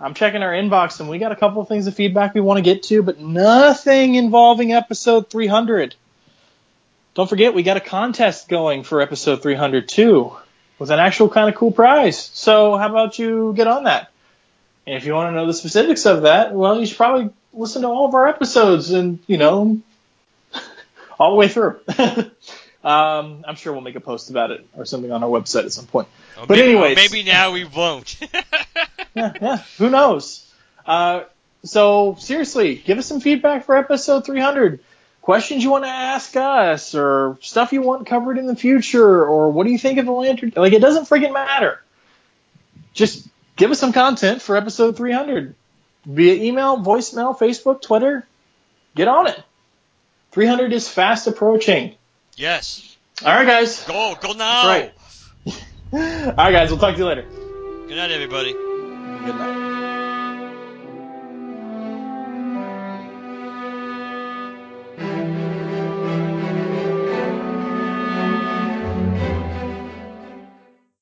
I'm 0.00 0.14
checking 0.14 0.42
our 0.42 0.52
inbox 0.52 1.00
and 1.00 1.08
we 1.08 1.18
got 1.18 1.32
a 1.32 1.36
couple 1.36 1.60
of 1.60 1.66
things 1.66 1.88
of 1.88 1.94
feedback 1.94 2.32
we 2.32 2.40
want 2.40 2.58
to 2.58 2.62
get 2.62 2.84
to, 2.84 3.02
but 3.02 3.18
nothing 3.18 4.14
involving 4.14 4.72
episode 4.72 5.28
300. 5.28 5.96
Don't 7.14 7.28
forget, 7.28 7.52
we 7.52 7.64
got 7.64 7.76
a 7.76 7.80
contest 7.80 8.48
going 8.48 8.84
for 8.84 9.00
episode 9.00 9.42
300 9.42 9.88
too, 9.88 10.36
with 10.78 10.90
an 10.92 11.00
actual 11.00 11.28
kind 11.28 11.48
of 11.48 11.56
cool 11.56 11.72
prize. 11.72 12.30
So 12.32 12.76
how 12.76 12.88
about 12.88 13.18
you 13.18 13.52
get 13.56 13.66
on 13.66 13.84
that? 13.84 14.12
And 14.86 14.96
if 14.96 15.04
you 15.04 15.14
want 15.14 15.32
to 15.32 15.34
know 15.34 15.46
the 15.46 15.52
specifics 15.52 16.06
of 16.06 16.22
that, 16.22 16.54
well, 16.54 16.78
you 16.78 16.86
should 16.86 16.96
probably 16.96 17.30
listen 17.52 17.82
to 17.82 17.88
all 17.88 18.06
of 18.06 18.14
our 18.14 18.28
episodes 18.28 18.90
and, 18.90 19.18
you 19.26 19.38
know, 19.38 19.80
all 21.18 21.30
the 21.32 21.36
way 21.36 21.48
through. 21.48 21.80
Um, 22.84 23.44
I'm 23.46 23.56
sure 23.56 23.72
we'll 23.72 23.82
make 23.82 23.96
a 23.96 24.00
post 24.00 24.30
about 24.30 24.50
it 24.52 24.66
or 24.76 24.84
something 24.84 25.10
on 25.10 25.22
our 25.24 25.28
website 25.28 25.64
at 25.64 25.72
some 25.72 25.86
point. 25.86 26.08
Or 26.38 26.46
but 26.46 26.58
anyway, 26.58 26.94
maybe 26.94 27.22
now 27.24 27.50
we 27.50 27.64
won't. 27.64 28.18
yeah, 29.14 29.32
yeah, 29.42 29.56
who 29.78 29.90
knows? 29.90 30.48
Uh, 30.86 31.24
so 31.64 32.16
seriously, 32.20 32.76
give 32.76 32.96
us 32.98 33.06
some 33.06 33.20
feedback 33.20 33.64
for 33.64 33.76
episode 33.76 34.24
300. 34.24 34.80
Questions 35.22 35.62
you 35.62 35.70
want 35.70 35.84
to 35.84 35.90
ask 35.90 36.36
us, 36.36 36.94
or 36.94 37.36
stuff 37.42 37.72
you 37.72 37.82
want 37.82 38.06
covered 38.06 38.38
in 38.38 38.46
the 38.46 38.56
future, 38.56 39.22
or 39.22 39.50
what 39.50 39.66
do 39.66 39.72
you 39.72 39.78
think 39.78 39.98
of 39.98 40.06
the 40.06 40.12
lantern? 40.12 40.52
Like, 40.56 40.72
it 40.72 40.80
doesn't 40.80 41.04
freaking 41.04 41.34
matter. 41.34 41.82
Just 42.94 43.28
give 43.56 43.70
us 43.70 43.78
some 43.78 43.92
content 43.92 44.40
for 44.40 44.56
episode 44.56 44.96
300 44.96 45.54
via 46.08 46.34
email, 46.34 46.78
voicemail, 46.78 47.38
Facebook, 47.38 47.80
Twitter. 47.82 48.26
Get 48.96 49.06
on 49.06 49.28
it. 49.28 49.40
300 50.32 50.72
is 50.72 50.88
fast 50.88 51.26
approaching. 51.28 51.94
yes. 52.36 52.96
All 53.24 53.32
right, 53.34 53.46
guys. 53.46 53.82
Go, 53.84 54.16
go 54.20 54.32
now. 54.32 54.66
That's 54.66 54.92
right. 55.46 55.62
All 56.28 56.34
right, 56.36 56.52
guys. 56.52 56.70
We'll 56.70 56.78
talk 56.78 56.94
to 56.94 56.98
you 56.98 57.06
later. 57.06 57.22
Good 57.22 57.96
night, 57.96 58.10
everybody. 58.12 58.52
Good 58.52 59.34
night. 59.34 59.77